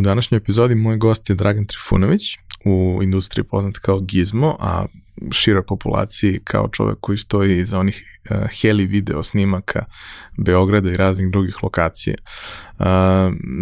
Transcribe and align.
U 0.00 0.02
današnjoj 0.02 0.36
epizodi 0.36 0.74
moj 0.74 0.96
gost 0.96 1.30
je 1.30 1.34
Dragan 1.34 1.66
Trifunović, 1.66 2.22
u 2.64 3.00
industriji 3.02 3.44
poznat 3.44 3.78
kao 3.78 4.00
Gizmo, 4.00 4.56
a 4.60 4.86
široj 5.30 5.62
populaciji 5.66 6.40
kao 6.44 6.68
čovek 6.68 6.98
koji 7.00 7.18
stoji 7.18 7.58
iza 7.58 7.78
onih 7.78 8.04
uh, 8.30 8.36
heli 8.60 8.86
video 8.86 9.22
snimaka 9.22 9.84
Beograda 10.38 10.90
i 10.90 10.96
raznih 10.96 11.30
drugih 11.30 11.62
lokacija. 11.62 12.14
Uh, 12.78 12.86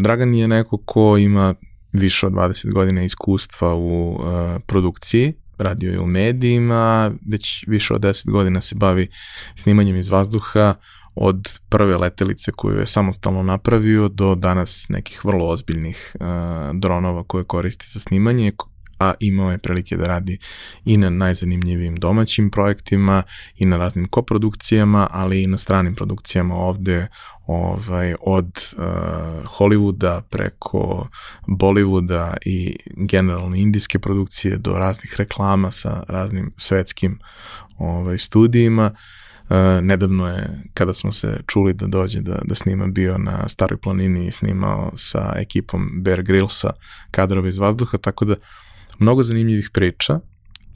Dragan 0.02 0.34
je 0.34 0.48
neko 0.48 0.76
ko 0.76 1.16
ima 1.16 1.54
više 1.92 2.26
od 2.26 2.32
20 2.32 2.72
godina 2.72 3.04
iskustva 3.04 3.74
u 3.74 4.10
uh, 4.10 4.20
produkciji, 4.66 5.32
radio 5.58 5.92
je 5.92 6.00
u 6.00 6.06
medijima, 6.06 7.12
već 7.30 7.64
više 7.66 7.94
od 7.94 8.00
10 8.00 8.30
godina 8.30 8.60
se 8.60 8.74
bavi 8.74 9.08
snimanjem 9.56 9.96
iz 9.96 10.08
vazduha, 10.08 10.74
od 11.20 11.60
prve 11.68 11.96
letelice 11.96 12.52
koju 12.52 12.78
je 12.78 12.86
samostalno 12.86 13.42
napravio 13.42 14.08
do 14.08 14.34
danas 14.34 14.86
nekih 14.88 15.24
vrlo 15.24 15.48
ozbiljnih 15.48 16.16
uh, 16.20 16.26
dronova 16.74 17.24
koje 17.24 17.44
koristi 17.44 17.86
za 17.88 18.00
snimanje, 18.00 18.52
a 18.98 19.12
imao 19.20 19.50
je 19.50 19.58
prilike 19.58 19.96
da 19.96 20.06
radi 20.06 20.38
i 20.84 20.96
na 20.96 21.10
najzanimljivijim 21.10 21.96
domaćim 21.96 22.50
projektima 22.50 23.22
i 23.56 23.66
na 23.66 23.76
raznim 23.76 24.08
koprodukcijama, 24.08 25.08
ali 25.10 25.42
i 25.42 25.46
na 25.46 25.58
stranim 25.58 25.94
produkcijama 25.94 26.54
ovde 26.54 27.06
ovaj, 27.46 28.14
od 28.20 28.74
uh, 28.76 28.84
Hollywooda 29.58 30.20
preko 30.20 31.08
Bollywooda 31.46 32.36
i 32.44 32.76
generalno 32.96 33.56
indijske 33.56 33.98
produkcije 33.98 34.56
do 34.56 34.72
raznih 34.72 35.14
reklama 35.18 35.70
sa 35.70 36.04
raznim 36.08 36.52
svetskim 36.56 37.18
ovaj, 37.78 38.18
studijima. 38.18 38.90
Uh, 38.92 39.17
nedavno 39.82 40.28
je, 40.28 40.62
kada 40.74 40.94
smo 40.94 41.12
se 41.12 41.40
čuli 41.46 41.72
da 41.72 41.86
dođe 41.86 42.20
da, 42.20 42.38
da 42.44 42.54
snima, 42.54 42.86
bio 42.86 43.18
na 43.18 43.48
Staroj 43.48 43.78
planini 43.78 44.26
i 44.26 44.32
snimao 44.32 44.92
sa 44.96 45.32
ekipom 45.36 45.90
Bear 46.02 46.22
Grillsa 46.22 46.70
kadrove 47.10 47.48
iz 47.48 47.58
vazduha, 47.58 47.98
tako 47.98 48.24
da 48.24 48.34
mnogo 48.98 49.22
zanimljivih 49.22 49.70
priča 49.72 50.20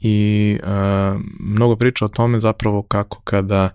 i 0.01 0.57
uh, 0.63 1.21
mnogo 1.39 1.75
priča 1.75 2.05
o 2.05 2.07
tome 2.07 2.39
zapravo 2.39 2.81
kako 2.81 3.21
kada 3.23 3.69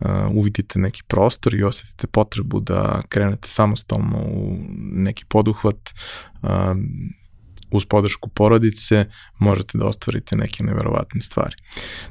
uh, 0.00 0.08
uvidite 0.30 0.78
neki 0.78 1.02
prostor 1.08 1.54
i 1.54 1.62
osetite 1.62 2.06
potrebu 2.06 2.60
da 2.60 3.02
krenete 3.08 3.48
samostalno 3.48 4.18
u 4.18 4.56
neki 4.78 5.24
poduhvat 5.28 5.76
uh, 6.42 6.48
uz 7.70 7.84
podršku 7.84 8.28
porodice 8.28 9.06
možete 9.38 9.78
da 9.78 9.86
ostvarite 9.86 10.36
neke 10.36 10.64
neverovatne 10.64 11.20
stvari. 11.20 11.56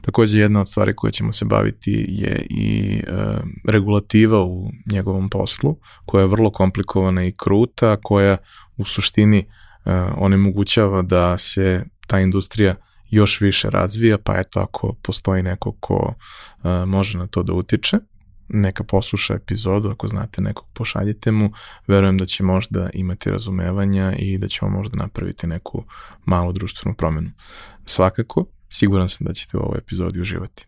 Takođe 0.01 0.39
jedna 0.39 0.61
od 0.61 0.69
stvari 0.69 0.95
koje 0.95 1.11
ćemo 1.11 1.31
se 1.31 1.45
baviti 1.45 2.05
je 2.07 2.45
i 2.49 2.97
e, 2.97 3.11
regulativa 3.67 4.43
u 4.43 4.71
njegovom 4.91 5.29
poslu, 5.29 5.77
koja 6.05 6.21
je 6.21 6.27
vrlo 6.27 6.51
komplikovana 6.51 7.25
i 7.25 7.31
kruta, 7.31 7.95
koja 8.03 8.37
u 8.77 8.85
suštini 8.85 9.45
uh, 9.85 9.93
onemogućava 10.17 11.01
da 11.01 11.37
se 11.37 11.85
ta 12.07 12.19
industrija 12.19 12.75
još 13.09 13.41
više 13.41 13.69
razvija, 13.69 14.17
pa 14.17 14.39
eto 14.39 14.59
ako 14.59 14.93
postoji 15.03 15.43
neko 15.43 15.71
ko 15.79 16.13
uh, 16.13 16.71
može 16.87 17.17
na 17.17 17.27
to 17.27 17.43
da 17.43 17.53
utiče, 17.53 17.97
neka 18.49 18.83
posluša 18.83 19.33
epizodu, 19.33 19.89
ako 19.89 20.07
znate 20.07 20.41
nekog 20.41 20.65
pošaljite 20.73 21.31
mu, 21.31 21.51
verujem 21.87 22.17
da 22.17 22.25
će 22.25 22.43
možda 22.43 22.89
imati 22.93 23.29
razumevanja 23.29 24.13
i 24.17 24.37
da 24.37 24.47
ćemo 24.47 24.71
možda 24.71 24.97
napraviti 24.97 25.47
neku 25.47 25.83
malu 26.25 26.51
društvenu 26.51 26.95
promenu. 26.95 27.31
Svakako, 27.85 28.45
siguran 28.69 29.09
sam 29.09 29.27
da 29.27 29.33
ćete 29.33 29.57
u 29.57 29.61
ovoj 29.61 29.77
epizodi 29.77 30.21
uživati. 30.21 30.67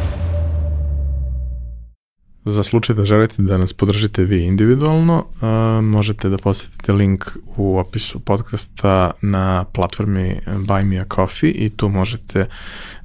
Za 2.45 2.63
slučaj 2.63 2.95
da 2.95 3.05
želite 3.05 3.41
da 3.41 3.57
nas 3.57 3.73
podržite 3.73 4.23
vi 4.23 4.43
individualno, 4.43 5.25
uh, 5.25 5.83
možete 5.83 6.29
da 6.29 6.37
posetite 6.37 6.93
link 6.93 7.25
u 7.57 7.77
opisu 7.77 8.19
podcasta 8.19 9.11
na 9.21 9.63
platformi 9.63 10.39
Buy 10.47 10.85
Me 10.85 10.99
A 10.99 11.05
Coffee 11.15 11.51
i 11.51 11.69
tu 11.69 11.89
možete 11.89 12.45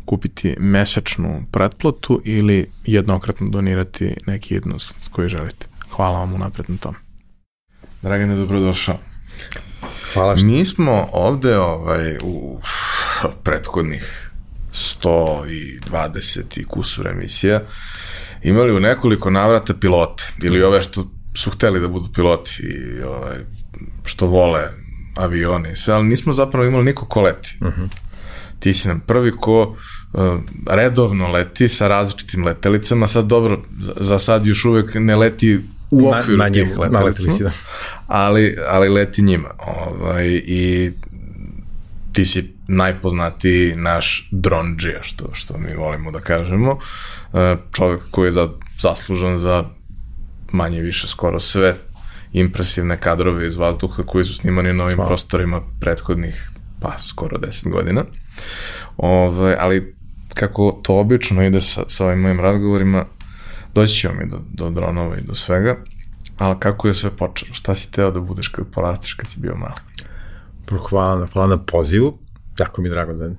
kupiti 0.04 0.56
mesečnu 0.58 1.42
pretplatu 1.52 2.20
ili 2.24 2.66
jednokratno 2.84 3.48
donirati 3.48 4.14
neki 4.26 4.54
jednost 4.54 4.94
koji 5.10 5.28
želite. 5.28 5.66
Hvala 5.90 6.18
vam 6.18 6.34
unapred 6.34 6.70
na 6.70 6.76
tom. 6.76 6.94
Dragane, 8.02 8.36
dobrodošao. 8.36 8.98
Hvala 10.12 10.36
što... 10.36 10.46
Mi 10.46 10.66
smo 10.66 11.08
ovde 11.12 11.58
ovaj, 11.58 12.16
u 12.22 12.60
prethodnih 13.42 14.30
120 14.72 16.60
i 16.60 16.64
kusur 16.64 17.06
emisija 17.06 17.60
imali 18.42 18.72
u 18.72 18.80
nekoliko 18.80 19.30
navrata 19.30 19.74
pilote 19.74 20.24
ili 20.42 20.62
ove 20.62 20.82
što 20.82 21.10
su 21.34 21.50
hteli 21.50 21.80
da 21.80 21.88
budu 21.88 22.08
piloti 22.14 22.62
i 22.62 23.02
ovaj, 23.02 23.36
što 24.04 24.26
vole 24.26 24.62
avione 25.16 25.72
i 25.72 25.76
sve, 25.76 25.94
ali 25.94 26.06
nismo 26.06 26.32
zapravo 26.32 26.66
imali 26.66 26.84
niko 26.84 27.06
ko 27.06 27.22
leti. 27.22 27.58
Uh 27.60 27.66
mhm. 27.66 27.82
-huh. 27.82 27.88
Ti 28.58 28.74
si 28.74 28.88
nam 28.88 29.00
prvi 29.00 29.30
ko 29.30 29.62
uh, 29.62 30.22
redovno 30.70 31.28
leti 31.28 31.68
sa 31.68 31.88
različitim 31.88 32.44
letelicama, 32.44 33.06
sad 33.06 33.26
dobro, 33.26 33.62
za 33.96 34.18
sad 34.18 34.46
još 34.46 34.64
uvek 34.64 34.94
ne 34.94 35.16
leti 35.16 35.60
u 35.90 36.08
okviru 36.08 36.38
na, 36.38 36.44
na 36.44 36.52
tih 36.52 36.78
letelica, 36.78 37.44
da. 37.44 37.50
ali, 38.06 38.56
ali 38.68 38.88
leti 38.88 39.22
njima. 39.22 39.48
Ovaj, 39.58 40.26
I 40.44 40.92
ti 42.16 42.26
si 42.26 42.54
najpoznatiji 42.68 43.76
naš 43.76 44.28
dronđija, 44.32 45.02
što, 45.02 45.24
što 45.32 45.58
mi 45.58 45.74
volimo 45.74 46.10
da 46.10 46.20
kažemo. 46.20 46.78
E, 47.34 47.56
čovjek 47.72 48.00
koji 48.10 48.28
je 48.28 48.32
za, 48.32 48.48
zaslužan 48.80 49.38
za 49.38 49.64
manje 50.52 50.80
više 50.80 51.08
skoro 51.08 51.40
sve 51.40 51.76
impresivne 52.32 53.00
kadrove 53.00 53.46
iz 53.46 53.56
vazduha 53.56 54.02
koji 54.02 54.24
su 54.24 54.34
snimani 54.34 54.72
na 54.72 54.84
ovim 54.84 54.96
Hvala. 54.96 55.08
prostorima 55.08 55.62
prethodnih 55.80 56.50
pa 56.80 56.98
skoro 56.98 57.38
10 57.38 57.70
godina. 57.70 58.04
Ove, 58.96 59.56
ali 59.60 59.94
kako 60.34 60.80
to 60.82 60.98
obično 60.98 61.42
ide 61.42 61.60
sa, 61.60 61.82
sa 61.88 62.06
ovim 62.06 62.20
mojim 62.20 62.40
razgovorima, 62.40 63.04
doći 63.74 63.94
ćemo 63.94 64.14
mi 64.14 64.30
do, 64.30 64.38
do 64.52 64.70
dronova 64.70 65.16
i 65.16 65.22
do 65.22 65.34
svega, 65.34 65.76
ali 66.38 66.56
kako 66.58 66.88
je 66.88 66.94
sve 66.94 67.10
počelo? 67.10 67.54
Šta 67.54 67.74
si 67.74 67.92
teo 67.92 68.10
da 68.10 68.20
budeš 68.20 68.48
kad 68.48 68.66
porasteš 68.72 69.14
kad 69.14 69.28
si 69.28 69.40
bio 69.40 69.56
mali? 69.56 69.80
Hvala 70.88 71.26
hvala 71.32 71.48
na 71.48 71.64
pozivu. 71.64 72.18
Jako 72.58 72.82
mi 72.82 72.88
je 72.88 72.90
drago 72.90 73.12
da, 73.12 73.30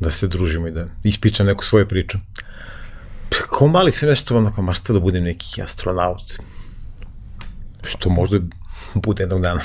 da 0.00 0.10
se 0.10 0.28
družimo 0.28 0.68
i 0.68 0.70
da 0.70 0.86
ispičam 1.04 1.46
neku 1.46 1.64
svoju 1.64 1.88
priču. 1.88 2.18
Kao 3.58 3.68
mali 3.68 3.92
sam 3.92 4.08
nešto 4.08 4.38
onako 4.38 4.62
maštao 4.62 4.94
da 4.94 5.00
budem 5.00 5.24
neki 5.24 5.62
astronaut. 5.62 6.32
Što 7.84 8.10
možda 8.10 8.38
bude 8.94 9.22
jednog 9.22 9.42
dana. 9.42 9.60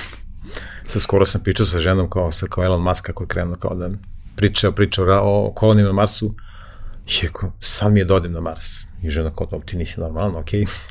Sad 0.86 1.02
skoro 1.02 1.26
sam 1.26 1.44
pričao 1.44 1.66
sa 1.66 1.80
ženom 1.80 2.10
kao, 2.10 2.32
sa, 2.32 2.48
kao 2.48 2.64
Elon 2.64 2.82
Musk 2.82 3.06
kako 3.06 3.24
je 3.24 3.28
krenuo 3.28 3.56
kao 3.56 3.76
da 3.76 3.90
pričao, 4.36 4.72
pričao 4.72 5.06
o 5.22 5.52
kolonijama 5.56 5.90
na 5.90 5.94
Marsu. 5.94 6.36
I 7.08 7.26
rekao, 7.26 7.52
sad 7.60 7.94
mi 7.94 8.00
je 8.00 8.06
da 8.06 8.16
odem 8.16 8.32
na 8.32 8.42
Mars. 8.42 8.66
I 9.04 9.10
žena 9.10 9.32
kao, 9.36 9.62
ti 9.66 9.78
nisi 9.78 10.00
normalno, 10.00 10.40
okej. 10.40 10.62
Okay. 10.62 10.88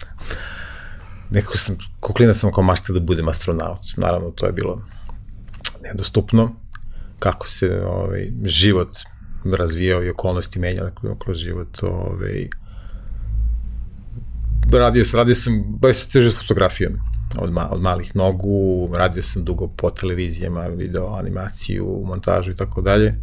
Nekako 1.31 1.59
sam, 1.59 1.77
ko 2.01 2.13
klinac 2.13 2.37
sam 2.37 2.53
kao 2.53 2.65
maštao 2.65 2.95
da 2.95 3.01
budem 3.01 3.29
astronaut. 3.29 3.81
Naravno, 3.97 4.31
to 4.31 4.47
je 4.47 4.53
bilo 4.53 4.83
nedostupno, 5.89 6.51
kako 7.19 7.49
se 7.49 7.83
ovaj, 7.87 8.31
život 8.45 8.89
razvijao 9.59 10.05
i 10.05 10.11
okolnosti 10.11 10.59
menjale 10.59 10.93
kroz 11.19 11.39
život. 11.39 11.83
Ovaj, 11.83 12.49
radio, 14.73 15.05
sam, 15.05 15.19
radio 15.19 15.35
sam, 15.35 15.65
bavio 15.69 15.95
se 15.95 16.11
ceže 16.11 16.31
fotografijom 16.31 16.93
od, 17.39 17.53
ma, 17.53 17.69
od 17.71 17.83
malih 17.83 18.17
nogu, 18.17 18.91
radio 18.95 19.23
sam 19.23 19.45
dugo 19.45 19.69
po 19.69 19.91
televizijama, 19.91 20.67
video, 20.67 21.15
animaciju, 21.15 22.03
montažu 22.05 22.51
i 22.51 22.57
tako 22.57 22.81
dalje. 22.81 23.15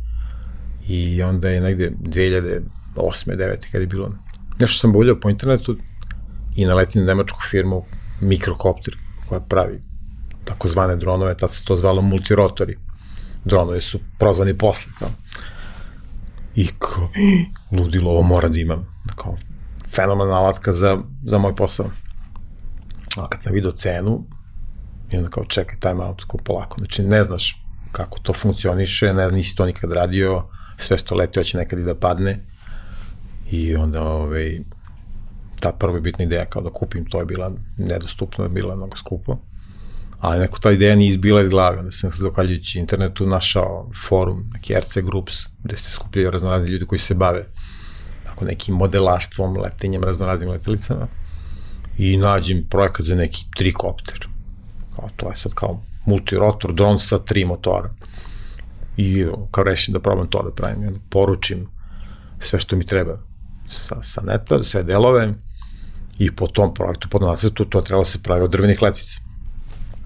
I 0.88 1.24
onda 1.24 1.50
je 1.50 1.62
negde 1.62 1.92
2008. 2.02 2.62
2009. 2.96 3.72
kada 3.72 3.80
je 3.80 3.88
bilo 3.88 4.12
nešto 4.60 4.80
sam 4.80 4.92
boljao 4.92 5.20
po 5.20 5.30
internetu 5.30 5.78
i 6.56 6.66
naletim 6.66 7.02
na 7.02 7.08
nemačku 7.08 7.40
firmu 7.52 7.86
Mikrokopter 8.22 8.98
koja 9.30 9.42
pravi 9.42 9.82
takozvane 10.46 10.96
dronove, 10.96 11.38
tad 11.38 11.52
se 11.52 11.66
to 11.66 11.76
zvalo 11.76 12.02
multirotori. 12.02 12.78
Dronovi 13.46 13.82
su 13.82 14.00
prozvani 14.20 14.58
posle, 14.58 14.92
kao. 15.00 15.10
I 16.56 16.68
kao, 16.80 17.10
ludilo, 17.72 18.12
ovo 18.12 18.22
mora 18.22 18.50
da 18.50 18.60
imam. 18.60 18.88
Kao, 19.16 19.38
fenomenalna 19.96 20.40
alatka 20.40 20.74
za, 20.74 20.98
za 21.26 21.38
moj 21.38 21.56
posao. 21.56 21.90
A 23.18 23.28
kad 23.28 23.42
sam 23.42 23.54
vidio 23.54 23.72
cenu, 23.72 24.26
i 25.12 25.18
onda 25.18 25.30
kao, 25.30 25.46
čekaj, 25.46 25.80
time 25.80 26.04
out, 26.04 26.24
kao 26.24 26.40
polako. 26.44 26.78
Znači, 26.78 27.04
ne 27.04 27.24
znaš 27.24 27.64
kako 27.92 28.20
to 28.20 28.34
funkcioniše, 28.34 29.14
ne, 29.14 29.32
nisi 29.32 29.56
to 29.56 29.66
nikad 29.66 29.92
radio, 29.92 30.44
sve 30.78 30.98
što 30.98 31.16
leti 31.16 31.40
hoće 31.40 31.58
nekad 31.58 31.80
i 31.80 31.84
da 31.84 31.96
padne. 31.96 32.40
I 33.52 33.76
onda, 33.76 34.04
ovaj, 34.04 34.60
ta 35.60 35.72
prva 35.72 36.00
bitna 36.00 36.26
ideja 36.26 36.46
kao 36.46 36.62
da 36.62 36.70
kupim, 36.70 37.06
to 37.06 37.20
je 37.20 37.26
bila 37.26 37.52
nedostupno, 37.78 38.44
je 38.44 38.50
bila 38.50 38.76
mnogo 38.76 38.98
skupo. 38.98 39.38
Ali 40.24 40.40
neko 40.40 40.60
ta 40.60 40.72
ideja 40.72 40.96
nije 40.96 41.10
izbila 41.10 41.42
iz 41.42 41.50
glave, 41.50 41.82
da 41.82 41.92
sam 41.92 42.12
zahvaljujući 42.16 42.80
internetu 42.80 43.26
našao 43.28 43.90
forum, 44.08 44.50
neki 44.54 44.74
RC 44.80 44.98
Groups, 44.98 45.34
gde 45.64 45.76
se 45.76 45.92
skupljaju 45.92 46.32
raznorazni 46.32 46.70
ljudi 46.70 46.86
koji 46.86 47.00
se 47.00 47.14
bave 47.14 47.46
tako 48.24 48.46
nekim 48.46 48.76
modelaštvom, 48.76 49.58
letenjem, 49.58 50.04
raznoraznim 50.04 50.50
letelicama 50.50 51.08
i 51.98 52.18
nađem 52.18 52.64
projekat 52.70 53.06
za 53.06 53.16
neki 53.16 53.46
trikopter. 53.56 54.28
Kao, 54.96 55.10
to 55.16 55.30
je 55.30 55.36
sad 55.36 55.54
kao 55.54 55.82
multirotor, 56.06 56.74
dron 56.74 57.00
sa 57.00 57.20
tri 57.20 57.46
motora. 57.46 57.90
I 58.98 59.26
kao 59.52 59.64
rešim 59.64 59.94
da 59.94 60.00
probam 60.00 60.28
to 60.28 60.44
da 60.44 60.52
pravim. 60.52 61.00
Poručim 61.10 61.68
sve 62.40 62.60
što 62.60 62.76
mi 62.76 62.86
treba 62.86 63.18
sa, 63.66 64.04
sa 64.04 64.22
neta, 64.22 64.64
sve 64.64 64.84
delove, 64.84 65.34
I 66.20 66.32
po 66.32 66.48
tom 66.48 66.74
projektu, 66.74 67.10
po 67.10 67.20
nacrtu, 67.20 67.66
to 67.66 67.82
trebalo 67.82 68.04
da 68.04 68.10
se 68.10 68.24
pravi 68.24 68.44
od 68.44 68.52
drvenih 68.52 68.82
letvica. 68.82 69.23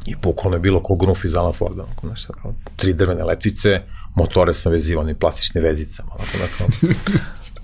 I 0.07 0.15
bukvalno 0.15 0.55
je 0.55 0.59
bilo 0.59 0.79
ko 0.83 0.95
grunf 0.95 1.25
iz 1.25 1.35
Alan 1.35 1.53
Forda, 1.53 1.83
onako 1.83 2.07
nešto, 2.07 2.33
kao 2.33 2.53
tri 2.75 2.93
drvene 2.93 3.23
letvice, 3.23 3.81
motore 4.15 4.53
sam 4.53 4.71
vezivao 4.71 5.03
ni 5.03 5.15
plastične 5.15 5.61
vezicama, 5.61 6.11
onako, 6.13 6.37
onako. 6.59 6.95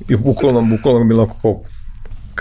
I 0.09 0.15
bukvalno, 0.15 0.61
bukvalno 0.61 0.99
je 0.99 1.05
bilo 1.05 1.23
onako 1.23 1.61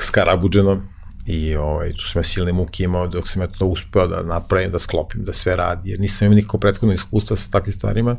skarabuđeno. 0.01 0.83
I 1.27 1.57
ovaj, 1.57 1.93
tu 1.93 2.09
sam 2.09 2.21
ja 2.21 2.25
silne 2.25 2.53
muke 2.53 2.85
imao 2.85 3.07
dok 3.09 3.29
sam 3.29 3.43
ja 3.43 3.49
to 3.49 3.67
uspeo 3.67 4.07
da 4.07 4.23
napravim, 4.23 4.71
da 4.71 4.79
sklopim, 4.79 5.25
da 5.25 5.33
sve 5.33 5.57
radi, 5.57 5.91
jer 5.91 6.01
nisam 6.01 6.27
imao 6.27 6.37
nikako 6.37 6.59
prethodno 6.59 6.95
iskustva 6.95 7.37
sa 7.37 7.51
takvim 7.51 7.73
stvarima 7.73 8.17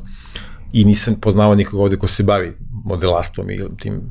i 0.74 0.86
nisam 0.86 1.15
poznao 1.15 1.56
nikog 1.56 1.79
ovde 1.79 1.97
ko 1.97 2.07
se 2.07 2.24
bavi 2.24 2.53
modelastvom 2.86 3.50
i 3.50 3.62
tim 3.79 4.01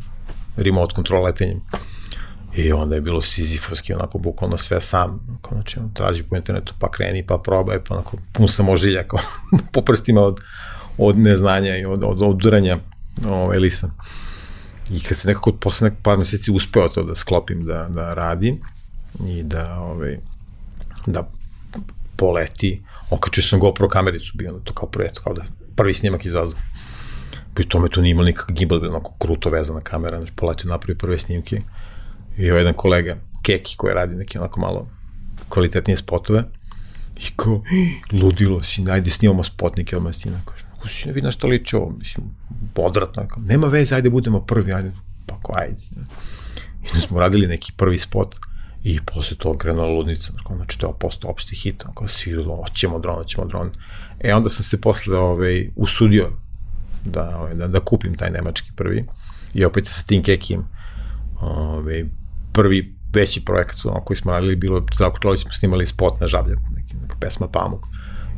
remote 0.57 0.95
control 0.95 1.25
letenjem. 1.25 1.61
I 2.57 2.73
onda 2.73 2.95
je 2.95 3.01
bilo 3.01 3.23
sizifovski, 3.23 3.95
onako, 3.95 4.19
bukvalno 4.19 4.57
sve 4.57 4.81
sam, 4.81 5.27
onako, 5.29 5.55
znači, 5.55 5.79
on 5.79 5.93
traži 5.95 6.23
po 6.23 6.37
internetu, 6.37 6.75
pa 6.79 6.91
kreni, 6.91 7.27
pa 7.27 7.39
probaj, 7.39 7.85
pa 7.85 7.95
onako, 7.95 8.17
pun 8.33 8.49
sam 8.49 8.69
ožilja, 8.69 9.05
kao, 9.09 9.21
po 9.73 9.83
prstima 9.83 10.21
od, 10.21 10.41
od 10.99 11.19
neznanja 11.19 11.77
i 11.77 11.85
od, 11.85 12.05
od 12.05 12.23
oduranja 12.23 12.79
ovaj, 13.29 13.59
lisa. 13.59 13.91
I 14.91 15.01
kad 15.01 15.19
se 15.19 15.29
nekako 15.29 15.53
posle 15.53 15.91
nek 15.91 15.99
par 16.03 16.19
meseci 16.19 16.51
uspeo 16.51 16.89
to 16.89 17.03
da 17.03 17.15
sklopim, 17.15 17.65
da, 17.65 17.89
da 17.89 18.15
radim 18.15 18.61
i 19.27 19.43
da, 19.43 19.79
ovaj, 19.81 20.19
da 21.07 21.29
poleti, 22.17 22.83
okačio 23.11 23.43
sam 23.43 23.61
GoPro 23.61 23.89
kamericu, 23.89 24.33
bio 24.35 24.61
to 24.65 24.73
kao 24.73 24.89
prvi, 24.89 25.09
kao 25.25 25.33
da 25.35 25.43
prvi 25.77 25.95
snimak 25.95 26.25
iz 26.25 26.35
vazduha. 26.35 26.63
Pri 27.55 27.69
tome 27.69 27.89
to 27.89 28.01
nije 28.01 28.11
imalo 28.11 28.27
nikakav 28.27 28.55
gimbal, 28.55 28.81
bilo 28.81 28.93
onako 28.93 29.15
kruto 29.19 29.51
vezana 29.51 29.81
kamera, 29.81 30.19
znači 30.19 30.33
poletio 30.37 30.69
napravi 30.69 30.99
prve 30.99 31.19
snimke 31.19 31.63
i 32.39 32.51
ovaj 32.51 32.61
jedan 32.61 32.75
kolega, 32.75 33.17
Keki, 33.43 33.77
koji 33.77 33.95
radi 33.95 34.17
neke 34.17 34.39
onako 34.39 34.61
malo 34.61 34.89
kvalitetnije 35.49 35.97
spotove, 35.97 36.45
i 37.17 37.31
kao, 37.37 37.63
ludilo 38.13 38.63
si, 38.63 38.91
ajde 38.91 39.11
snimamo 39.11 39.45
spot 39.45 39.77
neke 39.77 39.97
odmah 39.97 40.15
kaže, 40.45 40.65
ako 40.77 40.89
si 40.89 41.07
ne 41.07 41.13
vidi 41.13 41.25
na 41.25 41.31
što 41.31 41.47
liči 41.47 41.77
ovo, 41.77 41.91
mislim, 41.99 42.27
odvratno, 42.77 43.29
kao, 43.29 43.43
nema 43.43 43.67
veze, 43.67 43.95
ajde 43.95 44.11
budemo 44.11 44.41
prvi, 44.41 44.73
ajde, 44.73 44.93
pa 45.27 45.39
ko, 45.43 45.53
ajde. 45.57 45.83
I 46.83 46.89
onda 46.89 47.01
smo 47.01 47.21
radili 47.21 47.47
neki 47.47 47.73
prvi 47.77 47.99
spot, 47.99 48.37
i 48.85 49.01
posle 49.01 49.37
toga 49.37 49.59
krenula 49.59 49.89
ludnica, 49.89 50.33
znači 50.57 50.79
to 50.79 50.87
je 50.87 50.93
postao 50.99 51.31
opšti 51.31 51.57
hit, 51.57 51.85
kao 51.95 52.09
svi, 52.09 52.33
hoćemo 52.45 52.99
dron, 52.99 53.15
hoćemo 53.15 53.47
dron. 53.47 53.71
E, 54.21 54.35
onda 54.35 54.49
sam 54.49 54.65
se 54.65 54.81
posle 54.81 55.19
ovaj, 55.19 55.69
usudio 55.77 56.31
da, 57.05 57.39
ovaj, 57.39 57.55
da, 57.55 57.69
da 57.69 57.81
kupim 57.81 58.15
taj 58.15 58.31
nemački 58.31 58.71
prvi, 58.77 59.05
i 59.55 59.65
opet 59.65 59.87
sa 59.87 60.03
tim 60.07 60.23
kekim, 60.23 60.65
ovaj, 61.41 62.05
prvi 62.53 62.95
veći 63.15 63.45
projekat 63.45 63.77
koji 64.05 64.17
smo 64.17 64.33
radili 64.33 64.57
bilo, 64.57 64.87
za 64.95 65.11
kontroli 65.11 65.39
smo 65.39 65.53
snimali 65.53 65.87
spot 65.87 66.21
na 66.21 66.27
žabljaku, 66.27 66.63
neki, 66.77 66.97
neka 67.03 67.17
pesma 67.21 67.49
Pamuk. 67.49 67.81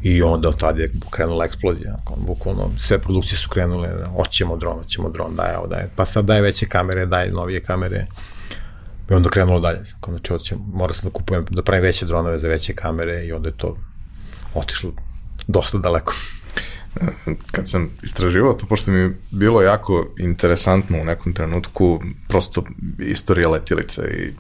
I 0.03 0.23
onda 0.23 0.49
od 0.49 0.61
tada 0.61 0.83
je 0.83 0.93
krenula 1.11 1.45
eksplozija, 1.45 1.97
bukvalno 2.27 2.71
sve 2.79 2.99
produkcije 2.99 3.39
su 3.39 3.49
krenule, 3.49 3.89
hoćemo 4.17 4.57
dron, 4.57 4.79
hoćemo 4.79 5.09
dron, 5.09 5.37
daj, 5.37 5.55
evo, 5.55 5.67
daj, 5.67 5.85
pa 5.97 6.05
sad 6.05 6.25
daj 6.25 6.41
veće 6.41 6.67
kamere, 6.67 7.07
daj 7.07 7.31
novije 7.31 7.61
kamere. 7.61 8.07
I 9.11 9.15
onda 9.15 9.29
krenulo 9.29 9.61
dalje, 9.61 9.81
znači 10.09 10.29
hoćemo, 10.29 10.65
mora 10.75 10.93
sam 10.93 11.11
da 11.11 11.13
kupujem, 11.13 11.45
da 11.51 11.63
pravim 11.63 11.83
veće 11.83 12.07
dronove 12.07 12.39
za 12.39 12.49
veće 12.49 12.75
kamere 12.75 13.27
i 13.27 13.33
onda 13.33 13.49
je 13.49 13.57
to 13.57 13.77
otišlo 14.55 14.93
dosta 15.47 15.79
daleko 15.79 16.15
kad 17.53 17.69
sam 17.69 17.91
istraživao 18.03 18.53
to, 18.53 18.67
pošto 18.67 18.91
mi 18.91 18.99
je 18.99 19.19
bilo 19.31 19.63
jako 19.63 20.07
interesantno 20.19 21.01
u 21.01 21.05
nekom 21.05 21.33
trenutku, 21.33 22.03
prosto 22.29 22.65
istorija 22.99 23.49
letilica 23.49 24.03
i 24.09 24.33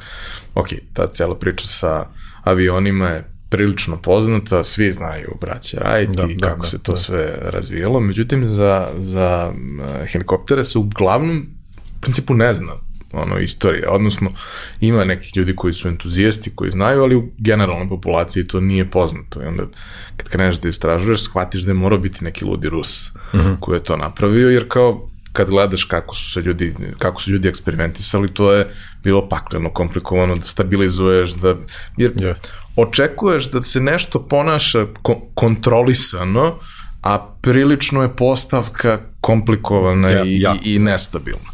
ok, 0.54 0.68
ta 0.92 1.06
cela 1.06 1.34
priča 1.34 1.66
sa 1.66 2.06
avionima 2.42 3.08
je 3.08 3.24
prilično 3.48 3.96
poznata, 3.96 4.64
svi 4.64 4.92
znaju 4.92 5.28
braća 5.40 5.80
Wright 5.80 6.16
da, 6.16 6.26
i 6.30 6.34
da, 6.34 6.48
kako 6.48 6.60
da, 6.60 6.66
se 6.66 6.78
to 6.78 6.92
da. 6.92 6.98
sve 6.98 7.38
razvijalo, 7.42 8.00
međutim 8.00 8.44
za, 8.44 8.88
za 8.98 9.52
uh, 9.52 10.08
helikoptere 10.08 10.64
se 10.64 10.78
uglavnom 10.78 11.46
u 11.96 12.00
principu 12.00 12.34
ne 12.34 12.52
zna 12.52 12.72
ono, 13.16 13.38
istorija, 13.38 13.90
odnosno 13.90 14.30
ima 14.80 15.04
nekih 15.04 15.36
ljudi 15.36 15.56
koji 15.56 15.74
su 15.74 15.88
entuzijasti, 15.88 16.52
koji 16.54 16.70
znaju, 16.70 17.02
ali 17.02 17.16
u 17.16 17.28
generalnoj 17.38 17.88
populaciji 17.88 18.46
to 18.46 18.60
nije 18.60 18.90
poznato 18.90 19.42
i 19.42 19.46
onda 19.46 19.62
kad 20.16 20.28
kreneš 20.28 20.56
da 20.56 20.68
istražuješ, 20.68 21.22
shvatiš 21.22 21.62
da 21.62 21.70
je 21.70 21.74
morao 21.74 21.98
biti 21.98 22.24
neki 22.24 22.44
ludi 22.44 22.68
Rus 22.68 23.10
mhm. 23.34 23.46
-huh. 23.46 23.60
koji 23.60 23.76
je 23.76 23.84
to 23.84 23.96
napravio, 23.96 24.50
jer 24.50 24.68
kao 24.68 25.08
kad 25.34 25.48
gledaš 25.50 25.84
kako 25.84 26.14
su 26.14 26.32
se 26.32 26.40
ljudi, 26.40 26.74
kako 26.98 27.22
su 27.22 27.30
ljudi 27.30 27.48
eksperimentisali, 27.48 28.34
to 28.34 28.52
je 28.52 28.68
bilo 29.02 29.28
pakleno, 29.28 29.72
komplikovano 29.72 30.36
da 30.36 30.42
stabilizuješ, 30.42 31.30
da, 31.30 31.56
jer 31.96 32.12
yes. 32.12 32.36
očekuješ 32.76 33.50
da 33.50 33.62
se 33.62 33.80
nešto 33.80 34.26
ponaša 34.28 34.86
ko 35.02 35.20
kontrolisano, 35.34 36.58
a 37.02 37.34
prilično 37.40 38.02
je 38.02 38.16
postavka 38.16 38.98
komplikovana 39.20 40.10
ja, 40.10 40.24
i, 40.24 40.40
ja. 40.40 40.54
i, 40.64 40.74
i 40.74 40.78
nestabilna. 40.78 41.50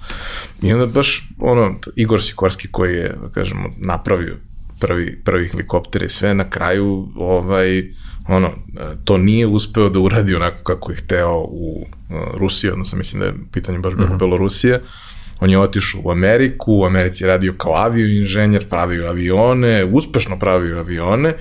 I 0.63 0.73
onda 0.73 0.87
baš, 0.87 1.29
ono, 1.39 1.75
Igor 1.97 2.23
Sikorski 2.23 2.69
koji 2.71 2.95
je, 2.97 3.09
da 3.23 3.29
kažemo, 3.29 3.69
napravio 3.77 4.37
prvi, 4.81 5.21
prvi 5.25 5.49
helikopter 5.49 6.03
i 6.03 6.09
sve, 6.09 6.35
na 6.35 6.51
kraju, 6.51 7.09
ovaj, 7.17 7.85
ono, 8.29 8.51
to 9.05 9.19
nije 9.19 9.47
uspeo 9.47 9.89
da 9.89 9.99
uradi 9.99 10.35
onako 10.35 10.63
kako 10.63 10.93
je 10.93 10.97
hteo 10.97 11.37
u 11.39 11.81
uh, 11.83 12.17
Rusiji, 12.35 12.71
odnosno 12.71 12.99
mislim 12.99 13.21
da 13.21 13.27
je 13.27 13.35
pitanje 13.53 13.79
baš 13.79 13.95
bilo 13.95 14.09
mm 14.09 14.13
-hmm. 14.13 14.19
Belorusije, 14.19 14.83
on 15.41 15.51
je 15.51 15.59
otišao 15.59 16.01
u 16.05 16.11
Ameriku, 16.11 16.73
u 16.73 16.85
Americi 16.85 17.25
je 17.25 17.29
radio 17.29 17.55
kao 17.59 17.75
avio 17.75 18.21
inženjer, 18.21 18.69
pravio 18.69 19.07
avione, 19.07 19.85
uspešno 19.85 20.39
pravio 20.39 20.79
avione, 20.79 21.35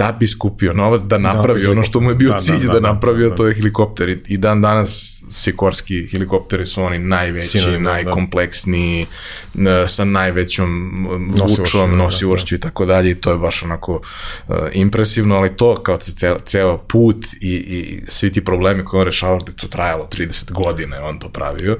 da 0.00 0.16
bi 0.20 0.26
skupio 0.26 0.72
novac 0.72 1.02
da 1.02 1.18
napravi 1.18 1.62
da, 1.62 1.70
ono 1.70 1.82
što 1.82 2.00
mu 2.00 2.10
je 2.10 2.14
bio 2.14 2.32
da, 2.32 2.40
cilj 2.40 2.66
da, 2.66 2.72
da, 2.72 2.80
da 2.80 2.92
napravio 2.92 3.24
da, 3.24 3.30
da. 3.30 3.36
to 3.36 3.46
je 3.46 3.54
helikopter 3.54 4.08
i, 4.08 4.22
i 4.28 4.36
dan 4.36 4.62
danas 4.62 5.16
Sikorski 5.30 6.08
helikopteri 6.10 6.66
su 6.66 6.82
oni 6.82 6.98
najveći, 6.98 7.48
Sinovi, 7.48 7.72
da, 7.72 7.78
najkompleksniji, 7.78 9.06
da. 9.54 9.86
sa 9.88 10.04
najvećom 10.04 11.06
vučom, 11.48 11.96
nosivošću 11.96 12.54
da, 12.54 12.58
da. 12.58 12.68
i 12.68 12.70
tako 12.70 12.84
dalje 12.84 13.10
i 13.10 13.14
to 13.14 13.32
je 13.32 13.38
baš 13.38 13.62
onako 13.62 13.92
uh, 13.92 14.56
impresivno, 14.72 15.36
ali 15.36 15.56
to 15.56 15.74
kao 15.74 15.98
ceo, 15.98 16.38
ceo 16.38 16.78
put 16.78 17.26
i, 17.40 17.54
i 17.54 18.02
svi 18.08 18.32
ti 18.32 18.44
problemi 18.44 18.84
koje 18.84 19.00
on 19.00 19.06
rešavao, 19.06 19.38
da 19.38 19.52
to 19.52 19.68
trajalo 19.68 20.08
30 20.12 20.52
godina 20.52 20.96
on 21.02 21.18
to 21.18 21.28
pravio 21.28 21.78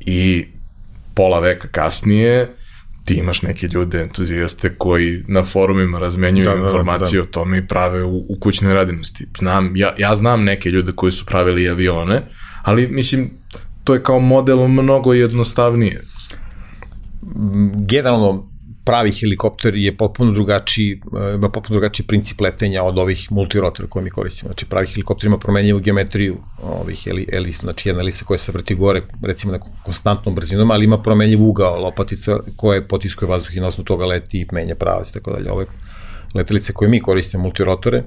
i 0.00 0.46
pola 1.14 1.40
veka 1.40 1.68
kasnije 1.68 2.56
ti 3.06 3.14
imaš 3.14 3.42
neke 3.42 3.66
ljude, 3.66 4.02
entuzijaste 4.02 4.74
koji 4.78 5.24
na 5.28 5.44
forumima 5.44 5.98
razmenjuju 5.98 6.44
da, 6.44 6.50
da, 6.50 6.56
da 6.56 6.66
informacije 6.66 7.20
da, 7.20 7.22
da. 7.24 7.28
o 7.28 7.32
tome 7.32 7.58
i 7.58 7.66
prave 7.66 8.04
u, 8.04 8.16
u 8.28 8.36
kućnoj 8.40 8.74
radinosti. 8.74 9.26
Znam, 9.38 9.76
ja, 9.76 9.94
ja 9.98 10.16
znam 10.16 10.44
neke 10.44 10.70
ljude 10.70 10.92
koji 10.92 11.12
su 11.12 11.26
pravili 11.26 11.68
avione, 11.68 12.22
ali 12.62 12.88
mislim, 12.88 13.30
to 13.84 13.94
je 13.94 14.02
kao 14.02 14.20
model 14.20 14.68
mnogo 14.68 15.12
jednostavnije. 15.12 16.02
Generalno, 17.88 18.48
pravi 18.86 19.12
helikopter 19.12 19.74
je 19.74 19.96
potpuno 19.96 20.32
drugačiji, 20.32 20.92
e, 20.92 21.34
ima 21.34 21.48
potpuno 21.48 21.74
drugačiji 21.74 22.06
princip 22.06 22.40
letenja 22.40 22.82
od 22.82 22.98
ovih 22.98 23.32
multirotora 23.32 23.88
koje 23.88 24.02
mi 24.02 24.10
koristimo. 24.10 24.48
Znači 24.48 24.66
pravi 24.66 24.86
helikopter 24.86 25.26
ima 25.26 25.38
promenjivu 25.38 25.80
geometriju 25.80 26.36
ovih 26.62 27.06
eli, 27.06 27.26
eli, 27.32 27.52
znači 27.52 27.88
jedna 27.88 28.02
elisa 28.02 28.24
koja 28.24 28.38
se 28.38 28.52
vrti 28.52 28.74
gore, 28.74 29.02
recimo 29.22 29.52
na 29.52 29.58
konstantnom 29.84 30.34
brzinom, 30.34 30.70
ali 30.70 30.84
ima 30.84 30.98
promenjiv 30.98 31.42
ugao 31.42 31.80
lopatica 31.80 32.38
koje 32.56 32.88
potiskuje 32.88 33.28
vazduh 33.28 33.56
i 33.56 33.60
na 33.60 33.66
osnovu 33.66 33.84
toga 33.84 34.06
leti 34.06 34.40
i 34.40 34.46
menja 34.52 34.74
pravac 34.74 35.12
tako 35.12 35.30
dalje. 35.30 35.50
Ove 35.52 35.66
letelice 36.34 36.72
koje 36.72 36.88
mi 36.88 37.00
koristimo, 37.00 37.42
multirotore, 37.42 38.02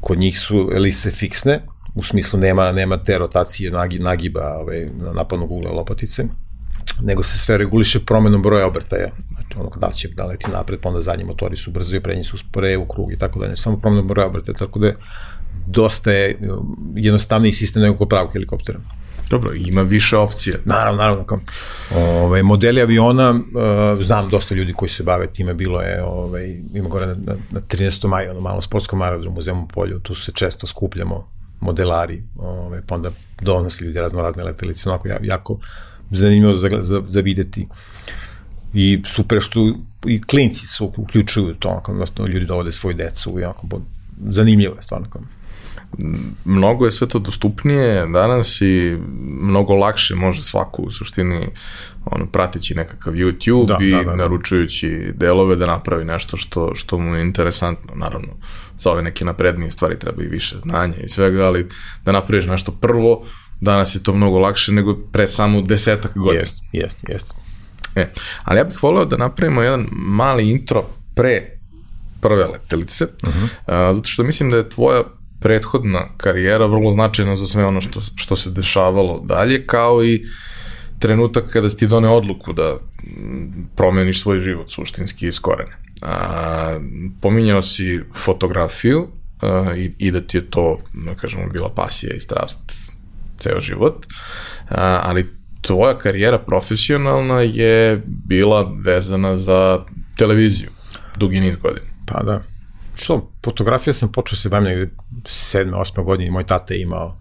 kod 0.00 0.18
njih 0.18 0.38
su 0.38 0.70
elise 0.74 1.10
fiksne, 1.10 1.60
u 1.94 2.02
smislu 2.02 2.38
nema, 2.38 2.72
nema 2.72 3.02
te 3.02 3.18
rotacije 3.18 3.70
nagi, 3.70 3.98
nagiba 3.98 4.58
ove, 4.58 4.90
napadnog 5.14 5.52
ugla 5.52 5.70
lopatice, 5.70 6.24
nego 7.00 7.22
se 7.22 7.38
sve 7.38 7.58
reguliše 7.58 8.00
promenom 8.00 8.42
broja 8.42 8.66
obrtaja. 8.66 9.08
Znači, 9.34 9.58
ono 9.58 9.70
da 9.76 9.86
li 9.86 9.94
će 9.94 10.08
da 10.08 10.26
leti 10.26 10.50
napred, 10.50 10.80
pa 10.80 10.88
onda 10.88 11.00
zadnji 11.00 11.24
motori 11.24 11.56
su 11.56 11.70
brzo 11.70 11.96
i 11.96 12.00
prednji 12.00 12.24
su 12.24 12.38
spore 12.38 12.76
u 12.76 12.86
krug 12.86 13.12
i 13.12 13.18
tako 13.18 13.40
dalje. 13.40 13.56
Samo 13.56 13.80
promenom 13.80 14.08
broja 14.08 14.26
obrtaja, 14.26 14.54
tako 14.54 14.78
da 14.78 14.86
je 14.86 14.96
dosta 15.66 16.12
je 16.12 16.38
jednostavniji 16.94 17.52
sistem 17.52 17.82
nego 17.82 17.96
kod 17.96 18.08
pravog 18.08 18.32
helikoptera. 18.32 18.78
Dobro, 19.30 19.52
ima 19.54 19.82
više 19.82 20.16
opcije. 20.16 20.60
Naravno, 20.64 21.02
naravno. 21.02 21.24
Kao, 21.24 21.40
ove, 21.96 22.42
modeli 22.42 22.80
aviona, 22.80 23.30
uh, 23.30 24.04
znam 24.04 24.28
dosta 24.28 24.54
ljudi 24.54 24.72
koji 24.72 24.88
se 24.88 25.02
bave 25.02 25.26
time, 25.26 25.54
bilo 25.54 25.80
je, 25.80 26.02
ove, 26.02 26.56
ima 26.74 26.88
gore 26.88 27.06
na, 27.06 27.14
na, 27.14 27.34
na 27.50 27.60
13. 27.60 28.08
maja, 28.08 28.30
ono 28.30 28.40
malo 28.40 28.60
sportskom 28.60 29.02
aerodromu 29.02 29.38
u 29.38 29.42
Zemun 29.42 29.68
polju, 29.68 30.00
tu 30.00 30.14
se 30.14 30.32
često 30.32 30.66
skupljamo 30.66 31.28
modelari, 31.60 32.22
ove, 32.38 32.82
pa 32.86 32.94
onda 32.94 33.10
donose 33.40 33.84
ljudi 33.84 33.98
razno 33.98 34.22
razne 34.22 34.44
letelice, 34.44 34.88
onako 34.88 35.08
jako 35.22 35.58
zanimljivo 36.12 36.54
za, 36.54 36.68
za, 36.80 37.02
za 37.08 37.20
videti. 37.20 37.68
I 38.74 39.02
super 39.06 39.40
što 39.40 39.74
i 40.06 40.22
klinci 40.22 40.66
su 40.66 40.92
uključuju 40.96 41.54
to, 41.54 41.68
onako, 41.68 42.26
ljudi 42.26 42.46
dovode 42.46 42.72
svoju 42.72 42.96
decu 42.96 43.40
i 43.40 43.44
onako, 43.44 43.66
zanimljivo 44.28 44.74
je 44.74 44.82
stvarno. 44.82 45.06
Mnogo 46.44 46.84
je 46.84 46.90
sve 46.90 47.08
to 47.08 47.18
dostupnije 47.18 48.06
danas 48.06 48.60
i 48.60 48.96
mnogo 49.40 49.74
lakše 49.74 50.14
može 50.14 50.42
svako 50.42 50.82
u 50.82 50.90
suštini 50.90 51.46
ono, 52.04 52.26
prateći 52.26 52.74
nekakav 52.74 53.14
YouTube 53.14 53.66
da, 53.66 53.76
i 53.80 53.90
da, 53.90 53.96
da, 53.96 54.04
da. 54.04 54.16
naručujući 54.16 55.12
delove 55.14 55.56
da 55.56 55.66
napravi 55.66 56.04
nešto 56.04 56.36
što, 56.36 56.74
što 56.74 56.98
mu 56.98 57.14
je 57.14 57.22
interesantno. 57.22 57.94
Naravno, 57.94 58.28
za 58.78 58.90
ove 58.90 59.02
neke 59.02 59.24
naprednije 59.24 59.72
stvari 59.72 59.98
treba 59.98 60.22
i 60.22 60.28
više 60.28 60.58
znanja 60.58 60.96
i 61.04 61.08
svega, 61.08 61.46
ali 61.46 61.68
da 62.04 62.12
napraviš 62.12 62.46
nešto 62.46 62.72
prvo, 62.72 63.24
danas 63.62 63.94
je 63.94 64.02
to 64.02 64.14
mnogo 64.14 64.38
lakše 64.38 64.72
nego 64.72 64.96
pre 65.12 65.28
samo 65.28 65.62
desetak 65.62 66.12
godina. 66.14 66.40
Jest, 66.40 66.62
jest, 66.72 67.08
jest. 67.08 67.34
E, 67.96 68.12
ali 68.44 68.58
ja 68.58 68.64
bih 68.64 68.82
voleo 68.82 69.04
da 69.04 69.16
napravimo 69.16 69.62
jedan 69.62 69.86
mali 69.92 70.50
intro 70.50 70.84
pre 71.14 71.58
prve 72.20 72.44
letelice, 72.44 73.04
uh 73.04 73.34
-huh. 73.34 73.48
a, 73.66 73.94
zato 73.94 74.08
što 74.08 74.22
mislim 74.22 74.50
da 74.50 74.56
je 74.56 74.68
tvoja 74.68 75.02
prethodna 75.40 76.08
karijera 76.16 76.66
vrlo 76.66 76.92
značajna 76.92 77.36
za 77.36 77.46
sve 77.46 77.64
ono 77.64 77.80
što, 77.80 78.00
što 78.14 78.36
se 78.36 78.50
dešavalo 78.50 79.22
dalje, 79.24 79.66
kao 79.66 80.04
i 80.04 80.22
trenutak 80.98 81.44
kada 81.52 81.70
si 81.70 81.76
ti 81.76 81.86
done 81.86 82.08
odluku 82.08 82.52
da 82.52 82.76
promeniš 83.76 84.22
svoj 84.22 84.40
život 84.40 84.70
suštinski 84.70 85.26
iz 85.26 85.40
korene. 85.40 85.76
A, 86.02 86.78
pominjao 87.20 87.62
si 87.62 88.00
fotografiju 88.14 89.08
a, 89.40 89.74
i, 89.76 89.92
i 89.98 90.10
da 90.10 90.20
ti 90.20 90.36
je 90.36 90.50
to, 90.50 90.78
da 91.06 91.14
kažemo, 91.14 91.48
bila 91.48 91.70
pasija 91.74 92.14
i 92.14 92.20
strast 92.20 92.58
ceo 93.42 93.60
život, 93.60 94.06
a, 94.68 95.00
ali 95.02 95.36
tvoja 95.60 95.98
karijera 95.98 96.38
profesionalna 96.38 97.40
je 97.40 98.02
bila 98.06 98.72
vezana 98.84 99.36
za 99.36 99.84
televiziju 100.16 100.70
dugi 101.16 101.40
niz 101.40 101.56
godina. 101.56 101.86
Pa 102.06 102.22
da. 102.22 102.42
Što, 102.94 103.32
fotografija 103.44 103.94
sam 103.94 104.12
počeo 104.12 104.36
se 104.36 104.48
bavim 104.48 104.68
negde 104.68 104.94
7. 105.22 105.70
8. 105.70 106.04
godine, 106.04 106.30
moj 106.30 106.44
tata 106.44 106.74
je 106.74 106.80
imao 106.80 107.18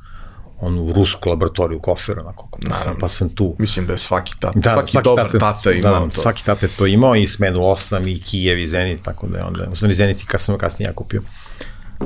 onu 0.62 0.94
rusku 0.94 1.30
laboratoriju 1.30 1.78
u 1.78 1.82
koferu, 1.82 2.22
onako, 2.22 2.50
pa 2.70 2.76
sam, 2.76 2.96
pa 3.00 3.08
sam 3.08 3.30
tu. 3.30 3.56
Mislim 3.60 3.88
da 3.88 3.94
je 3.94 3.98
svaki 3.98 4.34
tata, 4.40 4.60
da, 4.60 4.74
svaki, 4.74 4.92
svaki 4.92 5.04
dobar 5.04 5.26
tata, 5.26 5.40
tata 5.40 5.70
da, 5.70 5.76
imao 5.76 6.06
da, 6.06 6.12
to. 6.12 6.22
Svaki 6.22 6.46
tata 6.46 6.66
je 6.66 6.70
to 6.78 6.86
imao 6.86 7.16
i 7.16 7.28
smenu 7.28 7.60
8 7.60 8.16
i 8.16 8.22
Kijev 8.22 8.60
i 8.60 8.68
Zenit, 8.68 9.02
tako 9.02 9.28
da 9.28 9.38
je 9.38 9.44
onda, 9.44 9.68
u 9.72 9.76
stvari 9.76 9.94
Zenit 9.94 10.22
i 10.22 10.26
kasnije, 10.26 10.58
kasnije 10.58 10.90
ja 10.90 10.94
kupio. 10.94 11.22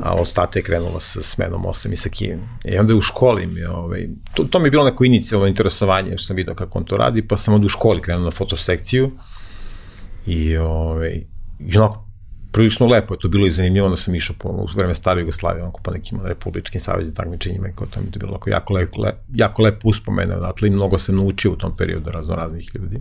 A 0.04 0.14
od 0.14 0.34
tata 0.34 0.60
je 0.60 0.64
krenula 0.64 1.00
sa 1.00 1.22
smenom 1.22 1.64
8 1.64 1.94
i 1.94 1.98
sa 1.98 2.10
Kijevim. 2.10 2.42
I 2.66 2.78
onda 2.78 2.96
u 2.96 3.02
školi 3.02 3.48
mi, 3.48 3.64
ovaj, 3.64 4.08
to, 4.34 4.44
to 4.44 4.60
mi 4.60 4.68
je 4.68 4.72
bilo 4.72 4.84
neko 4.84 5.06
inicijalno 5.06 5.48
interesovanje, 5.48 6.18
što 6.18 6.28
sam 6.28 6.36
vidio 6.36 6.56
kako 6.56 6.80
on 6.80 6.86
to 6.86 6.98
radi, 6.98 7.28
pa 7.28 7.38
sam 7.38 7.54
onda 7.54 7.66
u 7.66 7.70
školi 7.70 8.02
krenuo 8.02 8.26
na 8.26 8.32
fotosekciju 8.32 9.12
i, 10.26 10.58
ovaj, 10.58 11.22
i 11.60 11.78
onako 11.78 12.06
prilično 12.52 12.86
lepo 12.88 13.14
je 13.14 13.20
to 13.20 13.28
bilo 13.28 13.48
i 13.48 13.52
zanimljivo, 13.52 13.86
onda 13.86 13.98
sam 13.98 14.16
išao 14.16 14.36
po, 14.40 14.50
u 14.50 14.68
vreme 14.76 14.96
stare 14.96 15.22
Jugoslavije, 15.22 15.64
onako 15.64 15.82
po 15.84 15.92
nekim 15.92 16.20
republičkim 16.24 16.82
saveznim 16.82 17.16
takmičenjima 17.16 17.68
i 17.68 17.74
kao 17.76 17.88
to 17.88 18.00
mi 18.00 18.06
je 18.06 18.20
bilo 18.20 18.40
jako, 18.48 18.74
lep, 18.74 18.98
le, 18.98 19.14
jako 19.34 19.62
lepo 19.62 19.90
uspomene 19.90 20.36
odatle 20.36 20.68
i 20.68 20.72
mnogo 20.72 20.98
sam 20.98 21.16
naučio 21.16 21.52
u 21.52 21.56
tom 21.56 21.76
periodu 21.76 22.12
razno 22.12 22.36
raznih 22.36 22.70
ljudi. 22.76 23.00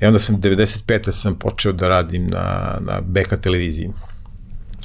I 0.00 0.06
onda 0.06 0.18
sam 0.18 0.40
95. 0.40 1.10
sam 1.10 1.34
počeo 1.34 1.72
da 1.72 1.88
radim 1.88 2.26
na, 2.26 2.78
na 2.80 3.00
BK 3.00 3.40
televiziji. 3.40 3.90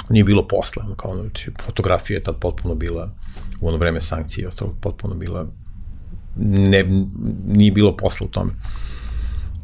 Nije 0.10 0.24
bilo 0.24 0.48
posla, 0.48 0.96
kao 0.98 1.12
ono, 1.12 1.22
znači, 1.22 1.51
fotografija 1.62 2.18
je 2.18 2.24
tad 2.24 2.39
potpuno 2.39 2.75
bila, 2.75 3.12
u 3.60 3.68
ono 3.68 3.77
vreme 3.77 4.01
sankcije, 4.01 4.50
potpuno 4.82 5.16
bila, 5.16 5.48
ne, 6.36 6.84
nije 7.48 7.72
bilo 7.72 7.98
posla 7.98 8.27
u 8.27 8.30
tome. 8.30 8.51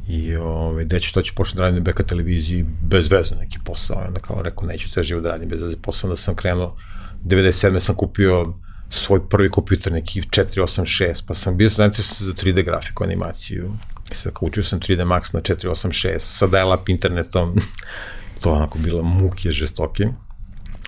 I 0.08 0.36
ove, 0.36 0.86
gde 0.86 1.00
ću 1.00 1.14
to 1.14 1.22
ću 1.22 1.36
početi 1.36 1.58
da 1.58 1.64
radim 1.64 1.84
na 1.84 1.92
BK 1.92 2.04
televiziji 2.08 2.66
bez 2.82 3.12
veze 3.12 3.36
neki 3.36 3.60
posao. 3.66 4.04
Onda 4.08 4.20
kao 4.20 4.42
rekao, 4.42 4.68
neću 4.68 4.90
sve 4.90 5.04
život 5.04 5.24
da 5.24 5.30
radim 5.30 5.50
bez 5.50 5.62
veze 5.62 5.78
posao. 5.78 6.08
Onda 6.08 6.16
sam 6.16 6.36
krenuo, 6.36 6.76
97. 7.26 7.80
sam 7.80 7.96
kupio 7.96 8.54
svoj 8.90 9.30
prvi 9.30 9.50
kompjuter, 9.50 9.94
neki 9.94 10.22
486, 10.22 11.24
pa 11.28 11.34
sam 11.34 11.58
bio 11.58 11.70
zanatio 11.70 12.04
se 12.04 12.26
za 12.26 12.34
3D 12.34 12.66
grafiku, 12.66 13.04
animaciju. 13.04 13.74
I 14.12 14.16
sad 14.16 14.34
učio 14.42 14.64
sam 14.64 14.80
3D 14.80 15.06
Max 15.06 15.34
na 15.34 15.42
486, 15.42 16.20
sa 16.20 16.48
dial-up 16.48 16.90
internetom, 16.90 17.56
to 18.44 18.52
onako 18.52 18.80
bilo 18.80 19.04
muke 19.04 19.52
žestoke. 19.52 20.08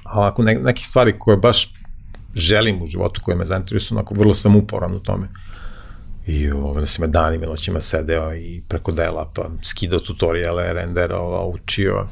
A 0.04 0.20
ovako 0.20 0.44
ne, 0.44 0.56
neke 0.56 0.84
stvari 0.84 1.20
koje 1.20 1.38
baš 1.38 1.74
želim 2.36 2.82
u 2.82 2.86
životu, 2.86 3.22
koje 3.24 3.38
me 3.38 3.46
zainteresuju, 3.46 3.98
onako 3.98 4.14
vrlo 4.14 4.34
sam 4.34 4.56
uporan 4.56 4.94
u 4.96 5.00
tome. 5.00 5.28
I 6.28 6.52
onda 6.52 6.86
sam 6.86 7.02
me 7.02 7.08
danima 7.08 7.46
noćima 7.46 7.82
sedeo 7.82 8.36
i 8.36 8.64
preko 8.68 8.92
dela 8.92 9.32
pa 9.36 9.50
skidao 9.64 10.00
tutoriale, 10.00 10.74
renderao, 10.74 11.48
učio. 11.48 12.08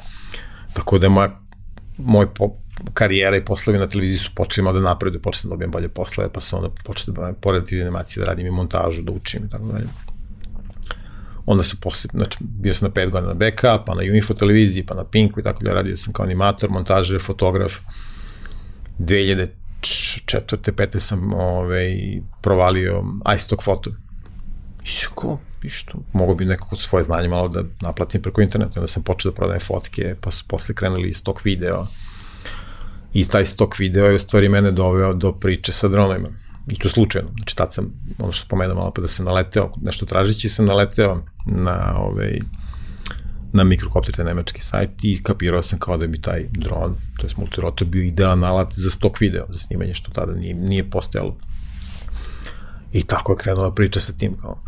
Tako 0.73 0.97
da 0.99 1.05
je 1.05 1.09
moja, 1.09 1.39
moj 1.97 2.33
po, 2.33 2.53
karijera 2.93 3.37
i 3.37 3.45
poslovi 3.45 3.79
na 3.79 3.89
televiziji 3.89 4.19
su 4.19 4.31
počeli 4.35 4.65
malo 4.65 4.79
da 4.79 4.83
napredu, 4.89 5.19
počeo 5.19 5.41
sam 5.41 5.49
da 5.49 5.53
dobijem 5.53 5.71
bolje 5.71 5.89
poslove, 5.89 6.29
pa 6.33 6.41
sam 6.41 6.59
onda 6.59 6.75
počeo 6.83 7.13
da 7.13 7.33
pored 7.41 7.63
animacije, 7.81 8.21
da 8.21 8.27
radim 8.27 8.47
i 8.47 8.51
montažu, 8.51 9.01
da 9.01 9.11
učim 9.11 9.45
i 9.45 9.49
tako 9.49 9.65
dalje. 9.65 9.87
Onda 11.45 11.63
sam 11.63 11.79
posle, 11.81 12.09
znači, 12.13 12.37
bio 12.39 12.73
sam 12.73 12.87
na 12.87 12.93
pet 12.93 13.09
godina 13.09 13.33
na 13.33 13.39
BK, 13.39 13.61
pa 13.85 13.95
na 13.95 14.01
Unifo 14.09 14.33
televiziji, 14.33 14.85
pa 14.85 14.95
na 14.95 15.03
Pinku 15.03 15.39
i 15.39 15.43
tako 15.43 15.63
dalje, 15.63 15.75
radio 15.75 15.97
sam 15.97 16.13
kao 16.13 16.23
animator, 16.25 16.69
montažer, 16.69 17.21
fotograf. 17.21 17.73
2004. 18.99 20.71
pete 20.71 20.99
sam 20.99 21.33
ovaj, 21.33 21.97
provalio 22.41 23.03
iStock 23.35 23.63
foto 23.63 23.91
I 25.63 25.69
što, 25.69 25.97
mogo 26.13 26.35
bi 26.35 26.45
nekako 26.45 26.75
svoje 26.75 27.03
znanje 27.03 27.27
malo 27.27 27.47
da 27.47 27.63
naplatim 27.81 28.21
preko 28.21 28.41
interneta, 28.41 28.79
onda 28.79 28.87
sam 28.87 29.03
počeo 29.03 29.31
da 29.31 29.35
prodajem 29.35 29.59
fotke, 29.59 30.15
pa 30.21 30.31
su 30.31 30.45
posle 30.47 30.75
krenuli 30.75 31.13
stok 31.13 31.45
video. 31.45 31.87
I 33.13 33.25
taj 33.25 33.45
stok 33.45 33.79
video 33.79 34.05
je 34.05 34.15
u 34.15 34.19
stvari 34.19 34.49
mene 34.49 34.71
doveo 34.71 35.13
do 35.13 35.31
priče 35.31 35.71
sa 35.71 35.87
dronovima. 35.87 36.29
I 36.67 36.75
to 36.75 36.89
slučajno. 36.89 37.29
Znači, 37.37 37.55
tad 37.55 37.73
sam, 37.73 37.93
ono 38.19 38.31
što 38.31 38.47
pomenuo 38.49 38.75
malo 38.75 38.91
pa 38.91 39.01
da 39.01 39.07
sam 39.07 39.25
naleteo, 39.25 39.71
nešto 39.81 40.05
tražići 40.05 40.49
sam 40.49 40.65
naleteo 40.65 41.21
na 41.45 41.95
ovaj, 41.97 42.39
na 43.53 43.63
mikrokopter, 43.63 44.15
taj 44.15 44.25
nemački 44.25 44.61
sajt 44.61 44.89
i 45.03 45.23
kapirao 45.23 45.61
sam 45.61 45.79
kao 45.79 45.97
da 45.97 46.07
bi 46.07 46.21
taj 46.21 46.45
dron, 46.51 46.95
to 47.17 47.27
je 47.27 47.33
multirotor, 47.37 47.87
bio 47.87 48.03
idealan 48.03 48.43
alat 48.43 48.73
za 48.73 48.89
stok 48.89 49.19
video, 49.19 49.45
za 49.49 49.59
snimanje, 49.59 49.93
što 49.93 50.11
tada 50.11 50.33
nije, 50.33 50.53
nije 50.53 50.89
postojalo. 50.89 51.37
I 52.93 53.03
tako 53.03 53.31
je 53.31 53.37
krenula 53.37 53.73
priča 53.73 53.99
sa 53.99 54.13
tim, 54.13 54.37
kao, 54.41 54.63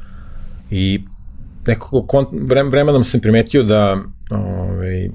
I 0.71 1.05
nekako 1.67 2.25
vremenom 2.69 3.03
sam 3.03 3.21
primetio 3.21 3.63
da 3.63 3.97
ovaj, 4.31 5.09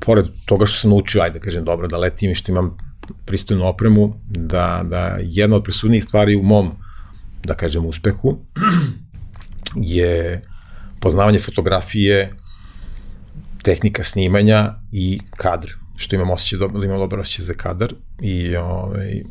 pored 0.00 0.26
toga 0.46 0.66
što 0.66 0.78
sam 0.78 0.90
naučio, 0.90 1.22
ajde 1.22 1.38
da 1.38 1.44
kažem 1.44 1.64
dobro, 1.64 1.88
da 1.88 1.98
letim 1.98 2.30
i 2.30 2.34
što 2.34 2.52
imam 2.52 2.76
pristojnu 3.24 3.66
opremu, 3.66 4.20
da, 4.26 4.82
da 4.84 5.18
jedna 5.20 5.56
od 5.56 5.62
presudnijih 5.62 6.04
stvari 6.04 6.36
u 6.36 6.42
mom, 6.42 6.70
da 7.44 7.54
kažem, 7.54 7.86
uspehu 7.86 8.38
je 9.96 10.42
poznavanje 11.00 11.38
fotografije, 11.38 12.34
tehnika 13.62 14.02
snimanja 14.02 14.74
i 14.92 15.20
kadr, 15.36 15.68
što 15.96 16.16
imam 16.16 16.30
osjećaj, 16.30 16.58
da 16.58 16.84
imam 16.84 16.98
dobro 16.98 17.20
osjećaj 17.20 17.44
za 17.44 17.54
kadar 17.54 17.94
i 18.20 18.56
ovaj, 18.56 19.22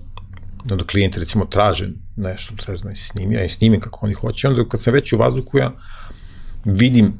onda 0.72 0.84
klijenti 0.84 1.20
recimo 1.20 1.46
traže 1.46 1.90
nešto, 2.16 2.56
traže 2.56 2.84
da 2.84 2.96
se 2.96 3.04
snimi, 3.04 3.36
ja 3.36 3.44
i 3.44 3.50
snimim 3.50 3.80
kako 3.80 4.06
oni 4.06 4.14
hoće, 4.14 4.48
onda 4.48 4.70
kad 4.70 4.82
sam 4.82 4.94
već 4.94 5.14
u 5.14 5.18
vazduhu 5.18 5.58
ja 5.58 5.72
vidim 6.66 7.14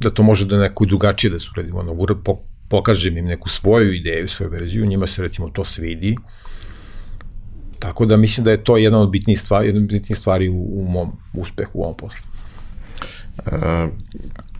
da 0.00 0.10
to 0.10 0.22
može 0.22 0.46
da 0.46 0.58
neko 0.58 0.84
drugačije 0.84 1.30
da 1.30 1.38
se 1.38 1.46
uredi, 1.52 1.70
ono, 1.72 1.94
po, 2.24 2.38
pokažem 2.68 3.18
im 3.18 3.26
neku 3.26 3.48
svoju 3.48 3.92
ideju, 3.92 4.28
svoju 4.28 4.50
verziju, 4.50 4.86
njima 4.86 5.06
se 5.06 5.22
recimo 5.22 5.48
to 5.48 5.64
svidi, 5.64 6.16
Tako 7.78 8.06
da 8.06 8.16
mislim 8.16 8.44
da 8.44 8.50
je 8.50 8.64
to 8.64 8.76
jedna 8.76 9.00
od 9.00 9.10
bitnijih 9.10 9.40
stvari, 9.40 9.68
jedna 9.68 9.80
od 9.80 9.88
bitnijih 9.88 10.18
stvari 10.18 10.48
u, 10.48 10.80
u 10.80 10.88
mom 10.88 11.12
uspehu 11.32 11.70
u 11.74 11.82
ovom 11.82 11.96
poslu. 11.96 12.20
E, 13.46 13.88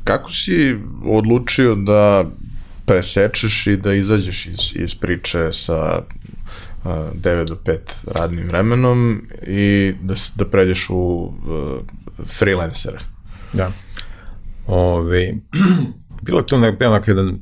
kako 0.05 0.33
si 0.33 0.77
odlučio 1.05 1.75
da 1.75 2.25
presečeš 2.87 3.67
i 3.67 3.77
da 3.77 3.93
izađeš 3.93 4.47
iz, 4.47 4.59
iz 4.75 4.95
priče 4.95 5.53
sa 5.53 6.03
uh, 6.85 6.91
9 7.15 7.45
do 7.45 7.59
5 7.65 7.79
radnim 8.07 8.49
vremenom 8.49 9.23
i 9.47 9.93
da, 10.03 10.15
da 10.35 10.49
pređeš 10.49 10.87
u 10.91 10.97
uh, 10.97 11.35
freelancere? 12.27 12.99
Da. 13.53 13.73
Ove, 14.67 15.35
bilo 16.23 16.39
je 16.39 16.47
to 16.47 16.59
nekako 16.59 17.11
jedan 17.11 17.39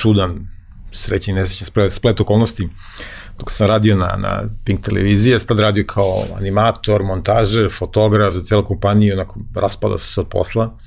čudan 0.00 0.48
srećni 0.92 1.34
nesrećni 1.34 1.90
splet 1.90 2.20
okolnosti. 2.20 2.64
Uh, 2.64 2.70
dok 3.40 3.50
sam 3.50 3.66
radio 3.66 3.96
na, 3.96 4.16
na 4.18 4.42
Pink 4.64 4.80
televizije, 4.84 5.40
sad 5.40 5.60
radio 5.60 5.84
kao 5.86 6.24
animator, 6.36 7.02
montažer, 7.02 7.70
fotograf 7.72 8.32
za 8.32 8.40
celu 8.40 8.64
kompaniju, 8.64 9.14
onako 9.14 9.40
raspada 9.54 9.98
se 9.98 10.20
od 10.20 10.28
posla. 10.28 10.78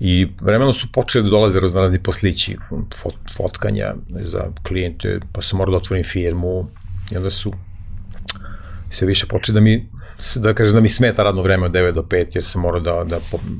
I 0.00 0.28
vremeno 0.40 0.72
su 0.72 0.92
počeli 0.92 1.24
da 1.24 1.30
dolaze 1.30 1.60
razni 1.60 2.02
poslići, 2.02 2.56
fot, 3.02 3.14
fotkanja 3.36 3.94
za 4.20 4.44
klijente, 4.68 5.20
pa 5.32 5.42
sam 5.42 5.58
morao 5.58 5.70
da 5.70 5.76
otvorim 5.76 6.04
firmu 6.04 6.68
i 7.10 7.16
onda 7.16 7.30
su 7.30 7.52
sve 8.90 9.06
više 9.06 9.26
počeli 9.26 9.54
da 9.54 9.60
mi 9.60 9.88
da 10.36 10.54
kažem 10.54 10.74
da 10.74 10.80
mi 10.80 10.88
smeta 10.88 11.22
radno 11.22 11.42
vreme 11.42 11.66
od 11.66 11.72
9 11.72 11.92
do 11.92 12.02
5 12.02 12.26
jer 12.34 12.44
sam 12.44 12.62
morao 12.62 12.80
da, 12.80 13.04
da 13.04 13.18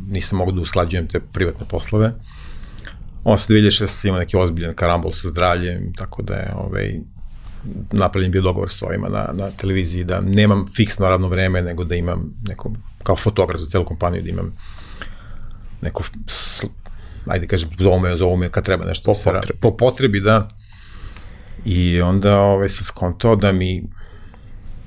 nisam 0.08 0.38
mogao 0.38 0.54
da 0.54 0.60
usklađujem 0.60 1.08
te 1.08 1.20
privatne 1.32 1.66
poslove. 1.70 2.12
On 3.28 3.38
se 3.38 3.54
2016 3.54 4.08
ima 4.08 4.18
neki 4.18 4.36
ozbiljan 4.36 4.74
karambol 4.74 5.10
sa 5.10 5.28
zdravljem, 5.28 5.92
tako 5.96 6.22
da 6.22 6.34
je 6.34 6.52
ovaj, 6.56 7.00
napravljen 7.92 8.30
bio 8.30 8.42
dogovor 8.42 8.70
s 8.70 8.82
ovima 8.82 9.08
na, 9.08 9.30
na 9.32 9.50
televiziji 9.50 10.04
da 10.04 10.20
nemam 10.20 10.66
fiksno 10.76 11.08
radno 11.08 11.28
vreme, 11.28 11.62
nego 11.62 11.84
da 11.84 11.94
imam 11.94 12.34
neko, 12.48 12.72
kao 13.02 13.16
fotograf 13.16 13.60
za 13.60 13.66
celu 13.66 13.84
kompaniju, 13.84 14.22
da 14.22 14.28
imam 14.28 14.56
neko, 15.82 16.04
ajde 17.26 17.46
kažem, 17.46 17.70
zovu 17.78 18.00
me, 18.00 18.16
zovu 18.16 18.36
me 18.36 18.48
kad 18.48 18.64
treba 18.64 18.84
nešto 18.84 19.12
po 19.12 19.30
da 19.30 19.40
potrebi. 19.40 19.60
Po 19.60 19.76
potrebi, 19.76 20.20
da. 20.20 20.48
I 21.64 22.00
onda 22.00 22.40
ovaj, 22.40 22.68
sam 22.68 22.84
skontao 22.84 23.36
da 23.36 23.52
mi 23.52 23.84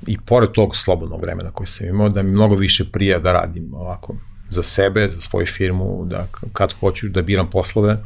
i 0.06 0.18
pored 0.18 0.50
tog 0.50 0.76
slobodnog 0.76 1.20
vremena 1.20 1.50
koje 1.50 1.66
sam 1.66 1.86
imao, 1.86 2.08
da 2.08 2.22
mi 2.22 2.30
mnogo 2.30 2.54
više 2.54 2.84
prija 2.92 3.18
da 3.18 3.32
radim 3.32 3.74
ovako 3.74 4.14
za 4.48 4.62
sebe, 4.62 5.08
za 5.08 5.20
svoju 5.20 5.46
firmu, 5.46 6.04
da 6.04 6.26
kad 6.52 6.72
hoću 6.72 7.08
da 7.08 7.22
biram 7.22 7.50
poslove. 7.50 7.92
I 7.92 8.00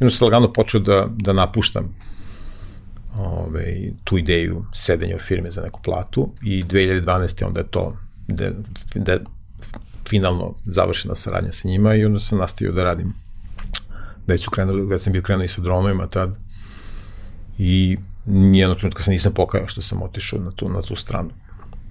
onda 0.00 0.14
sam 0.14 0.26
lagano 0.26 0.52
počeo 0.52 0.80
da, 0.80 1.08
da 1.10 1.32
napuštam 1.32 1.94
ove, 3.16 3.76
tu 4.04 4.18
ideju 4.18 4.64
sedenja 4.74 5.16
u 5.16 5.18
firme 5.18 5.50
za 5.50 5.62
neku 5.62 5.82
platu 5.82 6.32
i 6.42 6.62
2012. 6.62 7.46
onda 7.46 7.60
je 7.60 7.66
to 7.66 7.96
da, 8.28 8.50
da 8.94 9.18
finalno 10.08 10.54
završena 10.64 11.14
saradnja 11.14 11.52
sa 11.52 11.68
njima 11.68 11.94
i 11.94 12.04
onda 12.04 12.20
sam 12.20 12.38
nastavio 12.38 12.72
da 12.72 12.84
radim. 12.84 13.14
Već 14.26 14.44
su 14.44 14.50
krenuli, 14.50 14.86
već 14.86 15.02
sam 15.02 15.12
bio 15.12 15.22
krenuo 15.22 15.44
i 15.44 15.48
sa 15.48 15.60
dronovima 15.60 16.06
tad 16.06 16.36
i 17.58 17.98
nijedno 18.26 18.74
trenutka 18.74 19.02
se 19.02 19.10
nisam 19.10 19.32
pokajao 19.34 19.68
što 19.68 19.82
sam 19.82 20.02
otišao 20.02 20.40
na 20.40 20.50
tu, 20.50 20.68
na 20.68 20.82
tu 20.82 20.96
stranu. 20.96 21.30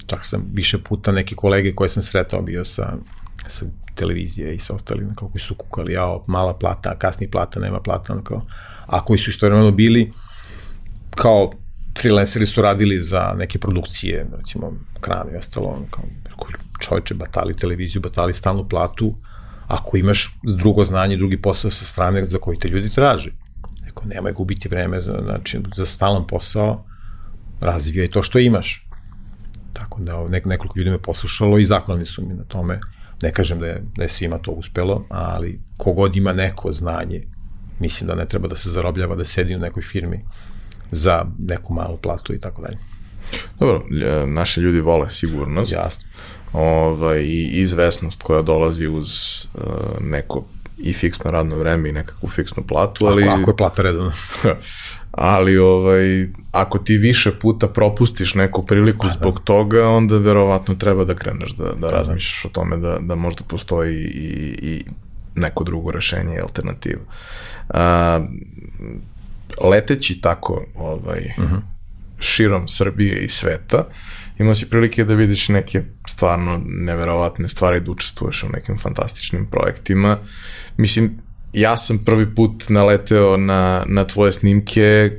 Čak 0.08 0.26
sam 0.26 0.46
više 0.54 0.78
puta 0.78 1.12
neke 1.12 1.36
kolege 1.36 1.76
koje 1.76 1.90
sam 1.90 2.04
sretao 2.04 2.42
bio 2.42 2.66
sa, 2.66 2.94
sa 3.48 3.66
televizije 3.98 4.56
i 4.56 4.60
sa 4.60 4.75
ostalim, 4.75 5.16
kako 5.16 5.39
su 5.39 5.56
kukali, 5.56 5.94
jao, 5.94 6.24
mala 6.27 6.54
plata, 6.54 6.96
kasni 7.00 7.32
plata, 7.32 7.60
nema 7.60 7.80
plata, 7.80 8.13
ono 8.13 8.24
kao, 8.24 8.42
a 8.86 9.06
koji 9.06 9.20
su 9.20 9.30
istovremeno 9.30 9.72
bili 9.72 10.12
kao 11.10 11.51
freelanceri 12.01 12.46
su 12.46 12.62
radili 12.62 13.01
za 13.01 13.34
neke 13.38 13.60
produkcije, 13.60 14.25
recimo 14.38 14.74
Kran 15.01 15.27
i 15.34 15.38
ostalo, 15.38 15.82
kao 15.89 16.04
čoveče, 16.80 17.13
batali 17.13 17.54
televiziju, 17.54 18.01
batali 18.01 18.34
stalnu 18.34 18.67
platu, 18.69 19.15
ako 19.67 19.98
imaš 19.98 20.39
drugo 20.43 20.84
znanje, 20.84 21.17
drugi 21.17 21.41
posao 21.41 21.72
sa 21.72 21.86
strane 21.86 22.26
za 22.26 22.38
koji 22.38 22.60
te 22.60 22.67
ljudi 22.67 22.89
traže. 22.89 23.32
Eko, 23.88 24.06
nemoj 24.06 24.34
gubiti 24.34 24.69
vreme 24.69 25.00
znači, 25.00 25.60
za 25.76 25.86
stalan 25.86 26.28
posao, 26.28 26.86
razvijaj 27.62 28.08
to 28.08 28.24
što 28.24 28.39
imaš. 28.39 28.88
Tako 29.74 30.02
da 30.02 30.28
nek, 30.28 30.45
nekoliko 30.45 30.80
ljudi 30.80 30.89
me 30.89 31.02
poslušalo 31.02 31.60
i 31.60 31.65
zahvalni 31.65 32.06
su 32.06 32.22
mi 32.26 32.34
na 32.34 32.43
tome. 32.43 32.80
Ne 33.21 33.34
kažem 33.34 33.60
da 33.60 33.67
je, 33.67 33.84
da 33.95 34.03
je 34.03 34.10
svima 34.10 34.38
to 34.38 34.51
uspelo, 34.51 35.06
ali 35.10 35.60
kogod 35.77 36.15
ima 36.15 36.34
neko 36.34 36.71
znanje, 36.71 37.21
mislim 37.80 38.08
da 38.08 38.15
ne 38.15 38.25
treba 38.25 38.47
da 38.47 38.56
se 38.56 38.69
zarobljava, 38.69 39.15
da 39.15 39.25
sedi 39.25 39.56
u 39.56 39.60
nekoj 39.60 39.84
firmi 39.84 40.25
za 40.91 41.25
neku 41.39 41.73
malu 41.73 41.97
platu 41.97 42.34
i 42.34 42.39
tako 42.39 42.62
dalje. 42.62 42.77
Dobro, 43.60 43.84
naši 44.25 44.62
ljudi 44.62 44.80
vole 44.80 45.12
sigurnost. 45.12 45.71
Jasno. 45.71 46.03
Ovaj, 46.53 47.21
I 47.21 47.62
izvesnost 47.62 48.23
koja 48.23 48.41
dolazi 48.41 48.88
uz 48.88 49.10
uh, 49.53 49.62
neko 50.01 50.45
i 50.77 50.93
fiksno 50.93 51.32
radno 51.32 51.56
vreme 51.56 51.89
i 51.89 51.91
nekakvu 51.91 52.30
fiksnu 52.30 52.63
platu, 52.63 53.06
ali... 53.06 53.23
Ako, 53.23 53.41
ako 53.41 53.51
je 53.51 53.58
plata 53.58 53.82
redovna. 53.82 54.12
ali 55.17 55.58
ovaj, 55.58 56.27
ako 56.51 56.77
ti 56.77 56.97
više 56.97 57.32
puta 57.32 57.67
propustiš 57.67 58.36
neku 58.36 58.65
priliku 58.65 59.08
pa, 59.08 59.13
zbog 59.13 59.34
da. 59.34 59.43
toga, 59.43 59.89
onda 59.89 60.17
verovatno 60.17 60.75
treba 60.75 61.03
da 61.03 61.15
kreneš 61.15 61.51
da, 61.51 61.63
da, 61.63 61.73
da 61.73 61.89
razmišljaš 61.89 62.45
o 62.45 62.49
tome 62.49 62.77
da, 62.77 62.99
da 63.01 63.15
možda 63.15 63.43
postoji 63.43 63.95
i, 63.95 64.58
i 64.62 64.86
neko 65.36 65.63
drugo 65.63 65.91
rešenje 65.91 66.36
i 66.36 66.41
alternativa. 66.41 67.01
Uh, 67.69 67.75
leteći 69.71 70.21
tako 70.21 70.65
ovaj, 70.75 71.34
uh 71.38 71.43
mhm. 71.43 71.56
-huh. 71.56 71.62
širom 72.19 72.67
Srbije 72.67 73.21
i 73.21 73.30
sveta, 73.30 73.88
imao 74.39 74.56
si 74.56 74.69
prilike 74.69 75.03
da 75.03 75.13
vidiš 75.13 75.49
neke 75.49 75.84
stvarno 76.08 76.62
neverovatne 76.65 77.49
stvari, 77.49 77.80
da 77.80 77.91
učestvuješ 77.91 78.43
u 78.43 78.49
nekim 78.49 78.77
fantastičnim 78.77 79.45
projektima. 79.45 80.17
Mislim, 80.77 81.27
ja 81.62 81.78
sam 81.78 81.98
prvi 81.98 82.36
put 82.36 82.70
naleteo 82.70 83.38
na, 83.38 83.84
na 83.88 84.08
tvoje 84.08 84.32
snimke 84.32 85.12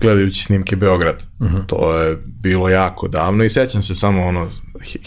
gledajući 0.00 0.42
snimke 0.42 0.76
Beograd. 0.76 1.22
Uh 1.38 1.46
mhm. 1.46 1.56
-huh. 1.56 1.66
To 1.66 1.98
je 1.98 2.16
bilo 2.26 2.68
jako 2.68 3.08
davno 3.08 3.44
i 3.44 3.48
sećam 3.48 3.82
se 3.82 3.94
samo 3.94 4.26
ono 4.26 4.48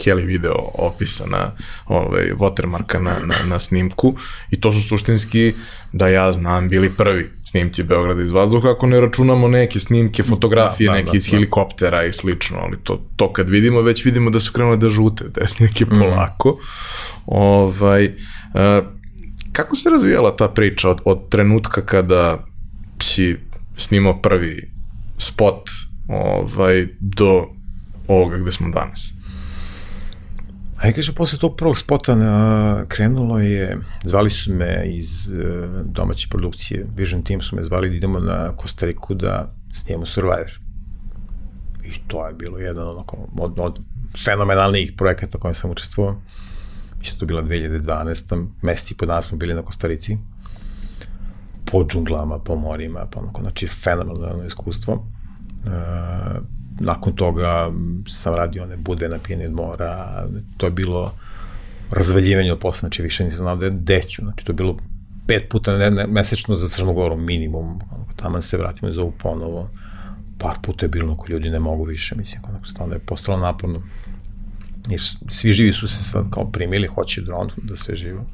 heli 0.06 0.26
video 0.26 0.56
opisa 0.74 1.26
na 1.26 1.52
ovaj, 1.86 2.32
watermarka 2.32 3.00
na, 3.00 3.20
na, 3.26 3.36
na 3.48 3.60
snimku 3.60 4.16
i 4.52 4.62
to 4.62 4.72
su 4.72 4.82
suštinski 4.82 5.54
da 5.94 6.08
ja 6.08 6.32
znam 6.32 6.70
bili 6.70 6.90
prvi 6.90 7.30
snimci 7.46 7.84
Beograda 7.84 8.22
iz 8.22 8.32
vazduha, 8.32 8.72
ako 8.72 8.88
ne 8.88 9.02
računamo 9.02 9.48
neke 9.48 9.80
snimke, 9.80 10.24
fotografije, 10.24 10.88
da, 10.88 10.92
da, 10.92 10.98
neke 10.98 11.12
da, 11.12 11.18
iz 11.18 11.26
da. 11.26 11.32
helikoptera 11.32 12.06
i 12.06 12.14
slično, 12.14 12.58
ali 12.60 12.78
to, 12.84 13.06
to 13.16 13.34
kad 13.34 13.50
vidimo, 13.50 13.82
već 13.82 14.06
vidimo 14.06 14.30
da 14.30 14.40
su 14.40 14.54
krenule 14.54 14.78
da 14.78 14.90
žute 14.90 15.32
te 15.34 15.48
snike 15.54 15.86
mm. 15.86 16.00
polako. 16.00 16.58
Ovaj, 17.26 18.06
uh, 18.06 19.01
kako 19.52 19.76
se 19.76 19.90
razvijala 19.90 20.36
ta 20.36 20.48
priča 20.48 20.90
od, 20.90 21.02
od 21.06 21.30
trenutka 21.30 21.82
kada 21.82 22.46
si 23.02 23.38
snimao 23.78 24.22
prvi 24.22 24.72
spot 25.18 25.70
ovaj, 26.08 26.88
do 27.00 27.48
ovoga 28.08 28.38
gde 28.38 28.52
smo 28.52 28.70
danas? 28.70 29.12
A 30.82 30.92
kaže, 30.92 31.14
posle 31.14 31.40
tog 31.40 31.56
prvog 31.58 31.78
spota 31.78 32.16
na, 32.16 32.86
krenulo 32.88 33.40
je, 33.40 33.78
zvali 34.04 34.30
su 34.30 34.54
me 34.54 34.84
iz 34.86 35.28
uh, 35.28 35.36
domaće 35.86 36.28
produkcije, 36.30 36.88
Vision 36.98 37.24
Team 37.24 37.42
su 37.42 37.56
me 37.56 37.64
zvali 37.64 37.90
da 37.90 37.96
idemo 37.96 38.20
na 38.20 38.56
Kostariku 38.58 39.14
da 39.14 39.54
snijemo 39.74 40.06
Survivor. 40.06 40.60
I 41.84 41.92
to 42.08 42.28
je 42.28 42.34
bilo 42.34 42.58
jedan 42.58 42.88
onako, 42.88 43.18
od, 43.40 43.54
od 43.58 43.80
fenomenalnijih 44.26 44.94
projekata 44.98 45.38
kojem 45.38 45.56
sam 45.56 45.72
učestvovao. 45.72 46.22
Mislim, 47.02 47.20
to 47.20 47.26
bila 47.26 47.44
2012. 47.44 48.48
Meseci 48.62 48.96
po 48.96 49.06
danas 49.06 49.26
smo 49.26 49.38
bili 49.38 49.54
na 49.54 49.62
Kostarici. 49.62 50.18
Po 51.66 51.86
džunglama, 51.88 52.40
po 52.40 52.56
morima, 52.56 53.06
pa 53.12 53.20
onako, 53.20 53.42
znači 53.42 53.68
fenomenalno 53.68 54.46
iskustvo. 54.46 54.94
Uh, 54.94 55.72
nakon 56.80 57.14
toga 57.14 57.72
sam 58.08 58.36
radio 58.36 58.64
one 58.64 58.78
bude 58.78 59.10
na 59.10 59.20
pijeni 59.20 59.46
od 59.46 59.52
mora, 59.52 60.28
to 60.58 60.66
je 60.66 60.72
bilo 60.72 61.14
razvaljivanje 61.92 62.54
od 62.54 62.60
posla, 62.60 62.80
znači 62.80 63.02
više 63.02 63.24
nisam 63.24 63.38
znao 63.38 63.56
da 63.56 63.66
je 63.66 63.72
deću, 63.72 64.22
znači 64.22 64.46
to 64.46 64.52
je 64.52 64.56
bilo 64.56 64.78
pet 65.28 65.50
puta 65.50 65.78
ne, 65.78 65.92
ne, 65.92 66.08
mesečno 66.08 66.56
za 66.56 66.70
Crnogoru 66.70 67.18
minimum, 67.18 67.80
tamo 68.16 68.42
se 68.42 68.58
vratimo 68.58 68.90
i 68.90 68.94
zovu 68.94 69.12
ponovo, 69.12 69.70
par 70.38 70.56
puta 70.62 70.86
je 70.86 70.90
bilo 70.90 71.14
ako 71.14 71.28
ljudi 71.28 71.50
ne 71.50 71.60
mogu 71.60 71.84
više, 71.84 72.16
mislim, 72.16 72.42
onako 72.50 72.66
stvarno 72.66 72.96
je 72.96 73.00
postalo 73.00 73.38
naporno. 73.38 73.82
Jer 74.90 75.02
svi 75.30 75.52
živi 75.52 75.74
su 75.74 75.88
se 75.88 76.04
sad 76.04 76.26
kao 76.32 76.52
primili, 76.52 76.88
hoće 76.88 77.22
dron 77.22 77.52
da 77.58 77.76
sve 77.76 77.96
živo. 77.96 78.26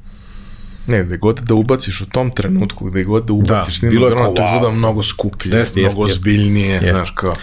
Ne, 0.88 1.04
gde 1.04 1.18
god 1.18 1.40
da 1.40 1.54
ubaciš 1.54 2.02
u 2.02 2.10
tom 2.10 2.32
trenutku, 2.32 2.86
gde 2.86 3.04
god 3.04 3.26
da 3.26 3.34
ubaciš 3.34 3.80
da, 3.80 3.90
bilo 3.90 4.08
je 4.08 4.16
dron, 4.16 4.36
to 4.36 4.42
je 4.42 4.48
wow. 4.48 4.76
mnogo 4.76 5.04
skuplje, 5.04 5.58
jest, 5.58 5.76
mnogo 5.76 6.06
jest, 6.06 6.16
zbiljnije, 6.18 6.74
jest. 6.74 6.90
znaš 6.90 7.12
kao. 7.12 7.34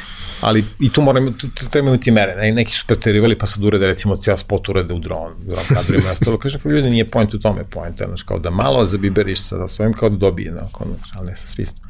ali 0.40 0.64
i 0.80 0.90
tu 0.90 1.02
moramo, 1.02 1.30
tu, 1.30 1.48
treba 1.70 1.88
imati 1.88 2.10
mere, 2.10 2.36
ne, 2.36 2.52
neki 2.52 2.72
su 2.72 2.84
preterivali 2.86 3.38
pa 3.38 3.46
sad 3.46 3.64
urede 3.64 3.86
recimo 3.86 4.16
cijel 4.16 4.36
spot 4.36 4.68
urede 4.68 4.94
u 4.94 4.98
dron, 4.98 5.32
u 5.32 5.44
dron 5.44 5.64
kadrima, 5.68 6.08
ja 6.08 6.14
stalo 6.14 6.38
kažem, 6.38 6.60
pa 6.62 6.68
ljudi 6.68 6.90
nije 6.90 7.10
point 7.10 7.34
u 7.34 7.38
tome, 7.38 7.64
point, 7.64 7.96
znaš, 7.96 8.22
kao 8.22 8.38
da 8.38 8.50
malo 8.50 8.86
zabiberiš 8.86 9.40
sa 9.40 9.68
svojim 9.68 9.92
kao 9.92 10.08
da 10.08 10.16
dobije, 10.16 10.50
na, 10.50 10.60
kao, 10.60 10.86
ali 11.14 11.26
ne 11.26 11.36
sa 11.36 11.46
svistom. 11.46 11.84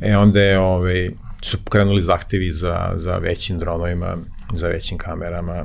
E 0.00 0.16
onda 0.16 0.40
je, 0.40 0.58
ovaj, 0.58 1.10
su 1.42 1.58
krenuli 1.70 2.02
zahtevi 2.02 2.52
za, 2.52 2.92
za 2.96 3.18
većim 3.18 3.58
dronovima, 3.58 4.16
za 4.52 4.68
većim 4.68 4.98
kamerama. 4.98 5.64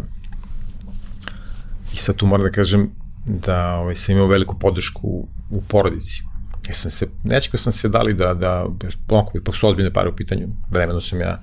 I 1.94 1.98
sad 1.98 2.16
tu 2.16 2.26
moram 2.26 2.46
da 2.46 2.52
kažem 2.52 2.90
da 3.26 3.76
ovaj, 3.76 3.96
sam 3.96 4.16
imao 4.16 4.28
veliku 4.28 4.60
podršku 4.60 5.28
u 5.50 5.62
porodici. 5.68 6.24
Ja 6.68 6.74
sam 6.74 6.92
se, 6.92 7.08
nečekao 7.24 7.58
sam 7.58 7.74
se 7.74 7.90
dali 7.90 8.14
da, 8.14 8.34
da, 8.34 8.66
onako, 9.10 9.38
ipak 9.38 9.56
su 9.56 9.68
ozbiljne 9.68 9.94
pare 9.94 10.10
u 10.10 10.16
pitanju. 10.16 10.48
Vremeno 10.70 11.02
sam 11.02 11.20
ja 11.22 11.42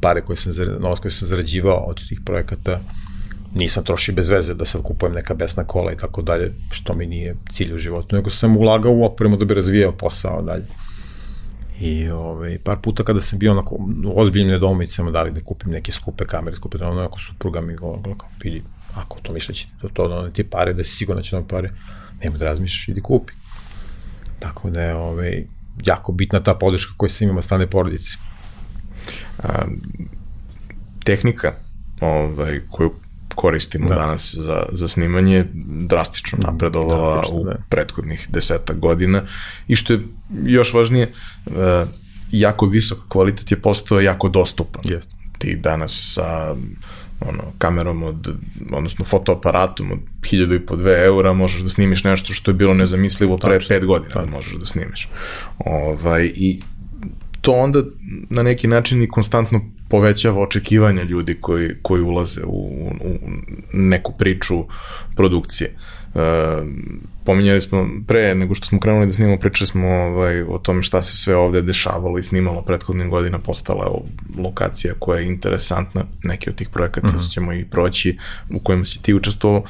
pare 0.00 0.20
koje 0.20 0.36
sam, 0.36 0.52
novac 0.80 0.98
koje 0.98 1.10
sam 1.10 1.28
zarađivao 1.28 1.84
od 1.86 2.08
tih 2.08 2.20
projekata 2.24 2.80
nisam 3.54 3.84
trošio 3.84 4.14
bez 4.14 4.28
veze 4.28 4.54
da 4.54 4.64
sad 4.64 4.82
kupujem 4.82 5.14
neka 5.14 5.34
besna 5.34 5.64
kola 5.64 5.92
i 5.92 5.96
tako 5.96 6.22
dalje, 6.22 6.52
što 6.70 6.94
mi 6.94 7.06
nije 7.06 7.36
cilj 7.50 7.74
u 7.74 7.78
životu, 7.78 8.16
nego 8.16 8.30
sam 8.30 8.56
ulagao 8.56 8.92
u 8.92 9.04
opremu 9.04 9.36
da 9.36 9.44
bi 9.44 9.54
razvijao 9.54 9.92
posao 9.92 10.42
dalje. 10.42 10.64
I 11.80 12.10
ovaj, 12.10 12.58
par 12.64 12.78
puta 12.82 13.04
kada 13.04 13.20
sam 13.20 13.38
bio 13.38 13.52
onako 13.52 13.74
u 14.06 14.20
ozbiljnim 14.20 14.52
nedomicama 14.52 15.10
da 15.10 15.22
li 15.22 15.30
da 15.30 15.40
kupim 15.40 15.70
neke 15.70 15.92
skupe 15.92 16.24
kamere, 16.24 16.56
skupe 16.56 16.78
da 16.78 16.88
ono 16.88 17.00
ako 17.00 17.20
supruga 17.20 17.60
mi 17.60 17.76
govorila 17.76 18.16
vidi, 18.42 18.62
ako 18.98 19.20
to 19.20 19.32
misle 19.32 19.54
će 19.54 19.66
to, 19.80 19.88
to 19.88 20.08
da 20.08 20.30
ti 20.30 20.44
pare, 20.44 20.72
da 20.72 20.84
si 20.84 20.96
sigurno 20.96 21.20
da 21.20 21.26
će 21.26 21.36
nam 21.36 21.46
pare, 21.46 21.70
nema 22.22 22.38
da 22.38 22.44
razmišljaš, 22.44 22.88
idi 22.88 23.00
kupi. 23.00 23.32
Tako 24.38 24.70
da 24.70 24.82
je 24.82 24.94
ovaj, 24.94 25.44
jako 25.84 26.12
bitna 26.12 26.42
ta 26.42 26.54
podrška 26.54 26.92
koju 26.96 27.08
sam 27.08 27.28
imao 27.28 27.42
strane 27.42 27.66
porodice. 27.66 28.16
A, 29.42 29.64
tehnika 31.04 31.54
ovaj, 32.00 32.60
koju 32.70 32.92
koristimo 33.34 33.88
da. 33.88 33.94
danas 33.94 34.34
za, 34.34 34.62
za 34.72 34.88
snimanje 34.88 35.44
drastično 35.88 36.38
napredovala 36.42 37.14
drastično, 37.14 37.40
u 37.40 37.44
da. 37.44 37.56
prethodnih 37.68 38.26
deseta 38.30 38.72
godina 38.72 39.22
i 39.68 39.76
što 39.76 39.92
je 39.92 40.00
još 40.44 40.74
važnije, 40.74 41.12
uh, 41.46 41.54
jako 42.30 42.66
visok 42.66 42.98
kvalitet 43.08 43.50
je 43.50 43.62
postao 43.62 44.00
jako 44.00 44.28
dostupan. 44.28 44.82
Yes. 44.84 45.02
Ti 45.38 45.56
danas 45.56 46.12
sa 46.14 46.56
ono, 47.20 47.42
kamerom 47.58 48.02
od, 48.02 48.36
odnosno 48.72 49.04
fotoaparatom 49.04 49.92
od 49.92 49.98
1000 50.20 50.56
i 50.56 50.66
po 50.66 50.76
2 50.76 51.04
eura 51.04 51.32
možeš 51.32 51.60
da 51.62 51.68
snimiš 51.68 52.04
nešto 52.04 52.34
što 52.34 52.50
je 52.50 52.54
bilo 52.54 52.74
nezamislivo 52.74 53.38
pre 53.38 53.58
5 53.58 53.84
godina 53.84 54.14
da 54.14 54.26
možeš 54.26 54.54
da 54.54 54.66
snimiš. 54.66 55.08
Ovaj, 55.58 56.32
I 56.34 56.60
to 57.40 57.52
onda 57.52 57.82
na 58.30 58.42
neki 58.42 58.66
način 58.66 59.02
i 59.02 59.08
konstantno 59.08 59.60
povećava 59.88 60.42
očekivanja 60.42 61.02
ljudi 61.02 61.34
koji, 61.40 61.70
koji 61.82 62.02
ulaze 62.02 62.40
u, 62.44 62.88
u 63.00 63.18
neku 63.72 64.12
priču 64.18 64.64
produkcije. 65.16 65.74
E, 66.14 66.20
pominjali 67.24 67.60
smo, 67.60 67.88
pre 68.06 68.34
nego 68.34 68.54
što 68.54 68.66
smo 68.66 68.80
krenuli 68.80 69.06
da 69.06 69.12
snimamo, 69.12 69.38
pričali 69.38 69.66
smo 69.66 69.88
ovaj, 69.88 70.42
o 70.42 70.58
tome 70.58 70.82
šta 70.82 71.02
se 71.02 71.16
sve 71.16 71.36
ovde 71.36 71.62
dešavalo 71.62 72.18
i 72.18 72.22
snimalo 72.22 72.62
prethodnih 72.62 73.08
godina, 73.08 73.38
postala 73.38 73.84
je 73.84 73.90
lokacija 74.42 74.94
koja 74.98 75.20
je 75.20 75.26
interesantna, 75.26 76.04
neki 76.22 76.50
od 76.50 76.56
tih 76.56 76.68
projekata 76.68 77.06
mm 77.06 77.10
-hmm. 77.10 77.32
ćemo 77.32 77.52
i 77.52 77.64
proći, 77.64 78.18
u 78.50 78.58
kojima 78.58 78.84
si 78.84 79.02
ti 79.02 79.14
učestvovao, 79.14 79.62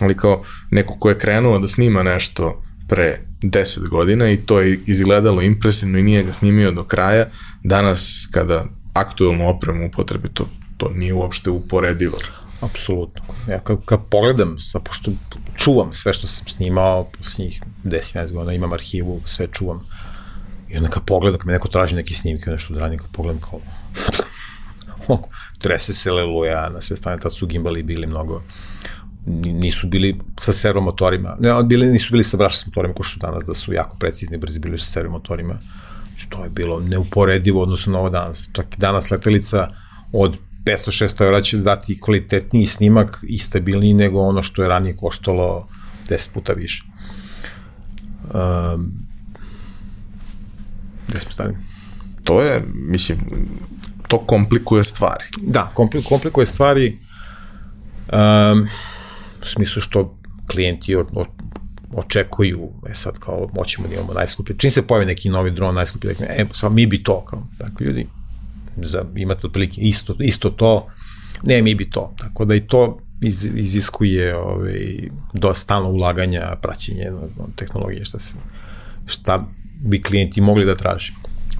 ali 0.00 0.16
kao 0.16 0.42
neko 0.70 0.98
ko 0.98 1.08
je 1.08 1.18
krenuo 1.18 1.58
da 1.58 1.68
snima 1.68 2.02
nešto 2.02 2.62
pre 2.88 3.18
10 3.42 3.88
godina 3.88 4.30
i 4.30 4.36
to 4.36 4.60
je 4.60 4.78
izgledalo 4.86 5.42
impresivno 5.42 5.98
i 5.98 6.02
nije 6.02 6.22
ga 6.22 6.32
snimio 6.32 6.70
do 6.70 6.84
kraja. 6.84 7.26
Danas, 7.62 8.28
kada 8.30 8.64
aktualnu 8.94 9.48
opremu 9.48 9.86
upotrebi, 9.86 10.28
to, 10.28 10.48
to 10.76 10.90
nije 10.90 11.14
uopšte 11.14 11.50
uporedivo. 11.50 12.18
Apsolutno. 12.60 13.22
Ja 13.48 13.60
kad, 13.60 13.84
kad 13.84 14.00
pogledam, 14.10 14.58
sa, 14.58 14.80
pošto 14.80 15.10
čuvam 15.56 15.92
sve 15.92 16.12
što 16.12 16.26
sam 16.26 16.48
snimao 16.48 17.04
posljednjih 17.18 17.62
10-11 17.84 18.32
godina, 18.32 18.52
imam 18.52 18.72
arhivu, 18.72 19.20
sve 19.26 19.46
čuvam. 19.52 19.80
I 20.70 20.76
onda 20.76 20.88
kad 20.88 21.04
pogledam, 21.04 21.38
kad 21.38 21.46
me 21.46 21.52
neko 21.52 21.68
traži 21.68 21.96
neki 21.96 22.14
snimke, 22.14 22.50
nešto 22.50 22.74
da 22.74 22.80
radim, 22.80 22.98
kad 22.98 23.08
pogledam 23.12 23.40
kao 23.40 23.60
trese 25.62 25.94
se 25.94 26.10
leluja 26.10 26.68
na 26.68 26.80
sve 26.80 26.96
strane, 26.96 27.20
tad 27.20 27.34
su 27.34 27.46
gimbali 27.46 27.82
bili 27.82 28.06
mnogo 28.06 28.42
nisu 29.26 29.86
bili 29.86 30.20
sa 30.40 30.52
servomotorima, 30.52 31.36
ne, 31.40 31.62
bili, 31.62 31.86
nisu 31.86 32.12
bili 32.12 32.24
sa 32.24 32.36
brašnim 32.36 32.70
motorima 32.70 32.94
kao 32.94 33.02
što 33.02 33.26
danas, 33.26 33.44
da 33.44 33.54
su 33.54 33.72
jako 33.72 33.96
precizni, 33.96 34.36
brzi 34.36 34.58
bili 34.58 34.78
sa 34.78 34.84
servomotorima. 34.84 35.54
Znači, 35.54 35.93
to 36.28 36.44
je 36.44 36.50
bilo 36.50 36.80
neuporedivo 36.80 37.62
odnosno 37.62 37.92
na 37.92 37.98
ovo 37.98 38.10
danas. 38.10 38.48
Čak 38.52 38.66
i 38.74 38.80
danas 38.80 39.10
letelica 39.10 39.68
od 40.12 40.38
500-600 40.64 41.24
eura 41.24 41.42
će 41.42 41.58
dati 41.58 42.00
kvalitetniji 42.00 42.66
snimak 42.66 43.18
i 43.22 43.38
stabilniji 43.38 43.94
nego 43.94 44.20
ono 44.20 44.42
što 44.42 44.62
je 44.62 44.68
ranije 44.68 44.96
koštalo 44.96 45.68
10 46.08 46.30
puta 46.34 46.52
više. 46.52 46.84
Um, 48.24 48.92
gde 51.08 51.20
smo 51.20 51.32
stali? 51.32 51.54
To 52.24 52.42
je, 52.42 52.64
mislim, 52.74 53.18
to 54.08 54.18
komplikuje 54.18 54.84
stvari. 54.84 55.24
Da, 55.42 55.72
komplikuje 56.08 56.46
stvari. 56.46 56.98
Um, 58.12 58.68
u 59.42 59.46
smislu 59.46 59.82
što 59.82 60.18
klijenti 60.46 60.96
o, 60.96 61.06
o, 61.12 61.24
očekuju, 61.96 62.68
e 62.90 62.94
sad 62.94 63.18
kao 63.18 63.48
moćemo 63.54 63.88
da 63.88 63.94
imamo 63.94 64.12
najskuplje, 64.12 64.56
čim 64.58 64.70
se 64.70 64.82
pojavi 64.82 65.06
neki 65.06 65.28
novi 65.28 65.50
dron 65.50 65.74
najskuplji, 65.74 66.10
e, 66.10 66.44
sad 66.52 66.72
mi 66.72 66.86
bi 66.86 67.02
to, 67.02 67.24
kao, 67.24 67.42
tako 67.58 67.84
ljudi, 67.84 68.06
za, 68.76 69.04
imate 69.16 69.46
otprilike 69.46 69.80
isto, 69.80 70.16
isto 70.20 70.50
to, 70.50 70.86
ne, 71.42 71.62
mi 71.62 71.74
bi 71.74 71.90
to, 71.90 72.14
tako 72.18 72.44
da 72.44 72.54
i 72.54 72.60
to 72.60 72.98
iz, 73.22 73.44
iziskuje 73.54 74.36
ovaj, 74.36 75.08
dosta 75.32 75.60
stalno 75.60 75.88
ulaganja, 75.88 76.56
praćenje 76.62 77.12
tehnologije, 77.56 78.04
šta, 78.04 78.18
se, 78.18 78.34
šta 79.06 79.46
bi 79.80 80.02
klijenti 80.02 80.40
mogli 80.40 80.64
da 80.64 80.74
traži 80.74 81.12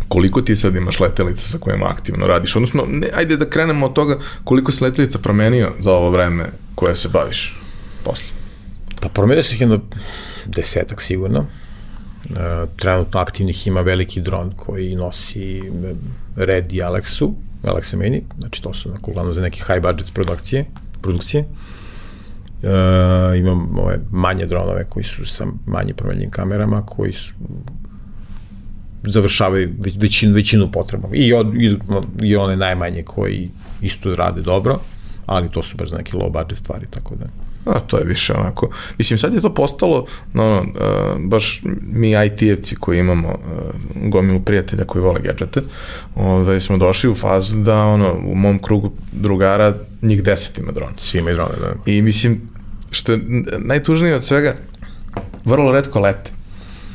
koliko 0.08 0.40
ti 0.40 0.56
sad 0.56 0.76
imaš 0.76 1.00
letelica 1.00 1.48
sa 1.48 1.58
kojima 1.58 1.86
aktivno 1.86 2.26
radiš? 2.26 2.56
Odnosno, 2.56 2.84
ne, 2.88 3.08
ajde 3.14 3.36
da 3.36 3.50
krenemo 3.50 3.86
od 3.86 3.92
toga 3.92 4.18
koliko 4.44 4.72
se 4.72 4.84
letelica 4.84 5.18
promenio 5.18 5.72
za 5.78 5.92
ovo 5.92 6.10
vreme 6.10 6.44
koje 6.74 6.94
se 6.94 7.08
baviš 7.08 7.56
posle? 8.04 8.43
Pa 9.04 9.08
promenio 9.08 9.42
se 9.42 9.54
ih 9.54 9.60
jedno 9.60 9.80
desetak 10.46 11.02
sigurno. 11.02 11.40
E, 11.40 12.66
trenutno 12.76 13.20
aktivnih 13.20 13.66
ima 13.66 13.80
veliki 13.80 14.20
dron 14.20 14.52
koji 14.56 14.96
nosi 14.96 15.62
Red 16.36 16.72
i 16.72 16.76
Alexu, 16.76 17.32
Alexa 17.62 17.96
Mini, 17.96 18.22
znači 18.38 18.62
to 18.62 18.74
su 18.74 18.90
neko, 18.90 19.10
uglavnom 19.10 19.34
za 19.34 19.42
neke 19.42 19.56
high 19.56 19.82
budget 19.82 20.14
produkcije, 20.14 20.64
produkcije. 21.02 21.44
E, 22.62 23.38
imam 23.38 23.78
ove 23.78 24.00
manje 24.10 24.46
dronove 24.46 24.84
koji 24.88 25.04
su 25.04 25.26
sa 25.26 25.46
manje 25.66 25.94
promenljivim 25.94 26.30
kamerama, 26.30 26.86
koji 26.86 27.12
su 27.12 27.32
završavaju 29.02 29.74
većinu, 29.96 30.34
većinu 30.34 30.72
potreba. 30.72 31.08
I, 31.12 31.32
od, 31.32 31.54
i, 31.54 31.76
i 32.22 32.36
one 32.36 32.56
najmanje 32.56 33.02
koji 33.02 33.50
isto 33.80 34.14
rade 34.14 34.42
dobro, 34.42 34.78
ali 35.26 35.50
to 35.50 35.62
su 35.62 35.76
baš 35.76 35.90
neke 35.90 36.16
low 36.16 36.32
budget 36.32 36.58
stvari, 36.58 36.86
tako 36.90 37.14
da... 37.14 37.43
A, 37.64 37.80
to 37.80 37.98
je 37.98 38.04
više 38.04 38.34
onako, 38.34 38.70
mislim 38.98 39.18
sad 39.18 39.34
je 39.34 39.40
to 39.40 39.54
postalo, 39.54 40.06
no, 40.32 40.50
no 40.50 40.60
uh, 40.60 41.20
baš 41.20 41.62
mi 41.92 42.10
IT-evci 42.10 42.74
koji 42.74 42.98
imamo 42.98 43.28
uh, 43.28 44.10
gomilu 44.10 44.40
prijatelja 44.40 44.84
koji 44.84 45.02
vole 45.02 45.20
gadžete, 45.20 45.62
ovaj, 46.14 46.60
smo 46.60 46.76
došli 46.76 47.10
u 47.10 47.14
fazu 47.14 47.56
da 47.56 47.84
ono, 47.84 48.12
u 48.26 48.34
mom 48.34 48.58
krugu 48.58 48.92
drugara 49.12 49.74
njih 50.02 50.22
deset 50.22 50.58
ima 50.58 50.72
dron. 50.72 50.92
Svi 50.96 51.18
imaju 51.18 51.34
drone, 51.34 51.54
da. 51.60 51.92
I 51.92 52.02
mislim, 52.02 52.40
što 52.90 53.12
je 53.12 53.20
najtužnije 53.58 54.14
od 54.14 54.24
svega, 54.24 54.54
vrlo 55.44 55.72
redko 55.72 56.00
lete 56.00 56.33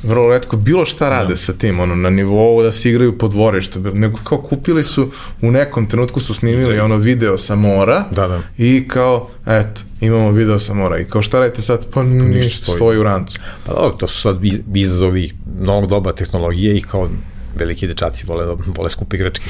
vrlo 0.04 0.30
redko 0.30 0.58
bilo 0.58 0.86
šta 0.86 1.10
rade 1.10 1.30
da. 1.30 1.36
sa 1.36 1.54
tim, 1.54 1.80
ono, 1.80 1.96
na 1.96 2.10
nivou 2.10 2.64
da 2.64 2.72
se 2.72 2.90
igraju 2.90 3.18
po 3.18 3.28
dvorištu, 3.28 3.80
nego 3.80 4.20
kao 4.24 4.38
kupili 4.38 4.84
su, 4.84 5.12
u 5.42 5.52
nekom 5.52 5.86
trenutku 5.86 6.20
su 6.20 6.34
snimili 6.34 6.76
da. 6.76 6.86
ono 6.86 6.98
video 6.98 7.38
sa 7.38 7.56
mora 7.56 8.06
da, 8.12 8.28
da. 8.28 8.42
i 8.58 8.88
kao, 8.88 9.30
eto, 9.46 9.82
imamo 10.02 10.32
video 10.32 10.60
sa 10.60 10.74
mora 10.74 11.00
i 11.00 11.06
kao 11.06 11.22
šta 11.22 11.40
radite 11.40 11.62
sad, 11.62 11.86
pa, 11.94 12.04
ništa, 12.04 12.64
stoji. 12.64 12.76
stoji 12.76 13.00
u 13.00 13.04
rancu. 13.04 13.40
Pa 13.66 13.74
dobro, 13.74 13.98
to 13.98 14.08
su 14.08 14.22
sad 14.22 14.38
izazovi 14.74 15.32
novog 15.62 15.90
doba 15.90 16.14
tehnologije 16.14 16.78
i 16.78 16.82
kao 16.82 17.10
veliki 17.56 17.88
dečaci 17.88 18.26
vole, 18.28 18.56
vole 18.78 18.90
skupi 18.90 19.16
igračke. 19.16 19.46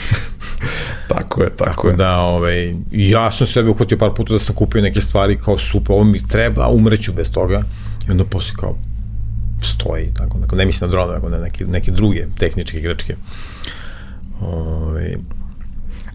tako 1.14 1.44
je, 1.44 1.50
tako, 1.50 1.70
tako 1.70 1.88
je. 1.88 1.94
da, 1.94 2.18
ovaj, 2.18 2.74
ja 2.92 3.32
sam 3.32 3.48
sebe 3.48 3.70
uhvatio 3.70 3.98
par 3.98 4.12
puta 4.16 4.34
da 4.34 4.40
sam 4.40 4.56
kupio 4.56 4.82
neke 4.82 5.02
stvari 5.02 5.38
kao 5.38 5.58
super, 5.58 5.92
ovo 5.92 6.04
mi 6.04 6.28
treba, 6.28 6.68
umreću 6.68 7.14
bez 7.14 7.32
toga. 7.32 7.62
I 8.08 8.12
onda 8.12 8.26
posle 8.26 8.54
kao, 8.56 8.78
stoji, 9.62 10.14
tako, 10.14 10.40
tako 10.40 10.56
ne 10.56 10.66
mislim 10.66 10.90
na 10.90 10.92
drone, 10.92 11.14
nego 11.14 11.30
na 11.30 11.38
neke, 11.38 11.66
neke 11.66 11.92
druge 11.92 12.28
tehničke 12.38 12.78
igračke. 12.78 13.16
Ove, 14.42 15.18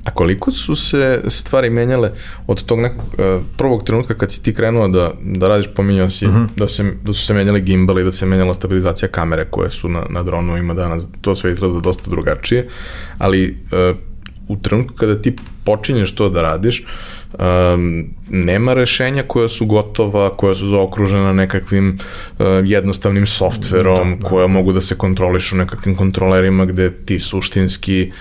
A 0.04 0.10
koliko 0.10 0.52
su 0.52 0.76
se 0.76 1.20
stvari 1.28 1.70
menjale 1.70 2.10
od 2.46 2.64
tog 2.64 2.80
nekog 2.80 3.04
uh, 3.04 3.42
prvog 3.56 3.84
trenutka 3.84 4.14
kad 4.14 4.32
si 4.32 4.42
ti 4.42 4.54
krenuo 4.54 4.88
da, 4.88 5.12
da 5.22 5.48
radiš, 5.48 5.66
pominjao 5.74 6.10
si 6.10 6.26
uh 6.26 6.32
mhm. 6.32 6.42
-huh. 6.42 6.48
da, 6.56 6.68
se, 6.68 6.92
da 7.02 7.12
su 7.12 7.26
se 7.26 7.34
menjali 7.34 7.60
gimbali, 7.60 8.04
da 8.04 8.12
se 8.12 8.26
menjala 8.26 8.54
stabilizacija 8.54 9.08
kamere 9.08 9.44
koje 9.44 9.70
su 9.70 9.88
na, 9.88 10.06
na 10.10 10.22
dronu 10.22 10.56
ima 10.56 10.74
danas, 10.74 11.06
to 11.20 11.34
sve 11.34 11.52
izgleda 11.52 11.80
dosta 11.80 12.10
drugačije, 12.10 12.68
ali 13.18 13.58
uh, 13.90 13.96
u 14.48 14.56
trenutku 14.56 14.94
kada 14.94 15.22
ti 15.22 15.36
počinješ 15.64 16.14
to 16.14 16.28
da 16.28 16.42
radiš, 16.42 16.84
um, 17.38 18.10
nema 18.30 18.74
rešenja 18.74 19.22
koja 19.22 19.48
su 19.48 19.66
gotova, 19.66 20.36
koja 20.36 20.54
su 20.54 20.68
zaokružena 20.68 21.32
nekakvim 21.32 21.98
uh, 22.38 22.46
jednostavnim 22.64 23.26
softverom, 23.26 24.10
da, 24.10 24.16
da. 24.16 24.28
koja 24.28 24.46
mogu 24.46 24.72
da 24.72 24.80
se 24.80 24.98
kontrolišu 24.98 25.56
nekakvim 25.56 25.96
kontrolerima 25.96 26.64
gde 26.64 26.90
ti 26.90 27.20
suštinski 27.20 28.12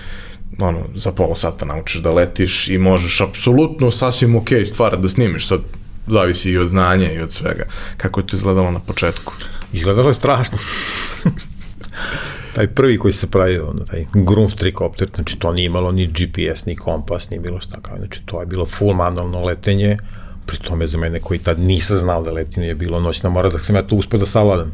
ono, 0.58 0.86
za 0.94 1.12
pola 1.12 1.36
sata 1.36 1.64
naučiš 1.64 2.00
da 2.00 2.12
letiš 2.12 2.68
i 2.68 2.78
možeš 2.78 3.20
apsolutno 3.20 3.90
sasvim 3.90 4.36
ok 4.36 4.48
stvar 4.64 4.96
da 4.96 5.08
snimiš. 5.08 5.48
Sad, 5.48 5.60
zavisi 6.06 6.50
i 6.50 6.58
od 6.58 6.68
znanja 6.68 7.12
i 7.12 7.20
od 7.20 7.32
svega. 7.32 7.64
Kako 7.96 8.20
je 8.20 8.26
to 8.26 8.36
izgledalo 8.36 8.70
na 8.70 8.80
početku? 8.80 9.32
Izgledalo 9.72 10.08
je 10.08 10.14
strašno. 10.14 10.58
taj 12.54 12.66
prvi 12.66 12.98
koji 12.98 13.12
se 13.12 13.30
pravio, 13.30 13.70
ono, 13.70 13.84
taj 13.84 14.04
Grumf 14.14 14.54
trikopter, 14.54 15.08
znači 15.14 15.38
to 15.38 15.52
nije 15.52 15.66
imalo 15.66 15.92
ni 15.92 16.06
GPS, 16.06 16.66
ni 16.66 16.76
kompas, 16.76 17.30
ni 17.30 17.38
bilo 17.38 17.60
šta 17.60 17.80
kao, 17.80 17.96
znači 17.98 18.22
to 18.26 18.40
je 18.40 18.46
bilo 18.46 18.66
full 18.66 18.94
manualno 18.94 19.40
letenje, 19.40 19.96
pri 20.46 20.58
tome 20.58 20.86
za 20.86 20.98
mene 20.98 21.20
koji 21.20 21.38
tad 21.38 21.58
nisam 21.58 21.96
znao 21.96 22.22
da 22.22 22.32
letim 22.32 22.62
je 22.62 22.74
bilo 22.74 23.00
noćna 23.00 23.30
mora, 23.30 23.48
da 23.48 23.58
sam 23.58 23.76
ja 23.76 23.82
to 23.82 23.96
uspio 23.96 24.18
da 24.18 24.26
savladam. 24.26 24.72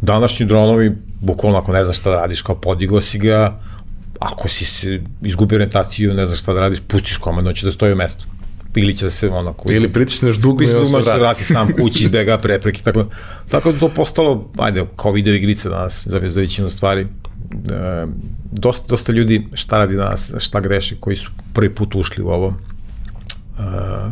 Današnji 0.00 0.46
dronovi, 0.46 0.92
bukvalno 1.20 1.58
ako 1.58 1.72
ne 1.72 1.84
znaš 1.84 1.98
šta 1.98 2.10
da 2.10 2.16
radiš, 2.16 2.42
kao 2.42 2.54
podigo 2.54 3.00
si 3.00 3.18
ga, 3.18 3.60
ako 4.20 4.48
si 4.48 4.64
se 4.64 5.00
izgubio 5.22 5.56
orientaciju, 5.56 6.14
ne 6.14 6.26
znaš 6.26 6.40
šta 6.40 6.52
da 6.52 6.60
radiš, 6.60 6.80
pustiš 6.88 7.16
komandno, 7.16 7.52
će 7.52 7.66
da 7.66 7.72
stoji 7.72 7.92
u 7.92 7.96
mestu 7.96 8.26
ili 8.76 8.96
će 8.96 9.06
da 9.06 9.10
se 9.10 9.28
onako... 9.30 9.72
Ili 9.72 9.92
pritisneš 9.92 10.36
dugme 10.36 10.66
i 10.66 10.74
on 10.74 10.86
se 10.86 10.96
vrati. 10.96 11.20
vrati 11.20 11.44
sam 11.44 11.72
kući, 11.80 12.04
izbega 12.04 12.38
prepreke, 12.38 12.82
tako, 12.82 13.04
tako 13.50 13.72
da 13.72 13.78
to 13.78 13.88
postalo, 13.88 14.50
ajde, 14.58 14.84
kao 14.96 15.12
video 15.12 15.34
igrice 15.34 15.68
danas, 15.68 16.06
za, 16.06 16.20
za 16.26 16.40
većinu 16.40 16.70
stvari. 16.70 17.02
E, 17.02 18.06
dosta, 18.52 18.86
dosta 18.88 19.12
ljudi 19.12 19.48
šta 19.54 19.78
radi 19.78 19.96
danas, 19.96 20.34
šta 20.38 20.60
greše, 20.60 20.96
koji 21.00 21.16
su 21.16 21.30
prvi 21.52 21.74
put 21.74 21.94
ušli 21.94 22.24
u 22.24 22.28
ovo. 22.28 22.54
E, 23.58 23.62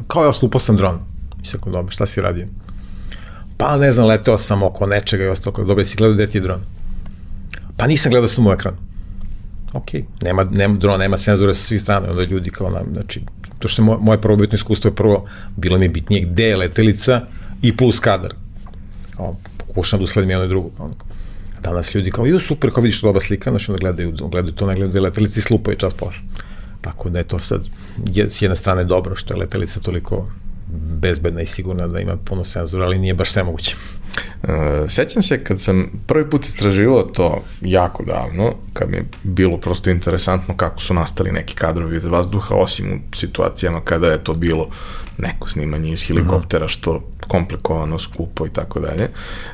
kao 0.08 0.24
ja 0.24 0.32
slupao 0.32 0.60
sam 0.60 0.76
dron. 0.76 0.98
Mislim, 1.38 1.60
ako 1.60 1.70
dobro, 1.70 1.92
šta 1.92 2.06
si 2.06 2.20
radio? 2.20 2.46
Pa 3.56 3.76
ne 3.76 3.92
znam, 3.92 4.06
leteo 4.06 4.38
sam 4.38 4.62
oko 4.62 4.86
nečega 4.86 5.24
i 5.24 5.28
ostalo. 5.28 5.64
Dobro, 5.64 5.84
si 5.84 5.96
gledao 5.96 6.14
gde 6.14 6.26
ti 6.26 6.38
je 6.38 6.42
dron? 6.42 6.60
Pa 7.76 7.86
nisam 7.86 8.10
gledao 8.10 8.28
sam 8.28 8.46
u 8.46 8.52
ekran. 8.52 8.74
Ok, 9.72 9.88
nema, 10.22 10.44
nema 10.44 10.74
dron, 10.74 11.00
nema 11.00 11.18
senzora 11.18 11.54
sa 11.54 11.62
svih 11.62 11.82
strana, 11.82 12.10
onda 12.10 12.24
ljudi 12.24 12.50
kao 12.50 12.70
nam, 12.70 12.86
znači, 12.92 13.20
to 13.64 13.68
što 13.68 13.82
je 13.82 13.96
moje, 14.00 14.20
prvobitno 14.20 14.56
iskustvo 14.56 14.88
je 14.88 14.94
prvo, 14.94 15.24
bilo 15.56 15.78
mi 15.78 15.84
je 15.84 15.88
bitnije 15.88 16.24
gde 16.24 16.44
je 16.44 16.56
letelica 16.56 17.20
i 17.62 17.76
plus 17.76 18.00
kadar. 18.00 18.34
Kao, 19.16 19.36
pokušam 19.58 19.98
da 19.98 20.04
usledim 20.04 20.30
jedno 20.30 20.44
i 20.44 20.48
drugo. 20.48 20.70
Kao, 20.76 20.90
danas 21.62 21.94
ljudi 21.94 22.10
kao, 22.10 22.26
ju 22.26 22.40
super, 22.40 22.70
kao 22.70 22.82
vidiš 22.82 23.00
dobra 23.00 23.20
slika, 23.20 23.50
znači 23.50 23.70
onda 23.70 23.80
gledaju, 23.80 24.12
gledaju 24.30 24.54
to, 24.54 24.66
ne 24.66 24.74
gledaju 24.74 25.02
letelica 25.02 25.38
i 25.38 25.42
slupaju 25.42 25.76
čas 25.78 25.94
posle. 25.94 26.20
Tako 26.80 27.10
da 27.10 27.18
je 27.18 27.24
to 27.24 27.38
sad 27.38 27.60
je, 28.14 28.30
s 28.30 28.42
jedne 28.42 28.56
strane 28.56 28.84
dobro 28.84 29.16
što 29.16 29.34
je 29.34 29.40
letelica 29.40 29.80
toliko 29.80 30.28
bezbedna 31.00 31.42
i 31.42 31.46
sigurna 31.46 31.86
da 31.86 32.00
ima 32.00 32.16
puno 32.16 32.44
senzora, 32.44 32.84
ali 32.84 32.98
nije 32.98 33.14
baš 33.14 33.30
sve 33.30 33.42
moguće. 33.42 33.76
Uh, 34.42 34.50
sećam 34.88 35.22
se 35.22 35.44
kad 35.44 35.60
sam 35.60 35.86
prvi 36.06 36.30
put 36.30 36.44
istraživao 36.44 37.02
to 37.02 37.42
jako 37.60 38.04
davno, 38.04 38.54
kad 38.72 38.90
mi 38.90 38.96
je 38.96 39.04
bilo 39.22 39.58
prosto 39.58 39.90
interesantno 39.90 40.56
kako 40.56 40.80
su 40.80 40.94
nastali 40.94 41.32
neki 41.32 41.54
kadrovi 41.54 41.96
iz 41.96 42.04
vazduha, 42.04 42.54
osim 42.54 42.92
u 42.92 43.16
situacijama 43.16 43.80
kada 43.80 44.06
je 44.06 44.24
to 44.24 44.34
bilo 44.34 44.68
neko 45.18 45.50
snimanje 45.50 45.92
iz 45.92 46.06
helikoptera, 46.06 46.68
što 46.68 47.02
komplikovano, 47.28 47.98
skupo 47.98 48.46
i 48.46 48.50
tako 48.50 48.80
dalje. 48.80 49.10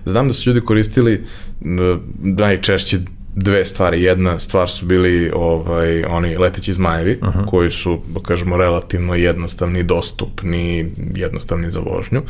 Znam 0.06 0.28
da 0.28 0.32
su 0.32 0.50
ljudi 0.50 0.60
koristili 0.66 1.24
najčešće 2.20 2.98
dve 3.34 3.64
stvari. 3.64 4.02
Jedna 4.02 4.38
stvar 4.38 4.70
su 4.70 4.86
bili 4.86 5.30
ovaj, 5.34 6.04
oni 6.04 6.36
leteći 6.36 6.72
zmajevi, 6.72 7.18
uh 7.22 7.28
-huh. 7.28 7.46
koji 7.46 7.70
su, 7.70 8.00
da 8.14 8.20
kažemo, 8.20 8.56
relativno 8.56 9.14
jednostavni, 9.14 9.82
dostupni, 9.82 10.92
jednostavni 11.14 11.70
za 11.70 11.80
vožnju. 11.80 12.22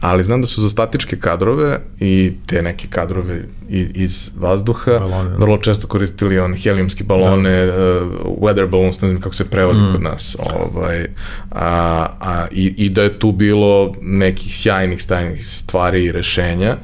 Ali 0.00 0.24
znam 0.24 0.40
da 0.40 0.46
su 0.46 0.60
za 0.60 0.68
statičke 0.68 1.18
kadrove 1.18 1.80
i 2.00 2.32
te 2.46 2.62
neke 2.62 2.88
kadrove 2.90 3.42
iz, 3.68 3.88
iz 3.94 4.30
vazduha 4.36 4.98
balone, 4.98 5.30
da. 5.30 5.36
vrlo 5.36 5.58
često 5.58 5.86
koristili 5.86 6.38
on 6.38 6.54
helijumski 6.54 7.04
balone, 7.04 7.66
da. 7.66 7.72
uh, 7.72 8.08
weather 8.40 8.68
balloons, 8.68 9.00
ne 9.00 9.08
znam 9.08 9.22
kako 9.22 9.34
se 9.34 9.50
prevodi 9.50 9.78
mm. 9.78 9.92
kod 9.92 10.02
nas. 10.02 10.36
Ovaj, 10.38 11.06
a, 11.50 12.06
a, 12.20 12.46
i, 12.50 12.74
I 12.76 12.88
da 12.88 13.02
je 13.02 13.18
tu 13.18 13.32
bilo 13.32 13.94
nekih 14.02 14.56
sjajnih 14.56 15.02
stajnih 15.02 15.46
stvari 15.46 16.04
i 16.04 16.12
rešenja. 16.12 16.76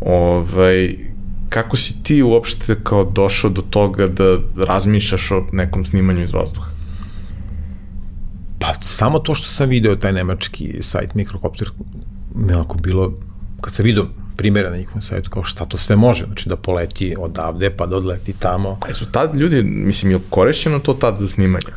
Ovaj, 0.00 0.94
kako 1.48 1.76
si 1.76 2.02
ti 2.02 2.22
uopšte 2.22 2.76
kao 2.82 3.04
došao 3.04 3.50
do 3.50 3.62
toga 3.62 4.06
da 4.06 4.38
razmišljaš 4.56 5.30
o 5.30 5.46
nekom 5.52 5.84
snimanju 5.84 6.24
iz 6.24 6.32
vazduha? 6.32 6.70
Pa 8.58 8.74
samo 8.80 9.18
to 9.18 9.34
što 9.34 9.48
sam 9.48 9.68
video 9.68 9.96
taj 9.96 10.12
nemački 10.12 10.78
sajt 10.80 11.14
Mikrokopter 11.14 11.70
mi 12.38 12.52
je 12.52 12.64
bilo, 12.82 13.12
kad 13.60 13.72
sam 13.72 13.84
video 13.84 14.06
primjera 14.36 14.70
na 14.70 14.76
njihovom 14.76 15.02
sajtu, 15.02 15.30
kao 15.30 15.44
šta 15.44 15.64
to 15.64 15.78
sve 15.78 15.96
može, 15.96 16.24
znači 16.24 16.48
da 16.48 16.56
poleti 16.56 17.16
odavde 17.18 17.70
pa 17.70 17.86
da 17.86 17.96
odleti 17.96 18.32
tamo. 18.32 18.78
A 18.80 18.94
su 18.94 19.06
tad 19.12 19.34
ljudi, 19.34 19.62
mislim, 19.62 20.12
je 20.12 20.18
korišćeno 20.30 20.78
to 20.78 20.94
tad 20.94 21.16
za 21.18 21.28
snimanje? 21.28 21.72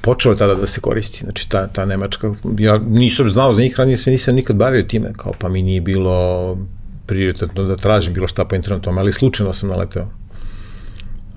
Počelo 0.00 0.34
je 0.34 0.38
tada 0.38 0.54
da 0.54 0.66
se 0.66 0.80
koristi, 0.80 1.24
znači 1.24 1.48
ta, 1.48 1.66
ta 1.66 1.84
nemačka, 1.84 2.34
ja 2.58 2.78
nisam 2.78 3.30
znao 3.30 3.54
za 3.54 3.62
njih, 3.62 3.78
ranije 3.78 3.96
se 3.96 4.10
nisam 4.10 4.34
nikad 4.34 4.56
bavio 4.56 4.82
time, 4.82 5.12
kao 5.16 5.32
pa 5.38 5.48
mi 5.48 5.62
nije 5.62 5.80
bilo 5.80 6.58
prioritetno 7.06 7.64
da 7.64 7.76
tražim 7.76 8.14
bilo 8.14 8.28
šta 8.28 8.44
po 8.44 8.56
internetu, 8.56 8.90
ali 8.90 9.12
slučajno 9.12 9.52
sam 9.52 9.68
naleteo. 9.68 10.02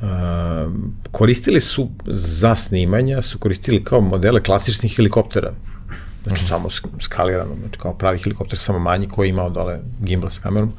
Uh, 0.01 0.71
koristili 1.11 1.59
su 1.59 1.89
za 2.05 2.55
snimanja, 2.55 3.21
su 3.21 3.37
koristili 3.39 3.83
kao 3.83 4.01
modele 4.01 4.43
klasičnih 4.43 4.95
helikoptera. 4.95 5.53
Znači 6.25 6.43
mm. 6.43 6.47
samo 6.47 6.69
skalirano, 6.99 7.55
znači 7.59 7.79
kao 7.79 7.93
pravi 7.93 8.19
helikopter, 8.19 8.59
samo 8.59 8.79
manji 8.79 9.07
koji 9.07 9.27
je 9.27 9.29
imao 9.29 9.49
dole 9.49 9.79
gimbal 10.01 10.29
sa 10.29 10.41
kamerom, 10.41 10.73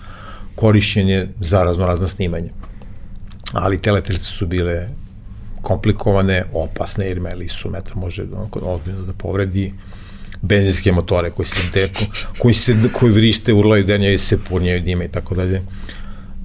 korišćen 0.54 1.08
je 1.08 1.28
za 1.40 1.62
raznorazna 1.62 2.06
snimanja. 2.06 2.50
Ali 3.52 3.78
te 3.78 3.92
letelice 3.92 4.24
su 4.24 4.46
bile 4.46 4.88
komplikovane, 5.62 6.44
opasne, 6.52 7.06
jer 7.06 7.20
meli 7.20 7.48
su 7.48 7.70
metar 7.70 7.96
može 7.96 8.26
ozbiljno 8.62 9.02
da 9.02 9.12
povredi. 9.12 9.72
Benzinske 10.42 10.92
motore 10.92 11.30
koji 11.30 11.46
se 11.46 11.62
deku, 11.74 12.04
koji 12.38 12.54
se 12.54 12.76
koji 12.92 13.12
vrište, 13.12 13.52
urlaju, 13.52 13.84
denjaju 13.84 14.18
se, 14.18 14.38
purnjaju 14.44 14.80
dime 14.80 15.04
i 15.04 15.08
tako 15.08 15.34
dalje. 15.34 15.62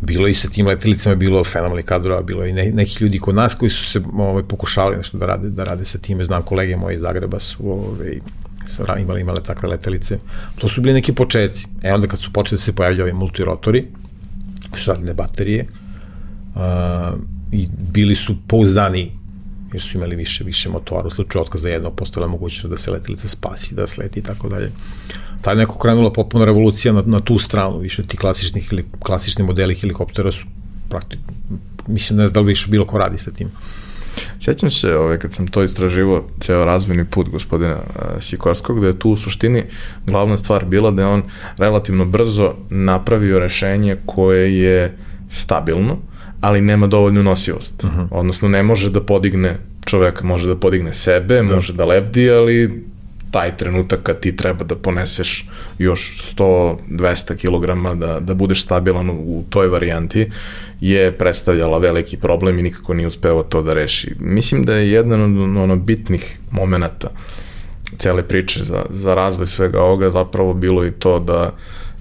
Bilo 0.01 0.27
i 0.27 0.35
sa 0.35 0.49
tim 0.49 0.67
letelicama, 0.67 1.15
bilo 1.15 1.43
fenomenalnih 1.43 1.85
kadrova, 1.85 2.21
bilo 2.21 2.45
i 2.45 2.53
ne, 2.53 2.71
neki 2.71 3.03
ljudi 3.03 3.19
kod 3.19 3.35
nas 3.35 3.55
koji 3.55 3.69
su 3.69 3.85
se 3.85 4.01
ovaj, 4.17 4.43
pokušavali 4.43 4.97
nešto 4.97 5.17
da 5.17 5.25
rade, 5.25 5.49
da 5.49 5.63
rade 5.63 5.85
sa 5.85 5.97
time. 5.97 6.23
Znam 6.23 6.41
kolege 6.43 6.75
moje 6.75 6.95
iz 6.95 7.01
Zagreba 7.01 7.39
su 7.39 7.71
ovaj, 7.71 8.19
imali, 8.99 9.21
imale 9.21 9.43
takve 9.43 9.69
letelice. 9.69 10.19
To 10.59 10.69
su 10.69 10.81
bili 10.81 10.93
neki 10.93 11.13
početci. 11.13 11.67
E 11.83 11.93
onda 11.93 12.07
kad 12.07 12.19
su 12.19 12.33
počeli 12.33 12.57
da 12.57 12.61
se 12.61 12.75
pojavljaju 12.75 13.03
ovi 13.03 13.13
multirotori, 13.13 13.87
koji 14.69 14.81
su 14.81 14.91
radile 14.91 15.13
baterije, 15.13 15.65
uh, 16.55 17.19
i 17.51 17.67
bili 17.91 18.15
su 18.15 18.35
pouzdani 18.47 19.11
jer 19.73 19.81
su 19.81 19.97
imali 19.97 20.15
više, 20.15 20.43
više 20.43 20.69
motora. 20.69 21.07
U 21.07 21.09
slučaju 21.09 21.41
otkaza 21.41 21.69
jednog 21.69 21.95
postala 21.95 22.27
mogućnost 22.27 22.69
da 22.69 22.77
se 22.77 22.91
letelica 22.91 23.27
spasi, 23.27 23.75
da 23.75 23.87
sleti 23.87 24.19
i 24.19 24.23
tako 24.23 24.49
dalje. 24.49 24.71
Tada 25.41 25.59
neko 25.59 25.77
krenula 25.79 26.13
potpuna 26.13 26.45
revolucija 26.45 26.93
na, 26.93 27.03
na 27.05 27.19
tu 27.19 27.39
stranu, 27.39 27.77
više 27.77 28.03
ti 28.03 28.17
klasični, 28.17 28.63
klasični 28.99 29.45
modeli 29.45 29.75
helikoptera 29.75 30.31
su 30.31 30.45
praktično, 30.89 31.25
mislim 31.87 32.19
ne 32.19 32.27
znam 32.27 32.33
da 32.33 32.39
li 32.39 32.47
više 32.47 32.69
bilo 32.69 32.85
ko 32.85 32.97
radi 32.97 33.17
sa 33.17 33.31
tim. 33.31 33.49
Sjećam 34.39 34.69
se 34.69 34.95
ovaj, 34.95 35.17
kad 35.17 35.33
sam 35.33 35.47
to 35.47 35.63
istraživo, 35.63 36.27
ceo 36.39 36.65
razvojni 36.65 37.05
put 37.05 37.29
gospodina 37.29 37.75
uh, 37.75 38.21
Sikorskog, 38.21 38.81
da 38.81 38.87
je 38.87 38.99
tu 38.99 39.11
u 39.11 39.17
suštini 39.17 39.63
glavna 40.07 40.37
stvar 40.37 40.65
bila 40.65 40.91
da 40.91 41.01
je 41.01 41.07
on 41.07 41.23
relativno 41.57 42.05
brzo 42.05 42.53
napravio 42.69 43.39
rešenje 43.39 43.97
koje 44.05 44.59
je 44.59 44.97
stabilno, 45.29 45.97
ali 46.41 46.61
nema 46.61 46.87
dovoljnu 46.87 47.23
nosivost. 47.23 47.83
Uh 47.83 47.89
-huh. 47.89 48.07
Odnosno 48.11 48.47
ne 48.47 48.63
može 48.63 48.89
da 48.89 49.03
podigne 49.03 49.57
čovek 49.85 50.23
može 50.23 50.47
da 50.47 50.55
podigne 50.55 50.93
sebe, 50.93 51.35
da. 51.35 51.55
može 51.55 51.73
da 51.73 51.85
lebdi, 51.85 52.29
ali 52.29 52.83
taj 53.31 53.57
trenutak 53.57 53.99
kad 54.03 54.19
ti 54.19 54.35
treba 54.35 54.63
da 54.63 54.75
poneseš 54.75 55.49
još 55.77 56.33
100-200 56.37 57.35
kg 57.35 57.99
da, 57.99 58.19
da 58.19 58.33
budeš 58.33 58.63
stabilan 58.63 59.09
u 59.09 59.43
toj 59.49 59.67
varijanti 59.67 60.29
je 60.81 61.11
predstavljala 61.11 61.77
veliki 61.77 62.17
problem 62.17 62.59
i 62.59 62.63
nikako 62.63 62.93
nije 62.93 63.07
uspeo 63.07 63.43
to 63.43 63.61
da 63.61 63.73
reši. 63.73 64.15
Mislim 64.19 64.63
da 64.63 64.75
je 64.75 64.91
jedan 64.91 65.21
od 65.21 65.57
ono, 65.57 65.75
bitnih 65.75 66.39
momenta 66.51 67.09
cele 67.97 68.23
priče 68.27 68.63
za, 68.63 68.85
za 68.89 69.15
razvoj 69.15 69.47
svega 69.47 69.81
ovoga 69.81 70.09
zapravo 70.09 70.53
bilo 70.53 70.85
i 70.85 70.91
to 70.91 71.19
da 71.19 71.55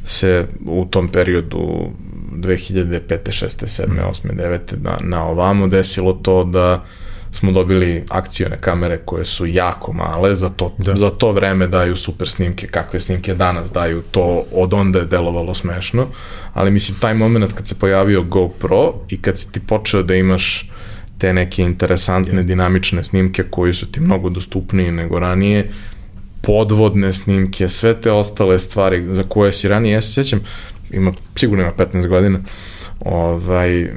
se 0.04 0.46
u 0.66 0.84
tom 0.84 1.08
periodu 1.08 1.90
2005. 2.36 3.00
6. 3.08 3.84
7. 3.84 3.86
8. 4.10 4.32
9. 4.32 4.58
na, 4.82 4.98
na 5.02 5.24
ovamo 5.24 5.66
desilo 5.66 6.12
to 6.12 6.44
da 6.44 6.84
smo 7.32 7.52
dobili 7.52 8.04
akcione 8.08 8.60
kamere 8.60 8.98
koje 9.04 9.24
su 9.24 9.46
jako 9.46 9.92
male, 9.92 10.36
za 10.36 10.48
to, 10.48 10.74
da. 10.78 10.96
za 10.96 11.10
to 11.10 11.32
vreme 11.32 11.66
daju 11.66 11.96
super 11.96 12.30
snimke, 12.30 12.66
kakve 12.66 13.00
snimke 13.00 13.34
danas 13.34 13.72
daju, 13.72 14.02
to 14.10 14.44
od 14.52 14.74
onda 14.74 14.98
je 14.98 15.04
delovalo 15.04 15.54
smešno, 15.54 16.06
ali 16.54 16.70
mislim 16.70 16.98
taj 17.00 17.14
moment 17.14 17.52
kad 17.52 17.68
se 17.68 17.74
pojavio 17.74 18.22
GoPro 18.22 18.94
i 19.08 19.22
kad 19.22 19.38
si 19.38 19.52
ti 19.52 19.60
počeo 19.60 20.02
da 20.02 20.14
imaš 20.14 20.70
te 21.18 21.32
neke 21.32 21.62
interesantne, 21.62 22.42
dinamične 22.42 23.04
snimke 23.04 23.42
koji 23.50 23.74
su 23.74 23.86
ti 23.92 24.00
mnogo 24.00 24.30
dostupniji 24.30 24.92
nego 24.92 25.18
ranije, 25.18 25.70
podvodne 26.42 27.12
snimke, 27.12 27.68
sve 27.68 28.00
te 28.00 28.12
ostale 28.12 28.58
stvari 28.58 29.14
za 29.14 29.22
koje 29.22 29.52
si 29.52 29.68
ranije, 29.68 29.92
ja 29.92 30.00
se 30.00 30.12
sjećam, 30.12 30.40
ima, 30.90 31.12
sigurno 31.36 31.64
ima 31.64 31.72
15 31.72 32.08
godina, 32.08 32.38
ovaj, 33.00 33.88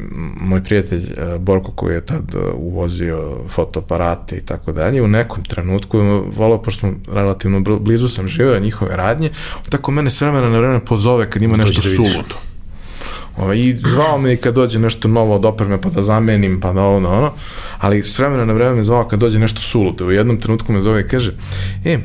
moj 0.41 0.63
prijatelj 0.63 1.03
eh, 1.03 1.37
Borko 1.39 1.71
koji 1.71 1.93
je 1.93 2.05
tad 2.05 2.35
eh, 2.35 2.37
uvozio 2.55 3.37
fotoaparate 3.49 4.35
i 4.35 4.41
tako 4.41 4.71
dalje, 4.71 5.01
u 5.01 5.07
nekom 5.07 5.43
trenutku 5.43 5.99
volao, 6.35 6.61
pošto 6.61 6.79
smo 6.79 6.93
relativno 7.13 7.59
blizu 7.79 8.07
sam 8.07 8.27
živeo 8.27 8.59
njihove 8.59 8.95
radnje, 8.95 9.29
on 9.57 9.69
tako 9.69 9.91
mene 9.91 10.09
s 10.09 10.21
vremena 10.21 10.49
na 10.49 10.59
vreme 10.59 10.85
pozove 10.85 11.29
kad 11.29 11.41
ima 11.41 11.57
nešto 11.57 11.81
da 11.81 11.95
suludo. 11.95 12.35
Ovaj, 13.37 13.59
I 13.59 13.75
zvao 13.75 14.17
me 14.17 14.33
i 14.33 14.37
kad 14.37 14.55
dođe 14.55 14.79
nešto 14.79 15.07
novo 15.07 15.35
od 15.35 15.45
opreme 15.45 15.81
pa 15.81 15.89
da 15.89 16.01
zamenim, 16.01 16.59
pa 16.59 16.73
da 16.73 16.83
ono, 16.83 17.09
ono, 17.09 17.31
ali 17.77 18.03
s 18.03 18.19
vremena 18.19 18.45
na 18.45 18.53
vreme 18.53 18.75
me 18.75 18.83
zvao 18.83 19.07
kad 19.07 19.19
dođe 19.19 19.39
nešto 19.39 19.61
suludo. 19.61 20.05
U 20.05 20.11
jednom 20.11 20.37
trenutku 20.37 20.73
me 20.73 20.81
zove 20.81 21.01
i 21.01 21.07
kaže, 21.07 21.31
e, 21.85 21.99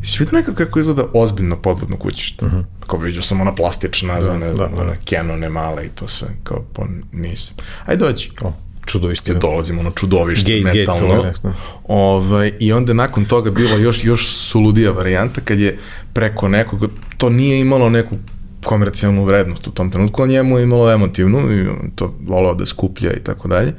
Jesi 0.00 0.18
vidio 0.18 0.38
nekad 0.38 0.54
kako 0.54 0.80
izgleda 0.80 1.04
ozbiljno 1.12 1.56
podvodno 1.56 1.96
kućište? 1.96 2.44
Uh 2.44 2.52
mhm. 2.52 2.60
-huh. 2.60 2.86
Kao 2.86 2.98
vidio 2.98 3.22
sam 3.22 3.40
ona 3.40 3.54
plastična, 3.54 4.20
da, 4.20 4.36
ne, 4.36 4.46
da, 4.46 4.52
da. 4.52 4.82
one 4.82 4.98
kenone 5.04 5.48
male 5.48 5.86
i 5.86 5.88
to 5.88 6.06
sve, 6.08 6.28
kao 6.42 6.64
pa 6.72 6.82
nisam. 7.12 7.56
Ajde 7.86 8.04
dođi. 8.04 8.30
O, 8.42 8.52
čudovište. 8.86 9.32
Ja 9.32 9.38
dolazimo 9.38 9.80
ono 9.80 9.90
čudovište 9.90 10.60
Gate, 10.60 10.78
metalno. 10.78 11.22
Gates, 11.22 11.40
ovaj, 11.84 12.52
I 12.58 12.72
onda 12.72 12.94
nakon 12.94 13.24
toga 13.24 13.50
bilo 13.50 13.76
još, 13.76 14.04
još 14.04 14.28
suludija 14.28 14.90
varijanta 14.90 15.40
kad 15.40 15.60
je 15.60 15.78
preko 16.12 16.48
nekog, 16.48 16.90
to 17.16 17.30
nije 17.30 17.60
imalo 17.60 17.88
neku 17.88 18.16
komercijalnu 18.64 19.24
vrednost 19.24 19.68
u 19.68 19.70
tom 19.70 19.90
trenutku, 19.90 20.22
a 20.22 20.26
njemu 20.26 20.58
je 20.58 20.64
imalo 20.64 20.92
emotivnu 20.92 21.52
i 21.52 21.66
to 21.94 22.14
volao 22.26 22.54
da 22.54 22.66
skuplja 22.66 23.12
i 23.12 23.20
tako 23.20 23.48
dalje. 23.48 23.74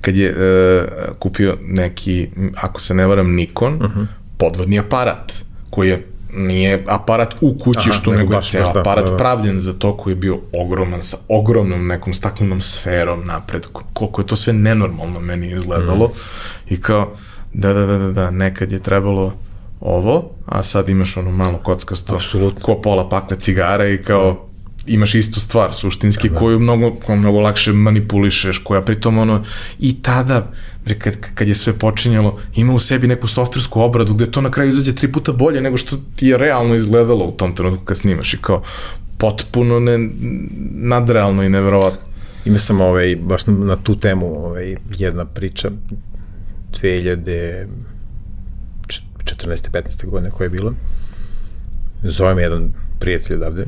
Kad 0.00 0.16
je 0.16 0.28
e, 0.28 0.86
kupio 1.18 1.56
neki, 1.62 2.28
ako 2.62 2.80
se 2.80 2.94
ne 2.94 3.06
varam, 3.06 3.34
Nikon, 3.34 3.74
uh 3.74 3.90
mhm. 3.90 4.00
-huh 4.00 4.06
podvodni 4.36 4.78
aparat, 4.78 5.32
koji 5.70 5.88
je 5.88 6.06
nije 6.36 6.84
aparat 6.86 7.34
u 7.40 7.58
kući 7.58 7.88
Aha, 7.90 7.98
što 7.98 8.10
nego, 8.10 8.22
nego 8.22 8.34
je 8.34 8.42
ceo 8.42 8.72
da, 8.72 8.80
aparat 8.80 9.04
da, 9.04 9.10
da. 9.10 9.16
pravljen 9.16 9.60
za 9.60 9.72
to 9.72 9.96
koji 9.96 10.12
je 10.12 10.16
bio 10.16 10.38
ogroman 10.52 11.02
sa 11.02 11.16
ogromnom 11.28 11.86
nekom 11.86 12.14
staklenom 12.14 12.60
sferom 12.60 13.26
napred 13.26 13.66
koliko 13.92 14.20
je 14.20 14.26
to 14.26 14.36
sve 14.36 14.52
nenormalno 14.52 15.20
meni 15.20 15.52
izgledalo 15.52 16.06
mm. 16.06 16.74
i 16.74 16.80
kao 16.80 17.10
da 17.52 17.72
da 17.72 17.86
da 17.86 17.98
da 17.98 18.12
da 18.12 18.30
nekad 18.30 18.72
je 18.72 18.82
trebalo 18.82 19.32
ovo 19.80 20.30
a 20.46 20.62
sad 20.62 20.88
imaš 20.88 21.16
ono 21.16 21.30
malo 21.30 21.58
kockasto 21.58 22.14
Absolutno. 22.14 22.60
ko 22.62 22.80
pola 22.80 23.08
pakle 23.08 23.36
cigara 23.40 23.88
i 23.88 24.02
kao 24.02 24.48
imaš 24.86 25.14
istu 25.14 25.40
stvar 25.40 25.74
suštinski 25.74 26.28
da, 26.28 26.34
koju 26.34 26.58
mnogo, 26.58 26.96
koju 27.06 27.16
mnogo 27.16 27.40
lakše 27.40 27.72
manipulišeš, 27.72 28.58
koja 28.58 28.82
pritom 28.82 29.18
ono 29.18 29.44
i 29.78 30.02
tada 30.02 30.52
kad, 30.94 31.16
kad 31.34 31.48
je 31.48 31.54
sve 31.54 31.78
počinjalo 31.78 32.38
ima 32.54 32.74
u 32.74 32.78
sebi 32.78 33.06
neku 33.06 33.28
softversku 33.28 33.80
obradu 33.80 34.14
gde 34.14 34.30
to 34.30 34.40
na 34.40 34.50
kraju 34.50 34.70
izađe 34.70 34.94
tri 34.94 35.12
puta 35.12 35.32
bolje 35.32 35.60
nego 35.60 35.76
što 35.76 35.96
ti 36.16 36.26
je 36.26 36.38
realno 36.38 36.74
izgledalo 36.74 37.24
u 37.24 37.32
tom 37.32 37.54
trenutku 37.54 37.84
kad 37.84 37.98
snimaš 37.98 38.34
i 38.34 38.38
kao 38.40 38.62
potpuno 39.18 39.80
ne, 39.80 40.08
nadrealno 40.70 41.42
i 41.42 41.48
neverovatno. 41.48 42.00
Ima 42.44 42.58
sam 42.58 42.80
ovaj, 42.80 43.16
baš 43.16 43.46
na, 43.46 43.76
tu 43.76 43.96
temu 43.96 44.46
ovaj, 44.46 44.76
jedna 44.98 45.24
priča 45.24 45.70
2014. 46.82 47.66
15. 49.72 50.06
godine 50.06 50.30
koja 50.30 50.44
je 50.44 50.50
bila. 50.50 50.72
Zove 52.02 52.34
me 52.34 52.42
jedan 52.42 52.72
prijatelj 52.98 53.36
odavde, 53.36 53.66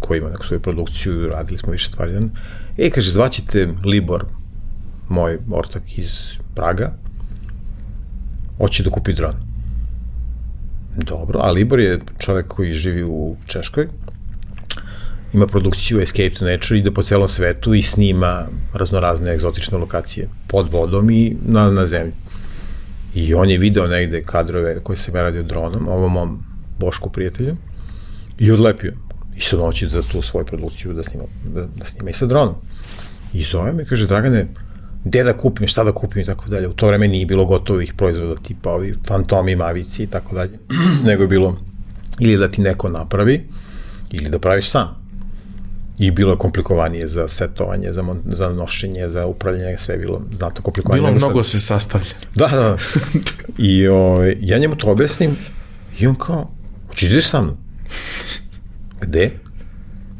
koji 0.00 0.18
ima 0.18 0.30
neku 0.30 0.46
svoju 0.46 0.60
produkciju, 0.60 1.28
radili 1.28 1.58
smo 1.58 1.72
više 1.72 1.86
stvari. 1.86 2.12
E, 2.78 2.90
kaže, 2.90 3.10
zvaćete 3.10 3.68
Libor, 3.84 4.24
moj 5.08 5.38
ortak 5.50 5.98
iz 5.98 6.36
Praga, 6.54 6.92
hoće 8.58 8.82
da 8.82 8.90
kupi 8.90 9.12
dron. 9.12 9.34
Dobro, 10.96 11.40
a 11.42 11.50
Libor 11.50 11.80
je 11.80 12.00
čovek 12.18 12.46
koji 12.46 12.72
živi 12.72 13.04
u 13.04 13.36
Češkoj, 13.46 13.88
ima 15.32 15.46
produkciju 15.46 16.00
Escape 16.00 16.30
to 16.30 16.44
Nature, 16.44 16.78
ide 16.78 16.90
po 16.90 17.02
celom 17.02 17.28
svetu 17.28 17.74
i 17.74 17.82
snima 17.82 18.46
raznorazne 18.72 19.32
egzotične 19.32 19.78
lokacije 19.78 20.28
pod 20.46 20.72
vodom 20.72 21.10
i 21.10 21.36
na, 21.46 21.70
na 21.70 21.86
zemlji. 21.86 22.12
I 23.14 23.34
on 23.34 23.50
je 23.50 23.58
video 23.58 23.86
negde 23.86 24.22
kadrove 24.22 24.80
koje 24.82 24.96
se 24.96 25.12
me 25.12 25.22
radio 25.22 25.42
dronom, 25.42 25.88
ovom 25.88 26.12
mom 26.12 26.42
Bošku 26.78 27.10
prijatelju, 27.10 27.56
i 28.38 28.50
odlepio 28.50 28.92
i 29.36 29.40
sad 29.40 29.60
on 29.60 29.72
za 29.88 30.02
tu 30.02 30.22
svoju 30.22 30.46
produkciju 30.46 30.92
da 30.92 31.02
snima, 31.02 31.24
da, 31.54 31.66
da 31.76 31.84
snima 31.84 32.10
i 32.10 32.12
sa 32.12 32.26
dronom. 32.26 32.54
I 33.32 33.42
zove 33.42 33.72
me, 33.72 33.84
kaže, 33.84 34.06
Dragane, 34.06 34.46
gde 35.04 35.24
da 35.24 35.36
kupim, 35.36 35.68
šta 35.68 35.84
da 35.84 35.92
kupim 35.92 36.22
i 36.22 36.24
tako 36.24 36.48
dalje. 36.48 36.68
U 36.68 36.72
to 36.72 36.86
vreme 36.86 37.08
nije 37.08 37.26
bilo 37.26 37.44
gotovih 37.44 37.94
proizvoda 37.94 38.40
tipa 38.42 38.70
ovi 38.70 38.94
fantomi, 39.06 39.56
mavici 39.56 40.02
i 40.02 40.06
tako 40.06 40.34
dalje, 40.34 40.58
nego 41.06 41.22
je 41.22 41.28
bilo 41.28 41.58
ili 42.20 42.36
da 42.36 42.48
ti 42.48 42.60
neko 42.60 42.88
napravi, 42.88 43.44
ili 44.10 44.30
da 44.30 44.38
praviš 44.38 44.70
sam. 44.70 45.06
I 45.98 46.10
bilo 46.10 46.32
je 46.32 46.38
komplikovanije 46.38 47.08
za 47.08 47.28
setovanje, 47.28 47.92
za, 47.92 48.04
za 48.24 48.48
nošenje, 48.50 49.08
za 49.08 49.26
upravljanje, 49.26 49.78
sve 49.78 49.94
je 49.94 49.98
bilo 49.98 50.22
znatno 50.36 50.62
komplikovanije. 50.62 51.02
Bilo 51.02 51.26
mnogo 51.26 51.42
sad... 51.42 51.50
se 51.52 51.66
sastavlja. 51.66 52.14
Da, 52.34 52.48
da. 52.48 52.76
I 53.58 53.88
o, 53.88 53.96
ovaj, 53.96 54.36
ja 54.40 54.58
njemu 54.58 54.76
to 54.76 54.90
objasnim 54.90 55.36
i 55.98 56.06
on 56.06 56.14
kao, 56.14 56.50
hoćeš 56.88 57.08
da 57.08 57.12
ideš 57.12 57.28
sa 57.28 57.42
mnom? 57.42 57.56
Gde? 59.06 59.30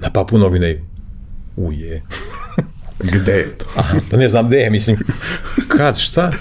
Na 0.00 0.10
Papu 0.10 0.38
Novineju. 0.38 0.80
Uje. 1.56 2.02
Gde 2.98 3.32
je 3.32 3.58
to? 3.58 3.64
Aha, 3.76 3.98
pa 4.10 4.16
ne 4.16 4.28
znam 4.28 4.46
gde 4.46 4.56
je, 4.56 4.70
mislim. 4.70 4.96
Kad, 5.68 5.98
šta? 5.98 6.32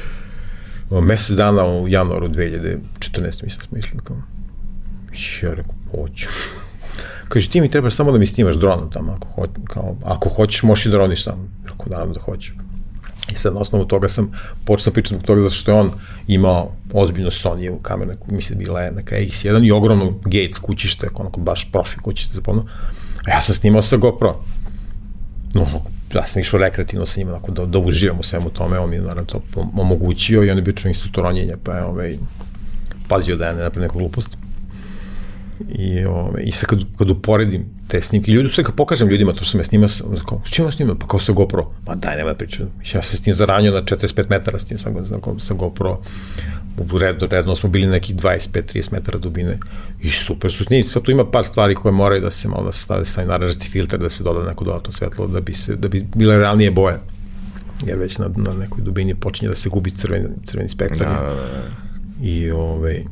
O, 0.89 1.01
mesec 1.01 1.35
dana 1.35 1.65
u 1.65 1.87
januaru 1.87 2.27
2014. 2.27 2.79
mislim 3.23 3.61
smo 3.61 3.77
išli. 3.77 3.99
Kao, 4.03 4.17
ja 5.43 5.53
rekao, 5.53 5.75
hoću. 5.91 6.27
Kaže, 7.27 7.49
ti 7.49 7.61
mi 7.61 7.69
trebaš 7.69 7.95
samo 7.95 8.11
da 8.11 8.17
mi 8.17 8.27
snimaš 8.27 8.55
dronom 8.55 8.91
tamo, 8.91 9.11
ako, 9.11 9.27
ho, 9.27 9.47
kao, 9.65 9.97
ako 10.03 10.29
hoćeš, 10.29 10.63
možeš 10.63 10.85
i 10.85 10.89
da 10.89 10.97
roniš 10.97 11.23
sam. 11.23 11.57
Rekao, 11.63 11.85
naravno 11.89 12.13
da 12.13 12.19
hoću. 12.19 12.53
I 13.33 13.35
sad 13.35 13.53
na 13.53 13.59
osnovu 13.59 13.85
toga 13.85 14.07
sam 14.07 14.31
počeo 14.65 14.93
pričati 14.93 15.15
zbog 15.15 15.25
toga 15.25 15.41
zato 15.41 15.53
što 15.53 15.71
je 15.71 15.77
on 15.77 15.91
imao 16.27 16.71
ozbiljno 16.93 17.31
Sony 17.31 17.69
u 17.69 17.79
kameru, 17.79 18.11
mislim 18.27 18.59
da 18.59 18.63
bila 18.63 18.81
je 18.81 18.91
neka 18.91 19.15
X1 19.15 19.67
i 19.67 19.71
ogromno 19.71 20.19
Gates 20.23 20.59
kućište, 20.59 21.09
onako 21.13 21.41
baš 21.41 21.71
profi 21.71 21.97
kućište 21.97 22.33
za 22.33 22.41
podno. 22.41 22.65
A 23.25 23.31
ja 23.31 23.41
sam 23.41 23.55
snimao 23.55 23.81
sa 23.81 23.97
GoPro. 23.97 24.35
No, 25.53 25.65
ja 26.13 26.25
sam 26.25 26.41
išao 26.41 26.59
rekreativno 26.59 27.05
sa 27.05 27.19
njima, 27.19 27.31
onako, 27.31 27.51
da, 27.51 27.65
da 27.65 27.79
uživam 27.79 28.19
u 28.19 28.23
svemu 28.23 28.49
tome, 28.49 28.79
on 28.79 28.89
mi 28.89 28.95
je 28.95 29.01
naravno 29.01 29.23
to 29.23 29.41
omogućio 29.75 30.43
i 30.43 30.49
on 30.49 30.57
je 30.57 30.61
bio 30.61 30.73
čak 30.73 30.85
instruktor 30.85 31.23
ronjenja, 31.23 31.57
pa 31.63 31.75
je 31.75 31.83
ovaj, 31.83 32.17
pazio 33.07 33.35
da 33.35 33.45
ja 33.45 33.53
ne 33.53 33.63
napravim 33.63 33.87
neku 33.87 33.97
glupost. 33.97 34.37
I, 35.69 36.05
ove, 36.05 36.43
i 36.43 36.51
sad 36.51 36.69
kad, 36.69 36.79
kad 36.97 37.09
uporedim 37.09 37.65
te 37.87 38.01
snimke, 38.01 38.31
ljudi 38.31 38.49
sve 38.49 38.63
kad 38.63 38.75
pokažem 38.75 39.07
ljudima 39.07 39.31
to 39.31 39.37
što 39.37 39.45
sam 39.45 39.59
ja 39.59 39.63
snimao, 39.63 39.89
kao, 40.25 40.41
s 40.45 40.49
čim 40.49 40.65
ja 40.65 40.71
snimam? 40.71 40.99
Pa 40.99 41.07
kao 41.07 41.19
sa 41.19 41.31
GoPro. 41.31 41.71
Ma 41.87 41.95
daj, 41.95 42.17
nema 42.17 42.29
da 42.29 42.35
pričam. 42.35 42.71
Ja 42.93 43.01
se 43.01 43.17
s 43.17 43.21
tim 43.21 43.35
zaranio 43.35 43.71
na 43.71 43.81
45 43.81 44.29
metara 44.29 44.59
s 44.59 44.65
tim 44.65 44.77
sa, 44.77 44.89
sa, 45.05 45.19
sa 45.39 45.53
GoPro. 45.53 46.01
U 46.77 46.97
redu, 46.97 47.27
redno 47.31 47.55
smo 47.55 47.69
bili 47.69 47.87
nekih 47.87 48.15
25-30 48.15 48.93
metara 48.93 49.19
dubine 49.19 49.59
i 50.01 50.11
super 50.11 50.51
su 50.51 50.63
snimci. 50.63 50.89
Sad 50.89 51.03
tu 51.03 51.11
ima 51.11 51.31
par 51.31 51.45
stvari 51.45 51.75
koje 51.75 51.91
moraju 51.91 52.21
da 52.21 52.31
se 52.31 52.47
malo 52.47 52.63
da 52.63 52.71
se 52.71 52.79
stave, 52.79 53.05
stavi 53.05 53.27
naražati 53.27 53.69
filter, 53.69 53.99
da 53.99 54.09
se 54.09 54.23
doda 54.23 54.49
neko 54.49 54.63
dodatno 54.63 54.91
svetlo, 54.91 55.27
da 55.27 55.39
bi, 55.39 55.53
se, 55.53 55.75
da 55.75 55.87
bi 55.87 56.05
bile 56.15 56.37
realnije 56.37 56.71
boje. 56.71 56.97
Jer 57.85 57.97
već 57.97 58.17
na, 58.17 58.29
na 58.35 58.53
nekoj 58.53 58.83
dubini 58.83 59.15
počinje 59.15 59.49
da 59.49 59.55
se 59.55 59.69
gubi 59.69 59.91
crveni, 59.91 60.27
crveni 60.45 60.69
spektar. 60.69 61.07
Da, 61.07 61.13
da, 61.13 61.35
da. 61.35 62.25
I, 62.27 62.51
ovaj, 62.51 63.03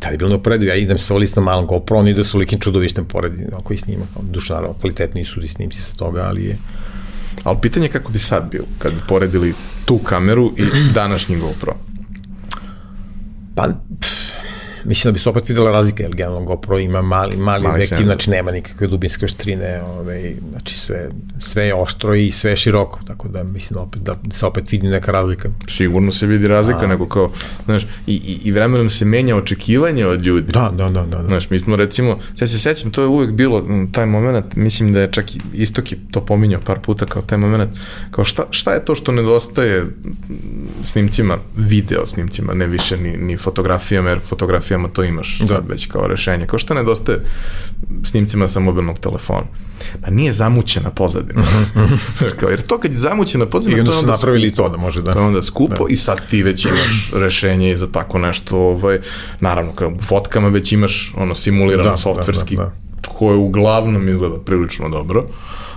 tada 0.00 0.14
je 0.14 0.18
bilo 0.18 0.30
neuporedivo, 0.30 0.70
ja 0.70 0.76
idem 0.76 0.98
sa 0.98 1.14
listom 1.14 1.44
malom 1.44 1.66
GoPro, 1.66 1.98
on 1.98 2.08
ide 2.08 2.24
sa 2.24 2.38
likim 2.38 2.60
čudovištem 2.60 3.04
pored, 3.04 3.32
koji 3.64 3.78
snima, 3.78 4.04
duša 4.22 4.54
naravno, 4.54 4.76
kvalitetniji 4.80 5.24
su 5.24 5.40
i 5.44 5.48
snimci 5.48 5.82
sa 5.82 5.94
toga, 5.94 6.22
ali 6.22 6.44
je... 6.44 6.56
Ali 7.44 7.58
pitanje 7.62 7.86
je 7.86 7.92
kako 7.92 8.12
bi 8.12 8.18
sad 8.18 8.50
bilo, 8.50 8.64
kad 8.78 8.92
bi 8.92 9.00
poredili 9.08 9.54
tu 9.84 9.98
kameru 9.98 10.52
i 10.56 10.64
današnji 10.94 11.36
GoPro? 11.36 11.74
Pa, 13.54 13.68
pff, 14.00 14.29
mislim 14.84 15.12
da 15.12 15.12
bi 15.12 15.18
se 15.18 15.28
opet 15.28 15.48
videla 15.48 15.70
razlika, 15.70 16.02
jer 16.02 16.14
generalno 16.14 16.44
GoPro 16.44 16.78
ima 16.78 17.02
mali, 17.02 17.36
mali, 17.36 17.62
mali 17.62 17.74
objektiv, 17.74 18.04
znači 18.04 18.30
nema 18.30 18.50
nikakve 18.50 18.86
dubinske 18.86 19.24
oštrine, 19.24 19.82
ovaj, 19.82 20.34
znači 20.50 20.74
sve, 20.74 21.10
sve 21.38 21.66
je 21.66 21.74
oštro 21.74 22.14
i 22.14 22.30
sve 22.30 22.50
je 22.50 22.56
široko, 22.56 23.00
tako 23.06 23.28
da 23.28 23.42
mislim 23.42 23.74
da, 23.74 23.80
opet, 23.80 24.02
da 24.02 24.16
se 24.30 24.46
opet 24.46 24.72
vidi 24.72 24.88
neka 24.88 25.12
razlika. 25.12 25.48
Sigurno 25.68 26.12
se 26.12 26.26
vidi 26.26 26.48
razlika, 26.48 26.84
A, 26.84 26.86
nego 26.86 27.06
kao, 27.06 27.30
znaš, 27.64 27.82
i, 28.06 28.14
i, 28.14 28.40
i 28.44 28.52
vremenom 28.52 28.90
se 28.90 29.04
menja 29.04 29.36
očekivanje 29.36 30.06
od 30.06 30.22
ljudi. 30.22 30.52
Da, 30.52 30.72
da, 30.76 30.88
da. 30.88 31.04
da, 31.04 31.18
da. 31.18 31.26
Znaš, 31.26 31.50
mi 31.50 31.60
smo 31.60 31.76
recimo, 31.76 32.18
sad 32.34 32.50
se 32.50 32.58
sećam, 32.58 32.90
to 32.90 33.02
je 33.02 33.08
uvek 33.08 33.30
bilo 33.30 33.64
taj 33.92 34.06
moment, 34.06 34.56
mislim 34.56 34.92
da 34.92 35.00
je 35.00 35.12
čak 35.12 35.34
i 35.34 35.40
Istok 35.52 35.92
je 35.92 35.98
to 36.10 36.24
pominjao 36.24 36.60
par 36.60 36.78
puta 36.80 37.06
kao 37.06 37.22
taj 37.22 37.38
moment, 37.38 37.70
kao 38.10 38.24
šta, 38.24 38.46
šta 38.50 38.72
je 38.72 38.84
to 38.84 38.94
što 38.94 39.12
nedostaje 39.12 39.86
snimcima, 40.84 41.38
video 41.56 42.06
snimcima, 42.06 42.54
ne 42.54 42.66
više 42.66 42.96
ni, 42.96 43.16
ni 43.16 43.36
fotografijama, 43.36 44.10
jer 44.10 44.20
fotografije 44.20 44.69
fotografijama 44.70 44.88
to 44.88 45.04
imaš 45.04 45.38
da. 45.38 45.46
sad 45.46 45.68
već 45.68 45.86
kao 45.86 46.06
rešenje. 46.06 46.46
Kao 46.46 46.58
što 46.58 46.74
nedostaje 46.74 47.18
snimcima 48.04 48.48
sa 48.48 48.60
mobilnog 48.60 48.98
telefona. 48.98 49.46
Pa 50.02 50.10
nije 50.10 50.32
zamućena 50.32 50.90
pozadina. 50.90 51.42
kao, 52.38 52.48
jer 52.50 52.62
to 52.62 52.78
kad 52.78 52.92
je 52.92 52.98
zamućena 52.98 53.46
pozadina, 53.46 53.76
I 53.76 53.80
onda 53.80 53.90
to 53.90 53.96
su 53.96 54.00
onda 54.00 54.12
napravili 54.12 54.50
skupo. 54.50 54.62
to 54.62 54.68
da 54.68 54.76
može 54.76 55.02
da. 55.02 55.12
To 55.12 55.18
je 55.18 55.24
onda 55.24 55.42
skupo 55.42 55.84
Da. 55.84 55.92
i 55.92 55.96
sad 55.96 56.26
ti 56.30 56.42
već 56.42 56.64
imaš 56.66 57.10
rešenje 57.14 57.76
za 57.76 57.86
tako 57.86 58.18
nešto. 58.18 58.56
Ovaj, 58.56 59.00
naravno, 59.40 59.72
kao 59.72 59.88
u 59.88 60.00
fotkama 60.00 60.48
već 60.48 60.72
imaš 60.72 61.12
ono 61.16 61.34
simulirano 61.34 61.90
Da, 61.90 61.96
softverski 61.96 62.56
da, 62.56 62.62
da, 62.62 62.72
koje 63.08 63.36
uglavnom 63.36 64.08
izgleda 64.08 64.38
prilično 64.38 64.88
dobro, 64.88 65.26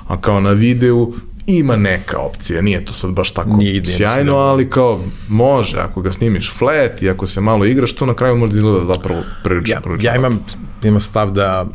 a 0.08 0.22
kao 0.22 0.39
na 0.39 0.52
videu 0.52 1.14
ima 1.48 1.76
neka 1.76 2.20
opcija, 2.20 2.62
nije 2.62 2.86
to 2.86 2.94
sad 2.94 3.12
baš 3.12 3.32
tako 3.32 3.58
Nije 3.58 3.86
sjajno, 3.86 4.34
da. 4.34 4.39
ali 4.39 4.70
kao 4.70 5.02
može, 5.30 5.78
ako 5.78 6.02
ga 6.02 6.12
snimiš 6.12 6.54
flat 6.54 7.02
i 7.02 7.10
ako 7.10 7.28
se 7.28 7.41
malo 7.41 7.66
igraš, 7.66 7.94
to 7.94 8.06
na 8.06 8.14
kraju 8.14 8.36
može 8.36 8.52
da 8.52 8.58
izgleda 8.58 8.94
zapravo 8.94 9.22
prilično, 9.44 9.76
Ja, 9.76 9.82
prilično 9.82 10.10
ja 10.10 10.16
imam, 10.16 10.46
imam 10.84 11.00
stav 11.00 11.32
da 11.32 11.66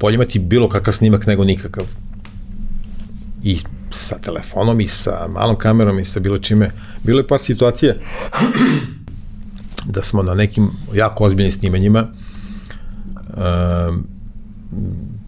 bolje 0.00 0.14
imati 0.14 0.38
bilo 0.38 0.68
kakav 0.68 0.94
snimak 0.94 1.26
nego 1.26 1.44
nikakav. 1.44 1.84
I 3.42 3.58
sa 3.90 4.18
telefonom 4.18 4.80
i 4.80 4.88
sa 4.88 5.26
malom 5.28 5.56
kamerom 5.56 5.98
i 5.98 6.04
sa 6.04 6.20
bilo 6.20 6.38
čime. 6.38 6.70
Bilo 7.04 7.20
je 7.20 7.26
par 7.26 7.40
situacija 7.40 7.94
da 9.84 10.02
smo 10.02 10.22
na 10.22 10.34
nekim 10.34 10.70
jako 10.94 11.24
ozbiljnim 11.24 11.52
snimanjima 11.52 12.08
um, 13.36 14.06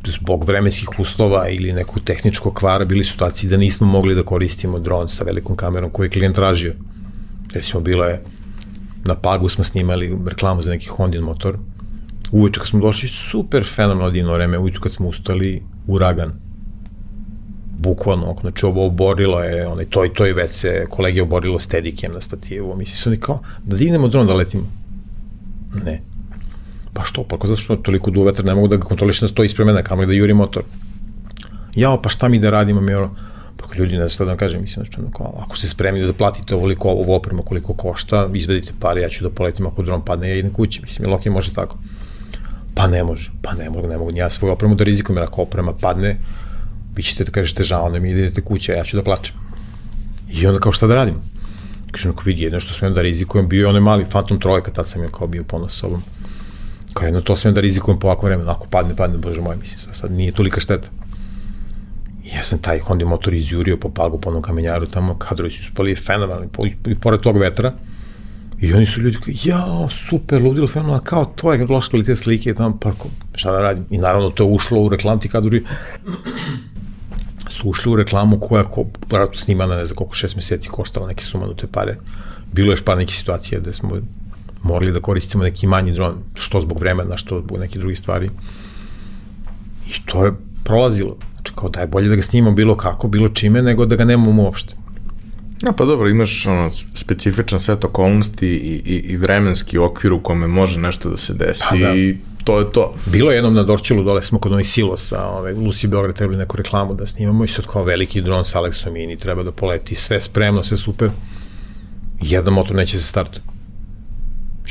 zbog 0.07 0.45
vremenskih 0.45 0.89
uslova 0.99 1.49
ili 1.49 1.73
nekog 1.73 2.01
tehničkog 2.05 2.55
kvara 2.55 2.85
bili 2.85 3.05
situaciji 3.05 3.51
da 3.51 3.57
nismo 3.57 3.87
mogli 3.87 4.15
da 4.15 4.23
koristimo 4.23 4.79
dron 4.79 5.09
sa 5.09 5.25
velikom 5.25 5.57
kamerom 5.57 5.91
koji 5.91 6.07
je 6.07 6.11
klijent 6.11 6.35
tražio. 6.35 6.75
Recimo, 7.53 7.81
bilo 7.81 8.05
je 8.05 8.23
na 9.05 9.15
Pagu 9.15 9.49
smo 9.49 9.65
snimali 9.65 10.19
reklamu 10.27 10.63
za 10.63 10.71
neki 10.71 10.89
Hondin 10.89 11.23
motor. 11.23 11.59
Uveče 12.33 12.61
kad 12.61 12.69
smo 12.69 12.81
došli, 12.81 13.09
super 13.09 13.65
fenomenalno 13.65 14.11
divno 14.11 14.33
vreme, 14.33 14.59
ujutru 14.59 14.83
kad 14.83 14.93
smo 14.93 15.09
ustali, 15.09 15.63
uragan. 15.87 16.33
Bukvalno, 17.79 18.37
znači 18.41 18.67
ovo 18.67 18.87
oborilo 18.87 19.41
je, 19.41 19.67
onaj, 19.67 19.85
to 19.85 20.05
i 20.05 20.09
to 20.15 20.27
i 20.27 20.35
se 20.49 20.87
kolege 20.91 21.23
oborilo 21.23 21.59
stedikem 21.59 22.13
na 22.13 22.21
stativu. 22.21 22.77
Misli 22.77 22.97
su 22.97 23.09
oni 23.09 23.21
kao, 23.21 23.39
da 23.65 23.77
dignemo 23.77 24.09
dron 24.09 24.27
da 24.27 24.35
letimo. 24.35 24.67
Ne. 25.85 26.10
Pa 26.93 27.05
što? 27.05 27.25
Pa 27.25 27.37
ako 27.37 27.47
zato 27.47 27.61
što 27.61 27.77
toliko 27.77 28.11
duo 28.11 28.25
vetar 28.25 28.45
ne 28.45 28.55
mogu 28.55 28.69
da 28.69 28.77
ga 28.77 28.83
kontroliš 28.83 29.23
na 29.23 29.29
sto 29.29 29.45
ispred 29.45 29.67
mene, 29.67 29.85
kamo 29.85 30.07
da 30.07 30.13
juri 30.13 30.35
motor. 30.35 30.63
Jao, 31.75 32.03
pa 32.03 32.09
šta 32.09 32.29
mi 32.29 32.39
da 32.39 32.51
radimo, 32.51 32.81
mi 32.81 32.95
ono, 32.95 33.11
pa 33.57 33.77
ljudi 33.79 33.93
ne 33.93 33.99
znam 33.99 34.09
šta 34.09 34.25
da 34.25 34.31
vam 34.31 34.39
kažem, 34.39 34.63
mislim, 34.63 34.85
znači, 34.85 35.13
kao, 35.17 35.35
ako 35.47 35.57
ste 35.57 35.69
spremni 35.69 36.07
da 36.07 36.13
platite 36.13 36.55
ovoliko 36.55 36.89
ovo 36.89 37.17
opremu 37.17 37.43
koliko 37.43 37.75
košta, 37.75 38.29
izvedite 38.35 38.73
pare, 38.81 39.01
ja 39.01 39.09
ću 39.09 39.25
da 39.25 39.31
poletim 39.31 39.67
ako 39.67 39.83
dron 39.83 40.05
padne, 40.05 40.29
ja 40.29 40.37
idem 40.37 40.53
kući, 40.53 40.83
mislim, 40.83 41.09
jel 41.09 41.15
ok, 41.15 41.27
može 41.27 41.55
tako? 41.55 41.79
Pa 42.75 42.87
ne 42.87 43.05
može, 43.05 43.31
pa 43.43 43.55
ne 43.55 43.71
mogu, 43.71 43.89
ne 43.89 43.99
mogu 43.99 44.11
ja 44.15 44.31
svoju 44.31 44.53
opremu 44.53 44.75
da 44.75 44.85
rizikujem, 44.85 45.17
jer 45.17 45.25
ako 45.25 45.43
oprema 45.43 45.73
padne, 45.73 46.17
vi 46.97 47.03
ćete 47.03 47.25
da 47.25 47.31
kažete 47.31 47.63
žao 47.63 47.89
nam 47.89 48.05
i 48.05 48.15
da 48.15 48.21
idete 48.21 48.41
kući, 48.41 48.73
a 48.73 48.77
ja 48.77 48.85
ću 48.85 48.97
da 48.97 49.03
plačem. 49.03 49.35
I 50.33 50.47
onda 50.47 50.61
kao 50.61 50.73
šta 50.73 50.87
da 50.87 50.95
radim? 50.95 51.15
Kažem, 51.91 52.11
ako 52.11 52.23
vidi, 52.25 52.43
jedno 52.43 52.61
što 52.61 52.73
smem 52.73 52.95
da 52.95 53.03
rizikujem, 53.03 53.49
bio 53.49 53.61
je 53.61 53.67
onaj 53.67 53.81
mali 53.81 54.05
Phantom 54.05 54.41
trojka, 54.41 54.71
tad 54.71 54.89
sam 54.89 55.03
je 55.03 55.09
kao 55.19 55.27
bio 55.27 55.45
ponos 55.45 55.79
sobom. 55.79 56.03
Kao 56.95 57.07
jedno 57.07 57.21
to 57.21 57.37
smem 57.37 57.55
da 57.55 57.61
rizikujem 57.61 57.99
po 57.99 58.07
ovako 58.07 58.27
vremenu, 58.27 58.51
ako 58.51 58.67
padne, 58.67 58.97
padne, 58.97 59.19
bože 59.19 59.41
moj, 59.41 59.57
mislim, 59.57 59.79
sad, 59.79 59.97
sad 59.97 60.13
nije 60.13 60.33
tolika 60.33 60.61
šteta. 60.61 60.89
I 62.25 62.37
ja 62.37 62.43
sam 62.43 62.59
taj 62.59 62.79
Honda 62.79 63.07
motor 63.07 63.35
izjurio 63.35 63.77
po 63.77 63.91
pagu, 63.91 64.21
po 64.21 64.31
onom 64.31 64.43
kamenjaru 64.43 64.87
tamo, 64.87 65.15
kadrovi 65.19 65.51
su 65.51 65.65
spali 65.65 65.95
fenomenalni, 65.95 66.49
po, 66.53 66.67
i 66.67 66.95
pored 67.01 67.21
tog 67.21 67.39
vetra. 67.39 67.73
I 68.61 68.73
oni 68.75 68.87
su 68.87 69.01
ljudi 69.01 69.17
koji, 69.17 69.39
jao, 69.45 69.89
super, 69.91 70.43
ludilo, 70.43 70.67
fenomenalno, 70.67 71.05
kao 71.05 71.25
to 71.25 71.53
je 71.53 71.67
loš 71.69 71.89
kvalitet 71.89 72.19
slike, 72.19 72.55
tamo, 72.55 72.79
pa 72.81 72.93
šta 73.35 73.53
da 73.53 73.59
radim? 73.59 73.85
I 73.91 73.99
naravno 73.99 74.31
to 74.31 74.45
je 74.45 74.55
ušlo 74.55 74.81
u 74.81 74.89
reklam, 74.89 75.21
ti 75.21 75.29
kadrovi 75.29 75.65
su 77.49 77.69
ušli 77.69 77.93
u 77.93 77.97
reklamu 77.97 78.41
koja 78.41 78.65
ko, 78.65 78.85
snimana, 79.35 79.77
ne 79.77 79.85
znam 79.85 79.97
koliko, 79.97 80.15
šest 80.15 80.37
meseci 80.37 80.69
koštala 80.69 81.09
neke 81.09 81.25
sumanute 81.25 81.67
pare. 81.67 81.97
Bilo 82.53 82.69
je 82.69 82.73
još 82.73 82.85
par 82.85 82.97
nekih 82.97 83.17
situacija 83.17 83.61
gde 83.61 83.73
smo 83.73 83.97
morali 84.63 84.93
da 84.93 85.01
koristimo 85.01 85.45
neki 85.45 85.67
manji 85.67 85.93
dron, 85.93 86.15
što 86.35 86.61
zbog 86.61 86.79
vremena, 86.79 87.17
što 87.17 87.41
zbog 87.41 87.59
nekih 87.59 87.79
drugih 87.79 87.99
stvari. 87.99 88.31
I 89.87 90.07
to 90.07 90.25
je 90.25 90.33
prolazilo. 90.65 91.17
Znači, 91.35 91.53
kao 91.55 91.69
da 91.69 91.81
je 91.81 91.87
bolje 91.87 92.09
da 92.09 92.17
ga 92.17 92.23
snimamo 92.23 92.57
bilo 92.57 92.77
kako, 92.77 93.09
bilo 93.09 93.29
čime, 93.29 93.63
nego 93.63 93.87
da 93.87 93.97
ga 93.97 94.05
nemamo 94.05 94.43
uopšte. 94.43 94.75
Ja, 95.63 95.73
pa 95.73 95.85
dobro, 95.85 96.09
imaš 96.09 96.47
ono, 96.47 96.71
specifičan 96.95 97.61
set 97.61 97.85
okolnosti 97.85 98.47
i, 98.47 98.83
i, 98.85 98.95
i 98.95 99.17
vremenski 99.17 99.79
okvir 99.79 100.13
u 100.13 100.21
kome 100.21 100.47
može 100.47 100.79
nešto 100.79 101.11
da 101.11 101.17
se 101.17 101.35
desi 101.35 101.65
Pa 101.71 101.77
da. 101.77 101.95
i 101.97 102.17
to 102.45 102.59
je 102.59 102.73
to. 102.73 102.95
Bilo 103.07 103.31
je 103.31 103.37
jednom 103.37 103.55
na 103.55 103.63
Dorčilu, 103.63 104.05
dole 104.05 104.23
smo 104.23 104.39
kod 104.39 104.53
onih 104.53 104.69
silosa, 104.69 105.27
ove, 105.27 105.55
Lucy 105.55 105.87
Beograd 105.87 106.17
trebali 106.17 106.39
neku 106.39 106.57
reklamu 106.57 106.95
da 106.95 107.07
snimamo 107.07 107.45
i 107.45 107.49
sad 107.49 107.67
kao 107.67 107.85
veliki 107.85 108.21
dron 108.21 108.45
sa 108.45 108.61
Alexom 108.61 108.91
Mini 108.91 109.17
treba 109.17 109.43
da 109.43 109.53
poleti, 109.53 109.95
sve 109.95 110.21
spremno, 110.21 110.63
sve 110.63 110.77
super. 110.77 111.11
Jedan 112.21 112.55
motor 112.55 112.77
neće 112.77 112.99
se 112.99 113.05
startati. 113.05 113.41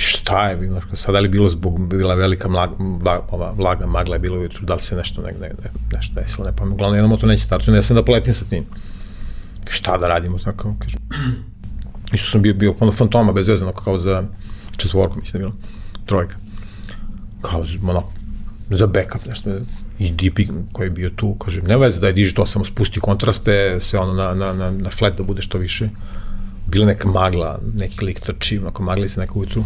Šta 0.02 0.50
je 0.50 0.56
bilo? 0.56 0.82
Sada 0.94 1.20
li 1.20 1.28
bilo 1.28 1.50
zbog, 1.50 1.88
bila 1.88 2.16
velika 2.16 2.48
mlaga, 2.48 2.76
vla, 2.78 3.28
ova, 3.32 3.52
vlaga, 3.52 3.86
magla 3.86 4.16
je 4.16 4.20
bilo 4.20 4.40
ujutru, 4.40 4.66
da 4.66 4.74
li 4.74 4.82
se 4.82 4.96
nešto, 4.96 5.22
ne, 5.22 5.32
ne, 5.32 5.48
ne, 5.48 5.70
nešto 5.94 6.22
desilo, 6.22 6.46
ne 6.46 6.56
pamet. 6.56 6.74
Uglavnom, 6.74 6.96
jedan 6.98 7.10
motor 7.10 7.30
neće 7.30 7.44
startati, 7.44 7.72
ne 7.72 7.82
sam 7.82 7.96
da 7.96 8.06
poletim 8.06 8.34
sa 8.34 8.46
tim. 8.46 8.66
Šta 9.70 9.98
da 9.98 10.08
radimo, 10.08 10.38
tako, 10.38 10.76
kažem. 10.80 11.02
Isto 12.14 12.30
sam 12.30 12.42
bio, 12.42 12.54
bio 12.54 12.76
ono 12.80 12.92
fantoma, 12.92 13.32
bezvezano, 13.32 13.72
kao 13.72 13.98
za 13.98 14.24
četvorku, 14.78 15.20
mislim 15.20 15.42
da 15.42 15.48
bilo, 15.48 15.60
trojka 16.06 16.36
kao 17.42 17.66
ono, 17.88 18.04
za 18.70 18.88
backup 18.88 19.26
nešto. 19.26 19.50
I 20.00 20.12
DP 20.12 20.40
koji 20.72 20.86
je 20.86 20.92
bio 20.92 21.10
tu, 21.10 21.36
kaže, 21.36 21.62
ne 21.62 21.78
veze 21.78 22.02
da 22.02 22.08
je 22.08 22.14
diži 22.14 22.36
to, 22.36 22.46
samo 22.46 22.66
spusti 22.66 23.00
kontraste, 23.00 23.78
sve 23.80 24.00
ono 24.00 24.14
na, 24.14 24.34
na, 24.34 24.54
na, 24.54 24.72
na 24.72 24.90
flat 24.90 25.18
da 25.18 25.24
bude 25.24 25.42
što 25.42 25.58
više. 25.58 25.90
Bila 26.70 26.86
neka 26.86 27.08
magla, 27.08 27.60
neki 27.76 28.06
lik 28.06 28.20
trči, 28.20 28.58
onako 28.58 28.84
magli 28.84 29.10
se 29.10 29.20
neko 29.20 29.40
ujutru. 29.40 29.64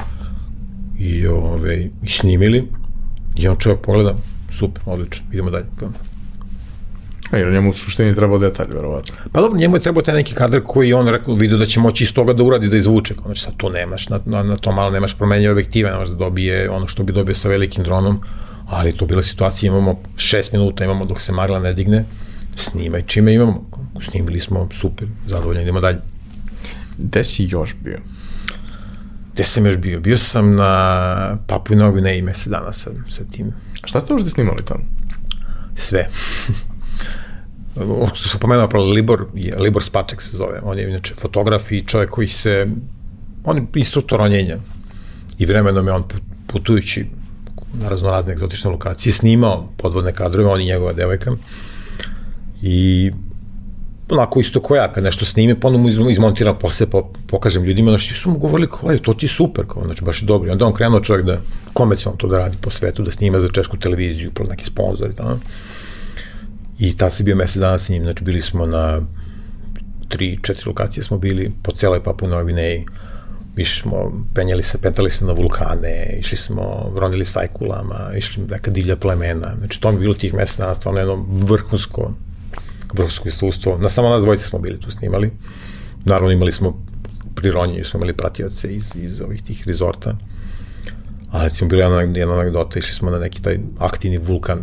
I, 0.99 1.27
ove, 1.27 1.89
i 2.03 2.09
snimili. 2.09 2.67
I 3.35 3.47
on 3.47 3.57
čovjek 3.57 3.81
pogleda, 3.81 4.15
super, 4.51 4.83
odlično, 4.85 5.25
idemo 5.31 5.51
dalje. 5.51 5.65
A 7.31 7.37
jer 7.37 7.51
njemu 7.51 7.69
u 7.69 7.73
suštini 7.73 8.15
trebao 8.15 8.39
detalj, 8.39 8.67
verovatno. 8.73 9.15
Pa 9.31 9.41
dobro, 9.41 9.59
njemu 9.59 9.75
je 9.75 9.79
trebao 9.79 10.03
taj 10.03 10.15
neki 10.15 10.33
kadar 10.33 10.61
koji 10.65 10.93
on 10.93 11.07
rekao, 11.07 11.33
vidio 11.33 11.57
da 11.57 11.65
će 11.65 11.79
moći 11.79 12.03
iz 12.03 12.13
toga 12.13 12.33
da 12.33 12.43
uradi, 12.43 12.69
da 12.69 12.77
izvuče. 12.77 13.15
Znači 13.25 13.41
sad 13.41 13.53
to 13.57 13.69
nemaš, 13.69 14.09
na, 14.09 14.19
na, 14.25 14.43
na 14.43 14.55
to 14.55 14.71
malo 14.71 14.91
nemaš 14.91 15.17
promenje 15.17 15.51
objektive, 15.51 15.91
nemaš 15.91 16.09
da 16.09 16.15
dobije 16.15 16.69
ono 16.69 16.87
što 16.87 17.03
bi 17.03 17.13
dobio 17.13 17.35
sa 17.35 17.49
velikim 17.49 17.83
dronom, 17.83 18.19
ali 18.69 18.91
to 18.91 19.05
bila 19.05 19.21
situacija, 19.21 19.67
imamo 19.67 19.99
šest 20.17 20.51
minuta, 20.53 20.83
imamo 20.83 21.05
dok 21.05 21.21
se 21.21 21.31
magla 21.31 21.59
ne 21.59 21.73
digne, 21.73 22.05
snimaj 22.55 23.01
čime 23.01 23.33
imamo. 23.33 23.69
Snimili 24.01 24.39
smo, 24.39 24.69
super, 24.71 25.07
zadovoljni, 25.25 25.61
idemo 25.61 25.79
dalje. 25.79 26.12
Gde 26.97 27.23
si 27.23 27.47
još 27.49 27.75
bio? 27.83 27.99
Gde 29.33 29.43
sam 29.43 29.65
još 29.65 29.77
bio? 29.77 29.99
Bio 29.99 30.17
sam 30.17 30.55
na 30.55 31.37
Papu 31.47 31.73
i 31.73 31.75
Novi 31.75 31.91
Gvineji 31.91 32.21
mesec 32.21 32.47
dana 32.47 32.73
sa, 32.73 32.89
sa 33.09 33.23
tim. 33.23 33.51
Šta 33.73 33.99
ste 33.99 34.13
možda 34.13 34.29
snimali 34.29 34.65
tamo? 34.65 34.83
Sve. 35.75 36.09
Što 38.13 38.29
sam 38.29 38.39
pomenuo, 38.39 38.67
pravo, 38.67 38.85
Libor, 38.85 39.25
je, 39.33 39.55
Libor 39.59 39.83
Spaček 39.83 40.21
se 40.21 40.37
zove, 40.37 40.59
on 40.63 40.79
je 40.79 40.89
inače 40.89 41.13
fotograf 41.21 41.71
i 41.71 41.85
čovjek 41.85 42.09
koji 42.09 42.27
se, 42.27 42.67
on 43.43 43.57
je 43.57 43.65
instruktor 43.75 44.19
ronjenja 44.19 44.57
i 45.37 45.45
vremenom 45.45 45.87
je 45.87 45.93
on 45.93 46.03
put- 46.03 46.21
putujući 46.47 47.05
na 47.73 47.89
raznorazne 47.89 48.33
egzotične 48.33 48.71
lokacije 48.71 49.13
snimao 49.13 49.69
podvodne 49.77 50.13
kadrove, 50.13 50.49
on 50.49 50.61
i 50.61 50.65
njegova 50.65 50.93
devojka 50.93 51.31
i 52.61 53.11
onako 54.09 54.39
isto 54.39 54.61
ko 54.61 54.75
ja, 54.75 54.91
kad 54.91 55.03
nešto 55.03 55.25
snime, 55.25 55.59
pa 55.59 55.67
onda 55.67 55.79
mu 55.79 55.87
iz- 55.89 55.97
izmontira 56.11 56.53
posle, 56.53 56.85
po, 56.85 57.09
pokažem 57.27 57.63
ljudima, 57.63 57.91
znači 57.91 58.13
su 58.13 58.29
mu 58.29 58.37
govorili 58.37 58.69
kao, 58.69 58.91
"Ej, 58.91 58.97
to 58.97 59.13
ti 59.13 59.25
je 59.25 59.29
super, 59.29 59.65
kao, 59.67 59.83
znači 59.85 60.03
baš 60.03 60.21
je 60.21 60.25
dobro. 60.25 60.49
I 60.49 60.51
onda 60.51 60.65
on 60.65 60.73
krenuo 60.73 60.99
čovjek 60.99 61.25
da 61.25 61.37
komercijalno 61.73 62.17
to 62.17 62.27
da 62.27 62.37
radi 62.37 62.57
po 62.61 62.69
svetu, 62.69 63.03
da 63.03 63.11
snima 63.11 63.39
za 63.39 63.47
češku 63.47 63.77
televiziju, 63.77 64.31
pro 64.31 64.45
neki 64.45 64.65
sponsor 64.65 65.09
i 65.09 65.15
tako. 65.15 65.37
I 66.79 66.97
tad 66.97 67.13
se 67.13 67.23
bio 67.23 67.35
mesec 67.35 67.57
dana 67.57 67.77
sa 67.77 67.93
njim, 67.93 68.03
znači 68.03 68.23
bili 68.23 68.41
smo 68.41 68.65
na 68.65 69.01
tri, 70.09 70.39
četiri 70.41 70.63
lokacije 70.67 71.03
smo 71.03 71.17
bili 71.17 71.51
po 71.63 71.71
celoj 71.71 72.03
Papu 72.03 72.27
Novoj 72.27 72.43
Gvineji. 72.43 72.85
Išli 73.57 73.81
smo, 73.81 73.97
penjali 74.33 74.63
se, 74.63 74.77
petali 74.77 75.09
se 75.09 75.25
na 75.25 75.33
vulkane, 75.33 76.17
išli 76.19 76.37
smo, 76.37 76.91
ronili 76.95 77.25
sajkulama, 77.25 78.11
išli 78.17 78.43
neka 78.49 78.71
divlja 78.71 78.95
plemena. 78.95 79.55
Znači 79.57 79.81
to 79.81 79.91
mi 79.91 79.95
je 79.95 79.99
bilo 79.99 80.13
tih 80.13 80.33
mesec 80.33 80.57
dana 80.57 80.75
stvarno 80.75 80.99
jedno 80.99 81.25
vrhunsko, 81.29 82.13
vrhunsko 82.93 83.27
iskustvo. 83.27 83.77
Na 83.77 83.89
samo 83.89 84.09
nas 84.09 84.23
dvojice 84.23 84.45
smo 84.45 84.59
bili 84.59 84.79
tu 84.79 84.91
snimali. 84.91 85.31
Naravno 86.05 86.31
imali 86.31 86.51
smo 86.51 86.83
pri 87.35 87.51
ronjenju 87.51 87.83
smo 87.83 87.97
imali 87.97 88.13
pratioce 88.13 88.73
iz, 88.73 88.95
iz 88.95 89.21
ovih 89.21 89.43
tih 89.43 89.63
rezorta. 89.67 90.15
A 91.31 91.43
recimo 91.43 91.69
bila 91.69 91.83
jedna, 91.83 92.19
jedna 92.19 92.33
anegdota, 92.33 92.79
išli 92.79 92.91
smo 92.91 93.11
na 93.11 93.19
neki 93.19 93.41
taj 93.41 93.59
aktivni 93.79 94.17
vulkan, 94.17 94.59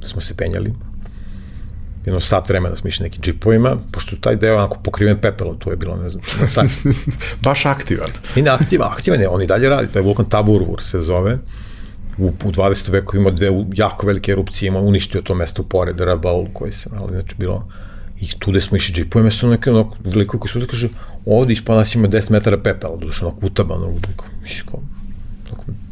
da 0.00 0.08
smo 0.08 0.20
se 0.20 0.36
penjali 0.36 0.72
jedno 2.06 2.20
sat 2.20 2.48
vremena 2.48 2.76
smo 2.76 2.88
išli 2.88 3.04
nekim 3.04 3.22
džipovima, 3.22 3.76
pošto 3.92 4.16
taj 4.16 4.36
deo 4.36 4.54
onako 4.56 4.78
pokriven 4.82 5.18
pepelom, 5.20 5.58
to 5.58 5.70
je 5.70 5.76
bilo, 5.76 5.96
ne 5.96 6.08
znam, 6.08 6.22
taj, 6.54 6.66
Baš 7.44 7.66
aktivan. 7.66 8.10
i 8.36 8.42
ne 8.42 8.50
aktivan, 8.50 8.92
aktivan 8.92 9.20
je, 9.20 9.28
on 9.28 9.42
i 9.42 9.46
dalje 9.46 9.68
radi, 9.68 9.92
taj 9.92 10.02
vulkan 10.02 10.24
Taburvur 10.24 10.82
se 10.82 11.00
zove, 11.00 11.38
u, 12.18 12.26
u 12.26 12.52
20. 12.52 12.90
veku 12.90 13.16
imao 13.16 13.32
dve 13.32 13.50
jako 13.74 14.06
velike 14.06 14.32
erupcije, 14.32 14.68
imao 14.68 14.82
uništio 14.82 15.22
to 15.22 15.34
mesto 15.34 15.62
pored 15.62 16.00
Rabaul 16.00 16.46
koji 16.52 16.72
se 16.72 16.90
nalazi, 16.90 17.12
znači 17.12 17.34
bilo 17.38 17.68
i 18.20 18.28
tu 18.38 18.50
gde 18.50 18.60
smo 18.60 18.76
išli 18.76 18.94
džipovima, 18.94 19.30
su 19.30 19.48
neke 19.48 19.70
onako 19.70 19.96
veliko 20.04 20.38
koji 20.38 20.50
su 20.50 20.58
da 20.58 20.66
kaže, 20.66 20.88
ovde 21.26 21.52
ispod 21.52 21.76
nas 21.76 21.94
ima 21.94 22.08
10 22.08 22.30
metara 22.30 22.58
pepela, 22.58 22.96
duša 22.96 23.26
onako 23.26 23.46
utabano, 23.46 23.86
veliko, 23.86 24.24
miško, 24.42 24.80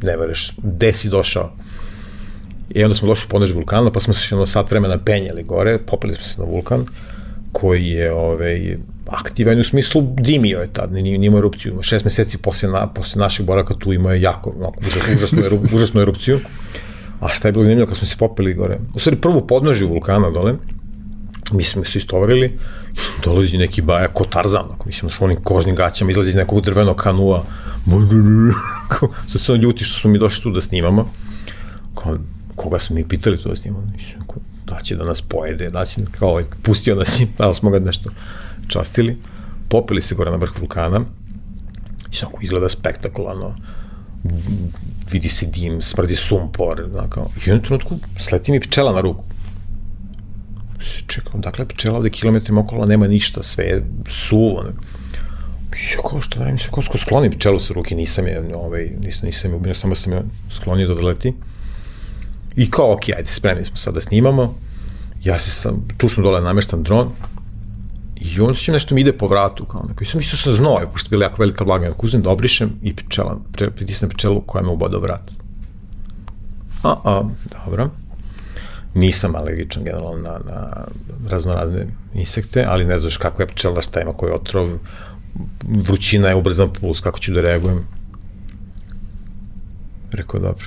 ne 0.02 0.16
vereš, 0.16 0.52
gde 0.62 0.92
si 0.92 1.08
došao? 1.08 1.52
I 2.70 2.84
onda 2.84 2.94
smo 2.94 3.08
došli 3.08 3.26
u 3.26 3.30
podnež 3.30 3.52
vulkana, 3.52 3.92
pa 3.92 4.00
smo 4.00 4.14
se 4.14 4.34
ono 4.34 4.46
sat 4.46 4.70
vremena 4.70 4.98
penjali 4.98 5.42
gore, 5.42 5.78
popeli 5.78 6.14
smo 6.14 6.24
se 6.24 6.40
na 6.40 6.46
vulkan, 6.46 6.86
koji 7.52 7.86
je 7.86 8.12
ovaj, 8.12 8.76
aktivan 9.06 9.60
u 9.60 9.64
smislu 9.64 10.02
dimio 10.18 10.58
je 10.58 10.72
tad, 10.72 10.92
nije, 10.92 11.18
nije 11.18 11.26
imao 11.26 11.38
erupciju. 11.38 11.82
Šest 11.82 12.04
meseci 12.04 12.38
posle, 12.38 12.68
na, 12.68 12.86
posle 12.86 13.20
našeg 13.20 13.46
boraka 13.46 13.74
tu 13.74 13.92
imao 13.92 14.12
je 14.12 14.22
jako, 14.22 14.54
jako 14.60 14.80
užasnu, 14.86 15.14
užasnu, 15.16 15.60
užasnu 15.76 16.00
erupciju. 16.00 16.40
A 17.20 17.28
šta 17.28 17.48
je 17.48 17.52
bilo 17.52 17.62
zanimljivo 17.62 17.86
kad 17.86 17.96
smo 17.96 18.06
se 18.06 18.16
popeli 18.18 18.54
gore? 18.54 18.78
U 18.94 18.98
stvari 18.98 19.16
prvo 19.16 19.46
podnožje 19.46 19.86
vulkana 19.86 20.30
dole, 20.30 20.54
mi 21.52 21.62
smo 21.62 21.84
se 21.84 21.98
istovarili, 21.98 22.58
dolazi 23.24 23.58
neki 23.58 23.82
baja 23.82 24.08
ko 24.08 24.24
Tarzan, 24.24 24.64
ako 24.70 24.86
mislim, 24.86 25.10
što 25.10 25.24
onim 25.24 25.36
kožnim 25.42 25.74
gaćama, 25.74 26.10
izlazi 26.10 26.28
iz 26.28 26.34
nekog 26.34 26.60
drvenog 26.60 26.96
kanua, 26.96 27.44
sad 29.28 29.40
se 29.40 29.52
on 29.52 29.60
ljuti 29.60 29.84
što 29.84 30.00
smo 30.00 30.10
mi 30.10 30.18
došli 30.18 30.42
tu 30.42 30.50
da 30.50 30.60
snimamo, 30.60 31.10
kao, 31.94 32.18
koga 32.56 32.78
smo 32.78 32.96
mi 32.96 33.08
pitali 33.08 33.38
to 33.38 33.48
da 33.48 33.56
snimamo, 33.56 33.92
da 34.66 34.80
će 34.80 34.96
da 34.96 35.04
nas 35.04 35.22
pojede, 35.22 35.70
da 35.70 35.84
će, 35.84 36.00
kao, 36.18 36.28
ovaj, 36.28 36.44
pustio 36.62 36.94
nas 36.94 37.20
i 37.20 37.26
da 37.38 37.54
smo 37.54 37.70
ga 37.70 37.78
nešto 37.78 38.10
častili, 38.68 39.16
popili 39.68 40.02
se 40.02 40.14
gore 40.14 40.30
na 40.30 40.36
vrh 40.36 40.58
vulkana, 40.60 41.00
i 42.12 42.16
samo 42.16 42.32
izgleda 42.42 42.68
spektakularno, 42.68 43.56
vidi 45.12 45.28
se 45.28 45.46
dim, 45.46 45.82
smrdi 45.82 46.16
sumpor, 46.16 46.88
da, 46.88 47.06
kao, 47.10 47.30
i 47.36 47.38
u 47.38 47.42
jednom 47.46 47.64
trenutku 47.64 47.98
sleti 48.18 48.52
mi 48.52 48.60
pčela 48.60 48.92
na 48.92 49.00
ruku, 49.00 49.24
čekam, 51.06 51.40
dakle, 51.40 51.68
pčela 51.68 51.98
ovde 51.98 52.10
kilometrima 52.10 52.60
okolo 52.60 52.86
nema 52.86 53.06
ništa, 53.06 53.42
sve 53.42 53.64
je 53.64 53.84
suvo. 54.08 54.64
Ja 55.74 56.02
kao 56.10 56.20
što 56.20 56.38
da 56.38 56.58
se 56.58 56.68
kao 56.70 56.82
skloni 56.82 57.30
pčelu 57.30 57.60
sa 57.60 57.74
ruke, 57.74 57.94
nisam 57.94 58.26
je, 58.26 58.54
ovaj, 58.54 58.90
nisam, 59.00 59.26
nisam 59.26 59.50
je 59.50 59.56
ubio, 59.56 59.74
samo 59.74 59.94
sam 59.94 60.12
je 60.12 60.22
sklonio 60.50 60.88
da 60.88 60.94
doleti. 60.94 61.34
I 62.56 62.70
kao, 62.70 62.92
ok, 62.92 63.08
ajde, 63.16 63.26
spremni 63.26 63.64
smo 63.64 63.76
sad 63.76 63.94
da 63.94 64.00
snimamo. 64.00 64.54
Ja 65.24 65.38
se 65.38 65.50
sam, 65.50 65.88
čušno 65.98 66.22
dole 66.22 66.40
nameštam 66.40 66.82
dron, 66.82 67.10
I 68.16 68.40
on 68.40 68.54
se 68.54 68.72
nešto 68.72 68.94
mi 68.94 69.00
ide 69.00 69.12
po 69.12 69.26
vratu, 69.26 69.64
kao 69.64 69.84
neko. 69.88 70.04
I 70.04 70.06
sam 70.06 70.18
mislio 70.18 70.38
sam 70.38 70.52
znoje, 70.52 70.86
pošto 70.92 71.06
je 71.06 71.10
bila 71.10 71.24
jako 71.24 71.42
velika 71.42 71.64
vlaga. 71.64 71.86
Ja 71.86 71.92
uzem 72.02 72.22
da 72.22 72.30
obrišem 72.30 72.70
i 72.82 72.96
pčela, 72.96 73.38
pritisnem 73.52 74.10
pčelu 74.10 74.40
koja 74.40 74.62
me 74.62 74.70
ubada 74.70 74.98
vrat. 74.98 75.32
A, 76.82 76.96
a, 77.04 77.22
dobro 77.54 77.90
nisam 78.94 79.34
alergičan 79.36 79.84
generalno 79.84 80.16
na, 80.16 80.38
na 80.46 80.84
raznorazne 81.28 81.86
insekte, 82.14 82.64
ali 82.68 82.84
ne 82.84 82.98
znaš 82.98 83.16
kako 83.16 83.42
je 83.42 83.46
pčela, 83.46 83.82
šta 83.82 84.00
ima, 84.00 84.12
koji 84.12 84.32
otrov, 84.32 84.68
vrućina 85.68 86.28
je 86.28 86.34
ubrzan 86.34 86.72
puls, 86.72 87.00
kako 87.00 87.18
ću 87.18 87.32
da 87.32 87.40
reagujem. 87.40 87.86
Rekao, 90.12 90.40
dobro. 90.40 90.66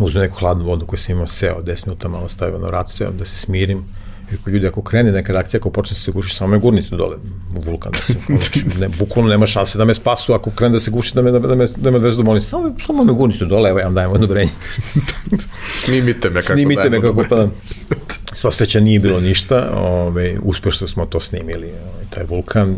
Uzu 0.00 0.18
neku 0.18 0.38
hladnu 0.38 0.64
vodu 0.64 0.86
koju 0.86 0.98
sam 0.98 1.14
imao, 1.14 1.26
seo 1.26 1.62
10 1.62 1.86
minuta, 1.86 2.08
malo 2.08 2.28
stavio 2.28 2.58
na 2.58 2.66
vrat, 2.66 2.90
seo 2.90 3.10
da 3.10 3.24
se 3.24 3.36
smirim. 3.36 3.84
Rekao, 4.30 4.50
ljudi, 4.50 4.66
ako 4.66 4.82
krene 4.82 5.12
neka 5.12 5.32
reakcija, 5.32 5.58
ako 5.58 5.70
počne 5.70 5.96
se 5.96 6.12
guši, 6.12 6.34
samo 6.34 6.50
me 6.50 6.58
gurnite 6.58 6.96
dole 6.96 7.16
u 7.56 7.60
vulkan. 7.60 7.92
Da 7.92 8.40
se, 8.40 8.60
ne, 8.80 8.88
bukvalno 8.98 9.30
nema 9.30 9.46
šanse 9.46 9.78
da 9.78 9.84
me 9.84 9.94
spasu, 9.94 10.32
ako 10.32 10.50
krene 10.50 10.72
da 10.72 10.80
se 10.80 10.90
guši, 10.90 11.14
da 11.14 11.22
me, 11.22 11.30
da, 11.30 11.38
da 11.38 11.54
me, 11.54 11.66
da 11.76 11.90
me 11.90 11.96
odvezu 11.96 12.16
do 12.16 12.22
bolnice. 12.22 12.46
Samo, 12.46 12.74
samo 12.86 13.04
me 13.04 13.12
gurnite 13.12 13.44
dole, 13.44 13.70
evo 13.70 13.78
ja 13.78 13.84
vam 13.84 13.94
dajem 13.94 14.12
odobrenje. 14.12 14.50
Snimite 15.84 16.30
me 16.30 16.42
kako 16.42 16.52
Snimite 16.52 16.90
me 16.90 17.00
kako 17.00 17.24
pa 17.28 17.48
Sva 18.32 18.50
sreća 18.50 18.80
nije 18.80 19.00
bilo 19.00 19.20
ništa, 19.20 19.70
ove, 19.76 20.38
uspešno 20.42 20.86
smo 20.86 21.06
to 21.06 21.20
snimili, 21.20 21.66
ove, 21.66 22.04
taj 22.10 22.24
vulkan, 22.24 22.76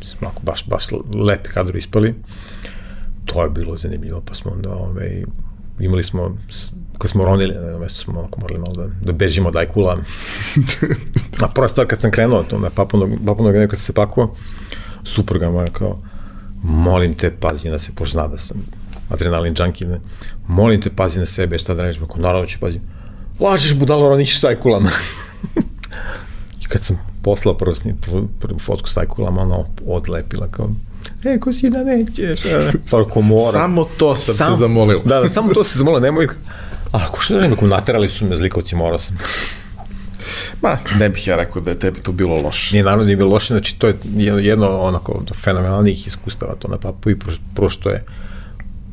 smo 0.00 0.32
baš, 0.42 0.66
baš 0.66 0.84
lepi 1.14 1.48
kadro 1.48 1.78
ispali. 1.78 2.14
To 3.24 3.42
je 3.42 3.50
bilo 3.50 3.76
zanimljivo, 3.76 4.20
pa 4.20 4.34
smo 4.34 4.50
onda 4.50 4.70
ove, 4.70 5.22
imali 5.80 6.02
smo 6.02 6.36
kad 7.00 7.10
smo 7.10 7.24
ronili 7.24 7.54
na 7.54 7.60
jednom 7.60 7.80
mestu 7.80 8.00
smo 8.00 8.18
onako 8.18 8.40
morali 8.40 8.60
malo 8.60 8.74
da, 8.74 8.86
da 9.02 9.12
bežimo 9.12 9.48
od 9.48 9.56
ajkula. 9.56 9.98
A 11.44 11.48
prva 11.48 11.68
stvar 11.68 11.86
kad 11.86 12.00
sam 12.00 12.10
krenuo 12.10 12.42
to 12.42 12.58
na 12.58 12.70
papunog, 12.70 13.10
papunog 13.26 13.54
kad 13.70 13.78
se 13.78 13.92
pakuo, 13.92 14.34
supruga 15.04 15.50
moja 15.50 15.66
kao, 15.66 15.98
molim 16.62 17.14
te, 17.14 17.30
pazi 17.30 17.70
na 17.70 17.78
se, 17.78 17.92
pošto 17.94 18.12
zna 18.12 18.28
da 18.28 18.38
sam 18.38 18.56
adrenalin 19.10 19.54
junkie, 19.58 19.86
ne? 19.86 20.00
molim 20.48 20.80
te, 20.80 20.90
pazi 20.90 21.18
na 21.18 21.26
sebe, 21.26 21.58
šta 21.58 21.74
da 21.74 21.92
ako 22.02 22.18
naravno 22.18 22.46
ću 22.46 22.58
pazi. 22.60 22.80
Lažeš 23.40 23.74
budalo, 23.74 24.08
ronićeš 24.08 24.40
s 24.40 24.44
ajkulama. 24.44 24.90
I 26.62 26.68
kad 26.68 26.84
sam 26.84 26.98
poslao 27.22 27.56
prvo, 27.56 27.74
prvu, 28.00 28.28
prvu 28.40 28.58
fotku 28.58 28.88
s 28.88 28.96
ajkulama, 28.96 29.42
ona 29.42 29.64
odlepila 29.86 30.48
kao, 30.50 30.70
e, 31.24 31.38
ko 31.40 31.52
si 31.52 31.70
da 31.70 31.84
nećeš, 31.84 32.40
pa 32.90 33.04
ko 33.04 33.20
mora. 33.20 33.52
Samo 33.52 33.84
to 33.98 34.16
sam 34.16 34.34
Sam, 34.34 34.52
te 34.52 34.58
zamolila. 34.58 35.02
Da, 35.04 35.20
da, 35.20 35.28
samo 35.28 35.52
to 35.54 35.64
se 35.64 35.78
zamolila, 35.78 36.00
nemoj, 36.00 36.28
A 36.92 37.04
ako 37.08 37.20
što 37.20 37.40
ne 37.40 37.48
nekom 37.48 37.68
naterali 37.68 38.08
su 38.08 38.26
me 38.26 38.36
zlikovci, 38.36 38.76
morao 38.76 38.98
sam. 38.98 39.18
Ma, 40.62 40.76
ne 40.98 41.08
bih 41.08 41.26
ja 41.28 41.36
rekao 41.36 41.62
da 41.62 41.70
je 41.70 41.78
tebi 41.78 42.00
to 42.00 42.12
bilo 42.12 42.40
loše. 42.42 42.74
Nije 42.74 42.84
naravno 42.84 43.04
nije 43.04 43.16
bilo 43.16 43.30
loše, 43.30 43.54
znači 43.54 43.78
to 43.78 43.86
je 43.86 43.96
jedno 44.40 44.80
onako 44.80 45.22
fenomenalnih 45.34 46.06
iskustava 46.06 46.54
to 46.54 46.68
na 46.68 46.78
papu 46.78 47.10
i 47.10 47.16
prošto 47.54 47.90
je 47.90 48.04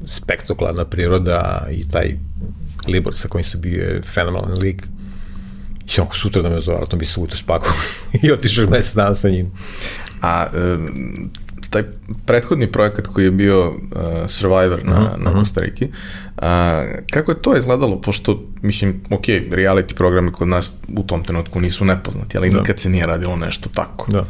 spektakularna 0.05 0.85
priroda 0.85 1.67
i 1.71 1.89
taj 1.89 2.17
Libor 2.87 3.15
sa 3.15 3.27
kojim 3.27 3.43
se 3.43 3.57
bio 3.57 3.83
je 3.83 4.01
fenomenalan 4.01 4.57
lik. 4.57 4.83
I 5.87 5.99
onako 5.99 6.15
sutra 6.15 6.41
da 6.41 6.49
me 6.49 6.61
zove, 6.61 6.85
to 6.89 6.97
bi 6.97 7.05
se 7.05 7.19
uto 7.19 7.35
spakao 7.35 7.73
i 8.23 8.31
otišao 8.31 8.69
mesec 8.69 8.95
dana 8.95 9.15
sa 9.15 9.29
njim. 9.29 9.51
A 10.21 10.45
e, 10.53 10.77
taj 11.82 11.91
prethodni 12.25 12.71
projekat 12.71 13.07
koji 13.07 13.25
je 13.25 13.32
bio 13.32 13.69
uh, 13.69 13.75
Survivor 14.28 14.86
na, 14.86 15.01
uh 15.01 15.07
-huh, 15.07 15.23
na 15.23 15.34
Kostariki, 15.34 15.86
uh, 15.86 16.41
kako 17.11 17.32
je 17.32 17.41
to 17.41 17.57
izgledalo, 17.57 18.01
pošto, 18.01 18.43
mislim, 18.61 19.01
ok, 19.09 19.28
reality 19.28 19.95
programi 19.95 20.32
kod 20.32 20.47
nas 20.47 20.73
u 20.97 21.03
tom 21.03 21.23
trenutku 21.23 21.61
nisu 21.61 21.86
nepoznati, 21.86 22.38
ali 22.38 22.49
da. 22.49 22.57
nikad 22.57 22.80
se 22.80 22.89
nije 22.89 23.05
radilo 23.05 23.36
nešto 23.36 23.69
tako. 23.69 24.11
Da. 24.11 24.25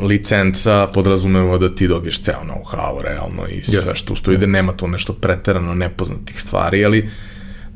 Licenca 0.00 0.88
podrazumeva 0.94 1.58
da 1.58 1.74
ti 1.74 1.88
dobiješ 1.88 2.20
ceo 2.20 2.40
know-how, 2.44 3.02
realno, 3.02 3.46
i 3.48 3.62
sve 3.62 3.80
yes. 3.80 3.94
što 3.94 4.12
ustoji, 4.12 4.38
da 4.38 4.46
nema 4.46 4.72
tu 4.72 4.88
nešto 4.88 5.12
preterano 5.12 5.74
nepoznatih 5.74 6.40
stvari, 6.40 6.84
ali 6.84 7.08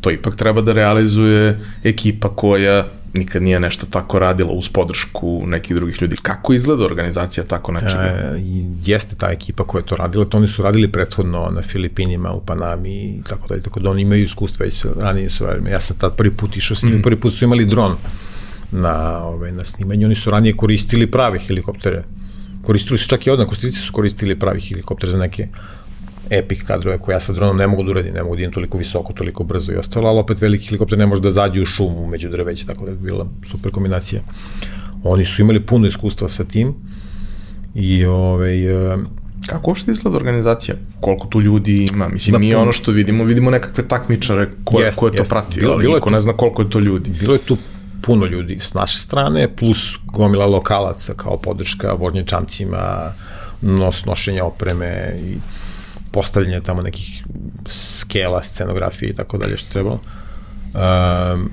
to 0.00 0.10
ipak 0.10 0.34
treba 0.34 0.60
da 0.60 0.72
realizuje 0.72 1.60
ekipa 1.84 2.28
koja 2.28 2.84
nikad 3.14 3.42
nije 3.42 3.60
nešto 3.60 3.86
tako 3.86 4.18
radila 4.18 4.52
uz 4.52 4.68
podršku 4.68 5.42
nekih 5.46 5.76
drugih 5.76 6.02
ljudi. 6.02 6.16
Kako 6.22 6.52
izgleda 6.52 6.84
organizacija 6.84 7.44
tako 7.44 7.72
nečega? 7.72 8.02
E, 8.02 8.40
jeste 8.84 9.16
ta 9.16 9.30
ekipa 9.30 9.64
koja 9.64 9.80
je 9.80 9.86
to 9.86 9.96
radila, 9.96 10.24
to 10.24 10.36
oni 10.36 10.48
su 10.48 10.62
radili 10.62 10.92
prethodno 10.92 11.50
na 11.50 11.62
Filipinima, 11.62 12.32
u 12.32 12.40
Panami 12.40 13.04
i 13.04 13.22
tako 13.28 13.48
dalje, 13.48 13.62
tako 13.62 13.80
da 13.80 13.90
oni 13.90 14.02
imaju 14.02 14.24
iskustva 14.24 14.64
već 14.64 14.84
ranije 15.00 15.30
su 15.30 15.46
radili. 15.46 15.70
Ja 15.70 15.80
sam 15.80 15.96
tad 15.96 16.16
prvi 16.16 16.30
put 16.30 16.56
išao 16.56 16.76
s 16.76 16.82
njim, 16.82 16.98
mm. 16.98 17.02
prvi 17.02 17.20
put 17.20 17.34
su 17.34 17.44
imali 17.44 17.64
dron 17.64 17.96
na, 18.72 19.18
ovaj, 19.18 19.52
na 19.52 19.64
snimanju, 19.64 20.06
oni 20.06 20.14
su 20.14 20.30
ranije 20.30 20.56
koristili 20.56 21.10
prave 21.10 21.38
helikoptere. 21.38 22.04
Koristili 22.62 22.98
su 22.98 23.08
čak 23.08 23.26
i 23.26 23.30
odna, 23.30 23.46
Kostrici 23.46 23.78
su 23.78 23.92
koristili 23.92 24.38
pravi 24.38 24.60
helikopter 24.60 25.10
za 25.10 25.18
neke 25.18 25.48
epic 26.30 26.62
kadrove 26.62 26.98
koje 26.98 27.14
ja 27.14 27.20
sa 27.20 27.32
dronom 27.32 27.56
ne 27.56 27.66
mogu 27.66 27.82
da 27.82 27.90
uradim, 27.90 28.14
ne 28.14 28.22
mogu 28.22 28.36
da 28.36 28.42
idem 28.42 28.52
toliko 28.52 28.78
visoko, 28.78 29.12
toliko 29.12 29.44
brzo 29.44 29.72
i 29.72 29.76
ostalo, 29.76 30.08
ali 30.08 30.18
opet 30.18 30.40
veliki 30.40 30.66
helikopter 30.66 30.98
ne 30.98 31.06
može 31.06 31.22
da 31.22 31.30
zađe 31.30 31.62
u 31.62 31.64
šumu 31.64 32.06
među 32.06 32.28
drveće, 32.28 32.66
tako 32.66 32.84
da 32.84 32.90
je 32.90 32.96
bila 32.96 33.26
super 33.50 33.72
kombinacija. 33.72 34.22
Oni 35.04 35.24
su 35.24 35.42
imali 35.42 35.66
puno 35.66 35.86
iskustva 35.86 36.28
sa 36.28 36.44
tim 36.44 36.74
i 37.74 38.04
ovaj, 38.04 38.58
Kako 39.46 39.74
što 39.74 39.90
izgleda 39.90 40.16
organizacija? 40.16 40.76
Koliko 41.00 41.26
tu 41.26 41.40
ljudi 41.40 41.88
ima? 41.92 42.08
Mislim, 42.08 42.32
da, 42.32 42.38
mi 42.38 42.54
ono 42.54 42.72
što 42.72 42.92
vidimo, 42.92 43.24
vidimo 43.24 43.50
nekakve 43.50 43.88
takmičare 43.88 44.48
koje, 44.64 44.86
jest, 44.86 44.98
koje 44.98 45.12
to 45.12 45.18
jest. 45.18 45.30
prati, 45.30 45.60
bilo, 45.60 45.72
ali 45.72 45.82
bilo 45.82 45.94
niko 45.94 46.10
ne 46.10 46.20
zna 46.20 46.32
koliko 46.32 46.62
je 46.62 46.70
to 46.70 46.78
ljudi. 46.78 47.10
Bilo 47.20 47.32
je 47.32 47.38
tu 47.38 47.56
puno 48.02 48.26
ljudi 48.26 48.56
s 48.60 48.74
naše 48.74 48.98
strane, 48.98 49.56
plus 49.56 49.96
gomila 50.04 50.46
lokalaca 50.46 51.14
kao 51.14 51.36
podrška 51.36 51.92
vožnječamcima, 51.92 53.12
nos, 53.60 54.04
nošenja 54.04 54.44
opreme 54.44 55.16
i 55.24 55.36
postavljanje 56.12 56.60
tamo 56.60 56.82
nekih 56.82 57.24
skela, 57.68 58.42
scenografije 58.42 59.10
i 59.10 59.14
tako 59.14 59.38
dalje 59.38 59.56
što 59.56 59.72
trebalo. 59.72 60.00
Um, 60.74 61.50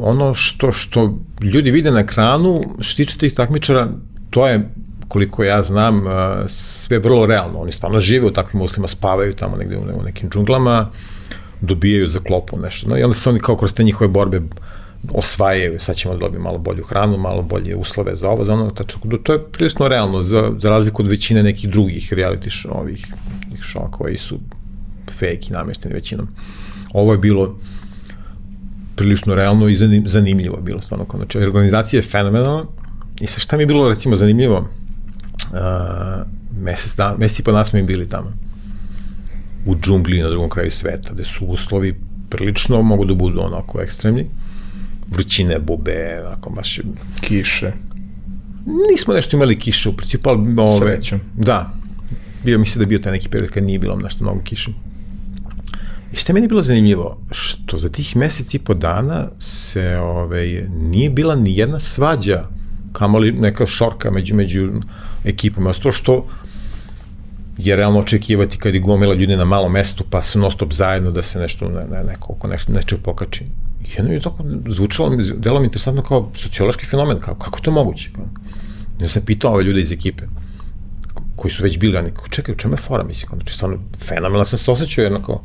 ono 0.00 0.34
što, 0.34 0.72
što 0.72 1.18
ljudi 1.42 1.70
vide 1.70 1.90
na 1.90 2.00
ekranu, 2.00 2.60
što 2.80 2.96
tiče 2.96 3.18
tih 3.18 3.34
takmičara, 3.34 3.88
to 4.30 4.46
je 4.46 4.68
koliko 5.08 5.44
ja 5.44 5.62
znam, 5.62 6.06
uh, 6.06 6.12
sve 6.46 6.98
vrlo 6.98 7.26
realno. 7.26 7.58
Oni 7.58 7.72
stvarno 7.72 8.00
žive 8.00 8.26
u 8.26 8.32
takvim 8.32 8.62
uslima, 8.62 8.88
spavaju 8.88 9.34
tamo 9.34 9.56
negde 9.56 9.76
u, 9.76 10.02
nekim 10.04 10.30
džunglama, 10.30 10.90
dobijaju 11.60 12.06
za 12.06 12.20
klopu 12.20 12.58
nešto. 12.58 12.88
No, 12.88 12.98
I 12.98 13.02
onda 13.02 13.16
se 13.16 13.30
oni 13.30 13.40
kao 13.40 13.56
kroz 13.56 13.74
te 13.74 13.84
njihove 13.84 14.08
borbe 14.08 14.40
osvajaju, 15.12 15.78
sad 15.78 15.96
ćemo 15.96 16.14
da 16.14 16.20
dobiti 16.20 16.42
malo 16.42 16.58
bolju 16.58 16.84
hranu, 16.84 17.18
malo 17.18 17.42
bolje 17.42 17.76
uslove 17.76 18.16
za 18.16 18.28
ovo, 18.28 18.44
za 18.44 18.54
ono, 18.54 18.70
tačno, 18.70 19.18
to 19.22 19.32
je 19.32 19.44
prilično 19.44 19.88
realno, 19.88 20.22
za, 20.22 20.52
za 20.58 20.70
razliku 20.70 21.02
od 21.02 21.08
većine 21.08 21.42
nekih 21.42 21.70
drugih 21.70 22.12
reality 22.12 22.48
show, 22.48 22.80
ovih 22.80 23.06
šova 23.60 23.90
koji 23.90 24.16
su 24.16 24.38
fake 25.10 25.46
i 25.50 25.52
namešteni 25.52 25.94
većinom. 25.94 26.28
Ovo 26.92 27.12
je 27.12 27.18
bilo 27.18 27.58
prilično 28.96 29.34
realno 29.34 29.68
i 29.68 29.76
zanimljivo 30.06 30.60
bilo 30.60 30.80
stvarno. 30.80 31.06
Znači, 31.16 31.38
organizacija 31.38 31.98
je 31.98 32.02
fenomenalna 32.02 32.64
i 33.20 33.26
sa 33.26 33.40
šta 33.40 33.56
mi 33.56 33.62
je 33.62 33.66
bilo 33.66 33.88
recimo 33.88 34.16
zanimljivo, 34.16 34.58
uh, 34.58 35.56
mesec, 36.62 36.96
dan, 36.96 37.14
mesec 37.18 37.38
i 37.38 37.42
po 37.42 37.52
nas 37.52 37.68
smo 37.68 37.78
im 37.78 37.86
bili 37.86 38.08
tamo 38.08 38.32
u 39.66 39.76
džungli 39.76 40.22
na 40.22 40.30
drugom 40.30 40.50
kraju 40.50 40.70
sveta, 40.70 41.12
gde 41.12 41.24
su 41.24 41.46
uslovi 41.46 42.00
prilično 42.30 42.82
mogu 42.82 43.04
da 43.04 43.14
budu 43.14 43.40
onako 43.40 43.80
ekstremni. 43.80 44.26
Vrućine, 45.10 45.58
bube, 45.58 46.22
onako 46.26 46.50
baš... 46.50 46.80
Kiše. 47.20 47.72
Nismo 48.90 49.14
nešto 49.14 49.36
imali 49.36 49.58
kiše 49.58 49.88
u 49.88 49.92
principu, 49.92 50.30
ali 50.30 50.54
ove... 50.58 50.78
Srećom. 50.78 51.20
Da. 51.34 51.72
Bio, 52.44 52.58
mislim 52.58 52.78
da 52.78 52.82
je 52.82 52.86
bio 52.86 52.98
taj 52.98 53.12
neki 53.12 53.28
period 53.28 53.50
kad 53.50 53.64
nije 53.64 53.78
bilo 53.78 53.96
nešto 53.96 54.24
mnogo 54.24 54.40
kiše. 54.44 54.70
I 56.12 56.16
što 56.16 56.32
je 56.32 56.34
meni 56.34 56.48
bilo 56.48 56.62
zanimljivo, 56.62 57.20
što 57.30 57.76
za 57.76 57.88
tih 57.88 58.16
meseci 58.16 58.56
i 58.56 58.60
po 58.60 58.74
dana 58.74 59.28
se 59.38 59.96
ove, 59.96 60.66
nije 60.70 61.10
bila 61.10 61.36
ni 61.36 61.56
jedna 61.56 61.78
svađa, 61.78 62.44
kamoli 62.92 63.32
neka 63.32 63.66
šorka 63.66 64.10
među, 64.10 64.34
među 64.34 64.70
ekipama, 65.24 65.72
to 65.72 65.92
što 65.92 66.26
je 67.58 67.76
realno 67.76 67.98
očekivati 67.98 68.58
kad 68.58 68.74
je 68.74 68.80
gomila 68.80 69.14
ljudi 69.14 69.36
na 69.36 69.44
malom 69.44 69.72
mestu, 69.72 70.04
pa 70.10 70.22
se 70.22 70.38
non 70.38 70.50
stop 70.52 70.72
zajedno 70.72 71.10
da 71.10 71.22
se 71.22 71.40
nešto, 71.40 71.68
ne, 71.68 71.84
ne, 71.84 72.04
neko, 72.04 72.32
oko 72.32 72.48
nešto, 72.48 72.72
nečeg 72.72 72.98
pokači. 73.04 73.44
Jedno 73.96 74.12
je 74.12 74.20
tako 74.20 74.44
zvučalo, 74.68 75.16
delo 75.36 75.60
mi 75.60 75.66
interesantno 75.66 76.02
kao 76.02 76.30
sociološki 76.34 76.86
fenomen, 76.86 77.20
kao, 77.20 77.34
kako 77.34 77.60
to 77.60 77.70
moguće? 77.70 78.10
Kao. 78.14 78.24
Ja 79.00 79.08
sam 79.08 79.22
pitao 79.22 79.52
ove 79.52 79.64
ljude 79.64 79.80
iz 79.80 79.92
ekipe, 79.92 80.24
koji 81.36 81.52
su 81.52 81.62
već 81.62 81.78
bili, 81.78 81.96
oni, 81.96 82.10
čekaj, 82.30 82.52
u 82.54 82.58
čemu 82.58 82.74
je 82.74 82.78
fora, 82.78 83.04
mislim, 83.04 83.30
znači, 83.34 83.54
stvarno, 83.54 83.78
fenomenalno 83.98 84.44
sam 84.44 84.58
se 84.58 84.70
osjećao, 84.70 85.02
jednako, 85.02 85.42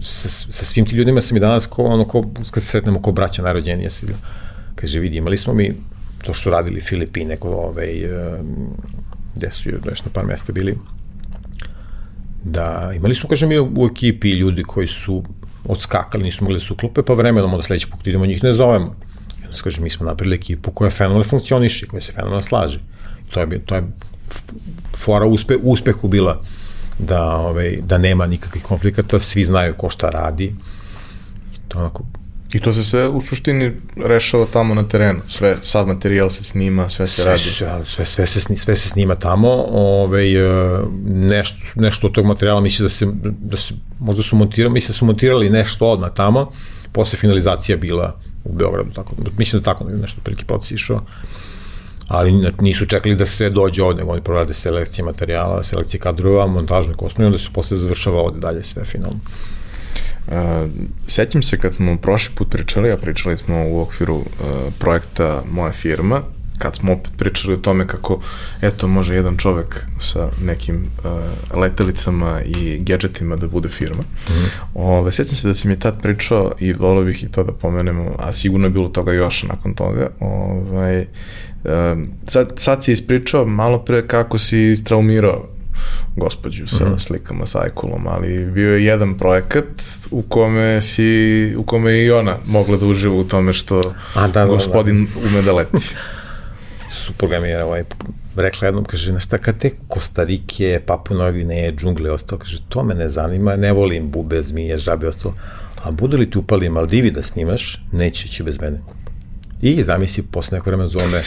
sa, 0.00 0.28
sa 0.28 0.64
svim 0.64 0.86
ti 0.86 0.96
ljudima 0.96 1.20
sam 1.20 1.36
i 1.36 1.40
danas 1.40 1.66
ko, 1.66 1.84
ono, 1.84 2.04
ko, 2.04 2.24
kad 2.50 2.62
se 2.62 2.68
sretnemo 2.68 3.02
ko 3.02 3.12
braća 3.12 3.42
najrođenija, 3.42 3.90
se, 3.90 4.06
kaže, 4.74 4.98
vidi, 4.98 5.16
imali 5.16 5.36
smo 5.36 5.54
mi 5.54 5.72
to 6.22 6.32
što 6.32 6.42
su 6.42 6.50
radili 6.50 6.80
Filipine, 6.80 7.36
kod 7.36 7.52
ove, 7.52 7.62
ovaj, 7.64 8.08
gde 9.36 9.50
su 9.50 9.70
još 9.70 10.04
na 10.04 10.10
par 10.12 10.26
mesta 10.26 10.52
bili, 10.52 10.78
da 12.44 12.92
imali 12.96 13.14
smo, 13.14 13.28
kažem, 13.28 13.52
i 13.52 13.60
u 13.60 13.88
ekipi 13.90 14.30
ljudi 14.30 14.62
koji 14.62 14.86
su 14.86 15.24
odskakali, 15.68 16.24
nisu 16.24 16.44
mogli 16.44 16.58
da 16.58 16.64
se 16.64 16.72
uklope, 16.72 17.02
pa 17.02 17.12
vremenom 17.12 17.54
onda 17.54 17.62
sledeći 17.62 17.90
put 17.90 18.06
idemo, 18.06 18.26
njih 18.26 18.42
ne 18.44 18.52
zovemo. 18.52 18.94
Onda 19.44 19.62
kažem, 19.64 19.84
mi 19.84 19.90
smo 19.90 20.06
napravili 20.06 20.36
ekipu 20.36 20.70
koja 20.70 20.90
fenomenalno 20.90 21.24
funkcioniše, 21.24 21.86
koja 21.86 22.00
se 22.00 22.12
fenomenalno 22.12 22.42
slaže. 22.42 22.80
To 23.30 23.40
je, 23.40 23.60
to 23.66 23.74
je 23.74 23.82
fora 24.96 25.26
uspe, 25.26 25.56
uspehu 25.62 26.08
bila 26.08 26.42
da, 26.98 27.24
ovaj, 27.24 27.78
da 27.82 27.98
nema 27.98 28.26
nikakvih 28.26 28.62
konflikata, 28.62 29.18
svi 29.18 29.44
znaju 29.44 29.74
ko 29.74 29.90
šta 29.90 30.10
radi. 30.10 30.44
I 31.54 31.58
to 31.68 31.78
onako 31.78 32.04
I 32.52 32.60
to 32.60 32.72
se 32.72 32.84
sve 32.84 33.08
u 33.08 33.20
suštini 33.20 33.72
rešava 33.96 34.46
tamo 34.52 34.74
na 34.74 34.88
terenu. 34.88 35.20
Sve, 35.28 35.56
sad 35.62 35.86
materijal 35.86 36.30
se 36.30 36.44
snima, 36.44 36.88
sve 36.88 37.06
se 37.06 37.22
sve, 37.22 37.24
radi. 37.24 37.38
Sve, 37.42 37.84
sve, 37.84 38.04
sve, 38.04 38.26
se, 38.26 38.40
sni, 38.40 38.56
sve 38.56 38.76
se 38.76 38.88
snima 38.88 39.14
tamo. 39.14 39.48
Ove, 39.68 40.24
nešto, 41.04 41.58
nešto 41.74 42.06
od 42.06 42.12
tog 42.12 42.26
materijala 42.26 42.60
misli 42.60 42.82
da 42.82 42.88
se, 42.88 43.06
da 43.22 43.56
se 43.56 43.74
možda 43.98 44.22
su 44.22 44.36
montirali, 44.36 44.72
misle 44.72 44.92
da 44.92 44.96
su 44.96 45.04
montirali 45.04 45.50
nešto 45.50 45.86
odmah 45.86 46.10
tamo, 46.14 46.50
posle 46.92 47.18
finalizacija 47.18 47.76
bila 47.76 48.20
u 48.44 48.52
Beogradu, 48.52 48.90
tako, 48.90 49.14
mislim 49.38 49.62
da 49.62 49.64
tako 49.64 49.84
nešto 49.84 50.20
prilike 50.24 50.44
proces 50.44 50.70
išao, 50.70 51.00
ali 52.08 52.52
nisu 52.60 52.86
čekali 52.86 53.14
da 53.14 53.26
sve 53.26 53.50
dođe 53.50 53.82
ovde, 53.82 54.00
nego 54.00 54.12
oni 54.12 54.22
prorade 54.22 54.54
selekcije 54.54 55.04
materijala, 55.04 55.62
selekcije 55.62 56.00
kadrova, 56.00 56.46
montažne 56.46 56.94
kosme 56.94 57.24
i 57.24 57.26
onda 57.26 57.38
se 57.38 57.48
posle 57.52 57.76
završava 57.76 58.20
ovde 58.20 58.40
dalje 58.40 58.62
sve 58.62 58.84
finalno. 58.84 59.20
Uh, 60.28 60.70
sećam 61.06 61.42
se 61.42 61.58
kad 61.58 61.74
smo 61.74 61.96
prošli 61.96 62.34
put 62.34 62.50
pričali, 62.50 62.92
a 62.92 62.96
pričali 62.96 63.36
smo 63.36 63.68
u 63.68 63.80
okviru 63.80 64.16
uh, 64.16 64.24
projekta 64.78 65.42
Moja 65.50 65.72
firma, 65.72 66.22
kad 66.58 66.76
smo 66.76 66.92
opet 66.92 67.12
pričali 67.16 67.54
o 67.54 67.56
tome 67.56 67.86
kako, 67.86 68.20
eto, 68.62 68.88
može 68.88 69.14
jedan 69.14 69.36
čovek 69.36 69.86
sa 70.00 70.28
nekim 70.44 70.76
uh, 70.76 71.58
letelicama 71.58 72.40
i 72.44 72.78
gadgetima 72.82 73.36
da 73.36 73.48
bude 73.48 73.68
firma. 73.68 74.02
Mm 74.02 74.32
-hmm. 74.32 74.48
Ove, 74.74 75.12
sećam 75.12 75.36
se 75.36 75.48
da 75.48 75.54
si 75.54 75.68
mi 75.68 75.78
tad 75.78 76.02
pričao 76.02 76.52
i 76.60 76.72
volio 76.72 77.04
bih 77.04 77.22
i 77.22 77.28
to 77.28 77.44
da 77.44 77.52
pomenemo, 77.52 78.14
a 78.18 78.32
sigurno 78.32 78.66
je 78.66 78.70
bilo 78.70 78.88
toga 78.88 79.12
još 79.12 79.42
nakon 79.42 79.74
toga. 79.74 80.10
Ovaj, 80.20 81.00
uh, 81.00 81.06
sad, 82.26 82.52
sad 82.56 82.84
si 82.84 82.92
ispričao 82.92 83.46
malo 83.46 83.78
pre 83.78 84.06
kako 84.06 84.38
si 84.38 84.70
istraumirao 84.70 85.57
gospođu 86.16 86.66
sa 86.66 86.84
mm 86.84 86.88
-hmm. 86.88 86.98
slikama 86.98 87.46
sa 87.46 87.62
ajkulom, 87.62 88.06
ali 88.06 88.50
bio 88.50 88.74
je 88.74 88.84
jedan 88.84 89.18
projekat 89.18 89.64
u 90.10 90.22
kome 90.22 90.82
si, 90.82 91.54
u 91.56 91.62
kome 91.62 91.92
je 91.92 92.06
i 92.06 92.10
ona 92.10 92.36
mogla 92.46 92.76
da 92.76 92.86
uživa 92.86 93.14
u 93.14 93.24
tome 93.24 93.52
što 93.52 93.94
A, 94.14 94.28
da, 94.28 94.46
gospodin 94.46 95.04
da, 95.04 95.20
da. 95.20 95.28
ume 95.28 95.42
da 95.42 95.52
leti. 95.52 95.76
Supruga 96.90 97.40
mi 97.40 97.48
je 97.48 97.64
ovaj, 97.64 97.84
rekla 98.36 98.66
jednom, 98.66 98.84
kaže, 98.84 99.12
na 99.12 99.20
šta, 99.20 99.38
kad 99.38 99.58
te 99.58 99.70
Kostarike, 99.88 100.80
Papu 100.86 101.14
Novi 101.14 101.44
ne, 101.44 101.72
džungle, 101.72 102.10
ostalo, 102.10 102.38
kaže, 102.38 102.58
to 102.68 102.84
me 102.84 102.94
ne 102.94 103.08
zanima, 103.08 103.56
ne 103.56 103.72
volim 103.72 104.10
bube, 104.10 104.42
zmije, 104.42 104.78
žabe, 104.78 105.08
ostalo, 105.08 105.34
a 105.82 105.90
budu 105.90 106.16
li 106.16 106.30
ti 106.30 106.38
upali 106.38 106.68
Maldivi 106.68 107.10
da 107.10 107.22
snimaš, 107.22 107.84
neće 107.92 108.28
će 108.28 108.44
bez 108.44 108.60
mene. 108.60 108.80
I 109.62 109.84
zamisli, 109.84 110.22
posle 110.22 110.58
neko 110.58 110.70
vremena 110.70 110.88
zove 110.88 111.22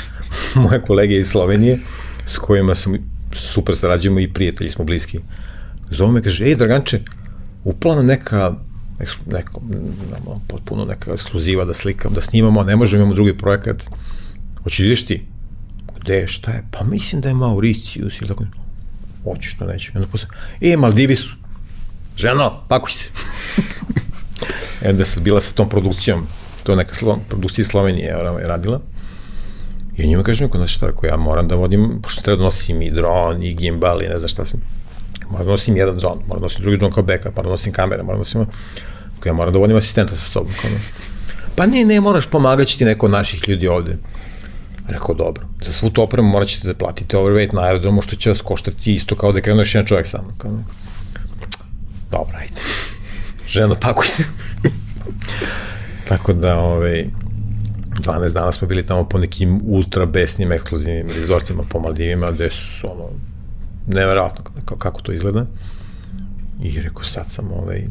moje 0.64 0.82
kolege 0.82 1.18
iz 1.18 1.28
Slovenije, 1.28 1.80
s 2.26 2.38
kojima 2.38 2.76
sam 2.76 2.94
super 3.34 3.76
sarađujemo 3.76 4.20
i 4.20 4.34
prijatelji 4.34 4.70
smo 4.70 4.86
bliski. 4.86 5.20
Zove 5.90 6.12
me, 6.12 6.22
kaže, 6.22 6.46
ej, 6.46 6.56
Draganče, 6.56 7.00
upala 7.64 7.96
nam 7.96 8.06
neka 8.06 8.56
neko, 9.32 9.62
nemo, 10.12 10.42
potpuno 10.48 10.86
neka 10.86 11.14
ekskluziva 11.14 11.66
da 11.66 11.74
slikam, 11.74 12.14
da 12.14 12.22
snimamo, 12.22 12.64
ne 12.64 12.76
možemo, 12.76 13.02
imamo 13.02 13.16
drugi 13.16 13.38
projekat. 13.38 13.84
Hoćeš 14.64 14.80
da 14.80 14.86
ideš 14.86 15.06
ti? 15.06 15.26
Gde, 16.02 16.28
šta 16.28 16.52
je? 16.52 16.64
Pa 16.72 16.84
mislim 16.84 17.22
da 17.22 17.30
je 17.30 17.36
Mauricius 17.36 18.22
ili 18.22 18.28
tako. 18.28 18.46
Hoću 19.24 19.50
što 19.50 19.66
neću. 19.66 19.92
I 19.94 19.98
onda 19.98 20.08
posle, 20.08 20.30
e, 20.62 20.78
Maldivi 20.78 21.16
su. 21.16 21.36
Ženo, 22.18 22.64
pakuj 22.68 22.92
se. 22.92 23.10
e, 24.82 24.90
onda 24.90 25.06
sam 25.06 25.24
bila 25.24 25.42
sa 25.42 25.54
tom 25.54 25.70
produkcijom, 25.70 26.28
to 26.64 26.76
neka 26.76 26.96
slo, 26.96 27.20
produkcija 27.30 27.66
Slovenije 27.66 28.06
je 28.06 28.48
radila. 28.48 28.82
I 30.02 30.08
njima 30.08 30.24
kažem, 30.24 30.48
ako 30.48 30.58
znaš 30.58 30.76
šta, 30.76 30.88
ako 30.88 31.06
ja 31.06 31.18
moram 31.18 31.48
da 31.48 31.56
vodim, 31.56 32.00
pošto 32.04 32.22
treba 32.22 32.38
da 32.38 32.44
nosim 32.44 32.82
i 32.82 32.92
dron, 32.92 33.44
i 33.44 33.54
gimbal, 33.54 34.02
i 34.02 34.08
ne 34.08 34.20
znam 34.20 34.30
šta 34.30 34.46
sam. 34.46 34.62
Moram 35.30 35.46
da 35.46 35.52
nosim 35.52 35.78
jedan 35.78 35.98
dron, 35.98 36.20
moram 36.28 36.42
da 36.42 36.46
nosim 36.46 36.62
drugi 36.62 36.78
dron 36.78 36.92
kao 36.92 37.04
backup, 37.04 37.36
moram 37.36 37.44
da 37.44 37.52
nosim 37.52 37.74
kamere, 37.74 38.04
moram 38.04 38.18
da 38.18 38.22
nosim... 38.22 38.46
Ako 39.20 39.30
ja 39.30 39.34
moram 39.34 39.54
da 39.54 39.60
vodim 39.60 39.78
asistenta 39.78 40.16
sa 40.16 40.32
sobom. 40.32 40.54
Kao, 40.62 40.72
pa 41.56 41.66
ne, 41.66 41.86
ne, 41.86 42.02
moraš 42.02 42.26
pomagati 42.26 42.78
ti 42.78 42.86
neko 42.86 43.06
od 43.06 43.12
naših 43.12 43.50
ljudi 43.50 43.68
ovde. 43.68 43.98
Rekao, 44.88 45.16
dobro, 45.16 45.44
za 45.62 45.72
svu 45.72 45.90
tu 45.90 46.02
opremu 46.02 46.30
morat 46.30 46.48
ćete 46.48 46.68
da 46.68 46.74
platite 46.74 47.18
overweight 47.18 47.54
na 47.54 47.62
aerodromu, 47.62 48.02
što 48.02 48.16
će 48.16 48.30
vas 48.30 48.42
koštati 48.42 48.94
isto 48.94 49.16
kao 49.16 49.32
da 49.32 49.42
krenu 49.42 49.62
još 49.62 49.76
jedan 49.76 49.88
čovjek 49.88 50.08
samo. 50.08 50.34
Kao, 50.38 50.52
dobro, 52.12 52.38
ajde. 52.38 52.62
Ženo, 53.48 53.76
pakuj 53.76 54.08
se. 54.08 54.24
Tako 56.10 56.34
da, 56.34 56.60
ovaj, 56.60 57.06
12 58.02 58.34
dana 58.34 58.52
smo 58.52 58.68
bili 58.68 58.86
tamo 58.86 59.10
po 59.10 59.18
nekim 59.18 59.62
ultra 59.66 60.06
besnim 60.06 60.52
ekskluzivnim 60.52 61.08
rezortima 61.10 61.64
po 61.70 61.80
Maldivima, 61.80 62.32
gde 62.32 62.50
su 62.50 62.92
ono, 62.92 63.10
neverovatno 63.88 64.44
kako, 64.80 65.02
to 65.02 65.12
izgleda. 65.12 65.46
I 66.64 66.82
rekao, 66.82 67.04
sad 67.04 67.32
sam 67.32 67.52
ovaj, 67.52 67.84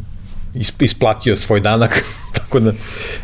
isplatio 0.81 1.37
svoj 1.37 1.61
danak, 1.61 2.05
tako 2.37 2.61
da... 2.61 2.73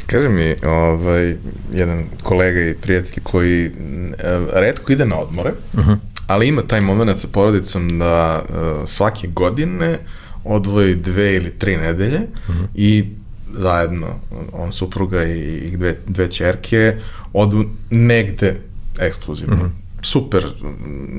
Kaže 0.06 0.28
mi, 0.28 0.54
ovaj, 0.64 1.36
jedan 1.72 2.04
kolega 2.22 2.60
i 2.60 2.74
prijatelj 2.74 3.22
koji 3.22 3.64
e, 3.64 3.70
redko 4.52 4.92
ide 4.92 5.06
na 5.06 5.18
odmore, 5.18 5.52
uh 5.72 5.86
-huh. 5.86 5.96
ali 6.26 6.48
ima 6.48 6.62
taj 6.62 6.80
moment 6.80 7.18
sa 7.18 7.28
porodicom 7.32 7.98
da 7.98 8.42
uh, 8.48 8.56
svake 8.88 9.26
godine 9.26 9.98
odvoji 10.44 10.94
dve 10.94 11.34
ili 11.34 11.50
tri 11.50 11.76
nedelje 11.76 12.20
uh 12.48 12.54
-huh. 12.54 12.66
i 12.74 13.04
zajedno, 13.54 14.06
on 14.52 14.72
supruga 14.72 15.24
i 15.24 15.70
dve, 15.76 15.96
dve 16.06 16.30
čerke, 16.30 16.96
odu 17.32 17.64
negde 17.90 18.60
ekskluzivno. 18.98 19.56
Mm 19.56 19.60
-hmm. 19.60 19.70
Super, 20.02 20.46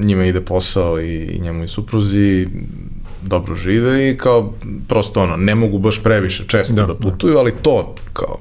njima 0.02 0.26
ide 0.26 0.42
posao 0.42 1.02
i, 1.02 1.16
i 1.16 1.40
njemu 1.40 1.64
i 1.64 1.68
supruzi, 1.68 2.48
dobro 3.22 3.56
žive 3.56 4.10
i 4.10 4.18
kao 4.18 4.54
prosto 4.88 5.22
ono, 5.22 5.38
ne 5.38 5.56
mogu 5.56 5.80
baš 5.80 6.04
previše 6.04 6.44
često 6.48 6.74
da, 6.74 6.82
da, 6.82 6.94
da. 6.94 7.00
putuju, 7.00 7.38
ali 7.38 7.54
to 7.62 7.96
kao 8.14 8.40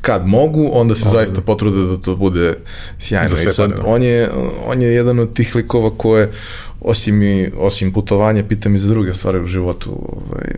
kad 0.00 0.26
mogu, 0.26 0.70
onda 0.72 0.94
se 0.94 1.08
zaista 1.08 1.34
da. 1.34 1.40
potrude 1.40 1.82
da 1.82 1.96
to 1.96 2.16
bude 2.16 2.54
sjajno. 2.98 3.34
I 3.34 3.52
sad, 3.52 3.72
on 3.84 4.02
je, 4.02 4.30
on 4.66 4.82
je 4.82 4.88
jedan 4.88 5.18
od 5.18 5.34
tih 5.34 5.54
likova 5.54 5.90
koje, 5.96 6.30
osim, 6.80 7.22
i, 7.22 7.50
osim 7.56 7.92
putovanja, 7.92 8.44
pita 8.48 8.68
mi 8.68 8.78
za 8.78 8.88
druge 8.88 9.14
stvari 9.14 9.40
u 9.40 9.46
životu. 9.46 9.90
Ovaj, 9.90 10.54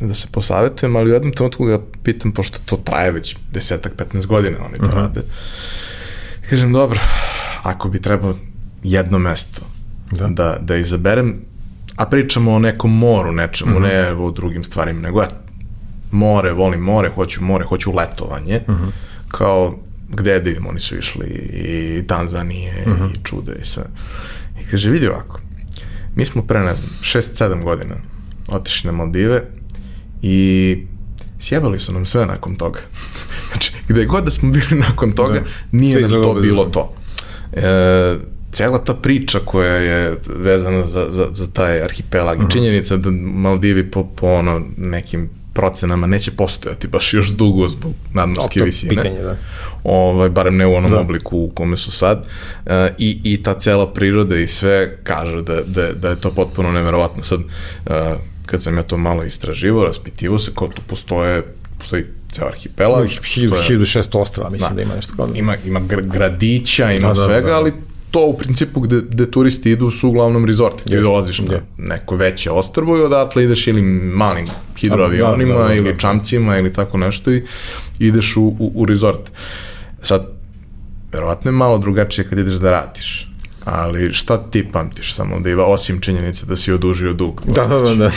da 0.00 0.14
se 0.14 0.28
posavetujem, 0.32 0.96
ali 0.96 1.10
u 1.10 1.14
jednom 1.14 1.32
trenutku 1.32 1.64
ga 1.64 1.80
pitam, 2.02 2.32
pošto 2.32 2.58
to 2.64 2.76
traje 2.76 3.12
već 3.12 3.36
desetak, 3.52 3.92
15 4.12 4.26
godina, 4.26 4.56
oni 4.64 4.78
to 4.78 4.82
uh 4.82 4.88
mhm. 4.88 4.98
-huh. 4.98 5.02
rade. 5.02 5.22
Kažem, 6.50 6.72
dobro, 6.72 7.00
ako 7.62 7.88
bi 7.88 8.02
trebao 8.02 8.34
jedno 8.82 9.18
mesto 9.18 9.62
da, 10.10 10.26
da, 10.26 10.58
da 10.60 10.76
izaberem, 10.76 11.36
a 11.96 12.06
pričamo 12.06 12.52
o 12.52 12.58
nekom 12.58 12.98
moru, 12.98 13.32
nečemu, 13.32 13.80
mm 13.80 13.82
-hmm. 13.82 13.88
ne 13.88 14.12
o 14.12 14.30
drugim 14.30 14.64
stvarima, 14.64 15.00
nego 15.00 15.20
ja 15.20 15.28
more, 16.10 16.52
volim 16.52 16.80
more, 16.80 17.10
hoću 17.14 17.44
more, 17.44 17.64
hoću 17.64 17.92
letovanje, 17.92 18.60
mm 18.68 18.72
-hmm. 18.72 18.90
kao 19.28 19.78
gde 20.08 20.40
da 20.40 20.50
idemo, 20.50 20.68
oni 20.68 20.80
su 20.80 20.98
išli 20.98 21.26
i 21.52 22.06
Tanzanije 22.06 22.84
mm 22.86 22.90
-hmm. 22.90 23.14
i 23.14 23.24
čude 23.24 23.56
i 23.60 23.64
sve. 23.64 23.84
I 24.62 24.64
kaže, 24.70 24.90
vidi 24.90 25.08
ovako, 25.08 25.40
mi 26.14 26.26
smo 26.26 26.42
pre, 26.42 26.60
ne 26.60 26.74
znam, 26.74 26.90
6-7 27.00 27.62
godina 27.62 27.94
otišli 28.48 28.90
na 28.90 28.96
Maldive 28.96 29.44
i 30.26 30.76
sjebali 31.38 31.78
su 31.78 31.92
nam 31.92 32.06
sve 32.06 32.26
nakon 32.26 32.56
toga. 32.56 32.80
znači, 33.48 33.72
gde 33.88 34.04
god 34.04 34.24
da 34.24 34.30
smo 34.30 34.50
bili 34.50 34.80
nakon 34.88 35.12
toga, 35.12 35.40
da. 35.40 35.46
nije 35.72 36.00
nam 36.00 36.22
to 36.22 36.34
bilo 36.34 36.64
to. 36.64 36.94
E, 37.52 38.16
cela 38.52 38.84
ta 38.84 38.94
priča 38.94 39.38
koja 39.44 39.74
je 39.74 40.16
vezana 40.26 40.84
za, 40.84 41.06
za, 41.10 41.28
za 41.32 41.46
taj 41.46 41.82
arhipelag 41.82 42.38
uh 42.38 42.44
-huh. 42.44 42.48
i 42.48 42.50
činjenica 42.50 42.96
da 42.96 43.10
Maldivi 43.10 43.90
po, 43.90 44.04
po 44.04 44.26
ono 44.26 44.62
nekim 44.76 45.30
procenama 45.52 46.06
neće 46.06 46.30
postojati 46.30 46.88
baš 46.88 47.14
još 47.14 47.28
dugo 47.28 47.68
zbog 47.68 47.92
nadmorske 48.12 48.62
visine. 48.62 48.94
Pitanje, 48.94 49.22
da. 49.22 49.36
Ovaj, 49.84 50.28
barem 50.28 50.56
ne 50.56 50.66
u 50.66 50.74
onom 50.74 50.90
da. 50.90 51.00
obliku 51.00 51.38
u 51.38 51.50
kome 51.54 51.76
su 51.76 51.90
sad. 51.90 52.26
E, 52.66 52.94
i, 52.98 53.20
I 53.24 53.42
ta 53.42 53.54
cela 53.54 53.92
priroda 53.92 54.36
i 54.36 54.46
sve 54.46 54.98
kaže 55.02 55.42
da, 55.42 55.60
da, 55.66 55.92
da 55.92 56.08
je 56.10 56.20
to 56.20 56.30
potpuno 56.30 56.72
neverovatno. 56.72 57.22
Sad, 57.22 57.40
e, 57.86 58.16
kad 58.46 58.62
sam 58.62 58.76
ja 58.76 58.82
to 58.82 58.96
malo 58.96 59.24
istraživo, 59.24 59.84
raspitivo 59.84 60.38
se 60.38 60.50
kao 60.54 60.68
tu 60.68 60.82
postoje, 60.86 61.42
postoji 61.78 62.04
ceo 62.32 62.46
arhipelag. 62.46 63.08
1600 63.08 64.18
ostrava, 64.18 64.50
mislim 64.50 64.70
da, 64.70 64.74
da 64.74 64.82
ima 64.82 64.94
nešto 64.94 65.12
kao 65.16 65.26
da. 65.26 65.38
Ima, 65.38 65.56
ima 65.66 65.80
gradića, 66.02 66.92
ima 66.92 67.08
da, 67.08 67.14
da, 67.14 67.26
svega, 67.26 67.46
da, 67.46 67.52
da. 67.52 67.56
ali 67.56 67.72
to 68.10 68.26
u 68.26 68.38
principu 68.38 68.80
gde, 68.80 69.00
gde 69.10 69.30
turisti 69.30 69.70
idu 69.70 69.90
su 69.90 70.08
uglavnom 70.08 70.44
rezorti. 70.46 70.84
Ti 70.84 71.00
dolaziš 71.00 71.38
na 71.38 71.60
neko 71.78 72.16
veće 72.16 72.50
ostrvo 72.50 72.98
i 72.98 73.00
odatle 73.00 73.44
ideš 73.44 73.66
ili 73.66 73.82
malim 73.82 74.46
hidroavionima 74.76 75.54
da, 75.54 75.58
da, 75.58 75.62
da, 75.62 75.68
da, 75.68 75.74
ili 75.74 75.98
čamcima 75.98 76.58
ili 76.58 76.72
tako 76.72 76.98
nešto 76.98 77.32
i 77.32 77.42
ideš 77.98 78.36
u, 78.36 78.42
u, 78.42 78.72
u 78.74 78.84
rezort. 78.84 79.30
Sad, 80.02 80.26
verovatno 81.12 81.48
je 81.48 81.52
malo 81.52 81.78
drugačije 81.78 82.28
kad 82.28 82.38
ideš 82.38 82.54
da 82.54 82.70
radiš. 82.70 83.25
Ali 83.66 84.12
šta 84.12 84.50
ti 84.50 84.68
pamtiš 84.72 85.14
samo 85.14 85.40
da 85.40 85.50
ima, 85.50 85.64
osim 85.64 86.00
činjenice 86.00 86.46
da 86.46 86.56
si 86.56 86.72
odužio 86.72 87.12
dug? 87.12 87.42
Da, 87.46 87.66
da, 87.66 87.78
da, 87.78 87.94
da. 87.94 88.10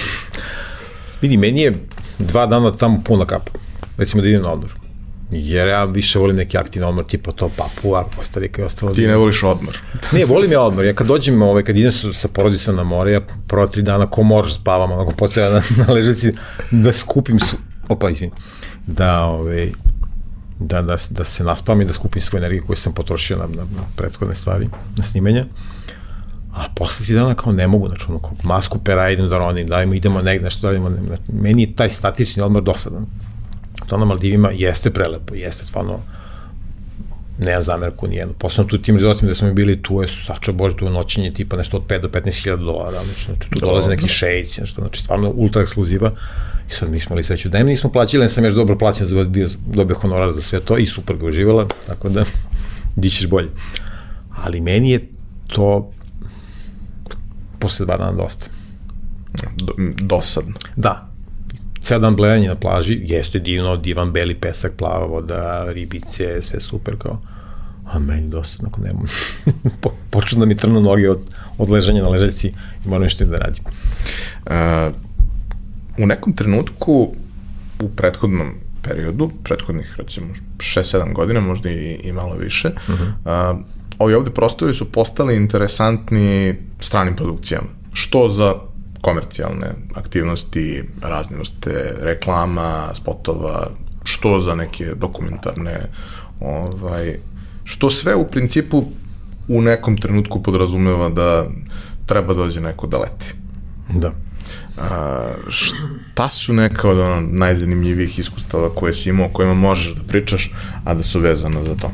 Vidi, 1.22 1.38
meni 1.38 1.62
je 1.62 1.74
dva 2.20 2.46
dana 2.46 2.72
tamo 2.72 3.02
puna 3.06 3.26
kapa. 3.26 3.52
Recimo 3.98 4.22
da 4.22 4.30
idem 4.30 4.42
na 4.42 4.52
odmor 4.52 4.80
jer 5.32 5.68
ja 5.68 5.84
više 5.84 6.20
volim 6.20 6.36
neki 6.36 6.58
aktivni 6.58 6.88
odmor, 6.88 7.06
tipa 7.06 7.32
to 7.32 7.50
Papua, 7.58 8.04
Kostarika 8.18 8.62
i 8.62 8.66
ostalo. 8.66 8.92
Ti 8.92 9.08
ne 9.08 9.16
voliš 9.16 9.44
odmor? 9.44 9.78
ne, 10.12 10.26
volim 10.26 10.52
ja 10.52 10.62
odmor. 10.62 10.86
Ja 10.86 10.94
kad 10.94 11.08
dođem, 11.08 11.42
ovaj, 11.42 11.64
kad 11.64 11.78
idem 11.78 11.92
sa 11.92 12.28
porodicom 12.28 12.76
na 12.76 12.84
more, 12.84 13.12
ja 13.12 13.22
prvo 13.48 13.68
tri 13.68 13.82
dana 13.82 14.08
ko 14.08 14.24
možeš 14.24 14.56
spavam, 14.56 14.92
onako 14.92 15.12
po 15.12 15.28
cijela 15.28 15.50
na, 15.78 15.86
na 15.88 15.94
ležaci, 15.94 16.34
da 16.72 16.94
skupim, 16.94 17.40
su, 17.40 17.58
opa, 17.88 18.10
izvini, 18.10 18.32
da, 18.88 19.24
ovaj, 19.24 19.72
da, 20.60 20.82
da, 20.82 20.98
da 21.10 21.24
se 21.24 21.44
naspavam 21.44 21.82
i 21.82 21.86
da 21.86 21.94
skupim 21.94 22.22
svoju 22.22 22.40
energiju 22.40 22.64
koju 22.68 22.76
sam 22.76 22.94
potrošio 22.94 23.38
na, 23.38 23.48
na, 23.48 23.62
na 23.62 23.84
prethodne 23.96 24.36
stvari, 24.36 24.70
na 24.98 25.04
snimanje. 25.04 25.46
A 26.54 26.66
posle 26.76 27.06
ti 27.06 27.14
dana 27.14 27.36
kao 27.36 27.54
ne 27.54 27.68
mogu, 27.68 27.88
znači 27.88 28.06
ono, 28.10 28.20
kao 28.20 28.32
masku 28.44 28.80
pera 28.80 29.10
idem 29.10 29.30
da 29.30 29.38
ronim, 29.38 29.68
dajmo, 29.68 29.94
idemo 29.94 30.22
negde, 30.22 30.44
nešto 30.44 30.62
da 30.62 30.68
radimo. 30.68 30.92
Meni 31.28 31.62
je 31.62 31.76
taj 31.76 31.90
statični 31.90 32.44
odmor 32.44 32.64
dosadan 32.64 33.06
to 33.90 33.98
na 33.98 34.06
Maldivima 34.06 34.52
jeste 34.54 34.90
prelepo, 34.90 35.36
jeste 35.36 35.66
stvarno 35.66 36.00
nema 37.40 37.62
zamerku 37.62 38.08
nijednu. 38.08 38.34
Posledno 38.34 38.70
tu 38.70 38.78
tim 38.78 38.96
rezultatima 38.96 39.28
da 39.28 39.34
smo 39.34 39.54
bili, 39.54 39.82
tu 39.82 40.02
je 40.02 40.08
sača 40.08 40.52
bože, 40.52 40.76
tu 40.76 40.86
je 40.86 40.92
noćenje 40.92 41.34
tipa 41.34 41.58
nešto 41.58 41.78
od 41.78 41.84
5 41.88 42.02
do 42.02 42.08
15 42.08 42.44
hiljada 42.44 42.64
dolara, 42.64 43.04
znači, 43.04 43.26
znači 43.26 43.50
tu 43.50 43.60
dolaze 43.60 43.90
neki 43.90 44.08
šejci, 44.08 44.62
nešto, 44.62 44.82
znači 44.82 45.00
stvarno 45.00 45.32
ultra 45.36 45.62
ekskluziva. 45.62 46.12
I 46.70 46.74
sad 46.74 46.92
mi 46.92 47.00
smo 47.00 47.14
imali 47.14 47.24
sreću 47.24 47.50
da 47.50 47.58
im 47.58 47.68
nismo 47.68 47.92
plaćali, 47.92 48.24
ne 48.24 48.30
sam 48.30 48.46
još 48.46 48.54
dobro 48.54 48.78
plaćen 48.78 49.08
za 49.08 49.24
bio, 49.24 49.48
dobio 49.66 49.96
honorar 49.96 50.32
za 50.32 50.42
sve 50.42 50.60
to 50.60 50.78
i 50.78 50.86
super 50.86 51.18
ga 51.18 51.26
uživala, 51.26 51.68
tako 51.88 52.10
da 52.10 52.24
dićeš 52.96 53.28
bolje. 53.28 53.50
Ali 54.44 54.62
meni 54.62 54.92
je 54.92 55.08
to 55.48 55.92
posle 57.60 57.86
dva 57.86 57.98
dana 57.98 58.12
dosta. 58.12 58.46
Do, 59.58 59.74
dosadno. 60.02 60.54
Da, 60.76 61.10
ceo 61.82 62.00
dan 62.00 62.16
blejanje 62.16 62.48
na 62.48 62.56
plaži, 62.56 63.00
jeste 63.04 63.40
divno, 63.40 63.78
divan 63.78 64.12
beli 64.12 64.36
pesak, 64.36 64.74
plava 64.78 65.06
voda, 65.06 65.66
ribice, 65.72 66.42
sve 66.42 66.60
super 66.60 66.98
kao, 66.98 67.22
a 67.86 68.00
meni 68.00 68.30
dosta, 68.30 68.68
ako 68.68 68.82
nema, 68.82 69.00
po, 69.82 69.92
počnu 70.10 70.40
da 70.40 70.46
mi 70.46 70.58
trnu 70.58 70.82
noge 70.82 71.10
od, 71.10 71.22
od 71.58 71.70
ležanja 71.70 72.04
na 72.04 72.10
ležaljci 72.10 72.48
i 72.86 72.88
moram 72.88 73.04
nešto 73.04 73.26
da 73.26 73.38
radim. 73.38 73.64
Uh, 74.46 75.09
u 76.04 76.06
nekom 76.06 76.34
trenutku, 76.34 77.14
u 77.82 77.90
prethodnom 77.90 78.54
periodu, 78.82 79.32
prethodnih 79.44 79.96
recimo 79.98 80.28
6-7 80.58 81.14
godina, 81.14 81.40
možda 81.40 81.70
i, 81.70 82.00
i 82.04 82.14
malo 82.14 82.36
više, 82.36 82.68
uh 82.68 83.00
-huh. 83.00 83.54
uh, 83.54 83.60
ovi 84.00 84.14
ovde 84.14 84.32
prostori 84.32 84.74
su 84.74 84.92
postali 84.92 85.36
interesantni 85.36 86.56
stranim 86.80 87.16
produkcijama. 87.16 87.68
Što 87.94 88.30
za 88.30 88.54
komercijalne 89.02 89.68
aktivnosti, 89.96 90.84
razne 91.02 91.38
vrste 91.38 91.96
reklama, 92.02 92.90
spotova, 92.94 93.70
što 94.04 94.42
za 94.42 94.56
neke 94.56 94.86
dokumentarne, 94.96 95.80
ovaj, 96.40 97.18
što 97.64 97.90
sve 97.90 98.16
u 98.16 98.28
principu 98.28 98.84
u 99.48 99.62
nekom 99.62 99.98
trenutku 99.98 100.44
podrazumeva 100.44 101.10
da 101.10 101.46
treba 102.06 102.34
dođe 102.34 102.62
neko 102.62 102.88
da 102.88 102.98
leti. 102.98 103.34
Da. 103.90 104.12
A, 104.80 105.34
šta 105.50 106.30
su 106.30 106.54
neka 106.54 106.90
od 106.90 107.00
ono, 107.00 107.22
najzanimljivijih 107.22 108.20
iskustava 108.20 108.70
koje 108.76 108.94
si 108.94 109.10
imao, 109.10 109.26
o 109.26 109.30
kojima 109.30 109.54
možeš 109.54 109.96
da 109.96 110.04
pričaš, 110.04 110.52
a 110.84 110.94
da 110.94 111.04
su 111.04 111.20
vezana 111.20 111.64
za 111.64 111.76
to? 111.76 111.92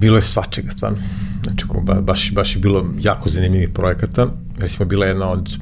Bilo 0.00 0.16
je 0.16 0.22
svačega, 0.22 0.70
stvarno. 0.70 0.98
Znači, 1.42 1.64
ba, 1.82 1.94
baš, 1.94 2.32
baš 2.34 2.56
je 2.56 2.60
bilo 2.60 2.86
jako 3.00 3.28
zanimljivih 3.28 3.68
projekata. 3.68 4.26
Recimo, 4.58 4.84
bila 4.84 5.06
jedna 5.06 5.28
od, 5.28 5.56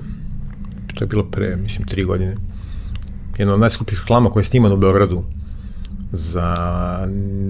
to 0.95 1.05
je 1.05 1.09
bilo 1.09 1.25
pre, 1.25 1.57
mislim, 1.57 1.87
tri 1.87 2.05
godine, 2.05 2.37
jedna 3.39 3.55
od 3.55 3.61
najskupih 3.61 3.99
reklama 4.01 4.31
koja 4.31 4.41
je 4.41 4.45
snimana 4.45 4.75
u 4.75 4.79
Beogradu 4.79 5.25
za 6.13 6.55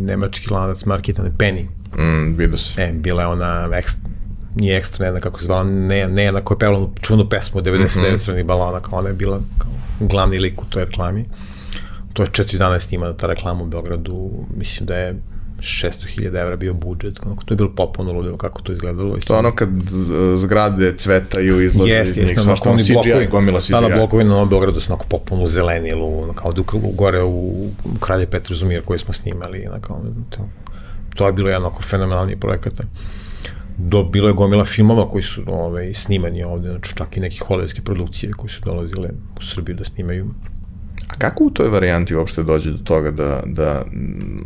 nemački 0.07 0.51
lanac 0.51 0.85
marketane 0.85 1.31
Penny. 1.39 1.65
Mm, 1.99 2.37
vidio 2.37 2.59
se. 2.59 2.83
E, 2.83 2.93
bila 2.93 3.23
je 3.23 3.29
ona 3.29 3.69
ekstra, 3.73 4.11
nije 4.55 4.77
ekstra, 4.77 5.13
ne 5.13 5.21
kako 5.21 5.39
se 5.39 5.47
zvala, 5.47 5.63
ne, 5.63 6.09
ne 6.09 6.33
na 6.33 6.41
koja 6.41 6.55
je 6.55 6.59
pevala 6.59 6.89
čuvenu 7.01 7.29
pesmu 7.29 7.61
99 7.61 7.79
mm 7.79 7.85
-hmm. 7.85 8.19
stranih 8.19 8.45
balona, 8.45 8.81
kao 8.81 8.99
ona 8.99 9.09
je 9.09 9.15
bila 9.15 9.41
kao 9.59 9.71
glavni 10.01 10.39
lik 10.39 10.63
u 10.63 10.65
toj 10.65 10.85
reklami. 10.85 11.25
To 12.13 12.23
je 12.23 12.29
četiri 12.33 12.59
dana 12.59 12.81
snimana 12.81 13.13
ta 13.13 13.27
reklama 13.27 13.63
u 13.63 13.67
Beogradu, 13.67 14.31
mislim 14.57 14.87
da 14.87 14.97
je 14.97 15.15
600.000 15.59 16.41
evra 16.41 16.57
bio 16.57 16.75
budžet, 16.75 17.21
onako, 17.27 17.45
to 17.45 17.55
je 17.55 17.57
bilo 17.57 17.71
popuno 17.75 18.13
ludilo 18.13 18.37
kako 18.37 18.63
to 18.63 18.73
izgledalo. 18.73 19.17
To 19.27 19.35
je 19.35 19.39
ono 19.39 19.55
kad 19.55 19.69
zgrade 20.37 20.95
cvetaju, 20.97 21.61
izlaze 21.61 21.91
yes, 21.91 22.03
iz 22.03 22.17
njih, 22.17 22.41
svašta 22.41 22.71
ono 22.71 22.79
CGI, 22.79 23.27
gomila 23.31 23.61
CGI. 23.61 23.73
Tada 23.73 23.97
blokovi 23.97 24.25
na 24.25 24.31
Novom 24.31 24.49
Beogradu 24.49 24.81
su 24.81 24.93
onako 24.93 25.07
popuno 25.09 25.47
zelenilu, 25.47 26.23
ono, 26.23 26.33
kao 26.33 26.53
da 26.53 26.63
gore 26.95 27.23
u 27.23 27.71
Kralje 28.01 28.27
Petru 28.27 28.55
Zumir 28.55 28.83
koji 28.85 28.99
smo 28.99 29.13
snimali, 29.13 29.67
onako, 29.67 30.01
to, 30.31 30.49
to 31.15 31.27
je 31.27 31.33
bilo 31.33 31.51
jednako 31.51 31.83
fenomenalni 31.83 32.37
projekata. 32.37 32.85
Do, 33.79 34.03
bilo 34.03 34.29
je 34.29 34.35
gomila 34.35 34.65
filmova 34.65 35.09
koji 35.09 35.23
su 35.23 35.43
ove, 35.47 35.63
ovaj, 35.63 35.95
snimani 35.95 36.43
ovde, 36.43 36.69
znači 36.69 36.97
čak 36.97 37.17
i 37.17 37.21
neke 37.21 37.39
hollywoodske 37.49 37.81
produkcije 37.81 38.33
koji 38.33 38.51
su 38.51 38.61
dolazile 38.65 39.09
u 39.39 39.43
Srbiju 39.43 39.77
da 39.77 39.85
snimaju 39.85 40.35
A 41.07 41.15
kako 41.19 41.45
u 41.45 41.51
toj 41.51 41.69
varijanti 41.69 42.15
uopšte 42.15 42.43
dođe 42.43 42.71
do 42.71 42.79
toga 42.79 43.11
da, 43.11 43.43
da 43.47 43.85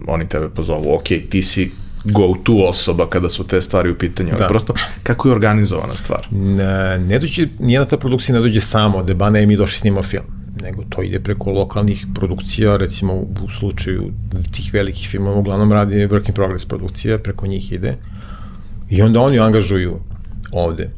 oni 0.07 0.29
tebe 0.29 0.49
pozovu, 0.49 0.95
ok, 0.95 1.05
ti 1.31 1.43
si 1.43 1.71
go-to 2.05 2.67
osoba 2.69 3.07
kada 3.07 3.29
su 3.29 3.47
te 3.47 3.61
stvari 3.61 3.91
u 3.91 3.99
pitanju, 3.99 4.31
da. 4.39 4.47
prosto 4.47 4.75
kako 5.03 5.29
je 5.29 5.35
organizovana 5.35 5.93
stvar? 5.93 6.27
Ne, 6.31 6.99
ne 6.99 7.19
dođe, 7.19 7.49
nijedna 7.59 7.87
ta 7.87 7.97
produkcija 7.97 8.37
ne 8.37 8.43
dođe 8.43 8.61
samo, 8.61 9.03
da 9.03 9.15
ba 9.15 9.31
ne 9.31 9.47
mi 9.47 9.57
došli 9.57 9.79
snima 9.79 10.03
film, 10.03 10.25
nego 10.63 10.83
to 10.89 11.03
ide 11.03 11.21
preko 11.21 11.51
lokalnih 11.51 12.07
produkcija, 12.15 12.77
recimo 12.77 13.15
u 13.15 13.49
slučaju 13.59 14.13
tih 14.53 14.75
velikih 14.75 15.09
filmova 15.09 15.37
uglavnom 15.37 15.73
radi 15.73 15.95
work 15.95 16.29
in 16.29 16.35
progress 16.35 16.65
produkcija, 16.65 17.19
preko 17.19 17.47
njih 17.47 17.73
ide 17.73 17.97
i 18.93 19.03
onda 19.03 19.21
oni 19.21 19.39
angažuju 19.39 20.01
ovde 20.53 20.91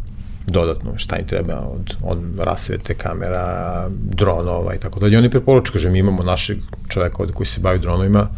dodatno 0.47 0.93
šta 0.97 1.19
im 1.19 1.27
treba 1.27 1.61
od, 1.61 1.97
od 2.03 2.39
rasvete, 2.39 2.95
kamera, 2.95 3.89
dronova 4.03 4.75
i 4.75 4.79
tako 4.79 5.01
dalje. 5.01 5.19
Oni 5.19 5.31
preporučuju, 5.31 5.73
kaže, 5.73 5.91
mi 5.91 5.99
imamo 5.99 6.23
našeg 6.23 6.59
čoveka 6.89 7.17
ovde 7.19 7.33
koji 7.33 7.47
se 7.47 7.61
bavi 7.61 7.79
dronovima, 7.79 8.29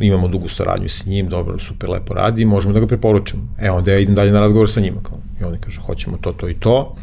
imamo 0.00 0.28
dugu 0.28 0.48
saradnju 0.48 0.88
s 0.88 1.06
njim, 1.06 1.28
dobro, 1.28 1.58
super, 1.58 1.90
lepo 1.90 2.14
radi, 2.14 2.44
možemo 2.44 2.74
da 2.74 2.80
ga 2.80 2.86
preporučimo. 2.86 3.42
E, 3.60 3.70
onda 3.70 3.92
ja 3.92 3.98
idem 3.98 4.14
dalje 4.14 4.32
na 4.32 4.40
razgovor 4.40 4.70
sa 4.70 4.80
njima, 4.80 5.00
kao, 5.02 5.18
i 5.40 5.44
oni 5.44 5.58
kažu, 5.58 5.80
hoćemo 5.80 6.18
to, 6.20 6.32
to 6.32 6.48
i 6.48 6.54
to, 6.54 6.94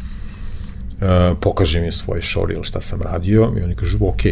e, 1.00 1.34
pokažem 1.40 1.84
im 1.84 1.92
svoj 1.92 2.20
showreel 2.20 2.64
šta 2.64 2.80
sam 2.80 3.02
radio, 3.02 3.52
i 3.58 3.62
oni 3.62 3.74
kažu, 3.74 3.98
ok, 4.00 4.22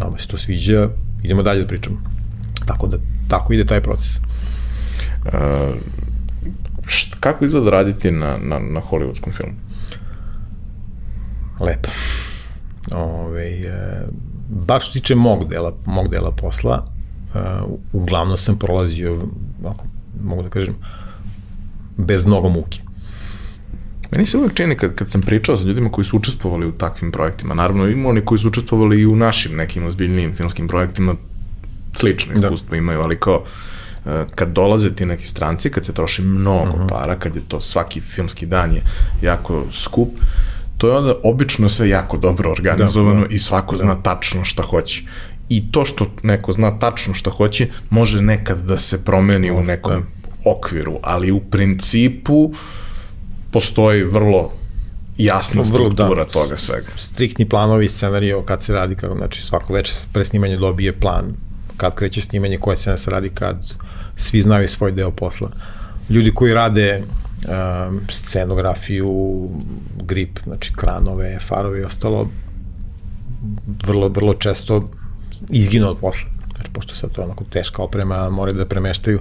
nama 0.00 0.18
se 0.18 0.28
to 0.28 0.38
sviđa, 0.38 0.88
idemo 1.22 1.42
dalje 1.42 1.60
da 1.60 1.66
pričamo. 1.66 1.96
Tako 2.66 2.86
da, 2.86 2.98
tako 3.28 3.52
ide 3.52 3.64
taj 3.64 3.80
proces. 3.80 4.16
Uh, 5.24 5.98
Št, 6.86 7.14
kako 7.20 7.44
izgleda 7.44 7.70
raditi 7.70 8.10
na, 8.10 8.38
na, 8.42 8.58
na 8.58 8.80
hollywoodskom 8.80 9.32
filmu? 9.36 9.54
Lepo. 11.60 11.88
Ove, 12.94 13.44
e, 13.44 14.06
baš 14.48 14.84
što 14.84 14.92
tiče 14.92 15.14
mog 15.14 15.48
dela, 15.48 15.76
mog 15.86 16.08
dela 16.08 16.30
posla, 16.30 16.86
e, 17.34 17.38
uglavnom 17.92 18.36
sam 18.36 18.58
prolazio, 18.58 19.22
ako 19.66 19.84
mogu 20.24 20.42
da 20.42 20.48
kažem, 20.48 20.74
bez 21.96 22.26
mnogo 22.26 22.48
muke. 22.48 22.80
Meni 24.10 24.26
se 24.26 24.38
uvek 24.38 24.54
čini 24.54 24.74
kad, 24.74 24.94
kad 24.94 25.10
sam 25.10 25.20
pričao 25.20 25.56
sa 25.56 25.64
ljudima 25.64 25.90
koji 25.90 26.04
su 26.04 26.16
učestvovali 26.16 26.66
u 26.66 26.72
takvim 26.72 27.12
projektima, 27.12 27.54
naravno 27.54 27.86
ima 27.86 28.08
oni 28.08 28.20
koji 28.20 28.38
su 28.38 28.48
učestvovali 28.48 29.00
i 29.00 29.06
u 29.06 29.16
našim 29.16 29.56
nekim 29.56 29.86
ozbiljnijim 29.86 30.34
filmskim 30.34 30.68
projektima, 30.68 31.14
slično 31.96 32.40
da. 32.40 32.46
iskustvo 32.46 32.76
imaju, 32.76 33.00
ali 33.00 33.20
kao 33.20 33.42
e, 33.44 33.77
kad 34.34 34.48
dolaze 34.48 34.94
ti 34.94 35.06
neki 35.06 35.26
stranci, 35.26 35.70
kad 35.70 35.84
se 35.84 35.92
troši 35.92 36.22
mnogo 36.22 36.70
uh 36.70 36.74
mhm. 36.74 36.82
-huh. 36.82 36.88
para, 36.88 37.18
kad 37.18 37.36
je 37.36 37.42
to 37.48 37.60
svaki 37.60 38.00
filmski 38.00 38.46
dan 38.46 38.74
je 38.74 38.82
jako 39.22 39.64
skup, 39.72 40.08
to 40.78 40.88
je 40.88 40.96
onda 40.96 41.14
obično 41.22 41.68
sve 41.68 41.88
jako 41.88 42.16
dobro 42.16 42.50
organizovano 42.50 43.20
da, 43.20 43.26
da. 43.26 43.34
i 43.34 43.38
svako 43.38 43.76
da. 43.76 43.78
zna 43.78 44.02
tačno 44.02 44.44
šta 44.44 44.62
hoće. 44.62 45.02
I 45.48 45.72
to 45.72 45.84
što 45.84 46.06
neko 46.22 46.52
zna 46.52 46.78
tačno 46.78 47.14
šta 47.14 47.30
hoće, 47.30 47.68
može 47.90 48.22
nekad 48.22 48.58
da 48.58 48.78
se 48.78 49.04
promeni 49.04 49.50
u 49.50 49.64
nekom 49.64 49.92
da. 49.92 50.50
okviru, 50.50 50.98
ali 51.02 51.32
u 51.32 51.40
principu 51.40 52.52
postoji 53.50 54.04
vrlo 54.04 54.52
jasna 55.18 55.64
struktura 55.64 56.24
da, 56.24 56.30
toga 56.30 56.56
svega. 56.56 56.88
Striktni 56.96 57.48
planovi, 57.48 57.88
scenarijo, 57.88 58.42
kad 58.42 58.62
se 58.62 58.74
radi, 58.74 58.94
kako, 58.94 59.14
znači 59.16 59.42
svako 59.42 59.72
veče 59.72 59.92
pre 60.12 60.24
snimanja 60.24 60.56
dobije 60.56 60.92
plan, 60.92 61.34
kad 61.78 61.94
kreće 61.94 62.20
snimanje, 62.20 62.58
koje 62.58 62.76
scena 62.76 62.96
se 62.96 63.10
radi, 63.10 63.28
kad 63.28 63.72
svi 64.16 64.40
znaju 64.40 64.68
svoj 64.68 64.92
deo 64.92 65.10
posla. 65.10 65.50
Ljudi 66.10 66.34
koji 66.34 66.54
rade 66.54 67.02
um, 67.02 68.00
scenografiju, 68.10 69.48
grip, 70.02 70.38
znači 70.44 70.72
kranove, 70.76 71.38
farove 71.38 71.80
i 71.80 71.84
ostalo, 71.84 72.28
vrlo, 73.86 74.08
vrlo 74.08 74.34
često 74.34 74.90
izginu 75.50 75.90
od 75.90 75.98
posla. 76.00 76.30
Znači, 76.54 76.70
pošto 76.72 76.94
sad 76.94 77.10
to 77.12 77.20
je 77.20 77.24
onako 77.24 77.44
teška 77.44 77.82
oprema, 77.82 78.30
moraju 78.30 78.56
da 78.56 78.66
premeštaju. 78.66 79.20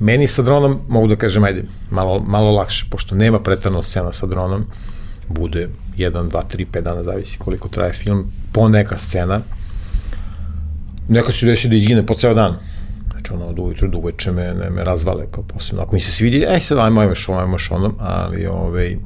Meni 0.00 0.26
sa 0.26 0.42
dronom, 0.42 0.80
mogu 0.88 1.08
da 1.08 1.16
kažem, 1.16 1.44
ajde, 1.44 1.64
malo, 1.90 2.20
malo 2.20 2.50
lakše, 2.52 2.86
pošto 2.90 3.14
nema 3.14 3.40
pretarno 3.40 3.82
scena 3.82 4.12
sa 4.12 4.26
dronom, 4.26 4.66
bude 5.28 5.68
1, 5.96 6.30
2, 6.30 6.42
3, 6.56 6.66
5 6.72 6.80
dana, 6.80 7.02
zavisi 7.02 7.38
koliko 7.38 7.68
traje 7.68 7.92
film, 7.92 8.26
po 8.52 8.68
neka 8.68 8.98
scena, 8.98 9.40
neka 11.08 11.32
se 11.32 11.46
desi 11.46 11.68
da 11.68 11.74
izgine 11.74 12.06
po 12.06 12.14
ceo 12.14 12.34
dan, 12.34 12.58
Znači, 13.18 13.32
ono, 13.32 13.46
od 13.46 13.58
ujutru 13.58 13.88
do 13.88 13.98
uveče 13.98 14.32
me, 14.32 14.54
ne, 14.54 14.70
me 14.70 14.84
razvale, 14.84 15.26
kao 15.30 15.42
posebno. 15.42 15.82
Ako 15.82 15.94
mi 15.94 16.00
se 16.00 16.12
svidi, 16.12 16.44
ej, 16.48 16.60
sad 16.60 16.78
ajmo, 16.78 17.00
ajmo 17.00 17.10
još 17.10 17.28
ovo, 17.28 17.38
ajmo 17.38 17.54
još 17.54 17.70
ono, 17.70 17.94
ali, 17.98 18.46
ovaj, 18.46 18.96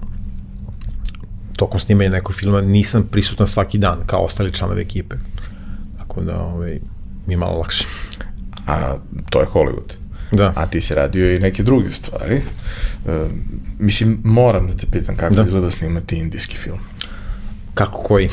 tokom 1.56 1.80
snimanja 1.80 2.10
nekog 2.10 2.34
filma 2.34 2.60
nisam 2.60 3.08
prisutan 3.10 3.46
svaki 3.46 3.78
dan, 3.78 3.98
kao 4.06 4.20
ostali 4.20 4.52
članovi 4.52 4.82
ekipe. 4.82 5.16
Tako 5.98 6.20
da, 6.20 6.40
ovaj, 6.40 6.80
mi 7.26 7.32
je 7.32 7.38
malo 7.38 7.58
lakše. 7.58 7.84
A 8.66 8.96
to 9.30 9.40
je 9.40 9.46
Hollywood. 9.46 9.92
Da. 10.32 10.52
A 10.56 10.66
ti 10.66 10.80
si 10.80 10.94
radio 10.94 11.34
i 11.34 11.40
neke 11.40 11.62
druge 11.62 11.90
stvari. 11.90 12.34
E, 12.36 12.42
mislim, 13.78 14.20
moram 14.24 14.66
da 14.66 14.76
te 14.76 14.86
pitam 14.92 15.16
kako 15.16 15.34
da. 15.34 15.42
izgleda 15.42 15.70
snimati 15.70 16.16
indijski 16.16 16.56
film. 16.56 16.78
Kako 17.74 18.02
koji? 18.02 18.28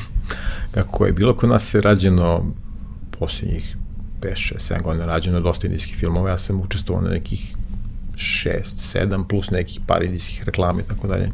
kako 0.74 0.90
koji? 0.90 1.12
Bilo 1.12 1.36
kod 1.36 1.50
nas 1.50 1.70
se 1.70 1.80
rađeno 1.80 2.44
posljednjih 3.18 3.76
5, 4.20 4.54
6, 4.54 4.74
7 4.74 4.82
godina 4.82 5.06
rađeno 5.06 5.40
dosta 5.40 5.66
indijskih 5.66 5.96
filmova, 5.96 6.30
ja 6.30 6.38
sam 6.38 6.60
učestvovao 6.60 7.04
na 7.04 7.10
nekih 7.10 7.56
6, 8.14 8.50
7 8.64 9.28
plus 9.28 9.50
nekih 9.50 9.80
par 9.86 10.02
indijskih 10.02 10.44
reklama 10.44 10.80
i 10.80 10.84
tako 10.84 11.08
dalje. 11.08 11.30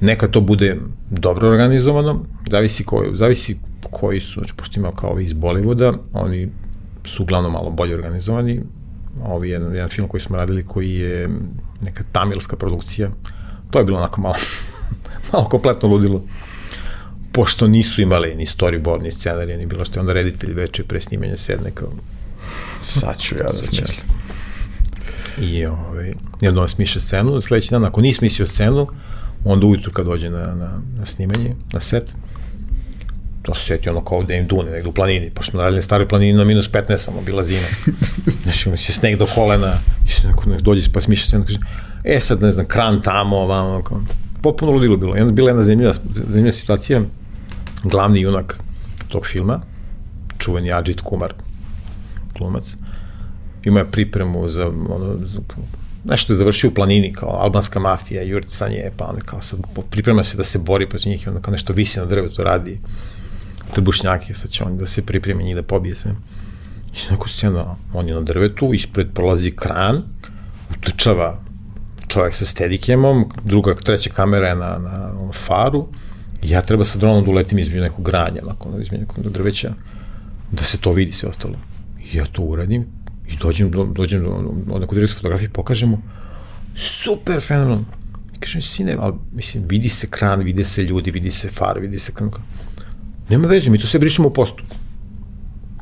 Neka 0.00 0.28
to 0.28 0.40
bude 0.40 0.76
dobro 1.10 1.48
organizovano, 1.48 2.24
zavisi 2.50 2.84
koji, 2.84 3.16
zavisi 3.16 3.58
koji 3.90 4.20
su, 4.20 4.40
znači 4.40 4.54
pošto 4.56 4.80
ima 4.80 4.92
kao 4.92 5.10
ovi 5.10 5.24
iz 5.24 5.32
Bollywooda, 5.32 5.96
oni 6.12 6.48
su 7.04 7.22
uglavnom 7.22 7.52
malo 7.52 7.70
bolje 7.70 7.94
organizovani. 7.94 8.60
Ovi 9.24 9.50
jedan, 9.50 9.74
jedan 9.74 9.88
film 9.88 10.08
koji 10.08 10.20
smo 10.20 10.36
radili 10.36 10.64
koji 10.64 10.94
je 10.94 11.28
neka 11.82 12.04
tamilska 12.12 12.56
produkcija, 12.56 13.10
to 13.70 13.78
je 13.78 13.84
bilo 13.84 13.98
onako 13.98 14.20
malo, 14.20 14.34
malo 15.32 15.48
kompletno 15.48 15.88
ludilo 15.88 16.22
pošto 17.34 17.66
nisu 17.66 18.02
imali 18.02 18.34
ni 18.34 18.46
storyboard, 18.46 19.02
ni 19.02 19.12
scenarije, 19.12 19.58
ni 19.58 19.66
bilo 19.66 19.84
što 19.84 20.00
onda 20.00 20.12
reditelj 20.12 20.52
veče 20.52 20.84
pre 20.84 21.00
snimanja 21.00 21.36
sedne 21.36 21.70
kao 21.70 21.88
sad 22.82 23.18
ću 23.18 23.34
ja 23.34 23.42
da 23.42 23.52
smislim. 23.52 24.06
I 25.40 25.66
ovaj, 25.66 26.12
jedno 26.40 26.68
smiše 26.68 27.00
scenu, 27.00 27.40
sledeći 27.40 27.70
dan, 27.70 27.84
ako 27.84 28.00
nisi 28.00 28.18
mislio 28.22 28.46
scenu, 28.46 28.86
onda 29.44 29.66
ujutru 29.66 29.92
kad 29.92 30.06
dođe 30.06 30.30
na, 30.30 30.54
na, 30.54 30.80
na 30.98 31.06
snimanje, 31.06 31.54
na 31.72 31.80
set, 31.80 32.14
to 33.42 33.54
se 33.54 33.64
sjeti 33.64 33.88
ono 33.88 34.04
kao 34.04 34.22
da 34.22 34.34
im 34.34 34.46
dune, 34.46 34.70
negde 34.70 34.88
u 34.88 34.92
planini, 34.92 35.30
pošto 35.30 35.50
smo 35.50 35.60
radili 35.60 35.78
na 35.78 35.82
staroj 35.82 36.08
planini 36.08 36.32
na 36.32 36.44
minus 36.44 36.70
15, 36.70 37.08
ono, 37.08 37.20
bila 37.20 37.44
zima. 37.44 37.66
Znači, 38.42 38.70
mi 38.70 38.78
se 38.78 38.92
sneg 38.92 39.18
do 39.18 39.26
kolena, 39.26 39.72
i 40.08 40.12
se 40.12 40.28
neko 40.28 40.44
dođe 40.60 40.92
pa 40.92 41.00
smiše 41.00 41.26
scenu, 41.26 41.44
kaže, 41.44 41.58
e 42.04 42.20
sad, 42.20 42.42
ne 42.42 42.52
znam, 42.52 42.66
kran 42.66 43.02
tamo, 43.02 43.36
ovamo, 43.36 43.82
kao, 43.82 44.00
popuno 44.42 44.72
ludilo 44.72 44.96
bilo. 44.96 45.16
I 45.16 45.20
onda 45.20 45.32
bila 45.32 45.50
jedna 45.50 45.62
zanimljiva, 45.62 45.94
zanimljiva 46.12 46.52
situacija, 46.52 47.02
glavni 47.84 48.20
junak 48.20 48.58
tog 49.08 49.26
filma, 49.26 49.60
čuveni 50.38 50.72
Ajit 50.72 51.00
Kumar, 51.00 51.34
glumac, 52.38 52.76
ima 53.64 53.78
je 53.78 53.86
pripremu 53.86 54.48
za, 54.48 54.66
ono, 54.66 55.16
za 55.22 55.40
nešto 56.04 56.32
je 56.32 56.36
završio 56.36 56.70
u 56.70 56.74
planini, 56.74 57.12
kao 57.12 57.28
albanska 57.28 57.80
mafija, 57.80 58.22
jurcanje, 58.22 58.90
pa 58.96 59.04
on 59.04 59.20
kao 59.20 59.40
sad 59.40 59.60
priprema 59.90 60.22
se 60.22 60.36
da 60.36 60.44
se 60.44 60.58
bori 60.58 60.88
protiv 60.88 61.10
njih 61.10 61.26
i 61.26 61.28
onda 61.28 61.40
kao 61.40 61.52
nešto 61.52 61.72
visi 61.72 62.00
na 62.00 62.06
drvetu 62.06 62.42
radi, 62.42 62.80
trbušnjake, 63.74 64.34
sad 64.34 64.50
će 64.50 64.64
on 64.64 64.78
da 64.78 64.86
se 64.86 65.06
pripremi 65.06 65.44
njih 65.44 65.54
da 65.54 65.62
pobije 65.62 65.94
sve. 65.94 66.10
I 66.94 66.96
što 66.96 67.12
neku 67.12 67.28
scenu, 67.28 67.64
on 67.94 68.08
je 68.08 68.14
na 68.14 68.20
drvetu, 68.20 68.74
ispred 68.74 69.08
prolazi 69.14 69.50
kran, 69.50 70.02
utrčava 70.76 71.40
čovjek 72.08 72.34
sa 72.34 72.44
stedikemom, 72.44 73.30
druga, 73.44 73.74
treća 73.74 74.10
kamera 74.10 74.48
je 74.48 74.56
na, 74.56 74.78
na 74.78 75.32
faru, 75.32 75.88
ja 76.50 76.62
treba 76.62 76.84
sa 76.84 76.98
dronom 76.98 77.24
da 77.24 77.30
uletim 77.30 77.58
između 77.58 77.80
nekog 77.80 78.04
granja, 78.04 78.42
nakon, 78.46 78.82
između 78.82 79.00
nekog 79.00 79.32
drveća, 79.32 79.72
da 80.52 80.62
se 80.62 80.78
to 80.78 80.92
vidi 80.92 81.12
sve 81.12 81.28
ostalo. 81.28 81.54
I 82.12 82.16
ja 82.16 82.26
to 82.26 82.42
uradim 82.42 82.86
i 83.28 83.36
dođem, 83.36 83.70
do, 83.70 83.84
dođem 83.84 84.24
do, 84.24 84.54
do 84.66 84.78
neku 84.78 84.94
direktnu 84.94 85.16
fotografiju, 85.16 85.50
pokažemo, 85.52 86.02
super, 86.74 87.40
fenomenalno. 87.40 87.84
Kažem, 88.40 88.62
sine, 88.62 88.96
ali, 89.00 89.14
mislim, 89.32 89.64
vidi 89.68 89.88
se 89.88 90.06
kran, 90.10 90.42
vidi 90.42 90.64
se 90.64 90.82
ljudi, 90.82 91.10
vidi 91.10 91.30
se 91.30 91.48
far, 91.48 91.78
vidi 91.80 91.98
se 91.98 92.12
kran. 92.12 92.30
Nema 93.28 93.48
veze, 93.48 93.70
mi 93.70 93.78
to 93.78 93.86
sve 93.86 94.00
brišemo 94.00 94.28
u 94.28 94.32
postu. 94.32 94.64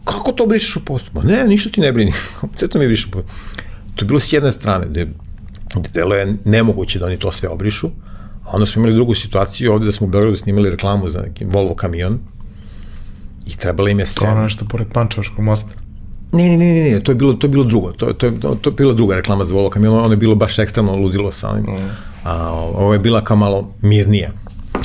Kako 0.05 0.33
to 0.33 0.47
brišeš 0.47 0.77
u 0.77 0.85
postu? 0.85 1.11
Ma 1.15 1.23
ne, 1.23 1.47
ništa 1.47 1.71
ti 1.71 1.81
ne 1.81 1.93
brini. 1.93 2.13
sve 2.57 2.69
to 2.69 2.79
mi 2.79 2.87
brišemo. 2.87 3.23
To 3.95 4.05
je 4.05 4.09
bilo 4.09 4.21
s 4.21 4.33
jedne 4.33 4.53
strane, 4.53 4.87
gde, 4.89 5.09
gde 5.75 5.89
delo 5.95 6.15
je 6.15 6.37
nemoguće 6.45 6.99
da 6.99 7.07
oni 7.07 7.19
to 7.19 7.33
sve 7.33 7.49
obrišu, 7.49 7.91
A 8.45 8.51
onda 8.53 8.67
smo 8.67 8.81
imali 8.81 8.95
drugu 8.95 9.15
situaciju 9.15 9.73
ovde 9.73 9.87
da 9.87 9.93
smo 9.93 10.07
u 10.07 10.11
Beogradu 10.11 10.37
snimali 10.37 10.71
reklamu 10.71 11.09
za 11.09 11.21
neki 11.21 11.45
Volvo 11.45 11.75
kamion 11.75 12.19
i 13.47 13.57
trebala 13.57 13.91
im 13.91 13.99
je 13.99 14.07
scena. 14.07 14.35
To 14.35 14.43
nešto 14.43 14.65
pored 14.65 14.87
Pančevaškog 14.93 15.45
mosta. 15.45 15.71
Ne, 16.33 16.49
ne, 16.49 16.57
ne, 16.57 16.91
ne, 16.91 17.01
to 17.01 17.13
je 17.13 17.17
bilo, 17.17 17.33
to 17.33 17.47
je 17.47 17.49
bilo 17.49 17.65
drugo. 17.65 17.93
To, 17.93 18.13
to, 18.13 18.31
to, 18.31 18.55
to 18.55 18.71
je 18.71 18.75
bila 18.75 18.95
druga 18.95 19.17
reklama 19.17 19.45
za 19.45 19.55
Volvo 19.55 19.71
kamion, 19.71 19.95
ono 19.95 20.11
je 20.11 20.17
bilo 20.17 20.35
baš 20.35 20.59
ekstremno 20.59 20.97
ludilo 20.97 21.31
sa 21.31 21.51
onim. 21.51 21.65
Mm. 21.65 21.91
A 22.25 22.51
ovo 22.53 22.93
je 22.93 22.99
bila 22.99 23.25
kao 23.25 23.37
malo 23.37 23.75
mirnija. 23.83 24.31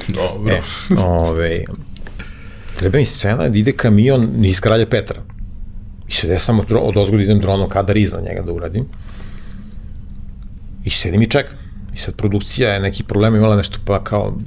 Dobro. 0.07 0.53
E, 0.53 0.61
ove, 0.97 1.63
treba 2.75 2.97
mi 2.97 3.05
scena 3.05 3.49
da 3.49 3.57
ide 3.57 3.71
kamion 3.71 4.45
iz 4.45 4.59
Kralja 4.61 4.85
Petra. 4.85 5.21
I 6.07 6.13
sad 6.13 6.29
ja 6.29 6.39
samo 6.39 6.63
od 6.69 6.97
ozgodi 6.97 7.23
idem 7.23 7.39
dronom 7.39 7.69
kadar 7.69 7.97
iznad 7.97 8.23
njega 8.23 8.41
da 8.41 8.51
uradim. 8.51 8.85
I 10.83 10.89
sedim 10.89 11.21
i 11.21 11.29
čekam. 11.29 11.57
I 11.97 11.99
sad 11.99 12.15
produkcija 12.15 12.73
je 12.73 12.79
neki 12.79 13.03
problem 13.03 13.35
imala 13.35 13.55
nešto 13.55 13.79
pa 13.85 14.03
kao 14.03 14.37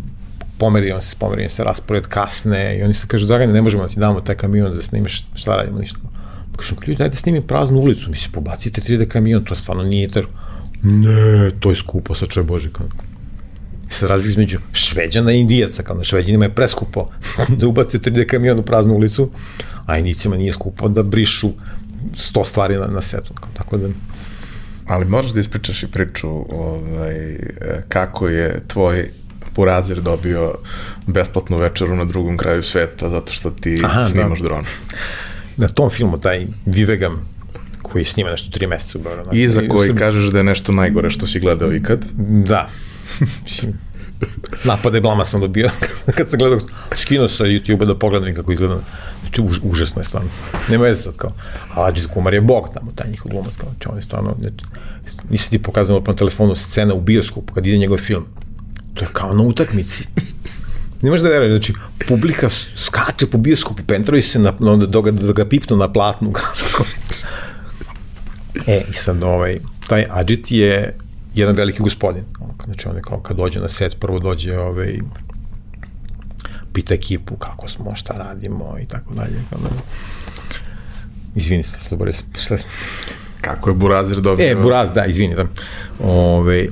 pomerio 0.59 1.01
se, 1.01 1.16
pomerio 1.18 1.48
se 1.48 1.64
raspored 1.64 2.07
kasne 2.07 2.78
i 2.78 2.82
oni 2.82 2.94
se 2.94 3.07
kažu, 3.07 3.26
Dragane, 3.26 3.53
ne 3.53 3.62
možemo 3.62 3.82
da 3.82 3.88
ti 3.88 4.01
damo 4.01 4.20
taj 4.20 4.34
kamion 4.34 4.72
da 4.72 4.82
snimiš, 4.82 5.24
šta 5.34 5.57
radimo, 5.57 5.78
ništa. 5.78 5.98
Pa 6.53 6.59
kažu, 6.59 6.74
ljudi, 6.86 6.98
dajte 6.98 7.16
snimim 7.16 7.42
praznu 7.42 7.80
ulicu, 7.80 8.11
mi 8.11 8.16
se 8.16 8.28
pobacite 8.32 8.80
3D 8.80 9.09
kamion, 9.09 9.44
to 9.44 9.55
stvarno 9.55 9.82
nije 9.82 10.09
ter. 10.09 10.26
Ne, 10.82 11.51
to 11.61 11.70
je 11.70 11.76
skupo, 11.76 12.14
sa 12.14 12.26
čuje 12.26 12.44
Bože, 12.44 12.70
kao. 12.72 12.86
Sad 13.88 14.09
razlik 14.09 14.28
između 14.28 14.59
šveđana 14.72 15.32
i 15.32 15.40
indijaca, 15.40 15.82
kao 15.82 15.96
na 15.96 16.05
šveđanima 16.05 16.44
je 16.44 16.55
preskupo 16.55 17.09
da 17.59 17.66
ubace 17.66 17.98
3D 17.98 18.26
kamion 18.26 18.59
u 18.59 18.62
praznu 18.62 18.94
ulicu, 18.94 19.30
a 19.86 19.98
indijcima 19.98 20.36
nije 20.36 20.53
skupo 20.53 20.88
da 20.88 21.03
brišu 21.03 21.51
sto 22.12 22.44
stvari 22.44 22.76
na, 22.76 22.86
na 22.86 23.01
setu. 23.01 23.34
Tako 23.55 23.76
da, 23.76 23.88
Ali 24.91 25.05
možeš 25.05 25.32
da 25.32 25.41
ispričaš 25.41 25.82
i 25.82 25.86
priču 25.86 26.28
ovaj, 26.28 27.36
kako 27.88 28.28
je 28.28 28.62
tvoj 28.66 29.11
Burazir 29.55 30.01
dobio 30.01 30.55
besplatnu 31.07 31.59
večeru 31.59 31.97
na 31.97 32.05
drugom 32.05 32.36
kraju 32.36 32.62
sveta 32.62 33.11
zato 33.11 33.32
što 33.32 33.51
ti 33.51 33.82
Aha, 33.84 34.01
da. 34.01 34.09
snimaš 34.09 34.38
da. 34.38 34.45
dron. 34.45 34.64
Na 35.57 35.68
tom 35.68 35.91
filmu, 35.91 36.20
taj 36.20 36.47
Vivegam, 36.66 37.28
koji 37.82 38.05
snima 38.05 38.30
nešto 38.30 38.51
tri 38.51 38.66
meseca 38.66 38.99
u 38.99 39.03
Beogradu. 39.03 39.30
I 39.32 39.49
za 39.49 39.62
koji 39.68 39.95
kažeš 39.95 40.24
da 40.24 40.38
je 40.38 40.45
nešto 40.45 40.72
najgore 40.72 41.11
što 41.11 41.26
si 41.26 41.41
gledao 41.41 41.72
ikad. 41.72 42.05
Da. 42.47 42.68
Napade 44.64 45.00
blama 45.00 45.24
sam 45.24 45.40
dobio 45.40 45.70
kad 46.16 46.30
sam 46.30 46.38
gledao, 46.38 46.58
skinuo 46.96 47.28
sa 47.28 47.44
YouTube-a 47.44 47.84
da 47.84 47.98
pogledam 47.98 48.34
kako 48.34 48.52
izgleda. 48.52 48.78
Znači, 49.20 49.42
už, 49.42 49.60
užasno 49.62 50.00
je 50.00 50.06
stvarno. 50.06 50.28
Nema 50.68 50.84
veze 50.84 51.02
sad 51.02 51.16
kao. 51.16 51.30
A 51.74 51.86
Ađid 51.86 52.06
Kumar 52.06 52.34
je 52.34 52.40
bog 52.40 52.68
tamo, 52.74 52.92
taj 52.94 53.10
njihov 53.10 53.30
glumac. 53.30 53.56
Kao, 53.56 53.68
znači, 53.70 53.88
on 53.88 53.96
je 53.96 54.02
stvarno, 54.02 54.36
znači, 54.40 54.64
nisi 55.30 55.50
ti 55.50 55.62
pokazano 55.62 56.02
na 56.06 56.12
telefonu 56.12 56.56
scena 56.56 56.94
u 56.94 57.00
bioskopu 57.00 57.54
kad 57.54 57.66
ide 57.66 57.78
njegov 57.78 57.98
film. 57.98 58.24
To 58.94 59.04
je 59.04 59.08
kao 59.12 59.34
na 59.34 59.42
utakmici. 59.42 60.04
Ne 61.02 61.10
možeš 61.10 61.22
da 61.22 61.28
veruješ, 61.28 61.50
znači, 61.50 61.74
publika 62.08 62.48
skače 62.76 63.26
po 63.26 63.38
bioskopu, 63.38 63.82
pentrovi 63.86 64.22
se 64.22 64.38
na, 64.38 64.52
onda 64.60 64.86
da 64.86 65.00
ga, 65.00 65.10
da 65.10 65.32
ga 65.32 65.44
pipnu 65.44 65.76
na 65.76 65.92
platnu. 65.92 66.32
e, 68.66 68.84
i 68.90 68.94
sad 68.94 69.22
ovaj, 69.22 69.58
taj 69.88 70.06
Adžit 70.10 70.50
je 70.50 70.94
jedan 71.35 71.57
veliki 71.57 71.83
gospodin. 71.83 72.24
Znači, 72.64 72.89
on 72.89 72.97
je 72.97 73.03
kao 73.03 73.20
kad 73.20 73.37
dođe 73.37 73.61
na 73.61 73.68
set, 73.68 74.01
prvo 74.01 74.18
dođe 74.18 74.59
ovaj, 74.59 74.99
pita 76.72 76.95
ekipu 76.95 77.37
kako 77.37 77.68
smo, 77.68 77.95
šta 77.95 78.14
radimo 78.14 78.78
i 78.83 78.87
tako 78.87 79.14
dalje. 79.14 79.43
Izvini 81.35 81.62
se, 81.62 81.76
sad 81.81 81.99
bolje, 81.99 82.12
šta 82.12 82.57
sam... 82.57 82.68
Kako 83.41 83.70
je 83.70 83.74
Burazir 83.74 84.20
dobio? 84.20 84.51
E, 84.51 84.55
Buraz, 84.55 84.91
da, 84.95 85.07
izvini, 85.07 85.35
da. 85.35 85.45
Ove, 86.05 86.68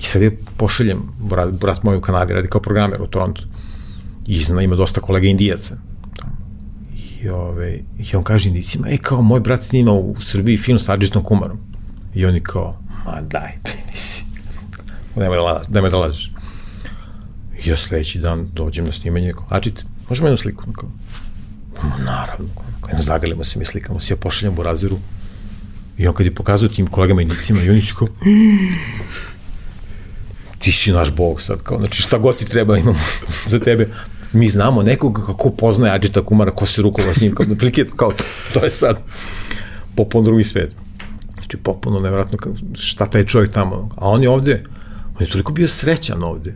I 0.00 0.02
sad 0.02 0.22
je 0.22 0.36
pošaljem, 0.56 1.02
Buraz, 1.18 1.50
Buraz 1.50 1.78
moj 1.82 1.96
u 1.96 2.00
Kanadi 2.00 2.32
radi 2.32 2.48
kao 2.48 2.60
programer 2.60 3.02
u 3.02 3.06
Torontu. 3.06 3.42
I 4.26 4.42
zna, 4.42 4.62
ima 4.62 4.76
dosta 4.76 5.00
kolega 5.00 5.26
indijaca. 5.26 5.76
I, 6.96 7.28
ove, 7.28 7.78
I 7.98 8.16
on 8.16 8.24
kaže 8.24 8.48
indicima, 8.48 8.88
e, 8.88 8.96
kao, 8.96 9.22
moj 9.22 9.40
brat 9.40 9.62
snima 9.62 9.92
u 9.92 10.16
Srbiji 10.20 10.56
film 10.56 10.78
sa 10.78 10.92
Adžitom 10.92 11.24
Kumarom. 11.24 11.58
I 12.14 12.26
oni 12.26 12.40
kao, 12.40 12.79
ma 13.04 13.20
daj, 13.20 13.52
nisi. 13.90 14.24
Nemoj 15.16 15.36
da 15.36 15.42
lažeš, 15.42 15.68
nemoj 15.68 15.90
da 15.90 15.96
lažeš. 15.96 16.32
I 17.64 17.68
ja 17.68 17.76
sledeći 17.76 18.18
dan 18.18 18.48
dođem 18.52 18.84
na 18.84 18.92
snimanje, 18.92 19.32
kao, 19.32 19.46
Adžit, 19.48 19.84
možemo 20.08 20.28
jednu 20.28 20.36
sliku? 20.36 20.72
Kao, 20.72 20.88
ma 21.82 22.04
naravno, 22.04 22.48
kao, 22.80 22.90
ne 22.92 23.02
zagalimo 23.02 23.44
se, 23.44 23.58
mi 23.58 23.64
slikamo 23.64 24.00
se, 24.00 24.12
ja 24.12 24.16
pošaljam 24.16 24.54
Buraziru. 24.54 24.98
I 25.98 26.06
on 26.08 26.14
kad 26.14 26.26
je 26.26 26.34
pokazao 26.34 26.68
tim 26.68 26.86
kolegama 26.86 27.22
indicima, 27.22 27.62
i 27.62 27.70
oni 27.70 27.82
su 27.82 27.94
kao, 27.94 28.08
ti 30.58 30.72
si 30.72 30.92
naš 30.92 31.10
bog 31.10 31.42
sad, 31.42 31.62
kao, 31.62 31.78
znači 31.78 32.02
šta 32.02 32.18
god 32.18 32.36
ti 32.36 32.44
treba 32.44 32.78
imamo 32.78 32.98
za 33.46 33.58
tebe. 33.58 33.88
Mi 34.32 34.48
znamo 34.48 34.82
nekoga 34.82 35.26
kako 35.26 35.50
poznaje 35.50 35.94
Adžita 35.94 36.24
Kumara, 36.24 36.50
ko 36.50 36.66
se 36.66 36.82
rukova 36.82 37.14
s 37.14 37.20
njim, 37.20 37.34
kao, 37.34 37.46
kao 37.96 38.12
to, 38.12 38.24
to 38.54 38.64
je 38.64 38.70
sad 38.70 38.96
popun 39.96 40.24
drugi 40.24 40.44
svet. 40.44 40.72
Znači, 41.50 41.62
popuno 41.62 42.00
nevratno 42.00 42.38
šta 42.74 43.06
taj 43.06 43.26
čovjek 43.26 43.52
tamo. 43.52 43.88
A 43.96 44.08
on 44.08 44.22
je 44.22 44.28
ovde, 44.28 44.62
on 45.14 45.22
je 45.22 45.30
toliko 45.30 45.52
bio 45.52 45.68
srećan 45.68 46.22
ovde. 46.22 46.54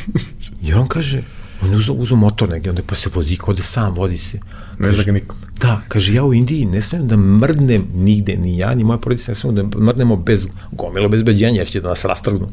I 0.66 0.72
on 0.74 0.88
kaže, 0.88 1.22
on 1.62 1.70
je 1.70 1.76
uzao, 1.76 1.94
uzao 1.94 2.16
motor 2.18 2.48
negdje, 2.48 2.70
onda 2.70 2.82
pa 2.86 2.94
se 2.94 3.10
vozi, 3.14 3.38
ode 3.46 3.62
sam, 3.62 3.94
vodi 3.94 4.18
se. 4.18 4.40
Ne 4.78 4.92
zna 4.92 5.04
ga 5.04 5.12
niko. 5.12 5.36
Da, 5.60 5.80
kaže, 5.88 6.14
ja 6.14 6.24
u 6.24 6.34
Indiji 6.34 6.64
ne 6.64 6.82
smijem 6.82 7.08
da 7.08 7.16
mrdnem 7.16 7.86
nigde, 7.94 8.36
ni 8.36 8.58
ja, 8.58 8.74
ni 8.74 8.84
moja 8.84 8.98
porodica 8.98 9.30
ne 9.30 9.34
smijem 9.34 9.70
da 9.70 9.78
mrdnemo 9.78 10.16
bez 10.16 10.48
gomila, 10.72 11.08
bez 11.08 11.22
beđenja, 11.22 11.60
jer 11.60 11.70
će 11.70 11.80
da 11.80 11.88
nas 11.88 12.04
rastrgnu. 12.04 12.48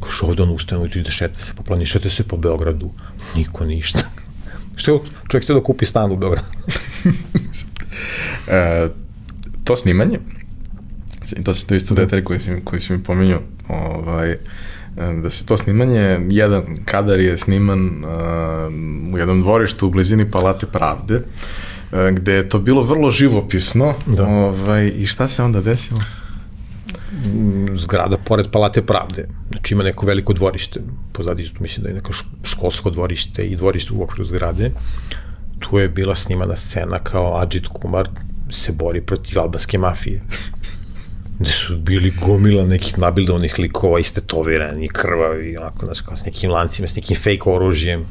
Kaže, 0.00 0.18
ovde 0.22 0.42
on 0.42 0.50
ustane, 0.50 0.80
ujutru 0.80 1.00
ide 1.00 1.10
šeta 1.10 1.38
se 1.38 1.52
po 1.56 1.62
plani, 1.62 1.86
šeta 1.86 2.10
se 2.10 2.22
po 2.22 2.36
Beogradu. 2.36 2.90
Niko 3.36 3.64
ništa. 3.64 4.08
Što 4.76 4.92
je 4.92 5.00
čovjek 5.28 5.44
htio 5.44 5.54
da 5.54 5.62
kupi 5.62 5.86
stan 5.86 6.12
u 6.12 6.16
Beogradu? 6.16 6.48
e, 8.48 8.88
to 9.64 9.76
snimanje, 9.76 10.18
to, 11.44 11.54
to 11.66 11.74
isto 11.74 11.94
da. 11.94 12.04
detalj 12.04 12.24
koji 12.24 12.40
si, 12.40 12.50
koji 12.64 12.80
si 12.80 12.92
mi 12.92 13.02
pominjao, 13.02 13.40
ovaj, 13.68 14.36
da 15.22 15.30
se 15.30 15.46
to 15.46 15.56
snimanje, 15.56 16.20
jedan 16.28 16.76
kadar 16.84 17.20
je 17.20 17.38
sniman 17.38 18.04
uh, 18.04 19.14
u 19.14 19.18
jednom 19.18 19.42
dvorištu 19.42 19.86
u 19.86 19.90
blizini 19.90 20.30
Palate 20.30 20.66
Pravde, 20.66 21.16
uh, 21.16 21.98
gde 22.12 22.32
je 22.32 22.48
to 22.48 22.58
bilo 22.58 22.82
vrlo 22.82 23.10
živopisno 23.10 23.94
da. 24.06 24.26
ovaj, 24.26 24.92
i 24.96 25.06
šta 25.06 25.28
se 25.28 25.42
onda 25.42 25.60
desilo? 25.60 26.00
zgrada 27.72 28.16
pored 28.16 28.46
Palate 28.50 28.82
Pravde. 28.82 29.28
Znači 29.50 29.74
ima 29.74 29.82
neko 29.82 30.06
veliko 30.06 30.32
dvorište, 30.32 30.80
pozadi 31.12 31.50
mislim 31.60 31.82
da 31.82 31.88
je 31.88 31.94
neko 31.94 32.12
školsko 32.42 32.90
dvorište 32.90 33.46
i 33.46 33.56
dvorište 33.56 33.92
u 33.94 34.02
okviru 34.02 34.24
zgrade. 34.24 34.70
Tu 35.58 35.78
je 35.78 35.88
bila 35.88 36.14
snimana 36.14 36.56
scena 36.56 36.98
kao 36.98 37.36
Adžit 37.36 37.66
Kumar 37.66 38.08
se 38.50 38.72
bori 38.72 39.00
protiv 39.00 39.38
albanske 39.38 39.78
mafije. 39.78 40.22
Gde 41.40 41.50
su 41.50 41.76
bili 41.76 42.12
gomila 42.26 42.66
nekih 42.66 42.98
nabildovanih 42.98 43.58
likova, 43.58 44.00
istetovirani, 44.00 44.88
krvavi, 44.88 45.56
onako, 45.56 45.84
znači, 45.84 46.02
kao 46.04 46.16
s 46.16 46.24
nekim 46.24 46.50
lancima, 46.50 46.88
s 46.88 46.96
nekim 46.96 47.16
fake 47.16 47.50
oružjem. 47.50 48.04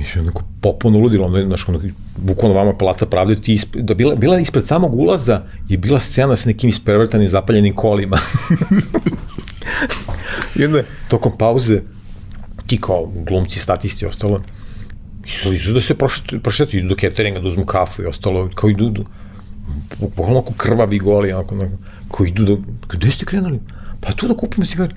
I 0.00 0.04
što 0.04 0.20
onako 0.20 0.42
popuno 0.62 0.98
ludilo, 0.98 1.26
ono, 1.26 1.44
znaš, 1.44 1.68
ono, 1.68 1.80
bukvalno 2.16 2.56
vama 2.56 2.76
plata 2.76 3.06
pravde, 3.06 3.40
ti 3.40 3.54
isp... 3.54 3.76
da 3.76 3.94
bila, 3.94 4.14
bila 4.14 4.38
ispred 4.38 4.66
samog 4.66 4.94
ulaza 4.94 5.42
je 5.68 5.78
bila 5.78 6.00
scena 6.00 6.36
s 6.36 6.44
nekim 6.44 6.70
isprevrtanim 6.70 7.28
zapaljenim 7.28 7.74
kolima. 7.74 8.18
I 10.58 10.64
onda 10.64 10.82
tokom 11.08 11.38
pauze, 11.38 11.80
ti 12.66 12.80
kao 12.80 13.12
glumci, 13.26 13.60
statisti 13.60 14.04
i 14.04 14.08
ostalo, 14.08 14.42
izu 15.52 15.72
da 15.72 15.80
se 15.80 15.94
prošetaju, 16.42 16.80
idu 16.80 16.88
do 16.88 16.96
cateringa, 17.00 17.40
da 17.40 17.48
uzmu 17.48 17.64
kafu 17.64 18.02
i 18.02 18.06
ostalo, 18.06 18.50
kao 18.54 18.70
idu, 18.70 19.04
bukvalno 20.00 20.38
ako 20.38 20.52
krvavi 20.52 20.98
goli, 20.98 21.32
onako, 21.32 21.54
onako, 21.54 21.76
koji 22.08 22.28
idu 22.28 22.44
da, 22.44 22.56
gde 22.88 23.10
ste 23.10 23.24
krenuli? 23.24 23.60
Pa 24.00 24.12
tu 24.12 24.28
da 24.28 24.34
kupimo 24.34 24.66
cigaret 24.66 24.96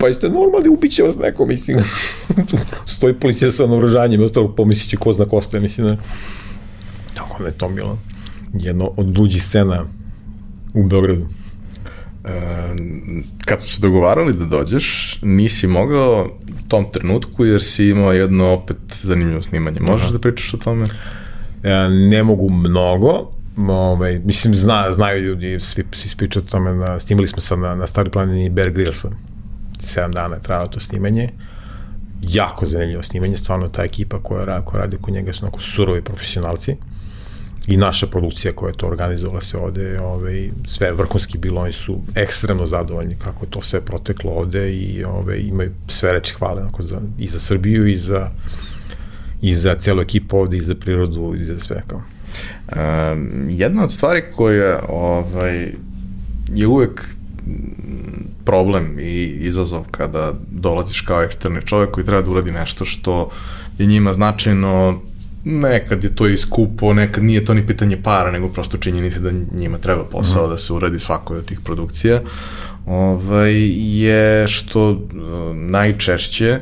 pa 0.00 0.08
jeste 0.08 0.28
normalni, 0.28 0.68
ubiće 0.68 1.02
vas 1.02 1.16
neko, 1.18 1.46
mislim. 1.46 1.78
stoji 2.96 3.14
policija 3.14 3.50
sa 3.50 3.66
naoružanjem, 3.66 4.22
ostalo 4.22 4.54
pomisliće 4.54 4.96
ko 4.96 5.12
zna 5.12 5.24
ko 5.24 5.42
ste, 5.42 5.60
mislim. 5.60 5.86
Da. 5.86 5.96
Tako 7.14 7.44
je 7.44 7.52
to 7.52 7.68
bilo 7.68 7.98
jedno 8.54 8.92
od 8.96 9.18
luđih 9.18 9.42
scena 9.44 9.84
u 10.74 10.84
Beogradu. 10.84 11.26
E, 12.24 12.30
kad 13.44 13.58
smo 13.58 13.68
se 13.68 13.80
dogovarali 13.80 14.32
da 14.32 14.44
dođeš, 14.44 15.18
nisi 15.22 15.66
mogao 15.66 16.28
u 16.48 16.68
tom 16.68 16.90
trenutku 16.92 17.44
jer 17.44 17.62
si 17.62 17.88
imao 17.88 18.12
jedno 18.12 18.52
opet 18.52 18.76
zanimljivo 19.02 19.42
snimanje. 19.42 19.80
Možeš 19.80 20.04
Aha. 20.04 20.12
da 20.12 20.18
pričaš 20.18 20.54
o 20.54 20.56
tome? 20.56 20.84
E, 21.62 21.70
ne 22.10 22.22
mogu 22.22 22.50
mnogo, 22.50 23.32
ovaj, 23.56 24.18
mislim, 24.24 24.54
zna, 24.54 24.92
znaju 24.92 25.22
ljudi, 25.22 25.60
svi, 25.60 25.84
svi 25.92 26.16
pričaju 26.16 26.44
o 26.46 26.50
tome, 26.50 26.74
na, 26.74 26.98
snimali 26.98 27.28
smo 27.28 27.40
sad 27.40 27.58
na, 27.58 27.74
na 27.74 27.86
Stari 27.86 28.10
planini 28.10 28.50
Bear 28.50 28.70
Grillsa, 28.70 29.08
7 29.80 30.12
dana 30.12 30.36
je 30.36 30.42
trajalo 30.42 30.68
to 30.68 30.80
snimanje. 30.80 31.28
Jako 32.22 32.66
zanimljivo 32.66 33.02
snimanje, 33.02 33.36
stvarno 33.36 33.68
ta 33.68 33.82
ekipa 33.84 34.22
koja, 34.22 34.64
koja 34.64 34.80
radi 34.80 34.96
oko 34.96 35.10
njega 35.10 35.32
su 35.32 35.44
onako 35.44 35.60
surovi 35.60 36.02
profesionalci 36.02 36.76
i 37.66 37.76
naša 37.76 38.06
produkcija 38.06 38.52
koja 38.52 38.70
je 38.70 38.76
to 38.76 38.86
organizovala 38.86 39.40
se 39.40 39.58
ovde, 39.58 40.00
ovaj, 40.00 40.50
sve 40.66 40.92
vrhunski 40.92 41.38
bilo, 41.38 41.60
oni 41.60 41.72
su 41.72 42.00
ekstremno 42.14 42.66
zadovoljni 42.66 43.16
kako 43.18 43.44
je 43.44 43.50
to 43.50 43.62
sve 43.62 43.80
proteklo 43.80 44.32
ovde 44.32 44.74
i 44.74 45.04
ovaj, 45.04 45.38
imaju 45.38 45.72
sve 45.88 46.12
reči 46.12 46.34
hvale 46.34 46.62
onako, 46.62 46.82
za, 46.82 47.00
i 47.18 47.26
za 47.26 47.38
Srbiju 47.38 47.86
i 47.86 47.96
za, 47.96 48.30
i 49.42 49.54
za 49.54 49.74
celu 49.74 50.00
ekipu 50.00 50.38
ovde 50.38 50.56
i 50.56 50.60
za 50.60 50.74
prirodu 50.74 51.34
i 51.40 51.44
za 51.44 51.58
sve. 51.58 51.82
Kao. 51.86 52.02
Jedna 53.48 53.84
od 53.84 53.92
stvari 53.92 54.22
koja 54.36 54.80
ovaj, 54.88 55.72
je 56.54 56.66
uvek 56.66 57.04
problem 58.44 58.98
i 59.00 59.24
izazov 59.24 59.84
kada 59.90 60.32
dolaziš 60.50 61.00
kao 61.00 61.22
eksterni 61.22 61.60
čovek 61.66 61.90
koji 61.90 62.06
treba 62.06 62.22
da 62.22 62.30
uradi 62.30 62.52
nešto 62.52 62.84
što 62.84 63.30
je 63.78 63.86
njima 63.86 64.12
značajno 64.12 65.00
nekad 65.44 66.04
je 66.04 66.14
to 66.14 66.28
i 66.28 66.36
skupo, 66.36 66.92
nekad 66.92 67.24
nije 67.24 67.44
to 67.44 67.54
ni 67.54 67.66
pitanje 67.66 68.02
para, 68.02 68.30
nego 68.30 68.48
prosto 68.48 68.78
činjenica 68.78 69.20
da 69.20 69.30
njima 69.52 69.78
treba 69.78 70.04
posao 70.04 70.46
mm. 70.46 70.50
da 70.50 70.58
se 70.58 70.72
uradi 70.72 70.98
svakoj 70.98 71.38
od 71.38 71.44
tih 71.44 71.60
produkcija, 71.60 72.22
ovaj, 72.86 73.52
je 74.00 74.48
što 74.48 74.90
uh, 74.90 74.98
najčešće 75.56 76.60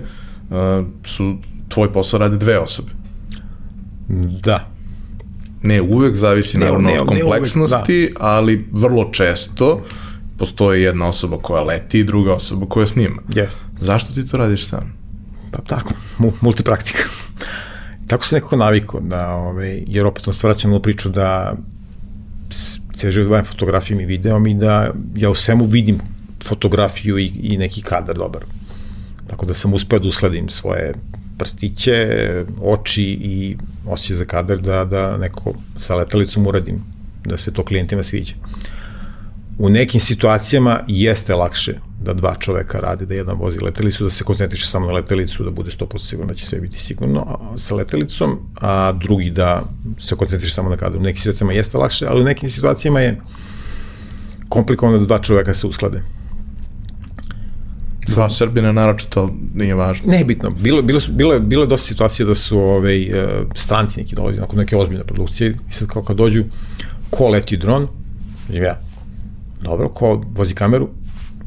uh, 0.51 0.57
su 1.05 1.37
tvoj 1.69 1.93
posao 1.93 2.19
rade 2.19 2.37
dve 2.37 2.59
osobe. 2.59 2.93
Da. 4.43 4.78
Ne 5.63 5.83
uvek, 5.83 6.17
zavisi 6.17 6.59
ne, 6.59 6.67
naravno 6.67 6.89
ne, 6.89 7.01
od 7.01 7.09
kompleksnosti, 7.09 7.93
ne 7.93 7.99
uvek, 7.99 8.19
da. 8.19 8.25
ali 8.25 8.69
vrlo 8.73 9.11
često 9.13 9.83
postoji 10.39 10.83
jedna 10.83 11.09
osoba 11.09 11.39
koja 11.43 11.63
leti 11.63 11.99
i 11.99 12.05
druga 12.05 12.35
osoba 12.35 12.67
koja 12.67 12.87
snima. 12.87 13.23
Yes. 13.29 13.57
Zašto 13.81 14.15
ti 14.15 14.27
to 14.27 14.37
radiš 14.37 14.67
sam? 14.67 14.93
Pa 15.53 15.63
tako, 15.63 15.95
multipraktika. 16.41 17.03
tako 18.09 18.27
se 18.27 18.37
nekako 18.37 18.57
navikao, 18.57 19.01
da, 19.01 19.29
ove, 19.29 19.49
ovaj, 19.49 19.85
jer 19.87 20.07
opet 20.07 20.29
on 20.29 20.35
svraćam 20.35 20.71
na 20.71 20.81
priču 20.81 21.09
da 21.09 21.55
cijel 22.95 23.13
život 23.13 23.31
bavim 23.31 23.45
fotografijom 23.45 24.01
i 24.01 24.07
videom 24.07 24.47
i 24.47 24.55
da 24.55 24.91
ja 25.17 25.31
u 25.31 25.35
svemu 25.35 25.65
vidim 25.65 25.99
fotografiju 26.45 27.19
i, 27.19 27.27
i 27.27 27.57
neki 27.57 27.83
kadar 27.83 28.17
dobar. 28.17 28.45
Tako 29.27 29.47
da 29.47 29.55
sam 29.55 29.75
uspeo 29.75 29.99
da 29.99 30.09
usledim 30.09 30.49
svoje 30.49 30.95
prstiće, 31.39 32.07
oči 32.63 33.05
i 33.05 33.57
osjećaj 33.87 34.17
za 34.17 34.25
kadar 34.25 34.59
da, 34.59 34.85
da 34.85 35.17
neko 35.17 35.53
sa 35.77 35.95
letalicom 35.95 36.47
uradim, 36.47 36.83
da 37.25 37.37
se 37.37 37.53
to 37.53 37.65
klijentima 37.65 38.03
sviđa. 38.03 38.35
U 39.59 39.69
nekim 39.69 40.01
situacijama 40.01 40.81
jeste 40.87 41.35
lakše 41.35 41.75
da 42.05 42.15
dva 42.15 42.35
čoveka 42.39 42.81
rade, 42.81 43.07
da 43.07 43.15
jedan 43.15 43.37
vozi 43.37 43.59
letelicu, 43.59 44.05
da 44.05 44.11
se 44.11 44.25
koncentriše 44.25 44.67
samo 44.67 44.87
na 44.87 44.93
letelicu, 44.93 45.45
da 45.45 45.51
bude 45.51 45.71
100% 45.71 45.99
sigurno 45.99 46.33
da 46.33 46.39
će 46.39 46.47
sve 46.47 46.61
biti 46.61 46.79
sigurno 46.79 47.39
sa 47.57 47.75
letelicom, 47.75 48.39
a 48.61 48.93
drugi 48.93 49.31
da 49.31 49.63
se 50.01 50.17
koncentriše 50.17 50.55
samo 50.55 50.71
na 50.71 50.77
kadru. 50.77 51.01
U 51.01 51.03
nekim 51.03 51.19
situacijama 51.19 51.53
jeste 51.53 51.79
lakše, 51.79 52.07
ali 52.07 52.21
u 52.21 52.25
nekim 52.25 52.49
situacijama 52.49 53.01
je 53.01 53.21
komplikovano 54.49 54.99
da 54.99 55.05
dva 55.05 55.19
čoveka 55.19 55.55
se 55.55 55.67
usklade. 55.67 56.03
Za 58.09 58.29
Srbina 58.29 58.73
naročito 58.73 59.35
nije 59.55 59.75
važno. 59.75 60.11
Ne, 60.11 60.25
bitno. 60.25 60.51
Bilo, 60.51 60.83
bilo, 60.83 61.01
bilo, 61.09 61.35
je, 61.35 61.41
bilo 61.41 61.63
je 61.63 61.67
dosta 61.67 61.87
situacija 61.87 62.27
da 62.27 62.35
su 62.35 62.59
ovaj, 62.59 63.03
e, 63.03 63.27
stranci 63.55 64.01
neki 64.01 64.15
dolazi 64.15 64.41
nakon 64.41 64.59
neke 64.59 64.77
ozbiljne 64.77 65.05
produkcije 65.05 65.57
i 65.71 65.73
sad 65.73 65.89
kao 65.89 66.03
kad 66.03 66.17
dođu 66.17 66.45
ko 67.11 67.29
leti 67.29 67.57
dron, 67.57 67.89
ja, 68.53 68.81
dobro, 69.63 69.89
ko 69.89 70.25
vozi 70.35 70.55
kameru, 70.55 70.89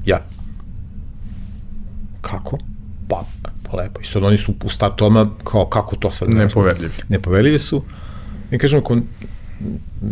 ja. 0.05 0.25
Kako? 2.21 2.57
Pa, 3.07 3.23
pa 3.63 3.77
lepo. 3.77 4.01
I 4.01 4.05
sad 4.05 4.23
oni 4.23 4.37
su 4.37 4.53
u 4.63 4.69
startu 4.69 5.05
odmah 5.05 5.27
kao 5.43 5.65
kako 5.65 5.95
to 5.95 6.11
sad? 6.11 6.29
Nepoverljivi. 6.29 6.93
Nepoverljivi 7.09 7.59
su. 7.59 7.83
I 8.51 8.57
kažem, 8.57 8.79
ako 8.79 8.97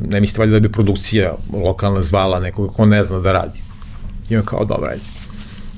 ne 0.09 0.21
mislite 0.21 0.41
valjda 0.41 0.53
da 0.53 0.59
bi 0.59 0.71
produkcija 0.71 1.35
lokalna 1.53 2.01
zvala 2.01 2.39
nekoga 2.39 2.73
ko 2.73 2.85
ne 2.85 3.03
zna 3.03 3.19
da 3.19 3.31
radi. 3.31 3.59
I 4.29 4.37
on 4.37 4.43
kao, 4.45 4.65
dobro, 4.65 4.89
ajde. 4.89 5.18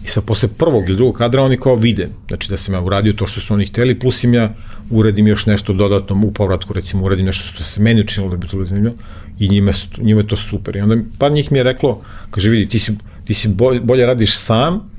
I 0.05 0.07
sad 0.07 0.23
posle 0.23 0.49
prvog 0.49 0.89
ili 0.89 0.95
drugog 0.97 1.15
kadra 1.15 1.43
oni 1.43 1.57
kao 1.57 1.75
vide, 1.75 2.09
znači 2.27 2.49
da 2.49 2.57
sam 2.57 2.73
ja 2.73 2.81
uradio 2.81 3.13
to 3.13 3.27
što 3.27 3.39
su 3.39 3.53
oni 3.53 3.65
hteli, 3.65 3.99
plus 3.99 4.23
im 4.23 4.33
ja 4.33 4.53
uradim 4.89 5.27
još 5.27 5.45
nešto 5.45 5.73
dodatno 5.73 6.21
u 6.25 6.31
povratku, 6.31 6.73
recimo 6.73 7.05
uradim 7.05 7.25
nešto 7.25 7.45
što 7.45 7.63
se 7.63 7.81
meni 7.81 8.01
učinilo 8.01 8.31
da 8.31 8.37
bi 8.37 8.47
to 8.47 8.57
bilo 8.57 8.65
zanimljivo 8.65 8.95
i 9.39 9.49
njima, 9.49 9.71
njima 9.97 10.21
je 10.21 10.27
to 10.27 10.35
super. 10.35 10.75
I 10.75 10.81
onda 10.81 10.97
par 11.17 11.31
njih 11.31 11.51
mi 11.51 11.57
je 11.57 11.63
reklo, 11.63 12.01
kaže 12.31 12.49
vidi, 12.49 12.69
ti 12.69 12.79
si, 12.79 12.97
ti 13.25 13.33
si 13.33 13.47
bolje, 13.47 13.79
bolje 13.79 14.05
radiš 14.05 14.37
sam 14.37 14.89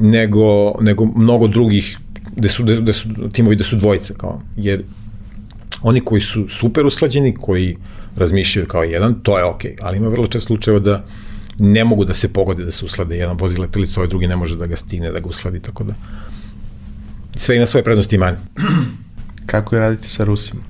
nego, 0.00 0.74
nego 0.80 1.04
mnogo 1.04 1.46
drugih 1.48 1.98
gde 2.36 2.48
su, 2.48 2.64
gde 2.64 2.92
su 2.92 3.08
timovi 3.32 3.56
gde 3.56 3.64
su 3.64 3.76
dvojice, 3.76 4.14
kao, 4.14 4.42
jer 4.56 4.82
oni 5.82 6.00
koji 6.00 6.20
su 6.20 6.48
super 6.48 6.86
usklađeni, 6.86 7.34
koji 7.34 7.76
razmišljaju 8.16 8.66
kao 8.66 8.82
jedan, 8.82 9.14
to 9.22 9.38
je 9.38 9.44
okej, 9.44 9.70
okay. 9.70 9.78
ali 9.82 9.96
ima 9.96 10.08
vrlo 10.08 10.26
čest 10.26 10.46
slučajeva 10.46 10.80
da 10.80 11.04
ne 11.58 11.84
mogu 11.84 12.04
da 12.04 12.14
se 12.14 12.32
pogode 12.32 12.64
da 12.64 12.70
se 12.70 12.84
uslade, 12.84 13.16
jedan 13.16 13.36
vozi 13.36 13.58
letelicu, 13.58 14.00
ovaj 14.00 14.08
drugi 14.08 14.26
ne 14.26 14.36
može 14.36 14.56
da 14.56 14.66
ga 14.66 14.76
stigne, 14.76 15.12
da 15.12 15.20
ga 15.20 15.28
usladi, 15.28 15.60
tako 15.60 15.84
da 15.84 15.94
sve 17.36 17.56
ima 17.56 17.66
svoje 17.66 17.84
prednosti 17.84 18.16
i 18.16 18.18
manje. 18.18 18.36
Kako 19.46 19.76
je 19.76 19.80
raditi 19.80 20.08
sa 20.08 20.24
Rusima? 20.24 20.62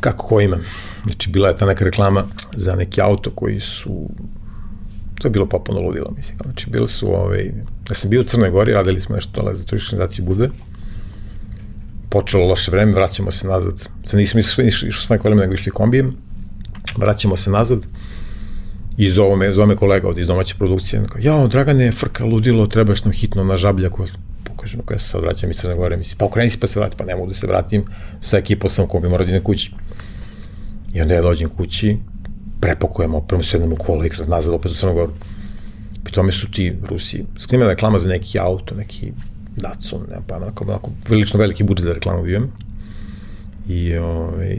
kako 0.00 0.26
ko 0.26 0.40
ima. 0.40 0.58
Znači, 1.04 1.30
bila 1.30 1.48
je 1.48 1.56
ta 1.56 1.66
neka 1.66 1.84
reklama 1.84 2.24
za 2.52 2.74
neki 2.74 3.00
auto 3.00 3.30
koji 3.30 3.60
su 3.60 4.10
to 5.22 5.28
je 5.28 5.30
bilo 5.30 5.46
popuno 5.46 5.80
ludilo, 5.80 6.10
mislim. 6.16 6.38
Znači, 6.44 6.70
bili 6.70 6.88
su, 6.88 7.14
ovaj, 7.14 7.44
ja 7.88 7.94
sam 7.94 8.10
bio 8.10 8.20
u 8.20 8.24
Crnoj 8.24 8.50
Gori, 8.50 8.72
radili 8.72 9.00
smo 9.00 9.14
nešto 9.14 9.40
dole 9.40 9.54
za 9.54 9.64
turističku 9.64 9.94
organizaciju 9.94 10.24
Bude, 10.24 10.48
počelo 12.10 12.46
loše 12.46 12.70
vreme, 12.70 12.92
vraćamo 12.92 13.30
se 13.30 13.48
nazad. 13.48 13.88
Sad 14.04 14.18
nismo 14.18 14.40
išli, 14.40 14.66
išli 14.66 14.92
s 14.92 15.22
kolima, 15.22 15.40
nego 15.40 15.54
išli 15.54 15.72
kombijem, 15.72 16.16
vraćamo 16.96 17.36
se 17.36 17.50
nazad, 17.50 17.86
i 18.96 19.10
zove 19.10 19.36
me, 19.36 19.54
zove 19.54 19.66
me 19.66 19.76
kolega 19.76 20.08
od 20.08 20.18
iz 20.18 20.26
domaće 20.26 20.54
produkcije, 20.58 21.02
kao, 21.08 21.20
ja, 21.22 21.46
Dragane, 21.46 21.92
frka, 21.92 22.24
ludilo, 22.24 22.66
trebaš 22.66 23.04
nam 23.04 23.12
hitno 23.12 23.44
na 23.44 23.56
žabljaku, 23.56 24.06
pokažem, 24.44 24.80
ja 24.90 24.98
se 24.98 25.08
sad 25.08 25.22
vraćam 25.22 25.50
iz 25.50 25.56
Crne 25.56 25.74
Gore, 25.74 25.96
mislim, 25.96 26.18
pa 26.18 26.24
okreni 26.24 26.50
se 26.50 26.60
pa 26.60 26.66
se 26.66 26.80
vratim, 26.80 26.98
pa 26.98 27.04
ne 27.04 27.14
mogu 27.14 27.28
da 27.28 27.34
se 27.34 27.46
vratim, 27.46 27.84
sa 28.20 28.38
ekipom 28.38 28.70
sam 28.70 28.86
ko 28.86 29.00
bi 29.00 29.08
morao 29.08 29.26
da 29.26 29.40
kući. 29.40 29.72
I 30.94 31.00
onda 31.00 31.14
ja 31.14 31.22
dođem 31.22 31.48
kući, 31.48 31.96
prepakujem 32.60 33.14
opremu, 33.14 33.42
sednem 33.42 33.72
u 33.72 33.76
kola 33.76 34.06
i 34.06 34.08
krat 34.08 34.28
nazad 34.28 34.54
opet 34.54 34.72
u 34.72 34.74
Crnu 34.74 34.94
Goru. 34.94 35.12
Pri 36.04 36.12
tome 36.12 36.32
su 36.32 36.50
ti 36.50 36.72
Rusi. 36.88 37.24
Snima 37.38 37.66
reklama 37.66 37.98
za 37.98 38.08
neki 38.08 38.38
auto, 38.38 38.74
neki 38.74 39.12
Datsun, 39.56 40.00
ne 40.10 40.16
pa 40.26 40.36
onako, 40.36 40.64
onako 40.64 40.90
velično 41.08 41.40
veliki 41.40 41.64
budžet 41.64 41.84
za 41.84 41.92
reklamu 41.92 42.22
bio. 42.22 42.48
I 43.68 43.96
ovaj, 43.96 44.58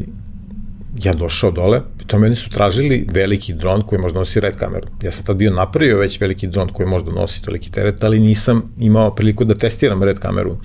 ja 0.96 1.14
došao 1.14 1.52
dole, 1.52 1.82
pri 1.98 2.08
tome 2.08 2.28
oni 2.28 2.36
su 2.36 2.50
tražili 2.50 3.08
veliki 3.12 3.54
dron 3.54 3.82
koji 3.82 4.02
možda 4.02 4.20
nosi 4.20 4.40
red 4.40 4.56
kameru. 4.56 4.88
Ja 5.04 5.12
sam 5.12 5.26
tad 5.26 5.38
bio 5.38 5.54
napravio 5.54 5.98
već 5.98 6.22
veliki 6.22 6.48
dron 6.48 6.70
koji 6.70 6.88
možda 6.90 7.12
nosi 7.12 7.44
toliki 7.44 7.72
teret, 7.72 8.04
ali 8.04 8.20
nisam 8.20 8.74
imao 8.80 9.16
priliku 9.16 9.46
da 9.46 9.56
testiram 9.56 10.04
red 10.04 10.20
kameru 10.20 10.58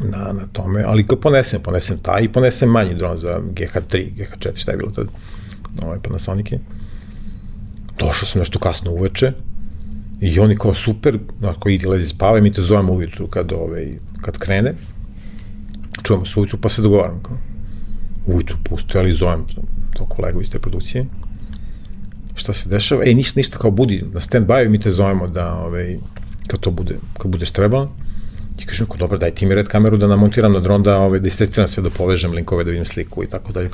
na, 0.00 0.32
na 0.32 0.46
tome, 0.52 0.82
ali 0.86 1.06
kao 1.06 1.20
ponesem, 1.20 1.62
ponesem 1.62 1.98
taj 2.02 2.24
i 2.24 2.28
ponesem 2.28 2.70
manji 2.70 2.94
dron 2.94 3.16
za 3.16 3.40
GH3, 3.54 4.10
GH4, 4.16 4.50
šta 4.54 4.72
je 4.72 4.76
bilo 4.76 4.90
tad, 4.90 5.06
ovaj 5.82 5.98
Panasonic 6.02 6.52
je. 6.52 6.60
Došao 7.98 8.28
sam 8.28 8.38
nešto 8.38 8.58
kasno 8.58 8.90
uveče 8.90 9.32
i 10.20 10.40
oni 10.40 10.56
kao 10.56 10.74
super, 10.74 11.18
ako 11.42 11.68
ide 11.68 11.88
lezi 11.88 12.08
spava 12.08 12.40
mi 12.40 12.52
te 12.52 12.62
zovemo 12.62 12.92
ujutru 12.92 13.26
kad, 13.26 13.52
ovaj, 13.52 13.86
kad 14.22 14.38
krene, 14.38 14.74
čujemo 16.02 16.26
se 16.26 16.40
ujutru 16.40 16.58
pa 16.60 16.68
se 16.68 16.82
dogovaram 16.82 17.22
kao 17.22 17.36
ujutru 18.34 18.56
pusto, 18.64 18.98
ali 18.98 19.12
zovem 19.12 19.44
to 19.94 20.06
kolegu 20.06 20.40
iz 20.40 20.50
te 20.50 20.58
produkcije, 20.58 21.06
šta 22.34 22.52
se 22.52 22.68
dešava, 22.68 23.04
ej, 23.06 23.14
ništa, 23.14 23.40
ništa, 23.40 23.58
kao 23.58 23.70
budi 23.70 24.04
na 24.12 24.20
stand 24.20 24.46
by, 24.46 24.68
mi 24.68 24.78
te 24.78 24.90
zovemo 24.90 25.28
da, 25.28 25.54
ovaj, 25.54 25.98
kad 26.46 26.60
to 26.60 26.70
bude, 26.70 26.96
kad 27.18 27.30
budeš 27.30 27.50
trebalo, 27.50 27.92
I 28.60 28.66
kažem, 28.66 28.86
ako 28.88 28.96
dobro, 28.96 29.18
daj 29.18 29.30
ti 29.34 29.46
mi 29.46 29.54
red 29.54 29.68
kameru 29.68 29.96
da 29.96 30.06
namontiram 30.06 30.52
na 30.52 30.60
dron, 30.60 30.82
da, 30.82 30.98
ove, 31.00 31.18
da 31.20 31.28
istestiram 31.28 31.68
sve, 31.68 31.82
da 31.82 31.90
povežem 31.90 32.32
linkove, 32.32 32.64
da 32.64 32.70
vidim 32.70 32.84
sliku 32.84 33.24
i 33.24 33.26
tako 33.26 33.52
dalje. 33.52 33.70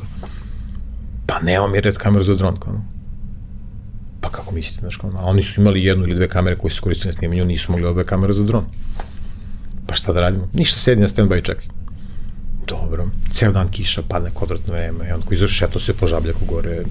Pa 1.27 1.41
nema 1.43 1.67
mi 1.69 1.81
red 1.81 1.97
kameru 1.99 2.25
za 2.25 2.35
dron, 2.35 2.61
kao, 2.61 2.81
Pa 4.21 4.31
kako 4.31 4.55
mislite, 4.55 4.81
znaš, 4.81 4.97
kao, 4.97 5.11
a 5.17 5.25
oni 5.25 5.43
su 5.43 5.61
imali 5.61 5.85
jednu 5.85 6.05
ili 6.05 6.15
dve 6.15 6.29
kamere 6.29 6.57
koje 6.57 6.71
su 6.71 6.83
koristili 6.83 7.09
na 7.09 7.13
snimanju, 7.13 7.45
nisu 7.45 7.73
mogli 7.73 7.87
ove 7.87 8.05
kamere 8.05 8.33
za 8.33 8.45
dron. 8.45 8.65
Pa 9.87 9.95
šta 9.95 10.13
da 10.13 10.21
radimo? 10.21 10.49
Ništa, 10.53 10.79
sedi 10.79 11.01
na 11.01 11.09
stand-by 11.09 11.39
i 11.39 11.43
čekaj. 11.43 11.67
Dobro, 12.67 13.09
ceo 13.31 13.53
dan 13.53 13.69
kiša, 13.69 14.03
padne 14.09 14.31
kvadratno 14.35 14.73
vreme, 14.73 15.09
i 15.09 15.13
on 15.13 15.23
koji 15.23 15.49
šeto 15.49 15.79
se 15.79 15.95
po 15.95 16.07
žabljaku 16.07 16.45
gore, 16.45 16.83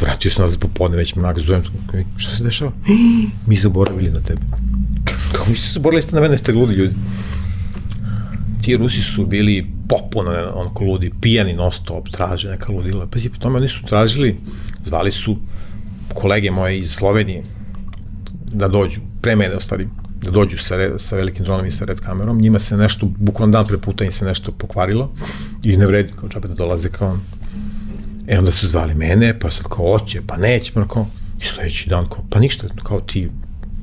vratio 0.00 0.30
se 0.30 0.42
nazad 0.42 0.58
popodne, 0.58 0.96
već 0.96 1.14
me 1.14 1.22
onak 1.22 1.38
zovem, 1.38 1.62
šta 2.16 2.36
se 2.36 2.44
dešava? 2.44 2.72
Mi 3.46 3.56
zaboravili 3.56 4.10
na 4.10 4.20
tebe. 4.20 4.40
Kako 5.32 5.50
mi 5.50 5.56
se 5.56 5.72
zaboravili 5.72 6.02
ste 6.02 6.16
na 6.16 6.20
mene, 6.22 6.38
ste 6.38 6.52
ludi 6.52 6.74
ljudi. 6.74 6.94
Ti 8.62 8.76
Rusi 8.76 9.02
su 9.02 9.26
bili 9.26 9.66
popuno 9.88 10.30
onako 10.54 10.84
ludi, 10.84 11.12
pijani 11.20 11.52
non 11.52 11.72
stop, 11.72 12.08
traže 12.08 12.48
neka 12.48 12.72
ludila. 12.72 13.06
Pazi, 13.06 13.28
po 13.28 13.38
tome 13.38 13.56
oni 13.56 13.68
su 13.68 13.82
tražili, 13.86 14.36
zvali 14.84 15.10
su 15.10 15.36
kolege 16.14 16.50
moje 16.50 16.78
iz 16.78 16.90
Slovenije 16.90 17.42
da 18.52 18.68
dođu, 18.68 19.00
pre 19.22 19.36
mene 19.36 19.54
ostali, 19.54 19.88
da 20.24 20.30
dođu 20.30 20.58
sa, 20.58 20.76
red, 20.76 20.92
sa 20.96 21.16
velikim 21.16 21.44
dronom 21.44 21.66
i 21.66 21.70
sa 21.70 21.84
red 21.84 22.00
kamerom. 22.00 22.40
Njima 22.40 22.58
se 22.58 22.76
nešto, 22.76 23.06
bukvalno 23.18 23.52
dan 23.52 23.66
pre 23.66 23.78
puta 23.78 24.04
im 24.04 24.10
se 24.10 24.24
nešto 24.24 24.52
pokvarilo 24.52 25.12
i 25.62 25.76
ne 25.76 25.86
vredi 25.86 26.12
kao 26.20 26.28
čabe 26.28 26.48
da 26.48 26.54
dolaze 26.54 26.88
kao 26.88 27.18
E 28.26 28.38
onda 28.38 28.50
su 28.50 28.68
zvali 28.68 28.94
mene, 28.94 29.38
pa 29.38 29.50
sad 29.50 29.66
kao 29.68 29.92
oće, 29.92 30.20
pa 30.26 30.36
neće, 30.36 30.72
pa 30.72 30.88
kao, 30.88 31.06
i 31.40 31.44
sledeći 31.44 31.88
dan 31.88 32.08
kao, 32.08 32.24
pa 32.30 32.40
ništa, 32.40 32.68
kao 32.82 33.00
ti 33.00 33.30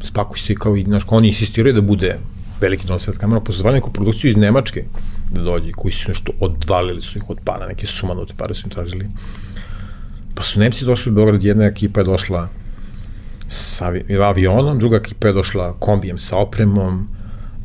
spakuj 0.03 0.39
se, 0.39 0.55
kao 0.55 0.77
i, 0.77 0.83
znaš, 0.83 1.03
kao 1.03 1.17
oni 1.17 1.27
insistiraju 1.27 1.75
da 1.75 1.81
bude 1.81 2.17
veliki 2.61 2.87
don 2.87 2.99
svet 2.99 3.17
kamera, 3.17 3.41
pa 3.41 3.51
su 3.51 3.59
zvali 3.59 3.75
neku 3.75 3.91
produkciju 3.91 4.29
iz 4.29 4.37
Nemačke 4.37 4.83
da 5.31 5.41
dođe, 5.41 5.71
koji 5.71 5.91
su 5.91 6.09
nešto 6.09 6.31
odvalili 6.39 7.01
su 7.01 7.17
ih 7.17 7.29
od 7.29 7.37
para, 7.45 7.67
neke 7.67 7.85
sumanute 7.85 8.33
pare 8.37 8.53
su 8.53 8.67
im 8.67 8.71
tražili. 8.71 9.09
Pa 10.35 10.43
su 10.43 10.59
Nemci 10.59 10.85
došli 10.85 11.11
u 11.11 11.15
Beograd, 11.15 11.43
jedna 11.43 11.65
ekipa 11.65 11.99
je 11.99 12.03
došla 12.03 12.49
sa 13.51 13.91
avionom, 14.23 14.79
druga 14.79 14.97
ekipa 14.97 15.27
je 15.27 15.33
došla 15.33 15.73
kombijem 15.79 16.19
sa 16.19 16.37
opremom, 16.37 17.07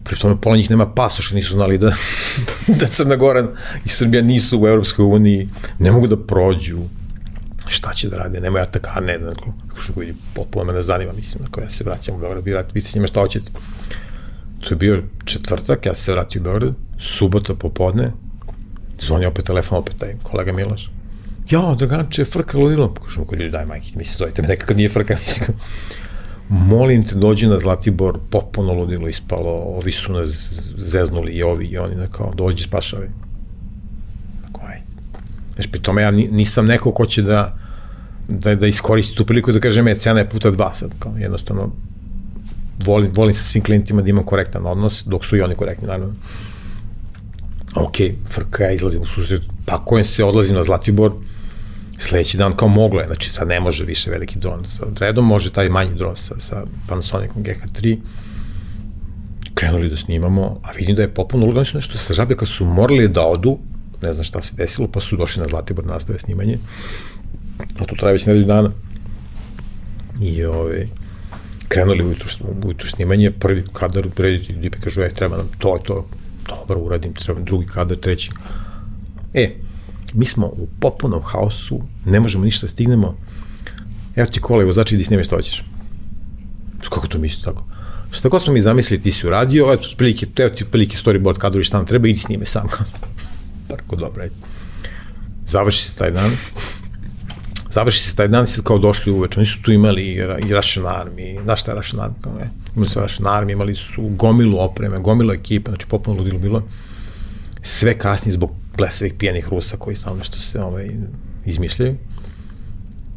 pri 0.05 0.17
tome 0.17 0.37
pola 0.41 0.57
njih 0.57 0.71
nema 0.71 0.87
pasoša, 0.87 1.35
nisu 1.35 1.55
znali 1.55 1.79
da, 1.79 1.93
da 2.81 2.87
Crna 2.87 3.17
Gora 3.17 3.47
i 3.85 3.89
Srbija 3.89 4.23
nisu 4.23 4.61
u 4.61 4.67
Evropskoj 4.67 5.05
uniji, 5.05 5.49
ne 5.79 5.93
mogu 5.93 6.07
da 6.07 6.17
prođu, 6.17 6.79
šta 7.69 7.93
će 7.93 8.09
da 8.09 8.17
rade, 8.17 8.41
nemoj 8.41 8.61
ataka, 8.61 8.91
a 8.95 9.01
ne, 9.01 9.19
dakle, 9.19 9.53
što 9.79 10.01
vidi, 10.01 10.15
potpuno 10.35 10.65
me 10.65 10.73
ne 10.73 10.83
zanima, 10.83 11.13
mislim, 11.13 11.45
ako 11.49 11.61
ja 11.61 11.71
se 11.71 11.85
vraćam 11.85 12.15
u 12.15 12.19
Beograd, 12.19 12.45
vi 12.45 12.53
vidite 12.75 12.91
s 12.91 12.95
njima 12.95 13.07
šta 13.07 13.21
hoćete. 13.21 13.51
To 14.61 14.75
je 14.75 14.77
bio 14.77 15.03
četvrtak, 15.25 15.87
ja 15.87 15.95
se 15.95 16.13
vratio 16.13 16.41
u 16.41 16.45
Beograd, 16.45 16.75
subota 16.99 17.55
popodne, 17.55 18.13
zvoni 19.01 19.27
opet 19.27 19.45
telefon, 19.45 19.79
opet 19.79 19.95
taj 19.99 20.15
kolega 20.23 20.53
Miloš. 20.53 20.91
Ja, 21.51 21.75
Draganče, 21.79 22.25
frka 22.25 22.59
ludilo. 22.59 22.95
Kažem, 22.95 23.25
ko 23.25 23.35
ljudi, 23.35 23.51
daj 23.51 23.67
majke, 23.67 23.87
mislim, 23.87 24.17
zovite 24.19 24.43
me 24.43 24.49
nekako 24.49 24.75
nije 24.75 24.89
frka, 24.89 25.17
molim 26.73 27.05
te, 27.05 27.15
dođi 27.15 27.47
na 27.47 27.59
Zlatibor, 27.59 28.19
popuno 28.31 28.73
ludilo 28.73 29.09
ispalo, 29.09 29.51
ovi 29.51 29.93
su 29.93 30.13
nas 30.13 30.29
zeznuli 30.77 31.33
i 31.33 31.43
ovi 31.43 31.67
i 31.67 31.79
oni, 31.79 31.97
kao, 32.11 32.33
dođi, 32.35 32.63
spašavaj. 32.63 33.09
Tako, 34.47 34.67
ajde. 34.67 34.85
Znači, 35.55 35.71
pri 35.71 35.83
tome 35.83 36.03
ja 36.03 36.11
nisam 36.11 36.67
neko 36.67 36.93
ko 36.93 37.07
će 37.07 37.23
da, 37.23 37.59
da, 38.29 38.55
da 38.55 38.67
iskoristi 38.67 39.17
tu 39.17 39.27
priliku 39.27 39.53
da 39.53 39.61
kaže, 39.61 39.83
me, 39.83 39.95
cena 39.95 40.21
je 40.21 40.29
puta 40.29 40.51
dva 40.51 40.73
sad, 40.73 40.91
kao, 40.99 41.13
jednostavno, 41.19 41.71
volim, 42.85 43.11
volim 43.15 43.35
sa 43.35 43.45
svim 43.45 43.65
klientima 43.65 44.03
da 44.03 44.11
imam 44.11 44.25
korektan 44.25 44.67
odnos, 44.67 45.05
dok 45.07 45.25
su 45.25 45.37
i 45.37 45.41
oni 45.41 45.55
korektni, 45.55 45.89
naravno. 45.89 46.15
Ok, 47.77 47.97
frka, 48.29 48.65
ja 48.65 48.73
izlazim 48.73 49.03
u 49.03 49.07
susret, 49.07 49.43
pa 49.67 49.85
kojem 49.85 50.05
se 50.05 50.25
odlazim 50.25 50.57
na 50.57 50.63
Zlatibor, 50.63 51.13
Sledeći 51.99 52.37
dan 52.37 52.53
kao 52.53 52.69
moglo 52.69 53.01
je, 53.01 53.07
znači 53.07 53.33
sad 53.33 53.49
ne 53.49 53.61
može 53.61 53.85
više 53.85 54.11
veliki 54.11 54.39
dron 54.39 54.65
sa 54.65 54.87
redom, 55.01 55.27
može 55.27 55.53
taj 55.53 55.69
manji 55.69 55.95
dron 55.95 56.17
sa, 56.17 56.35
sa 56.39 56.65
Panasonicom 56.89 57.45
GH3. 57.45 57.99
Krenuli 59.55 59.89
da 59.91 59.97
snimamo, 59.97 60.61
a 60.63 60.71
vidim 60.73 60.97
da 60.97 61.03
je 61.03 61.15
popuno 61.15 61.47
uloga, 61.47 61.65
su 61.65 61.79
nešto 61.79 61.99
sa 61.99 62.15
žabljaka 62.15 62.47
su 62.47 62.65
morali 62.65 63.09
da 63.09 63.23
odu, 63.23 63.59
ne 64.03 64.13
znam 64.13 64.25
šta 64.25 64.43
se 64.43 64.57
desilo, 64.57 64.89
pa 64.89 65.01
su 65.01 65.17
došli 65.17 65.43
na 65.43 65.49
Zlatibor 65.49 65.85
da 65.85 65.93
nastave 65.93 66.19
snimanje. 66.19 66.59
A 67.81 67.85
to 67.85 67.95
traje 67.95 68.13
već 68.13 68.27
nedelju 68.27 68.47
dana. 68.47 68.71
I 70.21 70.45
ove, 70.45 70.59
ovaj, 70.59 70.89
krenuli 71.69 72.05
ujutru, 72.05 72.29
ujutru 72.65 72.89
snimanje, 72.89 73.31
prvi 73.31 73.65
kadar 73.73 74.07
urediti, 74.19 74.53
Dipe 74.53 74.79
kažu, 74.81 75.03
e, 75.03 75.15
treba 75.15 75.37
nam 75.37 75.49
to, 75.59 75.79
to, 75.85 76.07
dobro, 76.49 76.81
uradim, 76.81 77.15
treba 77.15 77.41
drugi 77.41 77.67
kadar, 77.67 77.97
treći. 77.97 78.31
E, 79.35 79.51
mi 80.17 80.27
smo 80.27 80.47
u 80.47 80.69
popunom 80.81 81.23
haosu, 81.23 81.81
ne 82.05 82.21
možemo 82.21 82.45
ništa 82.45 82.67
da 82.67 82.71
stignemo, 82.71 83.17
evo 84.17 84.27
ti 84.33 84.41
kola 84.41 84.63
i 84.63 84.67
vozači, 84.67 84.95
idi 84.95 85.05
snimaj 85.05 85.25
što 85.25 85.37
hoćeš. 85.37 85.65
Kako 86.89 87.07
to 87.07 87.19
misli 87.19 87.43
tako? 87.43 87.65
Šta 88.11 88.29
god 88.29 88.43
smo 88.43 88.53
mi 88.53 88.61
zamislili, 88.61 89.03
ti 89.03 89.13
si 89.13 89.27
uradio, 89.27 89.73
eto, 89.73 89.89
prilike, 89.97 90.27
evo 90.37 90.51
ti 90.51 90.65
prilike 90.65 90.97
storyboard 90.97 91.39
kadrovi 91.39 91.65
šta 91.65 91.77
nam 91.77 91.87
treba, 91.87 92.09
idi 92.09 92.19
snime 92.19 92.47
sam. 92.47 92.67
Parko, 93.69 93.97
dobro, 93.97 94.23
ajde. 94.23 94.35
Završi 95.47 95.83
se 95.83 95.99
taj 95.99 96.11
dan, 96.11 96.31
završi 97.71 98.01
se 98.01 98.17
taj 98.17 98.29
dan 98.29 98.45
i 98.45 98.47
sad 98.47 98.65
kao 98.65 98.79
došli 98.79 99.13
uveče, 99.13 99.41
oni 99.41 99.47
su 99.47 99.63
tu 99.63 99.73
imali 99.73 100.05
i, 100.05 100.55
Russian 100.55 100.87
Army, 100.87 101.43
znaš 101.43 101.61
šta 101.61 101.71
je 101.71 101.77
Russian 101.77 102.03
Army, 102.03 102.23
kao 102.23 102.33
ne, 102.33 102.51
imali 102.77 102.89
su 102.89 103.01
Russian 103.01 103.29
Army, 103.29 103.53
imali 103.53 103.75
su 103.75 104.03
gomilu 104.03 104.61
opreme, 104.61 104.99
gomilu 104.99 105.33
ekipa, 105.33 105.71
znači 105.71 105.87
popuno 105.87 106.19
ludilo 106.19 106.39
bilo, 106.39 106.63
sve 107.63 107.99
kasnije 107.99 108.33
zbog 108.33 108.51
blesavih 108.77 109.15
pijenih 109.19 109.49
Rusa 109.49 109.77
koji 109.77 109.97
samo 109.97 110.17
nešto 110.17 110.39
se 110.39 110.61
ovaj, 110.61 110.91
izmišljaju. 111.45 111.97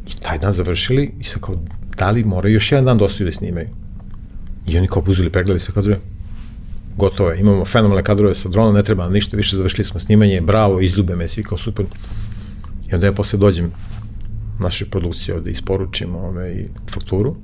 I 0.06 0.20
taj 0.22 0.38
dan 0.38 0.52
završili 0.52 1.12
i 1.20 1.24
sad 1.24 1.40
kao, 1.40 1.56
da 1.96 2.10
li 2.10 2.24
moraju 2.24 2.54
još 2.54 2.72
jedan 2.72 2.84
dan 2.84 2.98
dostaju 2.98 3.30
da 3.30 3.36
snimaju? 3.36 3.68
I 4.66 4.78
oni 4.78 4.88
kao 4.88 5.02
puzili, 5.02 5.30
pregledali 5.30 5.60
sve 5.60 5.74
kadrove, 5.74 5.98
gotovo 6.96 7.30
je, 7.30 7.40
imamo 7.40 7.64
fenomenalne 7.64 8.04
kadrove 8.04 8.34
sa 8.34 8.48
drona, 8.48 8.72
ne 8.72 8.82
treba 8.82 9.08
ništa 9.08 9.36
više, 9.36 9.56
završili 9.56 9.84
smo 9.84 10.00
snimanje, 10.00 10.40
bravo, 10.40 10.80
izljube 10.80 11.16
me, 11.16 11.28
svi 11.28 11.42
kao 11.42 11.58
super. 11.58 11.86
I 12.90 12.94
onda 12.94 13.06
ja 13.06 13.12
posle 13.12 13.38
dođem 13.38 13.72
naše 14.58 14.84
produkcije 14.90 15.34
ovde 15.34 15.50
isporučim 15.50 16.14
ovaj, 16.14 16.64
fakturu, 16.90 17.36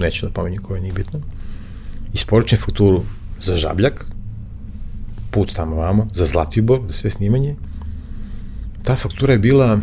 neću 0.00 0.26
da 0.26 0.32
pomenjem 0.32 0.62
koja 0.62 0.80
nije 0.80 0.92
bitno, 0.92 1.20
isporučim 2.12 2.58
fakturu 2.58 3.02
za 3.40 3.56
žabljak, 3.56 4.06
put 5.30 5.54
tamo 5.56 5.76
vamo, 5.76 6.06
za 6.12 6.24
Zlatibor, 6.24 6.80
za 6.86 6.92
sve 6.92 7.10
snimanje. 7.10 7.56
Ta 8.82 8.96
faktura 8.96 9.32
je 9.32 9.38
bila 9.38 9.78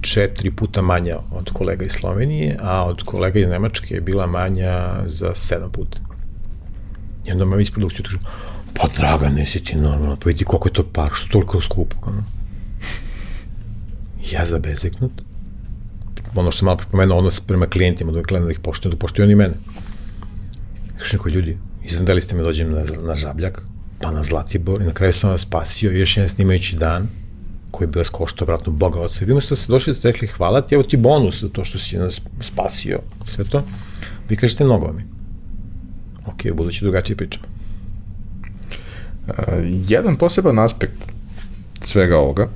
četiri 0.00 0.50
puta 0.50 0.82
manja 0.82 1.18
od 1.30 1.50
kolega 1.52 1.84
iz 1.84 1.92
Slovenije, 1.92 2.56
a 2.60 2.84
od 2.84 3.02
kolega 3.02 3.40
iz 3.40 3.48
Nemačke 3.48 3.94
je 3.94 4.00
bila 4.00 4.26
manja 4.26 5.02
za 5.06 5.34
sedam 5.34 5.70
puta. 5.72 5.98
I 7.24 7.32
onda 7.32 7.44
me 7.44 7.62
iz 7.62 7.70
produkcije 7.70 8.02
tužu, 8.02 8.18
pa 8.74 8.88
draga, 8.96 9.28
ne 9.28 9.46
si 9.46 9.64
ti 9.64 9.76
normalno, 9.76 10.16
pa 10.16 10.28
vidi 10.28 10.44
koliko 10.44 10.68
je 10.68 10.72
to 10.72 10.84
par, 10.92 11.10
što 11.12 11.28
toliko 11.28 11.60
skupo. 11.60 11.96
Ono. 12.02 12.22
Ja 14.32 14.44
zabezeknut, 14.44 15.12
ono 16.34 16.50
što 16.50 16.58
sam 16.58 16.66
malo 16.66 16.76
pripomenuo, 16.76 17.18
odnos 17.18 17.40
prema 17.40 17.66
klijentima, 17.66 18.12
da 18.12 18.22
gledam 18.22 18.46
da 18.46 18.52
ih 18.52 18.60
poštuju, 18.60 18.92
da 18.92 18.98
poštuju 18.98 19.24
oni 19.24 19.34
mene. 19.34 19.54
Kažem 20.98 21.18
koji 21.18 21.32
ljudi, 21.32 21.58
iznadali 21.84 22.20
ste 22.20 22.34
me 22.34 22.42
dođem 22.42 22.72
na, 22.72 22.84
na 23.02 23.14
Žabljak, 23.14 23.62
pa 24.00 24.10
na 24.10 24.22
Zlatibor 24.22 24.82
i 24.82 24.84
na 24.84 24.92
kraju 24.92 25.12
sam 25.12 25.30
vas 25.30 25.40
spasio 25.40 25.90
još 25.90 26.16
jedan 26.16 26.28
snimajući 26.28 26.76
dan 26.76 27.08
koji 27.70 27.86
je 27.86 27.90
bio 27.90 28.04
skošto, 28.04 28.44
vratno, 28.44 28.72
Boga 28.72 29.00
oca. 29.00 29.24
Vi 29.24 29.34
da 29.34 29.40
ste 29.40 29.54
došli 29.68 29.90
da 29.90 29.94
ste 29.94 30.08
rekli 30.08 30.28
hvala 30.28 30.60
ti, 30.60 30.74
evo 30.74 30.82
ti 30.82 30.96
bonus 30.96 31.40
za 31.40 31.48
to 31.48 31.64
što 31.64 31.78
si 31.78 31.98
nas 31.98 32.20
spasio, 32.40 33.00
sve 33.24 33.44
to. 33.44 33.64
Vi 34.28 34.36
kažete 34.36 34.64
mnogo 34.64 34.92
mi. 34.92 35.02
Ok, 36.26 36.56
budući 36.56 36.84
drugačije 36.84 37.16
pričamo. 37.16 37.44
Uh, 39.28 39.34
jedan 39.88 40.16
poseban 40.16 40.58
aspekt 40.58 41.06
svega 41.82 42.18
ovoga 42.18 42.48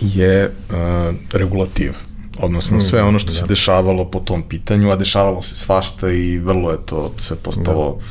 je 0.00 0.46
uh, 0.48 1.14
regulativa 1.32 2.05
odnosno 2.38 2.80
sve 2.80 3.02
ono 3.02 3.18
što 3.18 3.32
se 3.32 3.40
da. 3.40 3.46
dešavalo 3.46 4.04
po 4.04 4.20
tom 4.20 4.42
pitanju, 4.42 4.90
a 4.90 4.96
dešavalo 4.96 5.42
se 5.42 5.54
svašta 5.54 6.10
i 6.10 6.38
vrlo 6.38 6.70
je 6.70 6.78
to 6.86 7.12
sve 7.18 7.36
postalo 7.36 7.98
da. 7.98 8.04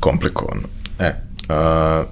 komplikovano. 0.00 0.62
E, 0.98 1.12
a, 1.48 2.04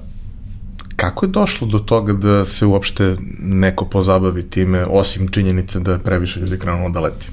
kako 0.96 1.26
je 1.26 1.30
došlo 1.30 1.66
do 1.66 1.78
toga 1.78 2.12
da 2.12 2.44
se 2.44 2.66
uopšte 2.66 3.16
neko 3.38 3.84
pozabavi 3.84 4.50
time, 4.50 4.84
osim 4.84 5.28
činjenice 5.28 5.80
da 5.80 5.92
je 5.92 5.98
previše 5.98 6.40
ljudi 6.40 6.58
krenulo 6.58 6.90
da 6.90 7.00
leti? 7.00 7.26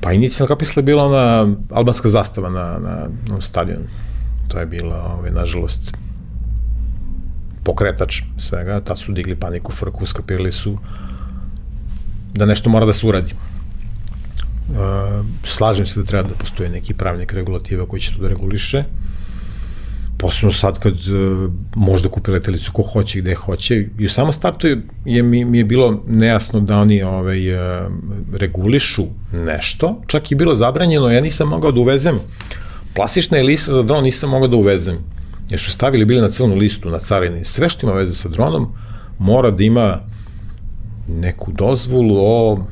Pa 0.00 0.12
inicijalno 0.12 0.48
kapisla 0.48 0.80
je 0.80 0.84
bila 0.84 1.04
ona 1.04 1.54
albanska 1.70 2.08
zastava 2.08 2.50
na, 2.50 2.78
na, 2.78 3.08
na 3.26 3.40
stadionu. 3.40 3.86
To 4.48 4.58
je 4.58 4.66
bila, 4.66 5.16
ovaj, 5.18 5.30
nažalost, 5.30 5.92
pokretač 7.64 8.22
svega, 8.36 8.80
tad 8.80 8.98
su 8.98 9.12
digli 9.12 9.36
paniku, 9.36 9.72
frku, 9.72 10.06
skapirali 10.06 10.52
su 10.52 10.78
da 12.34 12.46
nešto 12.46 12.70
mora 12.70 12.86
da 12.86 12.92
se 12.92 13.06
uradi. 13.06 13.32
Uh, 14.68 15.26
slažem 15.44 15.86
se 15.86 16.00
da 16.00 16.06
treba 16.06 16.28
da 16.28 16.34
postoje 16.34 16.68
neki 16.68 16.94
pravnik 16.94 17.32
regulativa 17.32 17.86
koji 17.86 18.02
će 18.02 18.12
to 18.12 18.22
da 18.22 18.28
reguliše, 18.28 18.84
posebno 20.18 20.52
sad 20.52 20.78
kad 20.78 20.94
uh, 20.94 21.50
možda 21.74 22.08
kupi 22.08 22.30
letelicu 22.30 22.72
ko 22.72 22.82
hoće 22.82 23.18
gde 23.20 23.34
hoće. 23.34 23.86
I 23.98 24.06
u 24.06 24.08
samom 24.08 24.32
startu 24.32 24.66
je, 24.66 24.82
je 25.04 25.22
mi, 25.22 25.44
mi 25.44 25.58
je 25.58 25.64
bilo 25.64 26.02
nejasno 26.06 26.60
da 26.60 26.78
oni 26.78 27.02
ovaj, 27.02 27.54
uh, 27.54 27.92
regulišu 28.32 29.04
nešto, 29.32 30.02
čak 30.06 30.32
i 30.32 30.34
bilo 30.34 30.54
zabranjeno, 30.54 31.10
ja 31.10 31.20
nisam 31.20 31.48
mogao 31.48 31.72
da 31.72 31.80
uvezem. 31.80 32.18
Plastična 32.94 33.38
lisa 33.38 33.72
za 33.72 33.82
dron 33.82 34.04
nisam 34.04 34.30
mogao 34.30 34.48
da 34.48 34.56
uvezem, 34.56 34.98
jer 35.50 35.60
su 35.60 35.70
stavili 35.70 36.04
bili 36.04 36.20
na 36.20 36.30
crnu 36.30 36.54
listu 36.54 36.90
na 36.90 36.98
carini, 36.98 37.44
sve 37.44 37.68
što 37.68 37.86
ima 37.86 37.96
veze 37.96 38.14
sa 38.14 38.28
dronom 38.28 38.72
mora 39.18 39.50
da 39.50 39.62
ima 39.62 40.00
neku 41.08 41.52
dozvolu 41.52 42.16
o 42.18 42.66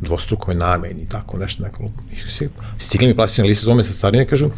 dvostrukoj 0.00 0.54
nameni, 0.54 1.06
tako 1.08 1.38
nešto, 1.38 1.64
neko, 1.64 1.90
stigli 2.78 3.08
mi 3.08 3.16
plastične 3.16 3.44
liste 3.44 3.64
zove 3.64 3.82
sa 3.82 3.92
carine, 3.92 4.26
kažu, 4.26 4.46
uh, 4.46 4.52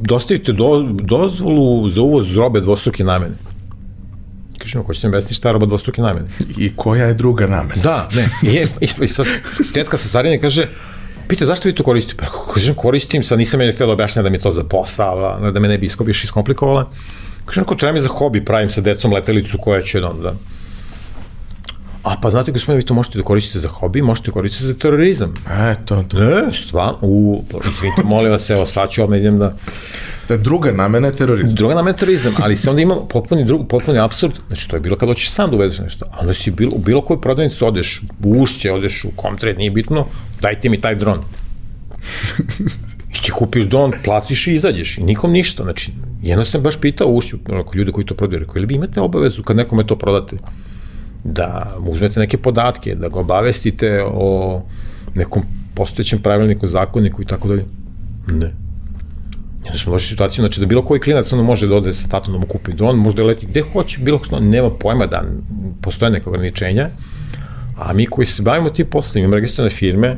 dostavite 0.00 0.52
do, 0.52 0.88
dozvolu 1.02 1.88
za 1.88 2.02
uvoz 2.02 2.36
robe 2.36 2.60
dvostruke 2.60 3.04
namene. 3.04 3.34
Kažem, 4.58 4.82
hoćete 4.82 5.06
mi 5.06 5.10
objasniti 5.10 5.34
šta 5.34 5.48
je 5.48 5.52
roba 5.52 5.66
dvostruke 5.66 6.02
namene? 6.02 6.26
I 6.58 6.72
koja 6.76 7.06
je 7.06 7.14
druga 7.14 7.46
namena? 7.46 7.82
Da, 7.82 8.08
ne. 8.14 8.28
I, 8.42 8.54
je, 8.54 8.68
i 9.00 9.08
sad, 9.08 9.26
tetka 9.74 9.96
sa 9.96 10.08
carine 10.08 10.40
kaže, 10.40 10.66
Pita, 11.30 11.46
zašto 11.46 11.68
vi 11.68 11.74
to 11.74 11.82
koristite? 11.82 12.16
Pa, 12.18 12.26
kažem, 12.54 12.74
koristim, 12.74 13.22
sad 13.22 13.38
nisam 13.38 13.60
je 13.60 13.72
htio 13.72 13.86
da 13.86 13.92
objašnjam 13.92 14.24
da 14.24 14.30
mi 14.30 14.36
je 14.36 14.42
to 14.42 14.50
za 14.50 14.64
posao, 14.64 15.50
da 15.50 15.60
me 15.60 15.68
ne 15.68 15.78
bi 15.78 15.86
iskobiš 15.86 16.24
iskomplikovala. 16.24 16.90
Kažem, 17.44 17.62
ako 17.62 17.74
treba 17.74 17.92
mi 17.92 18.00
za 18.00 18.08
hobi, 18.08 18.44
pravim 18.44 18.70
sa 18.70 18.80
decom 18.80 19.12
letelicu 19.12 19.58
koja 19.58 19.82
će 19.82 20.00
da, 20.00 20.12
da 20.22 20.34
A 22.02 22.16
pa 22.22 22.30
znate, 22.30 22.52
gospodine, 22.52 22.76
vi 22.76 22.86
to 22.86 22.94
možete 22.94 23.18
da 23.18 23.24
koristite 23.24 23.58
za 23.58 23.68
hobi, 23.68 24.02
možete 24.02 24.26
da 24.26 24.32
koristiti 24.32 24.64
za 24.64 24.74
terorizam. 24.74 25.34
E, 25.50 25.76
to, 25.84 26.04
to. 26.08 26.18
Ne, 26.18 26.52
stvarno, 26.52 26.98
u, 27.02 27.44
izvinite, 27.68 28.02
molim 28.04 28.32
vas, 28.32 28.50
evo, 28.50 28.66
sad 28.66 28.90
ću 28.90 29.02
odmah 29.04 29.18
idem 29.18 29.38
da... 29.38 29.56
Da 30.28 30.36
druga 30.36 30.72
namena 30.72 31.08
je 31.08 31.16
terorizam. 31.16 31.54
Druga 31.54 31.74
namena 31.74 31.90
je 31.90 31.98
terorizam, 31.98 32.32
ali 32.38 32.56
se 32.56 32.70
onda 32.70 32.82
ima 32.82 32.96
potpuni, 33.08 33.44
drug, 33.44 33.68
potpuni 33.68 33.98
absurd, 33.98 34.32
znači 34.46 34.68
to 34.68 34.76
je 34.76 34.80
bilo 34.80 34.96
kad 34.96 35.08
hoćeš 35.08 35.30
sam 35.30 35.50
da 35.50 35.56
uvezeš 35.56 35.78
nešto, 35.78 36.06
a 36.12 36.20
onda 36.20 36.34
si 36.34 36.50
bilo, 36.50 36.72
u 36.74 36.78
bilo 36.78 37.02
koju 37.02 37.20
prodavnicu 37.20 37.66
odeš, 37.66 38.02
u 38.24 38.42
ušće, 38.42 38.72
odeš 38.72 39.04
u 39.04 39.10
komtred, 39.16 39.58
nije 39.58 39.70
bitno, 39.70 40.06
dajte 40.40 40.68
mi 40.68 40.80
taj 40.80 40.94
dron. 40.94 41.18
I 43.14 43.22
ti 43.22 43.30
kupiš 43.30 43.64
dron, 43.64 43.92
platiš 44.04 44.46
i 44.46 44.54
izađeš 44.54 44.98
i 44.98 45.02
nikom 45.02 45.32
ništa, 45.32 45.62
znači, 45.62 45.92
jedno 46.22 46.44
sam 46.44 46.62
baš 46.62 46.76
pitao 46.80 47.08
ušću, 47.08 47.36
ljude 47.74 47.92
koji 47.92 48.06
to 48.06 48.14
prodaju, 48.14 48.40
rekao, 48.40 48.56
ili 48.56 48.66
vi 48.66 48.74
imate 48.74 49.00
obavezu 49.00 49.42
kad 49.42 49.56
nekome 49.56 49.86
to 49.86 49.96
prodate? 49.96 50.36
Da 51.24 51.76
uzmete 51.78 52.20
neke 52.20 52.38
podatke, 52.38 52.94
da 52.94 53.08
ga 53.08 53.20
obavestite 53.20 54.02
o 54.06 54.62
nekom 55.14 55.42
postojećem 55.74 56.18
pravilniku, 56.22 56.66
zakoniku 56.66 57.22
i 57.22 57.24
tako 57.24 57.48
dalje. 57.48 57.64
Ne. 58.26 58.52
Onda 59.66 59.78
smo 59.78 59.92
došli 59.92 60.08
situaciju, 60.08 60.42
znači 60.42 60.60
da 60.60 60.66
bilo 60.66 60.84
koji 60.84 61.00
klinac 61.00 61.32
ono 61.32 61.42
može 61.42 61.68
da 61.68 61.74
ode 61.74 61.92
sa 61.92 62.08
tatom 62.08 62.32
da 62.32 62.38
mu 62.38 62.46
kupi 62.46 62.72
dron, 62.72 62.96
možda 62.96 63.24
leti 63.24 63.46
gde 63.46 63.62
hoće, 63.72 63.98
bilo 64.00 64.18
što, 64.24 64.40
nema 64.40 64.70
pojma 64.70 65.06
da 65.06 65.24
postoje 65.82 66.10
neke 66.10 66.28
ograničenja, 66.28 66.88
a 67.76 67.92
mi 67.92 68.06
koji 68.06 68.26
se 68.26 68.42
bavimo 68.42 68.70
tim 68.70 68.86
poslom, 68.86 69.20
imamo 69.20 69.34
registrovane 69.34 69.74
firme, 69.74 70.16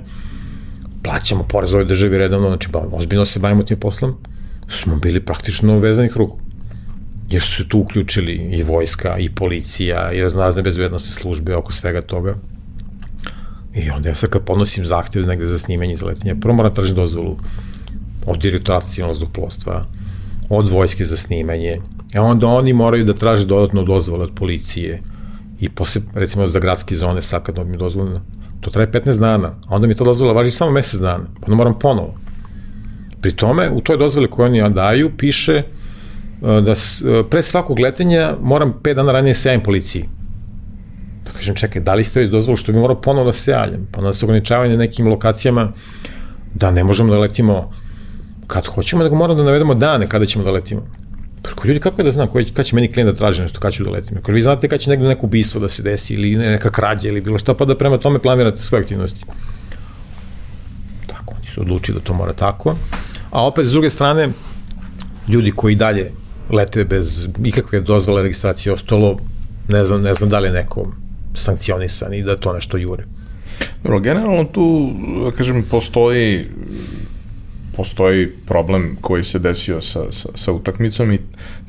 plaćamo 1.03 1.43
porez 1.49 1.75
ovoj 1.75 1.85
državi 1.85 2.19
redovno, 2.19 2.49
znači 2.49 2.69
ba, 2.73 2.85
ozbiljno 2.93 3.25
se 3.25 3.39
bavimo 3.39 3.63
tim 3.63 3.79
poslom, 3.81 4.15
smo 4.69 4.97
bili 4.97 5.21
praktično 5.21 5.79
vezanih 5.79 6.17
ruku 6.17 6.42
jer 7.31 7.43
su 7.43 7.53
se 7.57 7.69
tu 7.69 7.79
uključili 7.79 8.35
i 8.35 8.63
vojska, 8.63 9.19
i 9.19 9.31
policija, 9.31 10.13
i 10.13 10.23
raznorazne 10.23 10.63
bezbednostne 10.63 11.15
službe 11.15 11.57
oko 11.57 11.73
svega 11.73 12.01
toga. 12.01 12.35
I 13.75 13.91
onda 13.91 14.09
ja 14.09 14.15
sad 14.15 14.31
kad 14.31 14.45
podnosim 14.45 14.87
zahtjev 14.87 15.27
negde 15.27 15.47
za 15.47 15.59
snimanje 15.59 15.97
za 15.97 16.07
letenje, 16.07 16.41
prvo 16.41 16.55
moram 16.55 16.71
da 16.71 16.75
tražiti 16.75 16.97
dozvolu 16.97 17.37
od 18.27 18.39
direktorata 18.39 18.87
civilnog 18.87 19.17
zduplostva, 19.17 19.87
od 20.49 20.69
vojske 20.69 21.05
za 21.05 21.17
snimanje, 21.17 21.79
E 22.13 22.21
onda 22.21 22.47
oni 22.47 22.73
moraju 22.73 23.05
da 23.05 23.15
traže 23.15 23.47
dodatno 23.47 23.83
dozvole 23.83 24.25
od 24.25 24.35
policije 24.35 25.01
i 25.61 25.69
posle, 25.69 26.03
recimo 26.15 26.47
za 26.47 26.61
gradske 26.61 26.95
zone 26.95 27.23
sad 27.23 27.43
kad 27.43 27.55
dobim 27.55 27.79
dozvolu, 27.79 28.21
to 28.61 28.71
traje 28.71 28.91
15 28.93 29.21
dana, 29.21 29.49
a 29.69 29.75
onda 29.75 29.87
mi 29.87 29.95
ta 29.95 30.05
dozvola 30.05 30.33
važi 30.33 30.51
samo 30.51 30.71
mesec 30.71 31.01
dana, 31.01 31.25
pa 31.41 31.47
onda 31.47 31.57
moram 31.57 31.79
ponovo. 31.79 32.15
Pri 33.21 33.33
tome, 33.33 33.71
u 33.71 33.81
toj 33.81 33.97
dozvoli 33.97 34.31
koju 34.31 34.47
oni 34.47 34.75
daju, 34.75 35.11
piše 35.17 35.63
da 36.43 36.75
s, 36.75 37.01
uh, 37.01 37.27
pre 37.31 37.43
svakog 37.43 37.79
letenja 37.79 38.37
moram 38.43 38.75
5 38.83 38.95
dana 38.95 39.13
ranije 39.13 39.35
se 39.35 39.49
javim 39.49 39.63
policiji. 39.63 40.05
Pa 41.25 41.33
kažem, 41.33 41.55
čekaj, 41.55 41.83
da 41.83 41.95
li 41.95 42.05
ste 42.05 42.21
već 42.21 42.31
dozvolu 42.31 42.57
što 42.57 42.73
bi 42.73 42.79
morao 42.79 43.01
ponovo 43.01 43.27
da 43.27 43.33
se 43.33 43.51
javljam? 43.51 43.89
Pa 43.93 43.99
onda 43.99 44.13
se 44.13 44.25
ograničavaju 44.25 44.71
na 44.71 44.77
nekim 44.77 45.09
lokacijama 45.09 45.73
da 46.55 46.71
ne 46.71 46.85
možemo 46.85 47.13
da 47.13 47.19
letimo 47.19 47.73
kad 48.47 48.67
hoćemo, 48.67 49.03
nego 49.03 49.17
moramo 49.17 49.39
da 49.39 49.45
navedemo 49.45 49.75
dane 49.75 50.07
kada 50.07 50.27
ćemo 50.27 50.45
da 50.45 50.51
letimo. 50.51 50.83
Preko 51.43 51.69
ljudi, 51.69 51.81
kako 51.81 52.01
je 52.01 52.05
da 52.05 52.11
znam 52.11 52.29
koji, 52.29 52.45
kad 52.45 52.67
će 52.67 52.75
meni 52.75 52.93
klijent 52.93 53.11
da 53.11 53.19
traži 53.19 53.43
nešto, 53.43 53.61
kad 53.61 53.73
ću 53.73 53.85
da 53.85 53.91
letim? 53.91 54.19
Ako 54.19 54.33
vi 54.33 54.43
znate 54.43 54.69
kad 54.69 54.81
će 54.81 54.91
negde 54.91 55.09
neko 55.09 55.27
ubistvo 55.27 55.61
da 55.61 55.69
se 55.69 55.83
desi 55.83 56.15
ili 56.15 56.37
neka 56.37 56.71
krađa 56.71 57.09
ili 57.09 57.21
bilo 57.21 57.39
šta, 57.39 57.55
pa 57.55 57.65
da 57.65 57.79
prema 57.79 57.99
tome 57.99 58.19
planirate 58.19 58.57
svoje 58.57 58.83
aktivnosti. 58.83 59.25
Tako, 61.07 61.35
oni 61.39 61.47
su 61.47 61.61
odlučili 61.61 61.99
da 61.99 62.05
to 62.05 62.15
mora 62.15 62.33
tako. 62.33 62.77
A 63.31 63.47
opet, 63.47 63.67
s 63.67 63.71
druge 63.71 63.91
strane, 63.91 64.29
ljudi 65.29 65.51
koji 65.51 65.75
dalje 65.75 66.11
lete 66.51 66.85
bez 66.85 67.29
ikakve 67.45 67.81
dozvole 67.81 68.23
registracije 68.23 68.73
ostalo, 68.73 69.17
ne 69.69 69.85
znam, 69.85 70.03
ne 70.03 70.15
znam 70.15 70.31
da 70.31 70.39
li 70.39 70.49
je 70.49 70.53
neko 70.53 70.93
sankcionisan 71.35 72.15
i 72.15 72.23
da 72.23 72.37
to 72.37 72.53
nešto 72.53 72.77
jure. 72.77 73.05
Dobro, 73.83 74.01
generalno 74.01 74.45
tu, 74.45 74.93
da 75.25 75.31
kažem, 75.31 75.63
postoji 75.71 76.47
postoji 77.77 78.29
problem 78.47 78.97
koji 79.01 79.25
se 79.25 79.39
desio 79.39 79.81
sa, 79.81 80.13
sa, 80.13 80.29
sa 80.35 80.53
utakmicom 80.53 81.13
i 81.13 81.19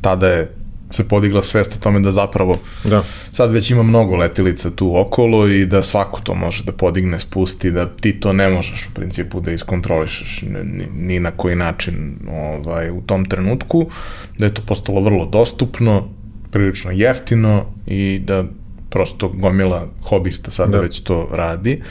tada 0.01 0.27
je 0.27 0.51
se 0.93 1.07
podigla 1.07 1.41
svest 1.41 1.75
o 1.75 1.79
tome 1.79 1.99
da 1.99 2.11
zapravo 2.11 2.59
da. 2.83 3.03
sad 3.31 3.51
već 3.51 3.71
ima 3.71 3.83
mnogo 3.83 4.15
letilica 4.15 4.71
tu 4.71 4.99
okolo 5.01 5.47
i 5.47 5.65
da 5.65 5.83
svako 5.83 6.21
to 6.21 6.33
može 6.33 6.63
da 6.63 6.71
podigne, 6.71 7.19
spusti, 7.19 7.71
da 7.71 7.89
ti 7.89 8.19
to 8.19 8.33
ne 8.33 8.49
možeš 8.49 8.87
u 8.91 8.93
principu 8.93 9.41
da 9.41 9.51
iskontrolišeš 9.51 10.41
ni, 10.63 10.87
ni 10.97 11.19
na 11.19 11.31
koji 11.31 11.55
način 11.55 12.15
ovaj, 12.31 12.89
u 12.89 13.01
tom 13.01 13.25
trenutku, 13.25 13.89
da 14.37 14.45
je 14.45 14.53
to 14.53 14.61
postalo 14.65 15.01
vrlo 15.01 15.25
dostupno, 15.25 16.09
prilično 16.51 16.91
jeftino 16.91 17.65
i 17.87 18.19
da 18.25 18.43
prosto 18.89 19.29
gomila 19.29 19.87
hobista 20.01 20.51
sada 20.51 20.71
da. 20.71 20.79
već 20.79 21.01
to 21.01 21.29
radi 21.31 21.81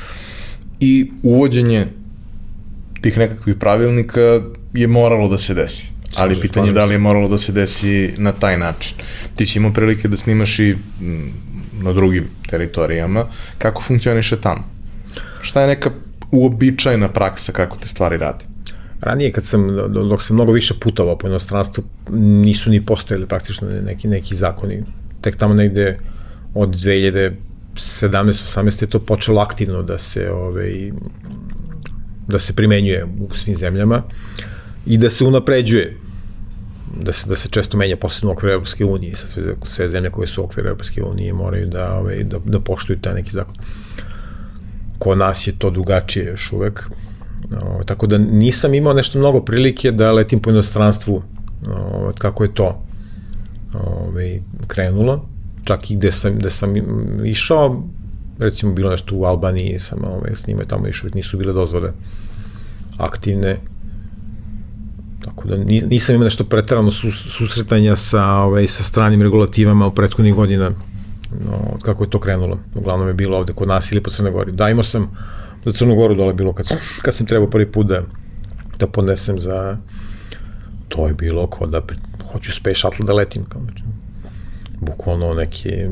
i 0.80 1.10
uvođenje 1.22 1.86
tih 3.00 3.18
nekakvih 3.18 3.56
pravilnika 3.56 4.20
je 4.74 4.86
moralo 4.86 5.28
da 5.28 5.38
se 5.38 5.54
desi. 5.54 5.91
Ali 6.16 6.40
pitanje 6.40 6.68
je 6.68 6.72
da 6.72 6.84
li 6.84 6.94
je 6.94 6.98
moralo 6.98 7.28
da 7.28 7.38
se 7.38 7.52
desi 7.52 8.14
na 8.18 8.32
taj 8.32 8.58
način. 8.58 8.96
Ti 9.36 9.46
si 9.46 9.58
imao 9.58 9.72
prilike 9.72 10.08
da 10.08 10.16
snimaš 10.16 10.58
i 10.58 10.76
na 11.82 11.92
drugim 11.92 12.28
teritorijama. 12.50 13.26
Kako 13.58 13.82
funkcioniše 13.82 14.40
tamo? 14.40 14.64
Šta 15.42 15.60
je 15.60 15.66
neka 15.66 15.90
uobičajna 16.30 17.08
praksa 17.08 17.52
kako 17.52 17.76
te 17.76 17.88
stvari 17.88 18.16
radi? 18.16 18.44
Ranije 19.00 19.32
kad 19.32 19.44
sam, 19.44 19.76
dok 19.88 20.22
sam 20.22 20.36
mnogo 20.36 20.52
više 20.52 20.74
putovao 20.80 21.18
po 21.18 21.26
inostranstvu, 21.26 21.84
nisu 22.10 22.70
ni 22.70 22.86
postojali 22.86 23.26
praktično 23.26 23.68
neki, 23.68 24.08
neki 24.08 24.34
zakoni. 24.34 24.82
Tek 25.20 25.36
tamo 25.36 25.54
negde 25.54 25.98
od 26.54 26.68
2017. 26.68 27.34
18. 27.74 28.82
je 28.82 28.90
to 28.90 28.98
počelo 28.98 29.40
aktivno 29.40 29.82
da 29.82 29.98
se 29.98 30.30
ovaj, 30.30 30.90
da 32.28 32.38
se 32.38 32.52
primenjuje 32.52 33.04
u 33.04 33.34
svim 33.34 33.56
zemljama 33.56 34.02
i 34.86 34.98
da 34.98 35.10
se 35.10 35.24
unapređuje 35.24 35.96
da 37.00 37.12
se, 37.12 37.28
da 37.28 37.36
se 37.36 37.48
često 37.48 37.76
menja 37.76 37.96
posebno 37.96 38.30
u 38.30 38.32
okviru 38.32 38.52
Europske 38.52 38.84
unije 38.84 39.16
sa 39.16 39.28
sve, 39.28 39.54
sve 39.62 39.88
zemlje 39.88 40.10
koje 40.10 40.26
su 40.26 40.42
u 40.42 40.44
okviru 40.44 40.68
Europske 40.68 41.02
unije 41.02 41.32
moraju 41.32 41.66
da, 41.66 41.94
ovaj, 41.94 42.24
da, 42.24 42.38
da 42.44 42.60
poštuju 42.60 42.98
taj 43.00 43.14
neki 43.14 43.30
zakon. 43.30 43.54
Kod 44.98 45.18
nas 45.18 45.46
je 45.46 45.52
to 45.58 45.70
drugačije 45.70 46.26
još 46.26 46.52
uvek. 46.52 46.90
O, 47.62 47.84
tako 47.84 48.06
da 48.06 48.18
nisam 48.18 48.74
imao 48.74 48.92
nešto 48.92 49.18
mnogo 49.18 49.40
prilike 49.40 49.92
da 49.92 50.12
letim 50.12 50.40
po 50.40 50.50
inostranstvu 50.50 51.22
o, 51.68 52.12
kako 52.18 52.44
je 52.44 52.54
to 52.54 52.82
ovaj, 53.74 54.40
krenulo. 54.66 55.28
Čak 55.64 55.90
i 55.90 55.96
gde 55.96 56.12
sam, 56.12 56.34
gde 56.38 56.50
sam 56.50 56.74
išao, 57.24 57.82
recimo 58.38 58.72
bilo 58.72 58.90
nešto 58.90 59.16
u 59.16 59.24
Albaniji, 59.24 59.78
sam 59.78 60.04
ovaj, 60.04 60.30
s 60.34 60.46
njima 60.46 60.64
tamo 60.64 60.82
uvijek 60.82 61.14
nisu 61.14 61.38
bile 61.38 61.52
dozvole 61.52 61.92
aktivne, 62.98 63.56
tako 65.24 65.48
da 65.48 65.56
nisam 65.86 66.14
imao 66.14 66.24
nešto 66.24 66.44
pretarano 66.44 66.90
susretanja 66.90 67.96
sa, 67.96 68.26
ovaj, 68.26 68.66
sa 68.66 68.82
stranim 68.82 69.22
regulativama 69.22 69.86
u 69.86 69.94
prethodnih 69.94 70.34
godina, 70.34 70.70
no, 71.44 71.56
od 71.74 71.82
kako 71.82 72.04
je 72.04 72.10
to 72.10 72.20
krenulo. 72.20 72.58
Uglavnom 72.74 73.08
je 73.08 73.14
bilo 73.14 73.38
ovde 73.38 73.52
kod 73.52 73.68
nas 73.68 73.92
ili 73.92 74.02
po 74.02 74.10
Crnoj 74.10 74.32
Gori. 74.32 74.52
Da, 74.52 74.70
imao 74.70 74.82
sam 74.82 75.10
za 75.64 75.72
Crnu 75.72 75.94
Goru 75.94 76.14
dole 76.14 76.34
bilo 76.34 76.52
kad, 76.52 76.66
kad 77.02 77.14
sam 77.14 77.26
trebao 77.26 77.50
prvi 77.50 77.72
put 77.72 77.86
da, 77.86 78.02
da 78.78 78.86
podnesem 78.86 79.40
za 79.40 79.76
to 80.88 81.06
je 81.06 81.14
bilo 81.14 81.46
kao 81.46 81.66
da 81.66 81.82
hoću 82.32 82.52
space 82.52 82.78
shuttle 82.78 83.06
da 83.06 83.12
letim 83.12 83.44
kao 83.44 83.62
znači, 83.62 83.82
bukvalno 84.80 85.34
neke, 85.34 85.88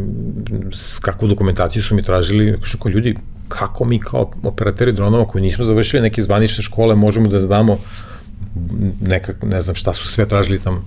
kakvu 1.01 1.29
dokumentaciju 1.29 1.83
su 1.83 1.95
mi 1.95 2.03
tražili, 2.03 2.59
kako 2.73 2.89
ljudi, 2.89 3.17
kako 3.49 3.85
mi 3.85 3.99
kao 3.99 4.31
operateri 4.43 4.93
dronova 4.93 5.27
koji 5.27 5.43
nismo 5.43 5.65
završili 5.65 6.03
neke 6.03 6.23
zvanične 6.23 6.63
škole 6.63 6.95
možemo 6.95 7.29
da 7.29 7.39
znamo 7.39 7.79
nekak, 9.01 9.43
ne 9.43 9.61
znam 9.61 9.77
šta 9.77 9.95
su 9.95 10.09
sve 10.09 10.29
tražili 10.29 10.61
tamo. 10.61 10.85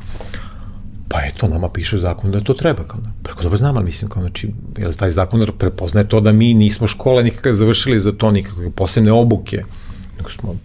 Pa 1.07 1.19
eto, 1.26 1.48
nama 1.48 1.69
piše 1.69 1.98
zakon 1.98 2.31
da 2.31 2.41
to 2.41 2.53
treba. 2.53 2.84
Kao, 2.84 2.99
preko 3.23 3.44
dobro 3.44 3.57
znam, 3.57 3.77
ali 3.77 3.85
mislim, 3.85 4.10
kao, 4.10 4.23
znači, 4.23 4.53
jer 4.77 4.95
taj 4.95 5.11
zakon 5.11 5.45
prepoznaje 5.57 6.07
to 6.07 6.19
da 6.19 6.31
mi 6.31 6.53
nismo 6.53 6.88
škole 6.88 7.23
nikakve 7.23 7.53
završili 7.53 7.99
za 7.99 8.11
to, 8.11 8.31
nikakve 8.31 8.72
posebne 8.72 9.11
obuke, 9.11 9.64
nego 10.18 10.30
smo, 10.30 10.56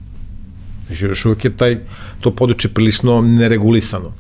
znači, 0.86 1.04
još 1.04 1.24
uvijek 1.24 1.44
je 1.44 1.56
taj, 1.56 1.78
to 2.20 2.34
područje 2.34 2.70
prilično 2.70 3.20
neregulisano. 3.20 4.12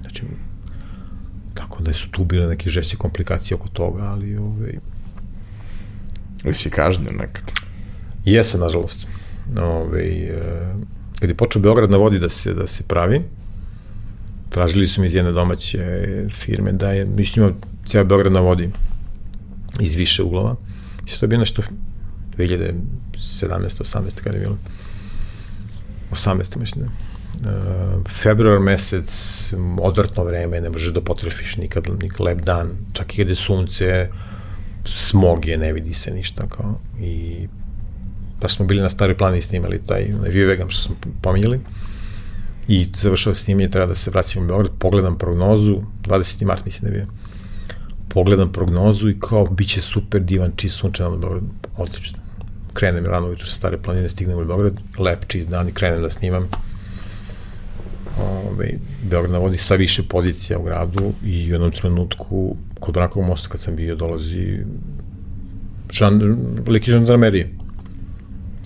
Znači, 0.00 0.22
da 1.80 1.92
su 1.94 2.10
tu 2.10 2.24
bile 2.24 2.46
neke 2.46 2.70
žešće 2.70 2.96
komplikacije 2.96 3.54
oko 3.54 3.68
toga, 3.68 4.02
ali 4.02 4.36
ovaj... 4.36 4.78
Ili 6.44 6.54
si 6.54 6.70
kažnjen 6.70 7.16
nekad? 7.16 7.44
Jesam, 8.24 8.60
nažalost. 8.60 9.06
Ovaj, 9.62 10.24
e, 10.24 10.74
kad 11.20 11.30
je 11.30 11.36
počeo 11.36 11.62
Beograd 11.62 11.90
na 11.90 11.96
vodi 11.96 12.18
da 12.18 12.28
se, 12.28 12.54
da 12.54 12.66
se 12.66 12.82
pravi, 12.82 13.22
tražili 14.48 14.86
su 14.86 15.00
mi 15.00 15.06
iz 15.06 15.14
jedne 15.14 15.32
domaće 15.32 16.08
firme 16.30 16.72
da 16.72 16.90
je, 16.90 17.04
mislim, 17.04 17.54
cijel 17.86 18.04
Beograd 18.04 18.32
na 18.32 18.40
vodi 18.40 18.70
iz 19.80 19.94
više 19.94 20.22
uglova. 20.22 20.56
I 21.06 21.18
to 21.18 21.24
je 21.24 21.28
bilo 21.28 21.40
nešto 21.40 21.62
2017. 22.36 22.74
18. 23.16 24.20
kada 24.24 24.36
je 24.36 24.40
bilo. 24.40 24.58
18. 26.12 26.56
mislim 26.56 26.84
da 26.84 26.90
uh, 27.40 28.10
februar 28.22 28.60
mesec, 28.60 29.10
odvrtno 29.80 30.24
vreme, 30.24 30.60
ne 30.60 30.70
možeš 30.70 30.92
da 30.92 31.00
potrefiš 31.00 31.56
nikad, 31.56 31.88
nikad 32.02 32.20
lep 32.20 32.40
dan, 32.40 32.70
čak 32.92 33.14
i 33.14 33.16
kada 33.16 33.30
je 33.30 33.34
sunce, 33.34 34.08
smog 34.84 35.46
je, 35.46 35.58
ne 35.58 35.72
vidi 35.72 35.94
se 35.94 36.10
ništa, 36.10 36.46
kao, 36.48 36.80
i 37.00 37.48
pa 38.40 38.48
smo 38.48 38.66
bili 38.66 38.80
na 38.80 38.88
staroj 38.88 39.16
plani 39.16 39.42
snimali 39.42 39.80
taj 39.86 40.06
Vivegam 40.28 40.70
što 40.70 40.82
smo 40.82 40.96
pominjali 41.22 41.60
i 42.68 42.86
završao 42.94 43.34
snimanje, 43.34 43.68
treba 43.68 43.86
da 43.86 43.94
se 43.94 44.10
vraćamo 44.10 44.44
u 44.44 44.48
Beograd, 44.48 44.70
pogledam 44.78 45.18
prognozu, 45.18 45.80
20. 46.02 46.44
mart 46.44 46.64
mislim 46.64 46.90
da 46.90 46.96
je 46.96 47.02
bio, 47.02 47.12
pogledam 48.08 48.52
prognozu 48.52 49.10
i 49.10 49.20
kao, 49.20 49.44
bit 49.44 49.68
će 49.68 49.80
super 49.80 50.22
divan, 50.22 50.52
čist 50.56 50.76
sunčan 50.76 51.12
na 51.12 51.16
Beograd, 51.16 51.42
odlično. 51.76 52.18
Krenem 52.72 53.06
rano 53.06 53.26
ujutru 53.26 53.46
sa 53.46 53.54
stare 53.54 53.78
planine, 53.78 54.08
stignem 54.08 54.38
u 54.38 54.44
Beograd, 54.44 54.80
lep, 54.98 55.24
čist 55.26 55.48
dan 55.48 55.68
i 55.68 55.72
krenem 55.72 56.02
da 56.02 56.10
snimam 56.10 56.48
ovaj, 58.20 58.74
Beograd 59.02 59.32
navodi 59.32 59.56
sa 59.56 59.74
više 59.74 60.02
pozicija 60.02 60.58
u 60.58 60.62
gradu 60.62 61.12
i 61.24 61.46
u 61.46 61.52
jednom 61.52 61.70
trenutku 61.70 62.56
kod 62.80 62.94
Brakovog 62.94 63.28
mosta 63.28 63.48
kad 63.48 63.60
sam 63.60 63.76
bio 63.76 63.96
dolazi 63.96 64.58
žan, 65.90 66.38
liki 66.66 66.90
žandarmerije. 66.90 67.50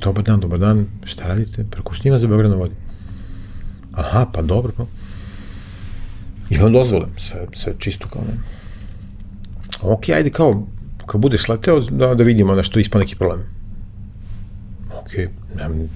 Dobar 0.05 0.25
dan, 0.25 0.41
dobar 0.41 0.59
dan, 0.59 0.87
šta 1.05 1.29
radite? 1.29 1.65
Preko 1.71 1.95
snima 1.95 2.19
za 2.19 2.27
Beograd 2.27 2.51
navodi. 2.51 2.75
Aha, 3.93 4.27
pa 4.33 4.43
dobro, 4.43 4.73
pa. 4.77 4.85
Imam 6.51 6.73
dozvole, 6.73 7.07
sve, 7.17 7.47
sve 7.53 7.75
čisto 7.79 8.09
kao 8.09 8.23
ne. 8.23 8.35
Ok, 9.83 10.09
ajde 10.09 10.31
kao, 10.31 10.67
kad 11.07 11.21
budeš 11.21 11.43
sleteo, 11.43 11.81
da, 11.81 12.15
da 12.15 12.25
vidimo 12.25 12.55
nešto 12.55 12.79
ispa 12.79 12.99
neki 12.99 13.17
problem. 13.17 13.41
Ok, 14.93 15.11
nemam, 15.57 15.89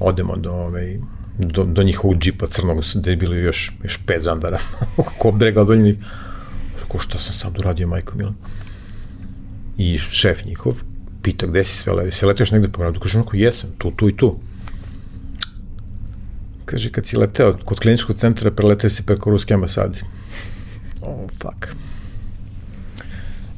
odemo 0.00 0.36
do, 0.36 0.52
ovaj, 0.52 0.98
do, 1.38 1.64
do 1.64 1.82
njihovog 1.82 2.18
džipa 2.18 2.46
crnog, 2.46 2.84
gde 2.94 3.10
je 3.10 3.16
bilo 3.16 3.34
još, 3.34 3.72
još 3.84 3.98
pet 4.06 4.22
zandara, 4.22 4.58
ko 5.18 5.32
brega 5.32 5.62
od 5.62 5.78
njih. 5.78 5.96
Rekao, 6.82 7.00
šta 7.00 7.18
sam 7.18 7.32
sad 7.34 7.58
uradio, 7.58 7.88
majko 7.88 8.16
Mila? 8.16 8.32
I 9.78 9.98
šef 9.98 10.44
njihov 10.44 10.74
pita 11.26 11.46
gde 11.46 11.64
si 11.64 11.76
sve 11.76 11.92
leti, 11.92 12.14
se 12.14 12.26
letiš 12.26 12.52
negde 12.54 12.68
po 12.68 12.78
gradu, 12.78 13.00
kaže 13.02 13.18
onako, 13.18 13.36
jesam, 13.36 13.70
tu, 13.78 13.90
tu 13.90 14.08
i 14.08 14.14
tu. 14.16 14.36
Kaže, 16.64 16.90
kad 16.94 17.06
si 17.06 17.18
leteo 17.18 17.56
kod 17.64 17.80
kliničkog 17.82 18.16
centra, 18.16 18.50
preleteo 18.50 18.90
si 18.90 19.02
preko 19.06 19.30
ruske 19.34 19.54
ambasade. 19.54 20.04
Oh, 21.02 21.26
fuck. 21.42 21.74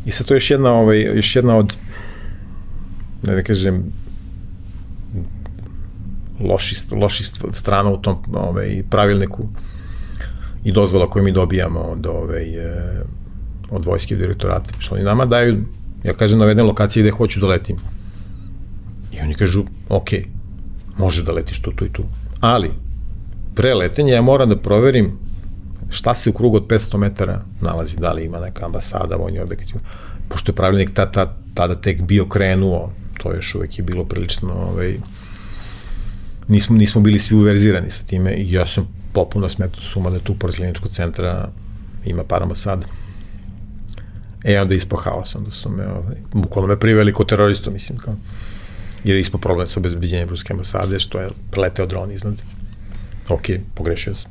I 0.06 0.12
sad 0.12 0.26
to 0.26 0.34
je 0.34 0.36
još 0.36 0.50
jedna, 0.50 0.72
ovaj, 0.72 1.02
još 1.16 1.36
jedna 1.36 1.56
od, 1.56 1.76
ne 3.22 3.34
da 3.34 3.42
kažem, 3.42 3.84
loši, 6.40 6.76
loši 6.92 7.24
strana 7.52 7.90
u 7.90 8.00
tom 8.00 8.22
ovaj, 8.32 8.82
pravilniku 8.90 9.48
i 10.64 10.72
dozvola 10.72 11.10
koju 11.10 11.24
mi 11.24 11.32
dobijamo 11.32 11.80
od, 11.80 12.06
ovaj, 12.06 12.44
e, 12.44 13.02
od 13.70 13.84
vojske 13.84 14.16
direktorata. 14.16 14.70
Što 14.78 14.94
oni 14.94 15.04
nama 15.04 15.26
daju, 15.26 15.64
ja 16.04 16.12
kažem, 16.12 16.38
navedem 16.38 16.66
lokacije 16.66 17.02
gde 17.02 17.10
hoću 17.10 17.40
da 17.40 17.46
letim. 17.46 17.76
I 19.12 19.20
oni 19.20 19.34
kažu, 19.34 19.64
ok, 19.88 20.08
možeš 20.98 21.24
da 21.24 21.32
letiš 21.32 21.62
tu, 21.62 21.72
tu 21.72 21.84
i 21.84 21.92
tu. 21.92 22.04
Ali, 22.40 22.70
pre 23.54 23.74
letenja 23.74 24.14
ja 24.14 24.22
moram 24.22 24.48
da 24.48 24.56
proverim 24.56 25.18
šta 25.90 26.14
se 26.14 26.30
u 26.30 26.32
krugu 26.32 26.56
od 26.56 26.66
500 26.66 26.96
metara 26.96 27.40
nalazi, 27.60 27.96
da 27.96 28.12
li 28.12 28.24
ima 28.24 28.40
neka 28.40 28.66
ambasada, 28.66 29.16
vojni 29.16 29.40
objekt. 29.40 29.74
Pošto 30.28 30.52
je 30.52 30.56
pravilnik 30.56 30.90
ta, 30.94 31.10
ta, 31.10 31.36
tada 31.54 31.74
tek 31.74 32.02
bio 32.02 32.26
krenuo, 32.26 32.92
to 33.22 33.34
još 33.34 33.54
uvek 33.54 33.78
je 33.78 33.84
bilo 33.84 34.04
prilično, 34.04 34.52
ovaj, 34.52 34.98
nismo, 36.48 36.76
nismo 36.76 37.00
bili 37.00 37.18
svi 37.18 37.36
uverzirani 37.36 37.90
sa 37.90 38.04
time 38.04 38.34
i 38.34 38.52
ja 38.52 38.66
sam 38.66 38.88
popuno 39.12 39.48
smetao 39.48 39.82
suma 39.82 40.10
da 40.10 40.18
tu 40.18 40.34
pored 40.34 40.56
kliničkog 40.56 40.90
centra 40.90 41.48
ima 42.04 42.24
par 42.24 42.42
ambasada. 42.42 42.86
E, 44.44 44.60
onda 44.60 44.74
ispao 44.74 44.98
haos, 44.98 45.34
onda 45.34 45.50
su 45.50 45.70
me, 45.70 45.86
ovaj, 45.86 46.16
bukvalno 46.32 46.68
me 46.68 46.78
priveli 46.78 47.14
kao 47.14 47.24
teroristu, 47.24 47.70
mislim, 47.70 47.98
kao, 47.98 48.14
jer 49.04 49.16
je 49.16 49.20
ispao 49.20 49.40
problem 49.40 49.66
sa 49.66 49.80
obezbeđenjem 49.80 50.28
ruske 50.28 50.52
ambasade, 50.52 50.98
što 50.98 51.20
je 51.20 51.28
preleteo 51.50 51.86
dron 51.86 52.12
iznad. 52.12 52.42
Ok, 53.28 53.46
pogrešio 53.74 54.14
sam. 54.14 54.30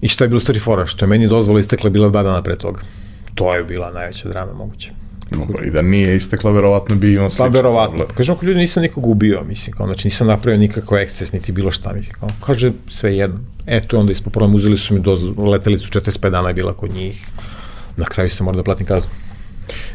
I 0.00 0.08
šta 0.08 0.24
je 0.24 0.28
bilo 0.28 0.40
stvari 0.40 0.60
fora? 0.60 0.86
Što 0.86 1.04
je 1.04 1.08
meni 1.08 1.28
dozvola 1.28 1.60
istekla 1.60 1.90
bila 1.90 2.08
dva 2.08 2.22
dana 2.22 2.42
pre 2.42 2.56
toga. 2.56 2.80
To 3.34 3.54
je 3.54 3.64
bila 3.64 3.92
najveća 3.92 4.28
drama. 4.28 4.52
Dobro, 5.30 5.64
i 5.64 5.70
da 5.70 5.82
nije 5.82 6.16
istekla, 6.16 6.50
verovatno 6.50 6.96
bi 6.96 7.18
on 7.18 7.30
slično. 7.30 7.44
Pa, 7.44 7.50
verovatno. 7.50 8.06
Kažem, 8.16 8.34
ako 8.34 8.46
ljudi 8.46 8.60
nisam 8.60 8.82
nikog 8.82 9.06
ubio, 9.06 9.42
mislim, 9.48 9.76
kao, 9.76 9.86
znači 9.86 10.06
nisam 10.06 10.26
napravio 10.26 10.60
nikakav 10.60 10.98
eksces, 10.98 11.32
niti 11.32 11.52
bilo 11.52 11.70
šta, 11.70 11.92
mislim, 11.92 12.14
kao, 12.20 12.28
kaže, 12.46 12.72
sve 12.88 13.16
jedno. 13.16 13.40
Eto, 13.66 13.98
onda 13.98 14.12
ispo 14.12 14.30
problem, 14.30 14.54
uzeli 14.54 14.78
su 14.78 14.94
mi 14.94 15.00
dozvolu, 15.00 15.50
leteli 15.50 15.78
su 15.78 15.88
45 15.88 16.30
dana 16.30 16.48
je 16.48 16.54
bila 16.54 16.72
kod 16.72 16.94
njih, 16.94 17.26
na 17.96 18.04
kraju 18.04 18.30
sam 18.30 18.44
morao 18.44 18.56
da 18.56 18.64
platim 18.64 18.86
kaznu. 18.86 19.10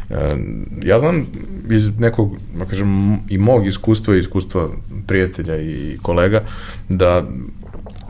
E, 0.10 0.36
ja 0.84 1.00
znam 1.00 1.26
iz 1.70 2.00
nekog, 2.00 2.38
da 2.58 2.66
kažem, 2.66 3.20
i 3.30 3.38
mog 3.38 3.68
iskustva 3.68 4.16
i 4.16 4.20
iskustva 4.20 4.70
prijatelja 5.08 5.62
i 5.62 5.98
kolega, 6.02 6.42
da 6.90 7.24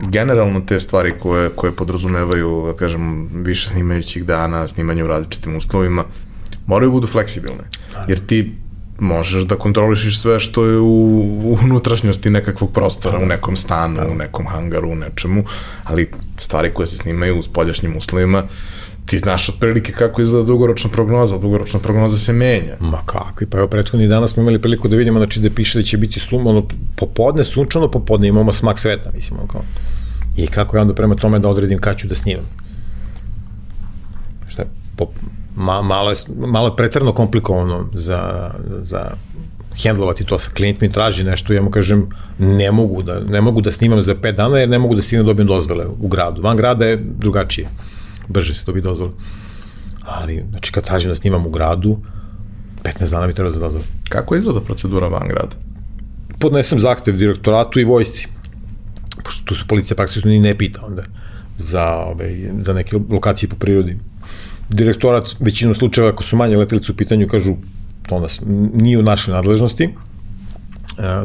generalno 0.00 0.60
te 0.60 0.80
stvari 0.80 1.12
koje, 1.18 1.48
koje 1.48 1.72
podrazumevaju, 1.72 2.62
da 2.66 2.72
kažem, 2.72 3.28
više 3.32 3.68
snimajućih 3.68 4.24
dana, 4.24 4.68
snimanje 4.68 5.04
u 5.04 5.06
različitim 5.06 5.56
uslovima, 5.56 6.04
moraju 6.66 6.92
budu 6.92 7.06
fleksibilne. 7.06 7.64
Jer 8.08 8.26
ti 8.26 8.52
možeš 8.98 9.42
da 9.42 9.56
kontrolišiš 9.56 10.20
sve 10.20 10.40
što 10.40 10.64
je 10.64 10.78
u, 10.78 11.20
u 11.44 11.58
unutrašnjosti 11.62 12.30
nekakvog 12.30 12.72
prostora, 12.72 13.18
u 13.18 13.26
nekom 13.26 13.56
stanu, 13.56 14.12
u 14.12 14.14
nekom 14.14 14.46
hangaru, 14.46 14.90
u 14.90 14.94
nečemu, 14.94 15.44
ali 15.84 16.10
stvari 16.36 16.70
koje 16.74 16.86
se 16.86 16.96
snimaju 16.96 17.38
u 17.38 17.42
spoljašnjim 17.42 17.96
uslovima, 17.96 18.44
ti 19.08 19.18
znaš 19.18 19.48
otprilike 19.48 19.92
kako 19.92 20.22
izgleda 20.22 20.46
dugoročna 20.46 20.90
prognoza, 20.90 21.38
dugoročna 21.38 21.80
prognoza 21.80 22.18
se 22.18 22.32
menja. 22.32 22.76
Ma 22.80 22.98
kakvi, 23.06 23.46
pa 23.46 23.58
evo 23.58 23.68
prethodni 23.68 24.08
danas 24.08 24.30
smo 24.30 24.42
imali 24.42 24.58
priliku 24.58 24.88
da 24.88 24.96
vidimo, 24.96 25.18
znači 25.18 25.40
da 25.40 25.50
piše 25.50 25.78
da 25.78 25.84
će 25.84 25.96
biti 25.96 26.20
sum, 26.20 26.46
ono, 26.46 26.66
popodne, 26.96 27.44
sunčano 27.44 27.90
popodne, 27.90 28.28
imamo 28.28 28.52
smak 28.52 28.78
sveta, 28.78 29.10
mislim, 29.14 29.38
ono 29.38 29.48
kao. 29.48 29.62
I 30.36 30.46
kako 30.46 30.76
ja 30.76 30.80
onda 30.80 30.94
prema 30.94 31.14
tome 31.14 31.38
da 31.38 31.48
odredim 31.48 31.78
kad 31.78 31.96
ću 31.96 32.06
da 32.06 32.14
snimam. 32.14 32.44
Šta 34.48 34.62
je, 34.62 34.68
po, 34.96 35.06
ma, 35.56 35.82
malo, 35.82 36.10
je, 36.10 36.16
malo 36.36 36.68
je 36.68 36.76
pretrano 36.76 37.12
komplikovano 37.12 37.88
za, 37.94 38.50
za 38.82 39.10
hendlovati 39.82 40.24
to 40.24 40.38
sa 40.38 40.50
klijent 40.50 40.80
mi 40.80 40.90
traži 40.90 41.24
nešto, 41.24 41.52
ja 41.52 41.62
mu 41.62 41.70
kažem 41.70 42.08
ne 42.38 42.72
mogu 42.72 43.02
da, 43.02 43.20
ne 43.20 43.40
mogu 43.40 43.60
da 43.60 43.70
snimam 43.70 44.02
za 44.02 44.14
5 44.14 44.32
dana 44.32 44.58
jer 44.58 44.68
ne 44.68 44.78
mogu 44.78 44.94
da 44.94 45.02
stignem 45.02 45.26
da 45.26 45.30
dobijem 45.30 45.48
dozvole 45.48 45.86
u 46.00 46.08
gradu. 46.08 46.42
Van 46.42 46.56
grada 46.56 46.86
je 46.86 46.96
drugačije 46.96 47.68
brže 48.28 48.54
se 48.54 48.66
dobije 48.66 48.82
dozvola. 48.82 49.12
Ali, 50.04 50.44
znači, 50.50 50.72
kad 50.72 50.84
tražim 50.84 51.08
da 51.08 51.14
snimam 51.14 51.46
u 51.46 51.50
gradu, 51.50 51.98
15 52.82 53.10
dana 53.10 53.26
mi 53.26 53.34
treba 53.34 53.50
za 53.50 53.60
dozvolu. 53.60 53.84
Kako 54.08 54.36
izgleda 54.36 54.60
procedura 54.60 55.08
van 55.08 55.28
grada? 55.28 55.56
Podnesem 56.38 56.80
zahtev 56.80 57.16
direktoratu 57.16 57.80
i 57.80 57.84
vojsci, 57.84 58.28
pošto 59.24 59.44
tu 59.44 59.54
se 59.54 59.64
policija 59.68 59.96
praktično 59.96 60.30
ni 60.30 60.38
ne 60.38 60.58
pita 60.58 60.80
onda 60.86 61.02
za, 61.58 61.84
ove, 61.84 62.24
ovaj, 62.24 62.50
za 62.60 62.72
neke 62.72 62.96
lokacije 63.10 63.48
po 63.50 63.56
prirodi. 63.56 63.98
Direktorat 64.68 65.34
većinu 65.40 65.74
slučajeva, 65.74 66.12
ako 66.12 66.22
su 66.22 66.36
manje 66.36 66.56
letelice 66.56 66.92
u 66.92 66.96
pitanju, 66.96 67.28
kažu 67.28 67.54
to 68.08 68.20
nas 68.20 68.40
nije 68.74 68.98
u 68.98 69.02
našoj 69.02 69.34
nadležnosti, 69.34 69.84
e, 69.84 69.90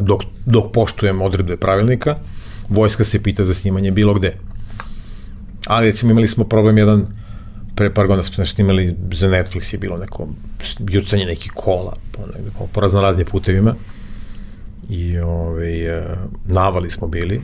dok, 0.02 0.22
dok 0.46 0.72
poštujemo 0.72 1.24
odredbe 1.24 1.56
pravilnika, 1.56 2.16
vojska 2.68 3.04
se 3.04 3.22
pita 3.22 3.44
za 3.44 3.54
snimanje 3.54 3.90
bilo 3.90 4.14
gde 4.14 4.36
ali 5.66 5.86
recimo 5.86 6.10
imali 6.10 6.26
smo 6.26 6.44
problem 6.44 6.78
jedan 6.78 7.06
pre 7.74 7.94
par 7.94 8.06
godina 8.06 8.22
smo 8.22 8.34
nešto 8.42 8.62
imali 8.62 8.96
za 9.12 9.28
Netflix 9.28 9.72
je 9.72 9.78
bilo 9.78 9.96
neko 9.96 10.28
jucanje 10.88 11.26
nekih 11.26 11.52
kola 11.54 11.96
po, 12.12 12.22
po, 12.58 12.66
po 12.72 12.80
raznoraznim 12.80 13.26
putevima 13.26 13.74
i 14.90 15.18
ovaj, 15.18 15.98
e, 15.98 16.16
navali 16.46 16.90
smo 16.90 17.08
bili 17.08 17.40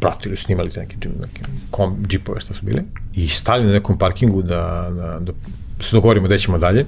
pratili, 0.00 0.36
snimali 0.36 0.70
neke, 0.76 0.96
neke 1.20 1.42
kom, 1.70 1.96
džipove 2.08 2.40
što 2.40 2.54
su 2.54 2.64
bili 2.64 2.82
i 3.14 3.28
stali 3.28 3.66
na 3.66 3.72
nekom 3.72 3.98
parkingu 3.98 4.42
da, 4.42 4.88
da, 4.96 5.18
da 5.20 5.32
se 5.80 5.96
dogovorimo 5.96 6.26
gde 6.26 6.38
ćemo 6.38 6.58
dalje 6.58 6.86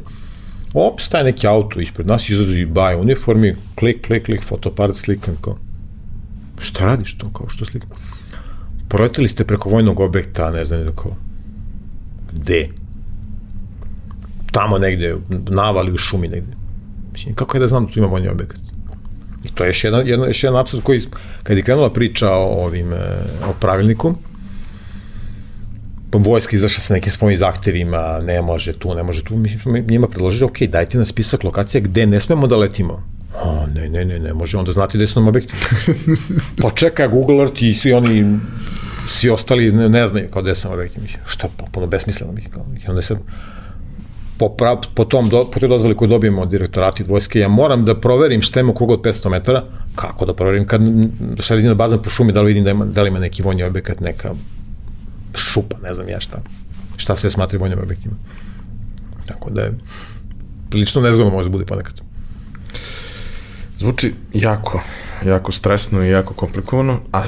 op, 0.75 1.01
staje 1.01 1.25
neki 1.25 1.47
auto 1.47 1.81
ispred 1.81 2.07
nas, 2.07 2.31
izrazi 2.31 2.65
baj 2.65 2.97
uniformi, 2.97 3.55
klik, 3.75 4.07
klik, 4.07 4.25
klik, 4.25 4.45
fotoparat, 4.45 4.97
slikam, 4.97 5.37
kao, 5.41 5.59
šta 6.59 6.85
radiš 6.85 7.19
to, 7.19 7.31
kao, 7.33 7.49
što 7.49 7.65
slikam? 7.65 7.91
Proletili 8.91 9.29
ste 9.29 9.45
preko 9.45 9.69
vojnog 9.69 10.01
objekta, 10.01 10.51
ne 10.51 10.65
znam 10.65 10.85
kako, 10.87 11.17
gde? 12.33 12.69
Tamo 14.53 14.79
negde, 14.79 15.17
navali 15.49 15.93
u 15.93 15.97
šumi 15.97 16.29
negde. 16.29 16.53
Mislim, 17.13 17.35
kako 17.35 17.57
je 17.57 17.61
da 17.61 17.69
znam 17.69 17.87
da 17.87 17.93
tu 17.93 17.99
ima 17.99 18.09
vojni 18.09 18.29
objekat? 18.29 18.59
I 19.45 19.49
to 19.55 19.65
je 19.65 19.69
još 19.69 19.85
jedan, 19.85 20.07
jedan, 20.07 20.27
još 20.27 20.45
jedan 20.45 20.61
apsurd 20.61 20.83
koji, 20.83 21.01
kad 21.43 21.57
je 21.57 21.63
krenula 21.63 21.93
priča 21.93 22.33
o, 22.33 22.65
ovim, 22.65 22.93
e, 22.93 22.97
o 23.49 23.53
pravilniku, 23.61 24.15
pa 26.11 26.19
vojska 26.19 26.57
izašla 26.57 26.81
sa 26.81 26.95
nekim 26.95 27.13
svojim 27.13 27.39
zahtevima, 27.39 28.21
ne 28.23 28.43
može 28.43 28.73
tu, 28.73 28.95
ne 28.95 29.03
može 29.03 29.25
tu, 29.25 29.37
mi 29.37 29.49
smo 29.49 29.79
njima 29.79 30.09
predložili, 30.09 30.45
ok, 30.45 30.63
dajte 30.69 30.99
nam 30.99 31.05
spisak 31.05 31.45
lokacija 31.45 31.81
gde 31.81 32.07
ne 32.07 32.21
smemo 32.21 32.47
da 32.47 32.57
letimo. 32.57 33.03
O, 33.43 33.67
ne, 33.75 33.89
ne, 33.89 34.05
ne, 34.05 34.19
ne, 34.19 34.35
može 34.35 34.59
onda 34.59 34.73
znati 34.73 34.99
da 34.99 35.07
su 35.07 35.21
nam 35.21 35.29
objekti. 35.29 35.55
pa 36.63 36.71
čeka 36.71 37.07
Google 37.07 37.37
Earth 37.37 37.63
i 37.63 37.75
svi 37.75 37.93
oni 37.93 38.39
svi 39.09 39.31
ostali 39.31 39.73
ne, 39.73 39.89
ne 39.89 40.07
znaju 40.07 40.29
kao 40.31 40.43
gde 40.43 40.55
sam 40.55 40.73
objekti, 40.73 41.01
mislim, 41.01 41.23
što 41.27 41.47
je 41.47 41.51
popuno 41.57 41.87
besmisleno, 41.87 42.33
mislim, 42.33 42.55
i 42.87 42.91
onda 42.91 43.03
se 43.03 43.17
po, 44.39 44.49
prav, 44.49 44.81
po, 44.95 45.05
tom, 45.05 45.29
do, 45.29 45.45
po 45.53 45.61
toj 45.61 45.69
dozvoli 45.69 45.97
koju 45.97 46.09
dobijemo 46.09 46.43
od 46.43 46.49
direktorata 46.49 47.03
i 47.03 47.07
vojske, 47.07 47.39
ja 47.39 47.49
moram 47.49 47.85
da 47.85 48.01
proverim 48.01 48.43
šta 48.43 48.61
ima 48.61 48.75
krug 48.75 48.91
od 48.91 49.01
500 49.01 49.31
metara, 49.31 49.65
kako 49.95 50.27
da 50.27 50.35
proverim, 50.35 50.67
kad 50.67 50.81
šta 51.39 51.55
vidim 51.55 51.69
na 51.69 51.75
bazan 51.75 52.03
po 52.03 52.11
šumi, 52.11 52.33
da 52.33 52.41
li 52.43 52.47
vidim 52.47 52.65
da, 52.65 52.71
ima, 52.71 52.85
da 52.85 53.03
li 53.03 53.09
ima 53.09 53.19
neki 53.19 53.43
vojni 53.43 53.63
objekat, 53.63 54.01
neka 54.01 54.33
šupa, 55.35 55.77
ne 55.83 55.95
znam 55.95 56.09
ja 56.09 56.21
šta, 56.21 56.43
šta 56.97 57.17
sve 57.17 57.31
smatri 57.31 57.59
vojnim 57.59 57.79
objektima. 57.79 58.15
Tako 59.27 59.51
da 59.51 59.63
je, 59.63 59.73
prilično 60.71 61.03
nezgodno 61.03 61.33
može 61.33 61.49
da 61.49 61.53
bude 61.53 61.65
ponekad. 61.65 62.01
Zvuči 63.81 64.13
jako, 64.35 64.83
jako 65.27 65.53
stresno 65.53 66.05
i 66.05 66.11
jako 66.11 66.35
komplikovano, 66.35 67.01
a 67.13 67.25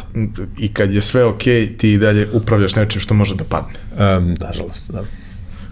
i 0.59 0.73
kad 0.73 0.93
je 0.95 1.03
sve 1.03 1.25
ok, 1.25 1.43
ti 1.79 1.93
i 1.93 1.99
dalje 1.99 2.29
upravljaš 2.33 2.75
nečim 2.75 3.01
što 3.01 3.15
može 3.15 3.35
da 3.35 3.45
padne. 3.45 3.73
Um, 4.17 4.37
nažalost, 4.41 4.91
da. 4.91 5.03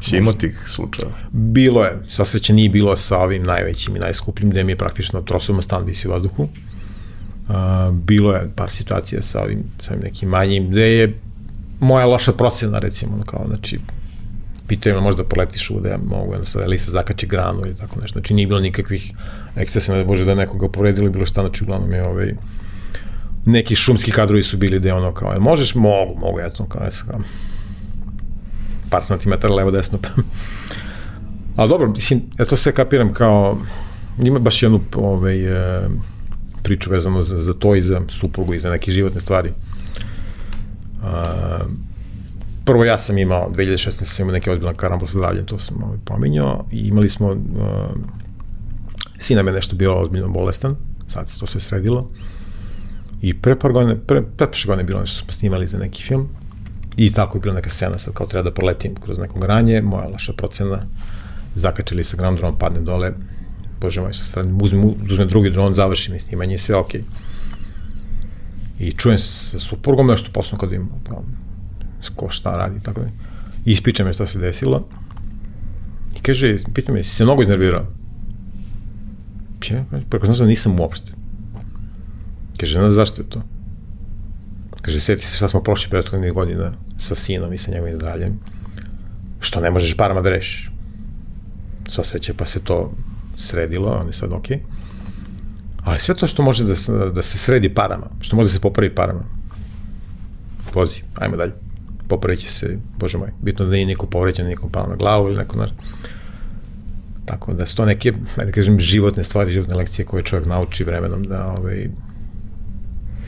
Si 0.03 0.17
imao 0.17 0.33
tih 0.33 0.65
slučajeva? 0.67 1.13
Bilo 1.33 1.85
je, 1.85 1.99
sa 2.09 2.25
sveća 2.25 2.53
nije 2.53 2.69
bilo 2.69 2.97
sa 2.97 3.19
ovim 3.19 3.43
najvećim 3.43 3.97
i 3.97 3.99
najskupljim, 3.99 4.51
gde 4.51 4.65
mi 4.65 4.73
je 4.73 4.77
praktično 4.77 5.23
trosovima 5.23 5.63
stan 5.63 5.85
visi 5.85 6.09
u 6.09 6.11
vazduhu. 6.11 6.43
Uh, 6.43 7.95
bilo 7.95 8.33
je 8.33 8.51
par 8.57 8.71
situacija 8.71 9.23
sa 9.23 9.43
ovim, 9.43 9.65
sa 9.81 9.93
ovim 9.93 10.05
nekim 10.05 10.29
manjim, 10.29 10.71
gde 10.71 10.83
je 10.83 11.15
moja 11.81 12.07
loša 12.07 12.33
procena, 12.33 12.79
recimo, 12.79 13.23
kao, 13.27 13.45
znači, 13.47 13.81
pitaju 14.71 14.95
me 14.95 15.01
možda 15.01 15.25
poletiš 15.25 15.69
da 15.83 15.89
ja 15.89 15.99
mogu 15.99 16.33
jednostavno 16.33 16.67
ili 16.67 16.79
se 16.79 16.91
zakači 16.91 17.27
granu 17.27 17.61
ili 17.67 17.75
tako 17.75 18.01
nešto. 18.01 18.19
Znači 18.19 18.35
nije 18.35 18.47
bilo 18.47 18.61
nikakvih 18.61 19.13
ekscesa, 19.57 19.97
ne 19.97 20.05
bože 20.05 20.25
da 20.25 20.35
nekoga 20.35 20.69
povredili 20.69 21.11
bilo 21.11 21.27
šta, 21.27 21.41
znači 21.41 21.65
uglavnom 21.65 21.93
je 21.93 22.05
ovaj, 22.07 22.35
neki 23.47 23.77
šumski 23.77 24.11
kadrovi 24.11 24.43
su 24.43 24.57
bili 24.57 24.79
gde 24.79 24.93
ono 24.93 25.15
kao, 25.15 25.41
možeš? 25.41 25.75
Mogu, 25.75 26.15
mogu, 26.21 26.41
eto, 26.41 26.67
kao, 26.67 26.87
eto, 26.87 26.97
kao 27.11 27.21
par 28.91 29.05
santimetara 29.05 29.55
levo 29.55 29.71
desno. 29.71 29.99
Pa. 30.03 30.09
Ali 31.57 31.69
dobro, 31.69 31.89
mislim, 31.89 32.23
ja 32.39 32.45
to 32.45 32.57
sve 32.57 32.73
kapiram 32.73 33.13
kao, 33.15 33.59
ima 34.23 34.39
baš 34.39 34.63
jednu 34.63 34.81
ovaj, 34.95 35.45
e, 35.45 35.89
priču 36.63 36.91
vezanu 36.91 37.23
za, 37.23 37.39
za 37.39 37.53
to 37.53 37.75
i 37.75 37.83
za 37.83 38.01
suprugu 38.09 38.55
i 38.55 38.61
za 38.61 38.71
neke 38.71 38.93
životne 38.93 39.21
stvari. 39.21 39.53
Uh, 41.03 41.67
prvo 42.71 42.85
ja 42.85 42.99
sam 42.99 43.19
imao, 43.19 43.51
2016. 43.51 43.91
sam 43.91 44.23
imao 44.25 44.33
neke 44.33 44.51
ozbiljne 44.51 44.75
karambol 44.75 45.09
sa 45.09 45.19
zdravljem, 45.19 45.47
to 45.47 45.59
sam 45.59 45.83
ovaj, 45.83 45.99
pominjao, 46.05 46.67
i 46.73 46.79
imali 46.79 47.09
smo, 47.09 47.31
uh, 47.31 47.37
sina 49.19 49.43
me 49.43 49.53
nešto 49.53 49.77
bio 49.77 50.01
ozbiljno 50.01 50.29
bolestan, 50.29 50.77
sad 51.07 51.31
se 51.31 51.39
to 51.39 51.47
sve 51.47 51.61
sredilo, 51.61 52.11
i 53.23 53.35
pre 53.41 53.59
par 53.59 53.73
godine, 53.73 53.97
pre, 54.07 54.23
pre 54.23 54.47
par 54.47 54.61
godine 54.67 54.85
bilo 54.85 55.01
nešto 55.01 55.25
smo 55.25 55.33
snimali 55.33 55.67
za 55.67 55.79
neki 55.79 56.03
film, 56.03 56.29
i 56.97 57.13
tako 57.13 57.39
je 57.39 57.41
bila 57.41 57.55
neka 57.55 57.71
scena, 57.71 57.99
sad 57.99 58.15
kao 58.15 58.27
treba 58.27 58.51
da 58.51 58.55
proletim 58.55 58.95
kroz 58.95 59.19
neko 59.19 59.41
granje, 59.41 59.83
moja 59.83 60.09
laša 60.09 60.33
procena, 60.33 60.79
zakačili 61.55 62.05
sa 62.05 62.17
ground 62.17 62.39
drone, 62.39 62.59
padne 62.59 62.81
dole, 62.81 63.13
bože 63.81 64.01
moj, 64.01 64.15
sa 64.15 64.25
strane, 64.25 64.53
uzme, 64.63 64.95
uzme 65.11 65.27
drugi 65.27 65.51
dron, 65.51 65.75
završi 65.75 66.13
mi 66.13 66.19
snimanje, 66.19 66.59
sve 66.59 66.77
okej. 66.77 67.01
Okay. 67.01 68.87
I 68.87 68.93
čujem 68.93 69.19
se 69.19 69.29
sa 69.29 69.59
suprugom 69.59 70.07
nešto 70.07 70.31
posle 70.33 70.59
kad 70.59 70.73
im, 70.73 70.89
ko 72.17 72.31
šta 72.31 72.51
radi, 72.51 72.81
tako 72.83 73.01
da. 73.01 73.07
I 73.65 73.73
ispričam 73.73 74.07
je 74.07 74.13
šta 74.13 74.27
se 74.27 74.39
desilo. 74.39 74.89
I 76.17 76.21
kaže, 76.23 76.57
pita 76.75 76.93
me, 76.93 77.03
si 77.05 77.17
se 77.17 77.25
mnogo 77.25 77.43
iznervirao? 77.43 77.87
Ja, 79.71 79.85
preko 80.11 80.27
znači 80.27 80.41
da 80.41 80.47
nisam 80.47 80.81
uopšte. 80.81 81.13
Kaže, 82.61 82.73
znaš 82.73 82.93
zašto 82.93 83.23
je 83.23 83.29
to? 83.29 83.43
Kaže, 84.83 85.01
seti 85.01 85.27
se 85.27 85.37
šta 85.37 85.49
smo 85.49 85.63
prošli 85.63 85.91
prethodnih 85.91 86.33
godina 86.33 86.73
sa 86.97 87.15
sinom 87.15 87.53
i 87.53 87.59
sa 87.59 87.71
njegovim 87.71 87.97
zdravljem. 87.97 88.39
Što 89.41 89.61
ne 89.61 89.71
možeš 89.71 89.97
parama 89.97 90.21
da 90.21 90.31
rešiš. 90.31 90.71
Sva 91.89 92.05
sreće 92.05 92.35
pa 92.35 92.47
se 92.47 92.61
to 92.61 92.93
sredilo, 93.37 93.99
on 94.01 94.07
je 94.07 94.13
sad 94.13 94.33
okej. 94.33 94.57
Okay. 94.57 94.61
Ali 95.85 95.99
sve 95.99 96.15
to 96.15 96.27
što 96.27 96.43
može 96.43 96.65
da 96.65 96.75
da 97.11 97.23
se 97.23 97.39
sredi 97.39 97.75
parama, 97.75 98.07
što 98.21 98.37
može 98.37 98.49
da 98.49 98.53
se 98.53 98.61
popravi 98.61 98.95
parama, 98.95 99.25
vozi, 100.75 101.03
ajmo 101.19 101.37
dalje 101.37 101.53
popravići 102.11 102.49
se, 102.49 102.77
bože 102.99 103.19
moj, 103.19 103.31
bitno 103.43 103.65
da 103.65 103.73
nije 103.73 103.87
niko 103.87 104.07
povređen, 104.07 104.47
niko 104.47 104.69
pao 104.69 104.87
na 104.87 104.97
glavu 104.97 105.29
ili 105.29 105.37
neko, 105.37 105.57
znaš. 105.57 105.71
Tako 107.25 107.53
da 107.53 107.67
su 107.67 107.77
to 107.77 107.85
neke, 107.85 108.13
da 108.37 108.53
kažem, 108.53 108.81
životne 108.81 109.23
stvari, 109.23 109.53
životne 109.53 109.75
lekcije 109.75 110.07
koje 110.07 110.23
čovjek 110.23 110.47
nauči 110.47 110.85
vremenom 110.85 111.25
da, 111.25 111.47
ovaj, 111.47 111.89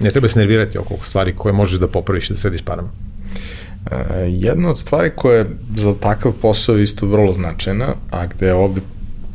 ne 0.00 0.10
treba 0.10 0.28
se 0.28 0.38
nervirati 0.38 0.78
oko 0.78 1.04
stvari 1.04 1.34
koje 1.36 1.52
možeš 1.52 1.78
da 1.78 1.88
popraviš 1.88 2.28
da 2.28 2.36
središ 2.36 2.62
parama. 2.62 2.88
E, 3.90 3.96
jedna 4.28 4.70
od 4.70 4.78
stvari 4.78 5.10
koja 5.16 5.38
je 5.38 5.46
za 5.76 5.94
takav 5.94 6.32
posao 6.42 6.78
isto 6.78 7.06
vrlo 7.06 7.32
značajna, 7.32 7.94
a 8.10 8.26
gde 8.26 8.52
ovde 8.52 8.80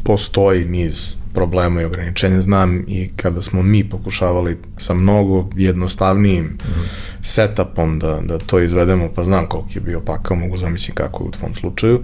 postoji 0.04 0.66
niz 0.66 1.17
problema 1.38 1.82
i 1.82 1.86
ograničenja. 1.86 2.42
Znam 2.42 2.84
i 2.88 3.10
kada 3.16 3.42
smo 3.42 3.62
mi 3.62 3.84
pokušavali 3.84 4.58
sa 4.78 4.94
mnogo 4.94 5.50
jednostavnijim 5.56 6.46
mm 6.46 6.58
-hmm. 6.58 6.86
setupom 7.22 8.00
da, 8.00 8.20
da 8.24 8.38
to 8.38 8.60
izvedemo, 8.60 9.10
pa 9.16 9.24
znam 9.24 9.48
koliko 9.48 9.70
je 9.76 9.82
bio 9.82 10.00
pakao, 10.00 10.38
mogu 10.38 10.58
zamisliti 10.58 10.96
kako 10.96 11.24
je 11.24 11.28
u 11.28 11.32
tvom 11.32 11.54
slučaju, 11.54 12.02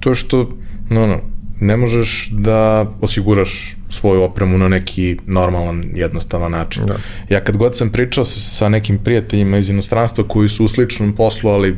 to 0.00 0.10
je 0.10 0.14
što, 0.14 0.50
no, 0.90 1.06
no, 1.06 1.20
ne 1.60 1.76
možeš 1.76 2.28
da 2.30 2.90
osiguraš 3.00 3.76
svoju 3.90 4.22
opremu 4.22 4.58
na 4.58 4.68
neki 4.68 5.16
normalan, 5.26 5.84
jednostavan 5.94 6.52
način. 6.52 6.86
Da. 6.86 6.96
Ja 7.28 7.40
kad 7.44 7.56
god 7.56 7.76
sam 7.76 7.90
pričao 7.90 8.24
sa, 8.24 8.40
sa 8.40 8.68
nekim 8.68 8.98
prijateljima 8.98 9.58
iz 9.58 9.70
inostranstva 9.70 10.24
koji 10.28 10.48
su 10.48 10.64
u 10.64 10.68
sličnom 10.68 11.12
poslu, 11.12 11.50
ali 11.50 11.76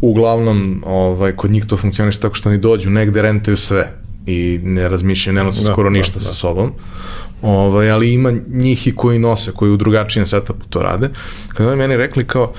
uglavnom 0.00 0.82
ovaj, 0.86 1.32
kod 1.32 1.50
njih 1.50 1.66
to 1.66 1.76
funkcioniše 1.76 2.20
tako 2.20 2.34
što 2.34 2.48
oni 2.48 2.58
dođu 2.58 2.90
negde, 2.90 3.22
rentaju 3.22 3.56
sve 3.56 4.01
i 4.26 4.60
ne 4.62 4.88
razmišljaju, 4.88 5.34
ne 5.34 5.44
nose 5.44 5.64
da, 5.64 5.72
skoro 5.72 5.90
da, 5.90 5.98
ništa 5.98 6.18
da, 6.18 6.24
sa 6.24 6.34
sobom. 6.34 6.72
Ovaj, 7.42 7.90
ali 7.90 8.12
ima 8.12 8.32
njih 8.48 8.86
i 8.86 8.94
koji 8.94 9.18
nose, 9.18 9.52
koji 9.52 9.72
u 9.72 9.76
drugačijem 9.76 10.26
setupu 10.26 10.64
to 10.70 10.82
rade. 10.82 11.10
Kada 11.48 11.68
oni 11.68 11.78
meni 11.78 11.96
rekli 11.96 12.24
kao, 12.24 12.52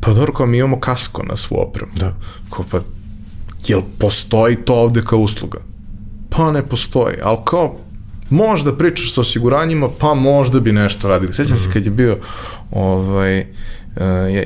pa 0.00 0.12
dobro, 0.12 0.32
kao 0.32 0.46
mi 0.46 0.58
imamo 0.58 0.80
kasko 0.80 1.22
na 1.22 1.36
svu 1.36 1.56
opremu. 1.60 1.92
Da. 1.96 2.16
Kao, 2.50 2.64
pa, 2.70 2.80
jel 3.66 3.80
postoji 3.98 4.56
to 4.56 4.74
ovde 4.74 5.02
kao 5.02 5.18
usluga? 5.18 5.58
Pa 6.30 6.52
ne 6.52 6.62
postoji, 6.62 7.16
ali 7.22 7.38
kao, 7.44 7.76
možda 8.30 8.76
pričaš 8.76 9.14
sa 9.14 9.20
osiguranjima, 9.20 9.88
pa 9.98 10.14
možda 10.14 10.60
bi 10.60 10.72
nešto 10.72 11.08
radili. 11.08 11.34
Sjećam 11.34 11.54
mm 11.54 11.56
-hmm. 11.56 11.62
se 11.62 11.68
mhm. 11.68 11.72
kad 11.72 11.84
je 11.84 11.90
bio 11.90 12.16
ovaj, 12.70 13.46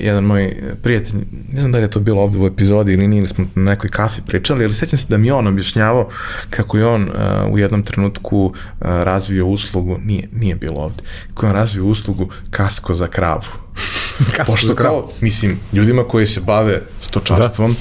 jedan 0.01 0.25
moj 0.25 0.57
prijatelj, 0.83 1.17
ne 1.53 1.61
znam 1.61 1.73
da 1.73 1.79
li 1.79 1.85
je 1.85 1.91
to 1.91 2.01
bilo 2.01 2.23
ovde 2.23 2.39
u 2.39 2.47
epizodi 2.47 2.93
ili 2.93 3.09
nije, 3.09 3.19
ili 3.19 3.29
smo 3.29 3.47
na 3.55 3.63
nekoj 3.71 3.91
kafi 3.91 4.21
pričali, 4.27 4.65
ali 4.65 4.75
sećam 4.75 4.99
se 4.99 5.07
da 5.09 5.19
mi 5.19 5.31
on 5.31 5.47
objašnjavao 5.47 6.09
kako 6.51 6.79
je 6.79 6.87
on 6.87 7.03
uh, 7.03 7.53
u 7.53 7.59
jednom 7.59 7.83
trenutku 7.83 8.45
uh, 8.45 8.53
razvio 8.81 9.47
uslugu, 9.47 9.99
nije, 10.05 10.29
nije 10.33 10.55
bilo 10.55 10.81
ovde, 10.81 11.03
kako 11.29 11.47
je 11.47 11.51
on 11.51 11.57
razvio 11.57 11.85
uslugu 11.85 12.29
kasko 12.51 12.95
za 12.95 13.07
kravu. 13.07 13.43
kasko 14.37 14.53
Pošto 14.53 14.67
za 14.67 14.75
kravu? 14.75 15.01
Kao, 15.01 15.11
mislim, 15.21 15.59
ljudima 15.73 16.05
koji 16.05 16.27
se 16.27 16.41
bave 16.41 16.83
stočarstvom, 17.01 17.73
da. 17.73 17.79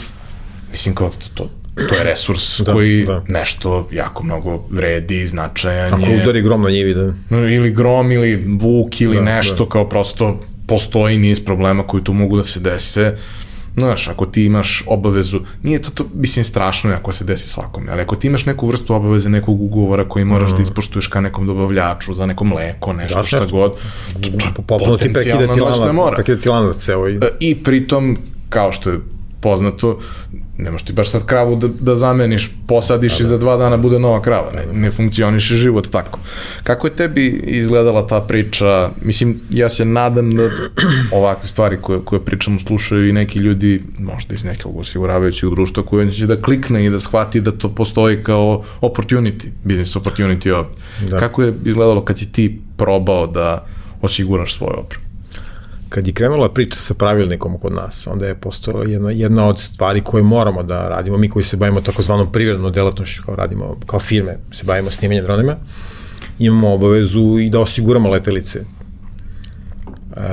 mislim 0.71 0.95
kao 0.95 1.09
to, 1.09 1.27
to, 1.33 1.49
to 1.87 1.95
je 1.95 2.03
resurs 2.03 2.59
da, 2.65 2.73
koji 2.73 3.05
da. 3.05 3.23
nešto 3.27 3.87
jako 3.91 4.23
mnogo 4.23 4.63
vredi, 4.69 5.27
značajan 5.27 5.93
Ako 5.93 6.11
je. 6.11 6.21
udari 6.21 6.41
grom 6.41 6.61
na 6.61 6.69
njivi, 6.69 6.93
da. 6.93 7.13
Ili 7.37 7.71
grom, 7.71 8.11
ili 8.11 8.57
vuk, 8.59 9.01
ili 9.01 9.15
da, 9.15 9.21
nešto, 9.21 9.63
da. 9.63 9.69
kao 9.69 9.89
prosto 9.89 10.39
postoji 10.69 11.17
niz 11.17 11.45
problema 11.45 11.83
koji 11.83 12.03
tu 12.03 12.13
mogu 12.13 12.37
da 12.37 12.43
se 12.43 12.59
dese, 12.59 13.15
Znaš, 13.77 14.07
ako 14.07 14.25
ti 14.25 14.45
imaš 14.45 14.83
obavezu, 14.87 15.39
nije 15.63 15.81
to, 15.81 15.91
to 15.91 16.05
mislim, 16.13 16.45
strašno 16.45 16.93
ako 16.93 17.11
se 17.11 17.25
desi 17.25 17.49
svakome, 17.49 17.91
ali 17.91 18.01
ako 18.01 18.15
ti 18.15 18.27
imaš 18.27 18.45
neku 18.45 18.67
vrstu 18.67 18.95
obaveze 18.95 19.29
nekog 19.29 19.61
ugovora 19.61 20.09
koji 20.09 20.25
moraš 20.25 20.51
mm. 20.51 20.55
da 20.55 20.61
ispoštuješ 20.61 21.07
ka 21.07 21.21
nekom 21.21 21.47
dobavljaču, 21.47 22.13
za 22.13 22.25
neko 22.25 22.43
mleko, 22.43 22.93
nešto, 22.93 23.15
da, 23.15 23.23
šta 23.23 23.45
god, 23.51 23.73
potencijalna 24.67 25.55
noć 25.55 25.79
ne 25.79 25.91
mora. 25.91 26.15
Prekidati 26.15 26.49
lanac, 26.49 26.89
evo. 26.89 27.07
I... 27.07 27.19
I 27.39 27.63
pritom, 27.63 28.17
kao 28.49 28.71
što 28.71 28.89
je 28.89 28.99
poznato, 29.41 29.99
ne 30.59 30.71
možeš 30.71 30.85
ti 30.85 30.93
baš 30.93 31.09
sad 31.09 31.25
kravu 31.25 31.55
da, 31.55 31.67
da 31.67 31.95
zameniš, 31.95 32.51
posadiš 32.67 33.17
da, 33.17 33.17
da. 33.17 33.23
i 33.23 33.27
za 33.27 33.37
dva 33.37 33.57
dana 33.57 33.77
bude 33.77 33.99
nova 33.99 34.21
krava. 34.21 34.51
Ne, 34.55 34.65
ne 34.73 34.91
funkcioniše 34.91 35.55
život 35.55 35.87
tako. 35.91 36.19
Kako 36.63 36.87
je 36.87 36.95
tebi 36.95 37.27
izgledala 37.45 38.07
ta 38.07 38.21
priča? 38.21 38.89
Mislim, 39.01 39.39
ja 39.49 39.69
se 39.69 39.85
nadam 39.85 40.35
da 40.35 40.49
ovakve 41.11 41.47
stvari 41.47 41.77
koje, 41.81 41.99
koje 42.05 42.25
pričamo 42.25 42.59
slušaju 42.59 43.09
i 43.09 43.13
neki 43.13 43.39
ljudi, 43.39 43.83
možda 43.99 44.33
iz 44.35 44.43
nekog 44.43 44.77
osiguravajućeg 44.77 45.49
društva, 45.49 45.83
koji 45.83 46.11
će 46.11 46.27
da 46.27 46.41
klikne 46.41 46.85
i 46.85 46.89
da 46.89 46.99
shvati 46.99 47.41
da 47.41 47.51
to 47.51 47.69
postoji 47.69 48.23
kao 48.23 48.63
opportunity, 48.81 49.47
business 49.63 49.95
opportunity 49.95 50.51
ovde. 50.51 50.69
Da. 51.09 51.19
Kako 51.19 51.43
je 51.43 51.53
izgledalo 51.65 52.05
kad 52.05 52.19
si 52.19 52.31
ti 52.31 52.61
probao 52.77 53.27
da 53.27 53.65
osiguraš 54.01 54.57
svoju 54.57 54.75
opremu? 54.77 55.08
Kad 55.89 56.07
je 56.07 56.13
krenula 56.13 56.49
priča 56.49 56.79
sa 56.79 56.93
pravilnikom 56.93 57.59
kod 57.59 57.73
nas, 57.73 58.07
onda 58.07 58.27
je 58.27 58.35
postojala 58.35 58.85
jedna, 58.85 59.11
jedna 59.11 59.47
od 59.47 59.59
stvari 59.59 60.03
koje 60.03 60.23
moramo 60.23 60.63
da 60.63 60.89
radimo, 60.89 61.17
mi 61.17 61.29
koji 61.29 61.43
se 61.43 61.57
bavimo 61.57 61.81
takozvanom 61.81 62.31
privrednom 62.31 62.71
delatnošću, 62.71 63.23
kao 63.25 63.35
radimo, 63.35 63.77
kao 63.85 63.99
firme, 63.99 64.37
se 64.51 64.63
bavimo 64.65 64.91
snimanjem 64.91 65.25
dronima, 65.25 65.55
imamo 66.39 66.73
obavezu 66.73 67.37
i 67.39 67.49
da 67.49 67.59
osiguramo 67.59 68.09
letelice. 68.09 68.61
Uh, 70.09 70.25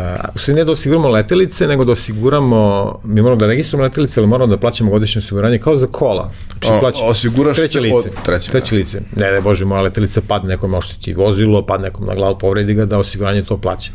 u 0.50 0.54
ne 0.54 0.64
da 0.64 0.72
osiguramo 0.72 1.08
letelice, 1.08 1.66
nego 1.66 1.84
da 1.84 1.92
osiguramo, 1.92 2.92
mi 3.04 3.22
moramo 3.22 3.40
da 3.40 3.46
registrujemo 3.46 3.84
letelice, 3.84 4.20
ali 4.20 4.26
moramo 4.26 4.50
da 4.50 4.60
plaćamo 4.60 4.90
godišnje 4.90 5.18
osiguranje 5.18 5.58
kao 5.58 5.76
za 5.76 5.86
kola. 5.86 6.30
Znači, 6.48 6.80
plaća, 6.80 7.04
osiguraš 7.04 7.56
treće 7.56 7.80
lice. 7.80 7.96
Od 7.96 8.24
treće, 8.24 8.50
treće 8.50 8.74
da. 8.74 8.78
lice. 8.78 9.00
Ne, 9.16 9.32
ne, 9.32 9.40
bože, 9.40 9.64
moja 9.64 9.82
letelica 9.82 10.20
padne 10.28 10.48
nekom 10.48 10.74
oštiti 10.74 11.14
vozilo, 11.14 11.66
padne 11.66 11.88
nekom 11.88 12.06
na 12.06 12.14
glavu, 12.14 12.38
povredi 12.38 12.74
ga, 12.74 12.84
da 12.84 12.98
osiguranje 12.98 13.44
to 13.44 13.56
plaća. 13.56 13.92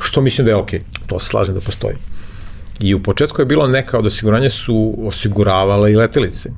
Što 0.00 0.20
mislim 0.20 0.44
da 0.44 0.50
je 0.50 0.56
okej. 0.56 0.80
Okay. 0.80 1.06
To 1.06 1.18
se 1.18 1.28
slažem 1.28 1.54
da 1.54 1.60
postoji. 1.60 1.94
I 2.80 2.94
u 2.94 3.02
početku 3.02 3.42
je 3.42 3.46
bilo 3.46 3.66
neka 3.66 3.98
od 3.98 4.06
osiguranja 4.06 4.50
su 4.50 4.94
osiguravala 4.98 5.88
i 5.88 5.96
letelice. 5.96 6.50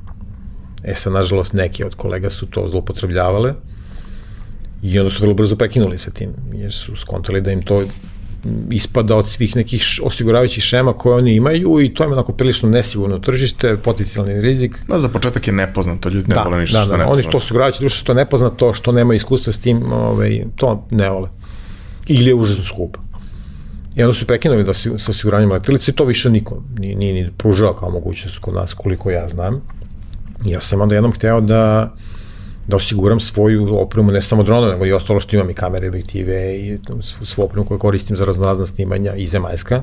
E 0.84 0.94
sad, 0.94 1.12
nažalost, 1.12 1.52
neki 1.52 1.84
od 1.84 1.94
kolega 1.94 2.30
su 2.30 2.46
to 2.46 2.68
zloupotrebljavale 2.68 3.54
i 4.82 4.98
onda 4.98 5.10
su 5.10 5.22
vrlo 5.22 5.34
brzo 5.34 5.56
prekinuli 5.56 5.98
sa 5.98 6.10
tim, 6.10 6.30
jer 6.52 6.72
su 6.72 6.96
skontali 6.96 7.40
da 7.40 7.52
im 7.52 7.62
to 7.62 7.82
ispada 8.70 9.16
od 9.16 9.28
svih 9.28 9.56
nekih 9.56 9.84
osiguravajućih 10.02 10.64
šema 10.64 10.92
koje 10.92 11.14
oni 11.14 11.34
imaju 11.34 11.80
i 11.80 11.94
to 11.94 12.04
je 12.04 12.08
onako 12.08 12.32
prilično 12.32 12.68
nesigurno 12.68 13.18
tržište, 13.18 13.76
potencijalni 13.76 14.40
rizik. 14.40 14.78
Da, 14.88 15.00
za 15.00 15.08
početak 15.08 15.46
je 15.46 15.52
nepoznato, 15.52 16.08
ljudi 16.08 16.28
ne 16.28 16.34
da, 16.34 16.42
vole 16.42 16.60
ništa 16.60 16.78
da, 16.78 16.84
što 16.84 16.96
da, 16.96 17.06
Oni 17.06 17.22
što 17.22 17.38
osiguravajući 17.38 17.78
društvo 17.80 18.00
što 18.00 18.12
je 18.12 18.16
nepoznato, 18.16 18.74
što 18.74 18.92
nema 18.92 19.14
iskustva 19.14 19.52
s 19.52 19.58
tim, 19.58 19.92
ovaj, 19.92 20.44
to 20.56 20.86
ne 20.90 21.10
vole. 21.10 21.28
Ili 22.06 22.26
je 22.26 22.34
užasno 22.34 22.64
skupo. 22.64 23.00
I 23.96 24.02
onda 24.02 24.14
su 24.14 24.26
prekinuli 24.26 24.64
da 24.64 24.74
si, 24.74 24.90
sa 24.98 25.10
osiguranjem 25.10 25.52
letelice 25.52 25.90
i 25.90 25.94
to 25.94 26.04
više 26.04 26.30
niko 26.30 26.62
nije, 26.78 26.96
nije 26.96 27.12
ni 27.12 27.30
pružao 27.38 27.74
kao 27.74 27.90
mogućnost 27.90 28.38
kod 28.38 28.54
nas 28.54 28.74
koliko 28.74 29.10
ja 29.10 29.28
znam. 29.28 29.62
Ja 30.44 30.60
sam 30.60 30.80
onda 30.80 30.94
jednom 30.94 31.12
hteo 31.12 31.40
da 31.40 31.92
da 32.66 32.76
osiguram 32.76 33.20
svoju 33.20 33.78
opremu, 33.78 34.12
ne 34.12 34.22
samo 34.22 34.42
drona, 34.42 34.72
nego 34.72 34.86
i 34.86 34.92
ostalo 34.92 35.20
što 35.20 35.36
imam 35.36 35.50
i 35.50 35.54
kamere, 35.54 35.88
objektive 35.88 36.56
i 36.56 36.78
svu 37.22 37.42
opremu 37.42 37.66
koju 37.66 37.78
koristim 37.78 38.16
za 38.16 38.24
raznorazna 38.24 38.66
snimanja 38.66 39.14
i 39.14 39.26
zemaljska. 39.26 39.82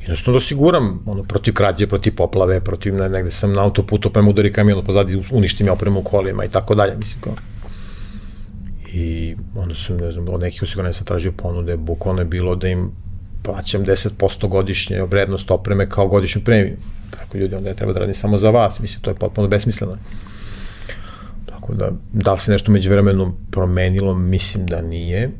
Jednostavno 0.00 0.38
da 0.38 0.44
osiguram 0.44 1.02
ono, 1.06 1.22
protiv 1.22 1.54
krađe, 1.54 1.86
protiv 1.86 2.16
poplave, 2.16 2.60
protiv 2.60 2.94
ne, 2.94 3.08
negde 3.08 3.30
sam 3.30 3.52
na 3.52 3.62
autoputu, 3.62 4.10
pa 4.10 4.22
me 4.22 4.30
udari 4.30 4.52
kamion 4.52 4.84
pozadi, 4.84 5.22
uništim 5.30 5.66
ja 5.66 5.72
opremu 5.72 6.00
u 6.00 6.02
kolima 6.02 6.44
i 6.44 6.48
tako 6.48 6.74
dalje. 6.74 6.96
Mislim, 6.96 7.20
kao. 7.20 7.34
I 8.92 9.36
onda 9.56 9.74
sam, 9.74 9.96
ne 9.96 10.12
znam, 10.12 10.28
od 10.28 10.40
nekih 10.40 10.62
osiguranja 10.62 10.92
sam 10.92 11.06
tražio 11.06 11.32
ponude, 11.32 11.76
bukvalno 11.76 12.20
je 12.20 12.24
bilo 12.24 12.56
da 12.56 12.68
im 12.68 12.90
plaćam 13.42 13.84
10% 13.84 14.48
godišnje 14.48 15.02
vrednost 15.02 15.50
opreme 15.50 15.88
kao 15.88 16.08
godišnju 16.08 16.42
premiju. 16.44 16.76
Tako 17.10 17.38
ljudi, 17.38 17.54
onda 17.54 17.68
je 17.68 17.76
treba 17.76 17.92
da 17.92 18.00
radi 18.00 18.14
samo 18.14 18.38
za 18.38 18.50
vas, 18.50 18.80
mislim, 18.80 19.02
to 19.02 19.10
je 19.10 19.14
potpuno 19.14 19.48
besmisleno. 19.48 19.96
Tako 21.46 21.74
da, 21.74 21.90
da 22.12 22.32
li 22.32 22.38
se 22.38 22.52
nešto 22.52 22.72
među 22.72 22.90
vremenom 22.90 23.34
promenilo, 23.50 24.14
mislim 24.14 24.66
da 24.66 24.82
nije. 24.82 25.30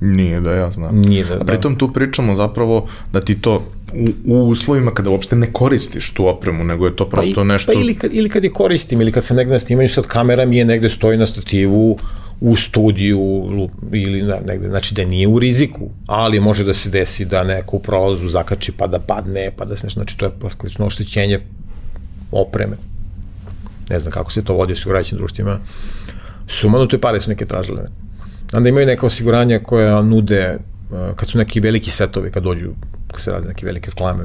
Nije 0.00 0.40
da 0.40 0.52
ja 0.52 0.70
znam. 0.70 1.00
Nije 1.00 1.24
da, 1.24 1.34
A 1.34 1.44
pritom 1.44 1.78
tu 1.78 1.92
pričamo 1.92 2.36
zapravo 2.36 2.88
da 3.12 3.20
ti 3.20 3.40
to 3.40 3.62
u, 3.94 4.34
u 4.34 4.48
uslovima 4.48 4.90
kada 4.90 5.10
uopšte 5.10 5.36
ne 5.36 5.52
koristiš 5.52 6.10
tu 6.10 6.26
opremu, 6.26 6.64
nego 6.64 6.86
je 6.86 6.96
to 6.96 7.08
prosto 7.08 7.34
pa, 7.34 7.40
i, 7.40 7.44
nešto... 7.44 7.72
Pa 7.72 7.80
ili 7.80 7.94
kad, 7.94 8.14
ili 8.14 8.28
kad 8.28 8.44
je 8.44 8.50
koristim, 8.50 9.00
ili 9.00 9.12
kad 9.12 9.24
sam 9.24 9.36
negde 9.36 9.52
na 9.52 9.58
snimanju, 9.58 9.88
sad 9.88 10.06
kamera 10.06 10.44
mi 10.44 10.56
je 10.56 10.64
negde 10.64 10.88
stoji 10.88 11.18
na 11.18 11.26
stativu, 11.26 11.98
u 12.40 12.56
studiju 12.56 13.20
ili 13.92 14.22
na, 14.22 14.38
negde, 14.46 14.68
znači 14.68 14.94
da 14.94 15.04
nije 15.04 15.28
u 15.28 15.38
riziku, 15.38 15.90
ali 16.06 16.40
može 16.40 16.64
da 16.64 16.74
se 16.74 16.90
desi 16.90 17.24
da 17.24 17.44
neko 17.44 17.76
u 17.76 17.80
prolazu 17.80 18.28
zakači 18.28 18.72
pa 18.72 18.86
da 18.86 18.98
padne, 18.98 19.50
pa 19.56 19.64
da 19.64 19.76
se 19.76 19.86
nešto, 19.86 20.00
znači 20.00 20.18
to 20.18 20.26
je 20.26 20.32
praktično 20.40 20.86
oštećenje 20.86 21.40
opreme. 22.32 22.76
Ne 23.90 23.98
znam 23.98 24.12
kako 24.12 24.32
se 24.32 24.44
to 24.44 24.54
vodi 24.54 24.72
u 24.72 24.74
osigurajućim 24.74 25.18
društvima. 25.18 25.58
Sumanute 26.48 26.98
pare 26.98 27.20
su 27.20 27.30
neke 27.30 27.46
tražile. 27.46 27.82
Onda 28.52 28.68
imaju 28.68 28.86
neka 28.86 29.06
osiguranja 29.06 29.58
koja 29.58 30.02
nude, 30.02 30.58
uh, 30.90 31.16
kad 31.16 31.28
su 31.28 31.38
neki 31.38 31.60
veliki 31.60 31.90
setovi, 31.90 32.30
kad 32.30 32.42
dođu, 32.42 32.70
kad 33.12 33.20
se 33.20 33.30
rade 33.30 33.48
neke 33.48 33.66
velike 33.66 33.90
reklame, 33.90 34.24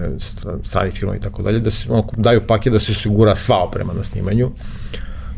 strani 0.63 0.91
firma 0.91 1.15
i 1.15 1.19
tako 1.19 1.43
dalje, 1.43 1.59
da 1.59 1.71
se 1.71 1.87
daju 2.17 2.41
paket 2.47 2.73
da 2.73 2.79
se 2.79 2.91
osigura 2.91 3.35
sva 3.35 3.63
oprema 3.63 3.93
na 3.93 4.03
snimanju 4.03 4.51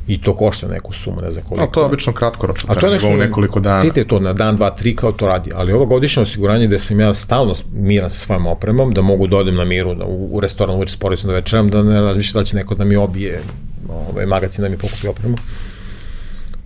i 0.08 0.22
to 0.22 0.36
košta 0.36 0.68
neku 0.68 0.94
sumu, 0.94 1.22
ne 1.22 1.32
znam 1.32 1.46
koliko. 1.46 1.64
A 1.64 1.68
to 1.72 1.80
je 1.80 1.86
obično 1.86 2.14
kratkoročno, 2.14 2.70
a 2.72 2.80
to 2.80 2.88
je 2.88 2.94
nešto, 2.94 3.10
u 3.10 3.18
nekoliko 3.18 3.60
dana. 3.60 3.82
Tite 3.82 4.06
to 4.06 4.20
na 4.20 4.34
dan, 4.34 4.56
dva, 4.56 4.70
tri 4.76 4.96
kao 4.96 5.12
to 5.12 5.28
radi, 5.28 5.52
ali 5.56 5.74
ovo 5.74 5.86
godišnje 5.86 6.24
osiguranje 6.24 6.68
gde 6.68 6.80
sam 6.80 7.00
ja 7.00 7.14
stalno 7.14 7.56
miran 7.74 8.10
sa 8.10 8.20
svojom 8.20 8.48
opremom, 8.48 8.92
da 8.92 9.02
mogu 9.02 9.28
da 9.28 9.38
odem 9.38 9.56
na 9.56 9.66
miru, 9.66 9.96
da 9.96 10.06
u, 10.06 10.30
u 10.32 10.40
restoran 10.40 10.76
uveče 10.76 10.94
s 10.94 11.00
porodicom 11.00 11.28
da 11.28 11.34
večeram, 11.34 11.70
da 11.70 11.84
ne 11.84 12.02
razmišljam 12.02 12.42
da 12.42 12.46
će 12.46 12.56
neko 12.56 12.76
da 12.76 12.86
mi 12.86 12.96
obije 12.96 13.42
ovaj, 13.90 14.26
magacin 14.26 14.64
da 14.64 14.70
mi 14.70 14.78
pokupi 14.78 15.08
opremu. 15.08 15.38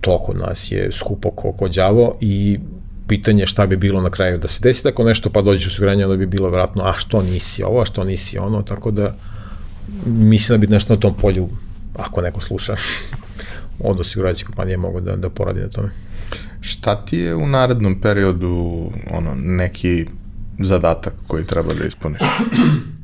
To 0.01 0.17
kod 0.17 0.37
nas 0.37 0.71
je 0.71 0.91
skupo 0.91 1.31
ko, 1.31 1.51
ko 1.51 1.67
đavo 1.67 2.17
i 2.21 2.59
pitanje 3.07 3.45
šta 3.45 3.65
bi 3.65 3.77
bilo 3.77 4.01
na 4.01 4.09
kraju 4.09 4.37
da 4.37 4.47
se 4.47 4.59
desi 4.63 4.83
tako 4.83 5.03
nešto 5.03 5.29
pa 5.29 5.41
dođeš 5.41 5.67
osiguranje 5.67 6.05
onda 6.05 6.17
bi 6.17 6.25
bilo 6.25 6.49
vratno 6.49 6.83
a 6.83 6.93
što 6.97 7.21
nisi 7.21 7.63
ovo, 7.63 7.81
a 7.81 7.85
što 7.85 8.03
nisi 8.03 8.37
ono 8.37 8.61
tako 8.61 8.91
da 8.91 9.15
mislim 10.05 10.59
da 10.59 10.67
bi 10.67 10.73
nešto 10.73 10.93
na 10.93 10.99
tom 10.99 11.13
polju 11.13 11.49
ako 11.97 12.21
neko 12.21 12.41
sluša 12.41 12.75
od 13.79 13.99
osigurajuće 13.99 14.45
kompanije 14.45 14.77
mogu 14.77 15.01
da, 15.01 15.15
da 15.15 15.29
poradi 15.29 15.59
na 15.59 15.69
tome. 15.69 15.89
Šta 16.61 17.05
ti 17.05 17.17
je 17.17 17.35
u 17.35 17.47
narednom 17.47 18.01
periodu 18.01 18.91
ono, 19.11 19.35
neki 19.35 20.05
zadatak 20.59 21.13
koji 21.27 21.45
treba 21.45 21.73
da 21.73 21.85
ispuniš? 21.85 22.21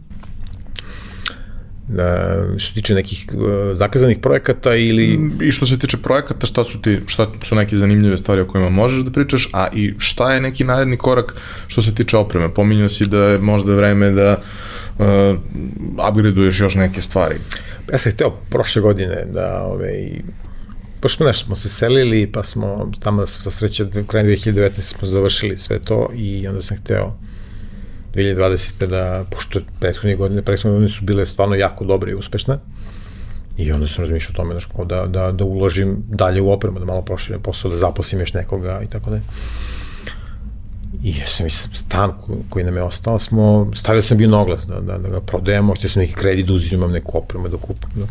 Da, 1.88 2.38
što 2.58 2.68
se 2.68 2.74
tiče 2.74 2.94
nekih 2.94 3.26
uh, 3.34 3.42
zakazanih 3.78 4.18
projekata 4.18 4.76
ili... 4.76 5.32
I 5.42 5.52
što 5.52 5.68
se 5.68 5.80
tiče 5.80 5.98
projekata, 5.98 6.48
šta 6.48 6.64
su, 6.64 6.82
ti, 6.82 7.00
šta 7.08 7.28
su 7.44 7.56
neke 7.56 7.78
zanimljive 7.78 8.18
stvari 8.18 8.42
o 8.42 8.48
kojima 8.48 8.70
možeš 8.70 9.04
da 9.04 9.12
pričaš, 9.12 9.50
a 9.54 9.68
i 9.74 9.94
šta 9.98 10.34
je 10.34 10.42
neki 10.42 10.64
naredni 10.64 10.98
korak 10.98 11.36
što 11.68 11.82
se 11.82 11.96
tiče 11.96 12.18
opreme? 12.18 12.54
Pominjao 12.54 12.90
si 12.90 13.08
da 13.08 13.18
je 13.18 13.40
možda 13.40 13.76
vreme 13.76 14.12
da 14.12 14.38
uh, 14.98 15.06
upgradeuješ 16.10 16.60
još 16.60 16.76
neke 16.76 17.02
stvari. 17.02 17.36
Ja 17.92 17.98
sam 17.98 18.12
hteo 18.12 18.32
prošle 18.50 18.82
godine 18.82 19.26
da 19.34 19.64
ovaj, 19.64 20.22
pošto 21.06 21.34
smo, 21.34 21.34
smo 21.34 21.56
se 21.56 21.70
selili, 21.70 22.32
pa 22.32 22.44
smo 22.44 22.92
tamo 23.00 23.26
sa 23.26 23.52
sreće 23.52 23.86
kraj 24.08 24.24
2019 24.24 24.80
smo 24.80 25.08
završili 25.08 25.58
sve 25.58 25.80
to 25.80 26.10
i 26.16 26.48
onda 26.48 26.62
sam 26.62 26.78
hteo 26.78 27.14
2020. 28.16 28.88
da, 28.88 29.26
pošto 29.32 29.60
prethodne 29.80 30.16
godine, 30.16 30.42
prethodne 30.42 30.72
godine 30.72 30.90
su 30.90 31.06
bile 31.06 31.26
stvarno 31.26 31.56
jako 31.56 31.86
dobre 31.86 32.12
i 32.12 32.16
uspešne, 32.16 32.58
I 33.58 33.72
onda 33.72 33.88
sam 33.88 34.04
razmišljao 34.04 34.34
o 34.34 34.36
tome 34.36 34.56
da, 34.86 35.06
da, 35.06 35.32
da 35.32 35.44
uložim 35.44 36.04
dalje 36.08 36.42
u 36.42 36.52
opremu, 36.52 36.80
da 36.80 36.86
malo 36.86 37.02
proširim 37.02 37.42
posao, 37.42 37.72
da 37.72 37.78
zaposlim 37.78 38.22
još 38.22 38.34
nekoga 38.34 38.82
i 38.84 38.88
tako 38.88 39.10
da. 39.10 39.20
I 41.04 41.18
ja 41.18 41.28
sam 41.28 41.46
mislim, 41.46 41.76
stan 41.76 42.14
koji 42.50 42.66
nam 42.66 42.76
je 42.76 42.84
ostao, 42.84 43.20
smo, 43.20 43.72
stavio 43.76 44.02
sam 44.02 44.18
bio 44.18 44.30
noglas 44.30 44.66
da, 44.68 44.80
da, 44.80 44.98
da 44.98 45.10
ga 45.10 45.22
prodajemo, 45.22 45.76
htio 45.76 45.90
sam 45.90 46.02
neki 46.02 46.14
kredit, 46.14 46.48
da 46.48 46.54
uzimam 46.54 46.92
neku 46.92 47.18
opremu 47.18 47.48
da 47.48 47.58
kupim. 47.58 47.90
Da, 47.96 48.06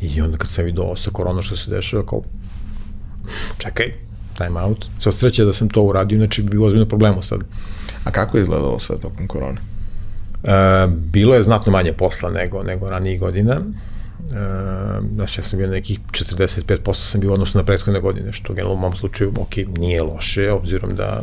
I 0.00 0.20
onda 0.20 0.38
kad 0.38 0.50
sam 0.50 0.64
vidio 0.64 0.96
sa 0.96 1.10
korona 1.10 1.42
što 1.42 1.56
se 1.56 1.70
dešava, 1.70 2.06
kao, 2.06 2.22
čekaj, 3.58 3.92
time 4.36 4.60
out. 4.60 4.86
Sva 4.98 5.12
sreća 5.12 5.44
da 5.44 5.52
sam 5.52 5.68
to 5.68 5.82
uradio, 5.82 6.16
inače 6.16 6.42
bi 6.42 6.50
bilo 6.50 6.66
ozbiljno 6.66 6.86
problemu 6.86 7.22
sad. 7.22 7.40
A 8.04 8.10
kako 8.10 8.36
je 8.36 8.42
izgledalo 8.42 8.78
sve 8.78 9.00
tokom 9.00 9.28
korone? 9.28 9.60
E, 10.44 10.86
bilo 10.86 11.34
je 11.34 11.42
znatno 11.42 11.72
manje 11.72 11.92
posla 11.92 12.30
nego, 12.30 12.62
nego 12.62 12.88
ranijih 12.88 13.20
godina. 13.20 13.52
E, 13.52 13.62
znači, 15.14 15.40
ja 15.40 15.44
sam 15.44 15.58
bio 15.58 15.68
nekih 15.68 16.00
45% 16.10 16.94
sam 16.94 17.20
bio 17.20 17.32
odnosno 17.32 17.60
na 17.60 17.66
prethodne 17.66 18.00
godine, 18.00 18.32
što 18.32 18.52
u 18.66 18.76
mom 18.76 18.96
slučaju, 18.96 19.32
ok, 19.40 19.56
nije 19.78 20.02
loše, 20.02 20.52
obzirom 20.52 20.94
da 20.94 21.22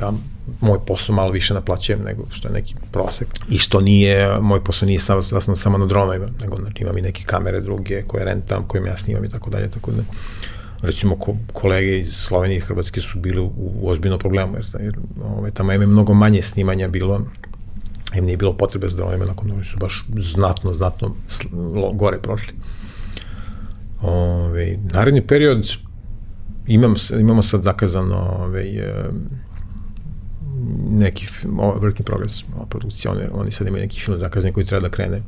ja 0.00 0.12
moj 0.60 0.78
posao 0.86 1.14
malo 1.14 1.30
više 1.30 1.54
naplaćujem 1.54 2.02
nego 2.02 2.22
što 2.30 2.48
je 2.48 2.54
neki 2.54 2.74
prosek. 2.92 3.28
I 3.48 3.58
što 3.58 3.80
nije, 3.80 4.40
moj 4.40 4.64
posao 4.64 4.86
nije 4.86 4.98
samo, 4.98 5.22
samo, 5.22 5.56
samo 5.56 5.78
na 5.78 5.86
dronovima, 5.86 6.26
nego 6.40 6.56
znači, 6.56 6.82
imam 6.82 6.98
i 6.98 7.02
neke 7.02 7.24
kamere 7.26 7.60
druge 7.60 8.02
koje 8.02 8.24
rentam, 8.24 8.64
koje 8.68 8.86
ja 8.86 8.96
snimam 8.96 9.24
i 9.24 9.28
tako 9.28 9.50
dalje, 9.50 9.70
tako 9.70 9.90
da 9.90 10.02
recimo 10.82 11.16
ko, 11.16 11.36
kolege 11.52 11.98
iz 11.98 12.12
Slovenije 12.12 12.56
i 12.56 12.60
Hrvatske 12.60 13.00
su 13.00 13.18
bili 13.18 13.40
u, 13.40 13.52
u 13.56 13.88
ozbiljnom 13.88 14.18
problemu, 14.18 14.56
jer, 14.56 14.66
jer 14.80 14.98
ovaj, 15.24 15.50
tamo 15.50 15.72
je 15.72 15.78
mnogo 15.78 16.14
manje 16.14 16.42
snimanja 16.42 16.88
bilo, 16.88 17.20
im 18.14 18.24
nije 18.24 18.36
bilo 18.36 18.52
potrebe 18.52 18.88
za 18.88 18.96
dronovima, 18.96 19.24
nakon 19.24 19.48
toga 19.48 19.64
su 19.64 19.78
baš 19.78 20.06
znatno, 20.18 20.72
znatno 20.72 21.14
gore 21.92 22.18
prošli. 22.18 22.54
Ove, 24.02 24.12
ovaj, 24.12 24.78
naredni 24.92 25.26
period 25.26 25.66
imam, 26.66 26.94
imamo 27.20 27.42
sad 27.42 27.62
zakazano 27.62 28.16
ove, 28.16 28.44
ovaj, 28.44 29.10
neki 30.90 31.26
work 31.44 31.98
in 31.98 32.04
progress, 32.04 32.44
produkcija, 32.68 33.12
oni, 33.12 33.22
oni 33.32 33.50
sad 33.50 33.66
imaju 33.66 33.82
neki 33.82 34.00
film 34.00 34.18
zakazan 34.18 34.52
koji 34.52 34.66
treba 34.66 34.88
da 34.88 34.94
krene 34.94 35.22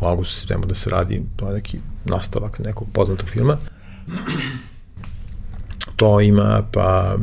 u 0.00 0.06
augustu, 0.06 0.40
septembru 0.40 0.68
da 0.68 0.74
se 0.74 0.90
radi, 0.90 1.22
to 1.36 1.48
je 1.48 1.54
neki 1.54 1.78
nastavak 2.04 2.58
nekog 2.58 2.88
poznatog 2.92 3.28
filma. 3.28 3.56
To 5.96 6.20
ima, 6.20 6.62
pa 6.72 7.16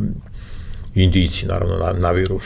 Indijci, 0.96 1.46
naravno, 1.46 1.76
na, 1.76 1.94
naviru 1.94 2.40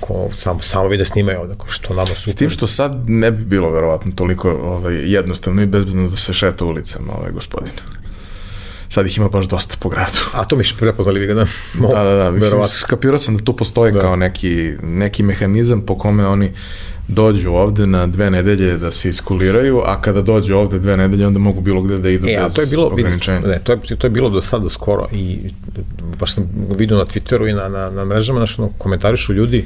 ko 0.00 0.28
samo, 0.36 0.62
samo 0.62 0.88
vi 0.88 0.96
da 0.96 1.04
snimaju 1.04 1.40
ovde, 1.40 1.54
ko 1.54 1.66
što 1.68 1.94
nama 1.94 2.06
super. 2.06 2.32
S 2.32 2.36
tim 2.36 2.50
što 2.50 2.66
sad 2.66 3.04
ne 3.06 3.30
bi 3.30 3.44
bilo 3.44 3.70
verovatno 3.70 4.12
toliko 4.12 4.50
ovaj, 4.50 5.12
jednostavno 5.12 5.62
i 5.62 5.66
bezbedno 5.66 6.08
da 6.08 6.16
se 6.16 6.32
šeta 6.32 6.64
ulicama 6.64 7.12
ovaj 7.18 7.30
gospodin 7.30 7.72
sad 8.92 9.06
ih 9.06 9.18
ima 9.18 9.28
baš 9.28 9.46
dosta 9.46 9.76
po 9.80 9.88
gradu. 9.88 10.18
A 10.32 10.44
to 10.44 10.56
mi 10.56 10.64
še 10.64 10.76
prepoznali 10.76 11.20
vi 11.20 11.26
ga 11.26 11.34
da? 11.34 11.46
Mo, 11.80 11.88
da, 11.88 12.02
da, 12.04 12.14
da, 12.14 12.30
mislim, 12.30 12.64
skapirao 12.68 13.18
sam 13.18 13.36
da 13.36 13.44
tu 13.44 13.56
postoji 13.56 13.92
da. 13.92 14.00
kao 14.00 14.16
neki, 14.16 14.72
neki 14.82 15.22
mehanizam 15.22 15.80
po 15.86 15.96
kome 15.98 16.26
oni 16.26 16.50
dođu 17.08 17.50
ovde 17.50 17.86
na 17.86 18.06
dve 18.06 18.30
nedelje 18.30 18.76
da 18.78 18.92
se 18.92 19.08
iskuliraju, 19.08 19.80
a 19.84 20.00
kada 20.00 20.22
dođu 20.22 20.56
ovde 20.56 20.78
dve 20.78 20.96
nedelje, 20.96 21.26
onda 21.26 21.38
mogu 21.38 21.60
bilo 21.60 21.82
gde 21.82 21.98
da 21.98 22.10
idu 22.10 22.28
e, 22.28 22.36
bez 22.42 22.54
to 22.54 22.60
je 22.60 22.66
bilo, 22.66 22.86
ograničenja. 22.86 23.40
Ne, 23.40 23.58
to 23.64 23.72
je, 23.72 23.96
to 23.96 24.06
je 24.06 24.10
bilo 24.10 24.30
do 24.30 24.40
sada 24.40 24.68
skoro 24.68 25.06
i 25.12 25.50
baš 26.20 26.34
sam 26.34 26.50
vidio 26.78 26.98
na 26.98 27.04
Twitteru 27.04 27.50
i 27.50 27.52
na, 27.52 27.68
na, 27.68 27.90
na 27.90 28.04
mrežama, 28.04 28.46
znaš, 28.46 28.56
komentarišu 28.78 29.32
ljudi 29.32 29.64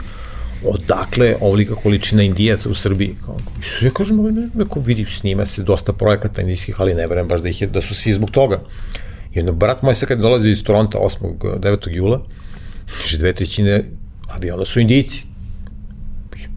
odakle 0.64 1.34
ovolika 1.40 1.74
količina 1.74 2.22
indijaca 2.22 2.68
u 2.68 2.74
Srbiji. 2.74 3.16
Kao, 3.24 3.36
I 3.82 3.84
ja 3.84 3.90
kažem, 3.90 4.50
neko 4.54 4.80
vidi, 4.80 5.04
snima 5.04 5.44
se 5.44 5.62
dosta 5.62 5.92
projekata 5.92 6.42
indijskih, 6.42 6.80
ali 6.80 6.94
ne 6.94 7.06
verujem 7.06 7.28
baš 7.28 7.40
da, 7.40 7.48
ih 7.48 7.62
je, 7.62 7.66
da 7.68 7.82
su 7.82 7.94
svi 7.94 8.12
zbog 8.12 8.30
toga. 8.30 8.60
Jedno, 9.36 9.52
brat 9.52 9.82
moj 9.82 9.94
se 9.94 10.06
kad 10.06 10.18
dolazi 10.18 10.50
iz 10.50 10.64
Toronta 10.64 10.98
8. 10.98 11.58
9. 11.60 11.90
jula, 11.90 12.20
kaže 13.00 13.18
dve 13.18 13.32
trećine 13.32 13.84
aviona 14.28 14.64
su 14.64 14.80
Indijci. 14.80 15.24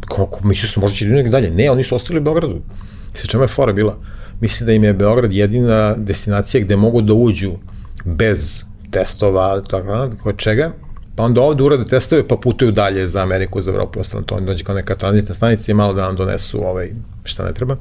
Kako, 0.07 0.47
misli 0.47 0.67
su 0.67 0.81
možda 0.81 0.95
će 0.95 1.05
idu 1.05 1.15
nekak 1.15 1.31
dalje. 1.31 1.51
Ne, 1.51 1.71
oni 1.71 1.83
su 1.83 1.95
ostali 1.95 2.19
u 2.19 2.23
Beogradu. 2.23 2.61
I 3.15 3.17
sa 3.17 3.27
čemu 3.27 3.43
je 3.43 3.47
fora 3.47 3.73
bila? 3.73 3.97
Mislim 4.41 4.67
da 4.67 4.73
im 4.73 4.83
je 4.83 4.93
Beograd 4.93 5.33
jedina 5.33 5.95
destinacija 5.97 6.63
gde 6.63 6.75
mogu 6.75 7.01
da 7.01 7.13
uđu 7.13 7.51
bez 8.05 8.63
testova, 8.91 9.61
tako 9.61 10.09
koje 10.23 10.37
čega, 10.37 10.71
pa 11.15 11.23
onda 11.23 11.41
ovde 11.41 11.63
urade 11.63 11.85
testove, 11.85 12.27
pa 12.27 12.35
putuju 12.35 12.71
dalje 12.71 13.07
za 13.07 13.21
Ameriku, 13.21 13.61
za 13.61 13.71
Evropu, 13.71 13.99
ostalo 13.99 14.23
to, 14.23 14.39
dođe 14.39 14.63
kao 14.63 14.75
neka 14.75 14.95
tranzitna 14.95 15.35
stanica 15.35 15.71
i 15.71 15.75
malo 15.75 15.93
da 15.93 16.01
nam 16.01 16.15
donesu 16.15 16.61
ovaj, 16.63 16.91
šta 17.23 17.45
ne 17.45 17.53
treba. 17.53 17.75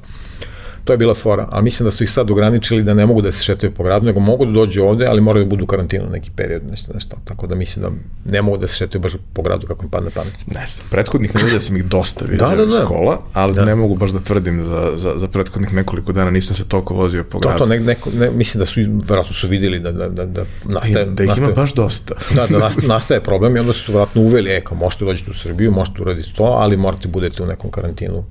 To 0.88 0.92
je 0.92 0.98
bila 0.98 1.14
fora, 1.14 1.48
ali 1.50 1.64
mislim 1.64 1.84
da 1.84 1.90
su 1.90 2.04
ih 2.04 2.10
sad 2.10 2.30
ograničili 2.30 2.82
da 2.82 2.94
ne 2.94 3.06
mogu 3.06 3.22
da 3.22 3.32
se 3.32 3.44
šetaju 3.44 3.72
po 3.72 3.82
gradu, 3.82 4.06
nego 4.06 4.20
mogu 4.20 4.46
da 4.46 4.52
dođu 4.52 4.82
ovde, 4.82 5.06
ali 5.06 5.20
moraju 5.20 5.44
da 5.44 5.48
budu 5.48 5.64
u 5.64 5.66
karantinu 5.66 6.04
neki 6.10 6.30
period, 6.30 6.62
nešto, 6.70 6.92
nešto. 6.94 7.16
Tako 7.24 7.46
da 7.46 7.54
mislim 7.54 7.82
da 7.82 7.90
ne 8.30 8.42
mogu 8.42 8.56
da 8.56 8.66
se 8.66 8.76
šetaju 8.76 9.02
baš 9.02 9.12
po 9.32 9.42
gradu 9.42 9.66
kako 9.66 9.84
im 9.84 9.90
padne 9.90 10.10
pamet. 10.10 10.32
Ne 10.46 10.64
znam, 10.66 10.86
prethodnih 10.90 11.34
nedelja 11.34 11.60
sam 11.60 11.76
ih 11.76 11.84
dosta 11.84 12.24
vidio 12.24 12.46
Da, 12.46 12.56
da, 12.56 12.66
da. 12.68 12.84
kola, 12.84 13.18
ali 13.32 13.54
Da. 13.54 13.64
ne 13.64 13.74
mogu 13.74 13.96
baš 13.96 14.10
da 14.10 14.20
tvrdim 14.20 14.64
za, 14.64 14.92
za, 14.96 15.14
za 15.16 15.28
prethodnih 15.28 15.74
nekoliko 15.74 16.12
dana, 16.12 16.30
nisam 16.30 16.56
se 16.56 16.64
toliko 16.64 16.94
vozio 16.94 17.24
po 17.24 17.30
To, 17.32 17.38
gradu. 17.40 17.58
to 17.58 17.66
ne, 17.66 17.80
neko, 17.80 18.10
ne, 18.12 18.30
mislim 18.32 18.58
da 18.58 18.66
su, 18.66 18.80
verovatno 19.02 19.32
su 19.34 19.48
videli 19.48 19.80
da, 19.80 19.92
da, 19.92 20.08
da, 20.08 20.24
da 20.26 20.44
nastaje, 20.64 21.02
I 21.02 21.10
da 21.10 21.22
ih 21.22 21.26
ima 21.26 21.30
nastaje, 21.30 21.52
baš 21.52 21.74
dosta. 21.74 22.14
da, 22.30 22.46
da 22.48 22.58
nast- 22.58 22.86
nastaje 22.86 23.20
problem 23.20 23.56
i 23.56 23.60
onda 23.60 23.72
su 23.72 23.92
vratno 23.92 24.22
uveli, 24.22 24.50
e, 24.50 24.60
kao 24.60 24.78
možete 24.78 25.04
dođete 25.04 25.30
u 25.30 25.34
Srbiju, 25.34 25.72
možete 25.72 26.02
uraditi 26.02 26.34
to, 26.34 26.44
ali 26.44 26.76
morate 26.76 27.08
budete 27.08 27.42
u 27.42 27.46
nekom 27.46 27.70
karantinu 27.70 28.24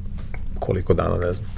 koliko 0.60 0.94
dana, 0.94 1.18
ne 1.18 1.34
znam. 1.34 1.50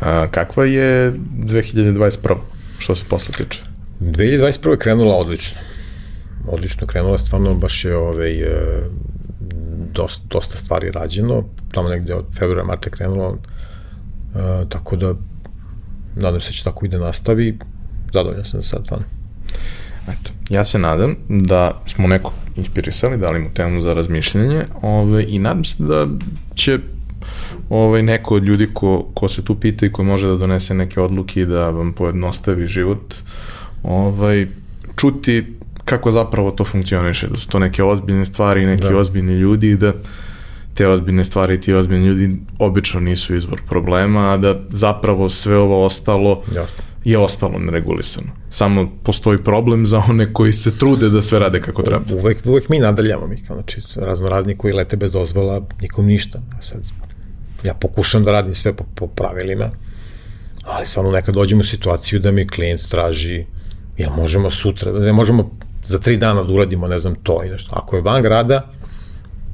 A, 0.00 0.26
kakva 0.30 0.64
je 0.64 1.12
2021. 1.12 2.36
što 2.78 2.96
se 2.96 3.04
posle 3.08 3.34
tiče? 3.34 3.62
2021. 4.00 4.70
je 4.70 4.78
krenula 4.78 5.14
odlično. 5.14 5.60
Odlično 6.48 6.86
krenula, 6.86 7.18
stvarno 7.18 7.54
baš 7.54 7.84
je 7.84 7.96
ovaj, 7.96 8.40
e, 8.40 8.82
dosta, 9.92 10.24
dosta 10.30 10.56
stvari 10.56 10.90
rađeno, 10.90 11.44
tamo 11.72 11.88
negde 11.88 12.14
od 12.14 12.24
februara, 12.38 12.64
marta 12.64 12.88
je 12.88 12.92
krenulo, 12.92 13.38
e, 14.34 14.68
tako 14.68 14.96
da 14.96 15.14
nadam 16.16 16.40
se 16.40 16.48
da 16.48 16.52
će 16.52 16.64
tako 16.64 16.86
i 16.86 16.88
da 16.88 16.98
nastavi, 16.98 17.58
zadovoljan 18.12 18.44
sam 18.44 18.62
sad, 18.62 18.84
stvarno. 18.84 19.06
Eto, 20.08 20.30
ja 20.50 20.64
se 20.64 20.78
nadam 20.78 21.16
da 21.28 21.82
smo 21.86 22.08
neko 22.08 22.32
inspirisali, 22.56 23.18
dali 23.18 23.40
mu 23.40 23.50
temu 23.54 23.82
za 23.82 23.94
razmišljanje 23.94 24.64
ove, 24.82 25.24
i 25.28 25.38
nadam 25.38 25.64
se 25.64 25.82
da 25.82 26.06
će 26.54 26.78
ovaj, 27.68 28.02
neko 28.02 28.34
od 28.36 28.44
ljudi 28.44 28.68
ko, 28.74 29.06
ko 29.14 29.28
se 29.28 29.44
tu 29.44 29.54
pita 29.54 29.86
i 29.86 29.92
ko 29.92 30.04
može 30.04 30.26
da 30.26 30.36
donese 30.36 30.74
neke 30.74 31.00
odluke 31.00 31.40
i 31.40 31.46
da 31.46 31.70
vam 31.70 31.92
pojednostavi 31.92 32.66
život, 32.66 33.14
ovaj, 33.82 34.46
čuti 34.96 35.44
kako 35.84 36.10
zapravo 36.10 36.50
to 36.50 36.64
funkcioniše, 36.64 37.28
da 37.28 37.38
su 37.38 37.48
to 37.48 37.58
neke 37.58 37.82
ozbiljne 37.82 38.24
stvari 38.24 38.62
i 38.62 38.66
neki 38.66 38.88
Da. 38.88 38.96
ozbiljni 38.96 39.34
ljudi 39.34 39.70
i 39.70 39.76
da 39.76 39.92
te 40.74 40.88
ozbiljne 40.88 41.24
stvari 41.24 41.54
i 41.54 41.60
ti 41.60 41.74
ozbiljni 41.74 42.06
ljudi 42.06 42.36
obično 42.58 43.00
nisu 43.00 43.34
izvor 43.36 43.60
problema, 43.68 44.32
a 44.32 44.36
da 44.36 44.60
zapravo 44.70 45.30
sve 45.30 45.56
ovo 45.56 45.84
ostalo 45.84 46.42
Jasno. 46.56 46.84
je 47.04 47.18
ostalo 47.18 47.58
neregulisano. 47.58 48.26
Samo 48.50 48.88
postoji 49.02 49.38
problem 49.38 49.86
za 49.86 49.98
one 50.08 50.32
koji 50.32 50.52
se 50.52 50.78
trude 50.78 51.08
da 51.08 51.22
sve 51.22 51.38
rade 51.38 51.60
kako 51.60 51.82
treba. 51.82 52.04
Uvek, 52.14 52.38
uvek 52.44 52.68
mi 52.68 52.78
nadaljamo, 52.78 53.26
mi 53.26 53.36
znači, 53.46 53.80
razno 53.96 54.28
razni 54.28 54.56
koji 54.56 54.74
lete 54.74 54.96
bez 54.96 55.12
dozvola, 55.12 55.66
nikom 55.80 56.06
ništa. 56.06 56.38
A 56.58 56.62
sad, 56.62 56.80
ja 57.64 57.74
pokušam 57.74 58.24
da 58.24 58.32
radim 58.32 58.54
sve 58.54 58.72
po, 58.72 58.84
po 58.94 59.06
pravilima, 59.06 59.70
ali 60.64 60.86
stvarno 60.86 61.10
nekad 61.10 61.34
dođemo 61.34 61.60
u 61.60 61.64
situaciju 61.64 62.20
da 62.20 62.30
mi 62.30 62.48
klijent 62.48 62.88
traži, 62.88 63.46
jel 63.98 64.10
možemo 64.10 64.50
sutra, 64.50 64.92
ne 64.92 65.12
možemo 65.12 65.50
za 65.84 65.98
tri 65.98 66.16
dana 66.16 66.42
da 66.42 66.52
uradimo, 66.52 66.88
ne 66.88 66.98
znam, 66.98 67.14
to 67.14 67.44
i 67.44 67.50
nešto. 67.50 67.70
Ako 67.76 67.96
je 67.96 68.02
van 68.02 68.22
grada, 68.22 68.68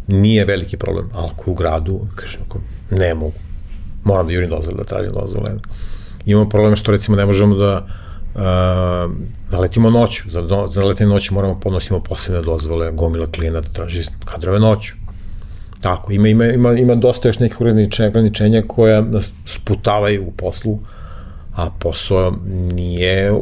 nije 0.06 0.44
veliki 0.44 0.76
problem, 0.76 1.10
ali 1.14 1.28
ako 1.32 1.50
je 1.50 1.52
u 1.52 1.54
gradu, 1.54 2.00
kažem, 2.14 2.40
ako 2.48 2.58
ne 2.90 3.14
mogu, 3.14 3.38
moram 4.04 4.26
da 4.26 4.32
jurim 4.32 4.50
dozvole, 4.50 4.76
da 4.76 4.84
tražim 4.84 5.12
dozvole. 5.12 5.50
Imamo 6.26 6.48
problem 6.48 6.76
što 6.76 6.92
recimo 6.92 7.16
ne 7.16 7.26
možemo 7.26 7.56
da 7.56 7.86
uh, 8.34 8.42
da 9.50 9.58
letimo 9.58 9.90
noću, 9.90 10.30
za, 10.30 10.42
do, 10.42 10.66
za 10.70 10.84
letenje 10.84 11.10
noću 11.10 11.34
moramo 11.34 11.60
podnosimo 11.60 12.00
posebne 12.00 12.42
dozvole, 12.42 12.92
gomila 12.92 13.26
klijena 13.26 13.60
da 13.60 13.68
traži 13.68 14.02
kadrove 14.24 14.60
noću. 14.60 14.94
Tako, 15.80 16.12
ima, 16.12 16.28
ima, 16.28 16.44
ima, 16.44 16.72
ima 16.72 16.94
dosta 16.94 17.28
još 17.28 17.38
nekih 17.38 17.60
ograničenja, 17.60 18.08
ograničenja 18.08 18.62
koja 18.66 19.00
nas 19.00 19.32
sputavaju 19.44 20.24
u 20.26 20.30
poslu, 20.30 20.78
a 21.54 21.70
posao 21.70 22.38
nije 22.74 23.32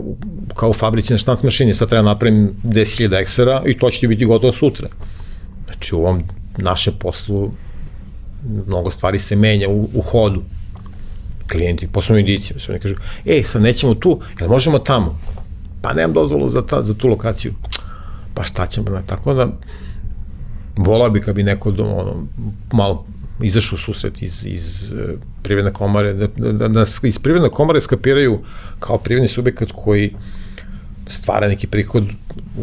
kao 0.54 0.70
u 0.70 0.72
fabrici 0.72 1.12
na 1.12 1.18
štanc 1.18 1.42
mašini, 1.42 1.74
sad 1.74 1.88
treba 1.88 2.02
napravim 2.02 2.50
10.000 2.64 3.20
eksera 3.20 3.62
i 3.66 3.78
to 3.78 3.90
će 3.90 4.00
ti 4.00 4.08
biti 4.08 4.24
gotovo 4.24 4.52
sutra. 4.52 4.88
Znači 5.66 5.94
u 5.94 5.98
ovom 5.98 6.22
našem 6.58 6.94
poslu 6.98 7.50
mnogo 8.66 8.90
stvari 8.90 9.18
se 9.18 9.36
menja 9.36 9.68
u, 9.68 9.88
u 9.94 10.00
hodu. 10.00 10.42
Klijenti, 11.50 11.88
poslovni 11.88 12.20
indici, 12.20 12.54
sve 12.58 12.72
oni 12.74 12.82
kažu, 12.82 12.94
ej, 13.26 13.42
sad 13.44 13.62
nećemo 13.62 13.94
tu, 13.94 14.20
jel 14.40 14.48
možemo 14.48 14.78
tamo? 14.78 15.18
Pa 15.82 15.92
nemam 15.92 16.12
dozvolu 16.12 16.48
za, 16.48 16.66
ta, 16.66 16.82
za 16.82 16.94
tu 16.94 17.08
lokaciju. 17.08 17.52
Pa 18.34 18.44
šta 18.44 18.66
ćemo, 18.66 19.02
tako 19.06 19.34
da 19.34 19.48
volao 20.76 21.10
bi 21.10 21.20
kad 21.20 21.34
bi 21.34 21.42
neko 21.42 21.68
ono, 21.68 22.26
malo 22.72 23.06
izašao 23.42 23.78
susret 23.78 24.22
iz, 24.22 24.46
iz 24.46 24.92
e, 24.92 25.14
privredne 25.42 25.72
komare, 25.72 26.12
da, 26.12 26.26
da, 26.52 26.68
da, 26.68 26.84
iz 27.02 27.18
privredne 27.18 27.48
komare 27.48 27.80
skapiraju 27.80 28.38
kao 28.78 28.98
privredni 28.98 29.28
subjekat 29.28 29.72
koji 29.74 30.12
stvara 31.08 31.48
neki 31.48 31.66
prihod, 31.66 32.04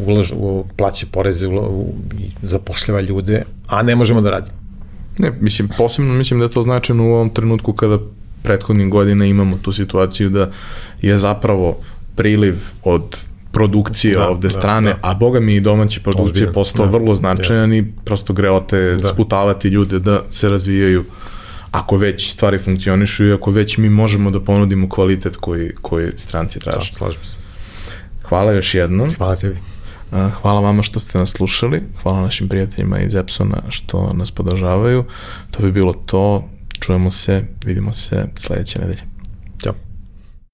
ulaž, 0.08 0.32
u, 0.36 0.66
plaća 0.78 1.06
poreze 1.12 1.48
ula, 1.48 1.70
zapošljava 2.42 3.02
ljude, 3.02 3.44
a 3.68 3.84
ne 3.84 3.96
možemo 3.96 4.22
da 4.22 4.30
radimo. 4.30 4.58
Ne, 5.20 5.32
mislim, 5.42 5.70
posebno 5.78 6.14
mislim 6.14 6.40
da 6.40 6.46
je 6.46 6.52
to 6.52 6.64
značajno 6.64 7.04
u 7.04 7.14
ovom 7.14 7.30
trenutku 7.30 7.74
kada 7.74 8.00
prethodnih 8.44 8.90
godina 8.90 9.26
imamo 9.26 9.58
tu 9.58 9.72
situaciju 9.72 10.30
da 10.30 10.52
je 11.02 11.18
zapravo 11.18 11.78
priliv 12.16 12.56
od 12.84 13.24
produkcije 13.54 14.14
Da, 14.14 14.20
da, 14.20 14.30
ovde 14.30 14.48
da, 14.48 14.50
strane, 14.50 14.90
da. 14.90 15.00
a 15.02 15.14
boga 15.14 15.40
mi 15.40 15.56
i 15.56 15.62
domaće 15.62 16.00
produkcije 16.00 16.30
Ozbiljan, 16.30 16.54
postao 16.54 16.86
da, 16.86 16.92
vrlo 16.92 17.16
značajan 17.16 17.74
i 17.74 17.92
prosto 18.06 18.34
greote 18.34 18.98
Da. 19.02 19.08
sputavati 19.08 19.68
ljude 19.68 20.00
da 20.00 20.22
se 20.30 20.50
razvijaju 20.50 21.04
ako 21.72 21.98
već 21.98 22.32
stvari 22.32 22.58
funkcionišu 22.58 23.26
i 23.26 23.34
ako 23.34 23.52
već 23.52 23.78
mi 23.78 23.90
možemo 23.90 24.32
da 24.32 24.40
ponudimo 24.40 24.90
kvalitet 24.90 25.36
koji, 25.36 25.72
koji 25.82 26.12
stranci 26.18 26.60
traže. 26.60 26.92
Da, 26.92 26.98
slažem 26.98 27.24
se. 27.24 27.36
Hvala 28.24 28.52
još 28.52 28.74
jednom. 28.76 29.12
Hvala 29.18 29.36
tebi. 29.36 29.58
Hvala 30.42 30.60
vama 30.62 30.84
što 30.84 31.00
ste 31.00 31.18
nas 31.18 31.30
slušali, 31.30 31.82
hvala 32.04 32.22
našim 32.22 32.48
prijateljima 32.48 33.00
iz 33.00 33.16
Epsona 33.16 33.62
što 33.70 34.14
nas 34.14 34.32
podržavaju. 34.32 35.04
To 35.52 35.64
bi 35.64 35.72
bilo 35.72 35.94
to, 35.94 36.50
čujemo 36.80 37.12
se, 37.12 37.44
vidimo 37.66 37.94
se 37.94 38.26
sledeće 38.36 38.80
nedelje. 38.80 39.13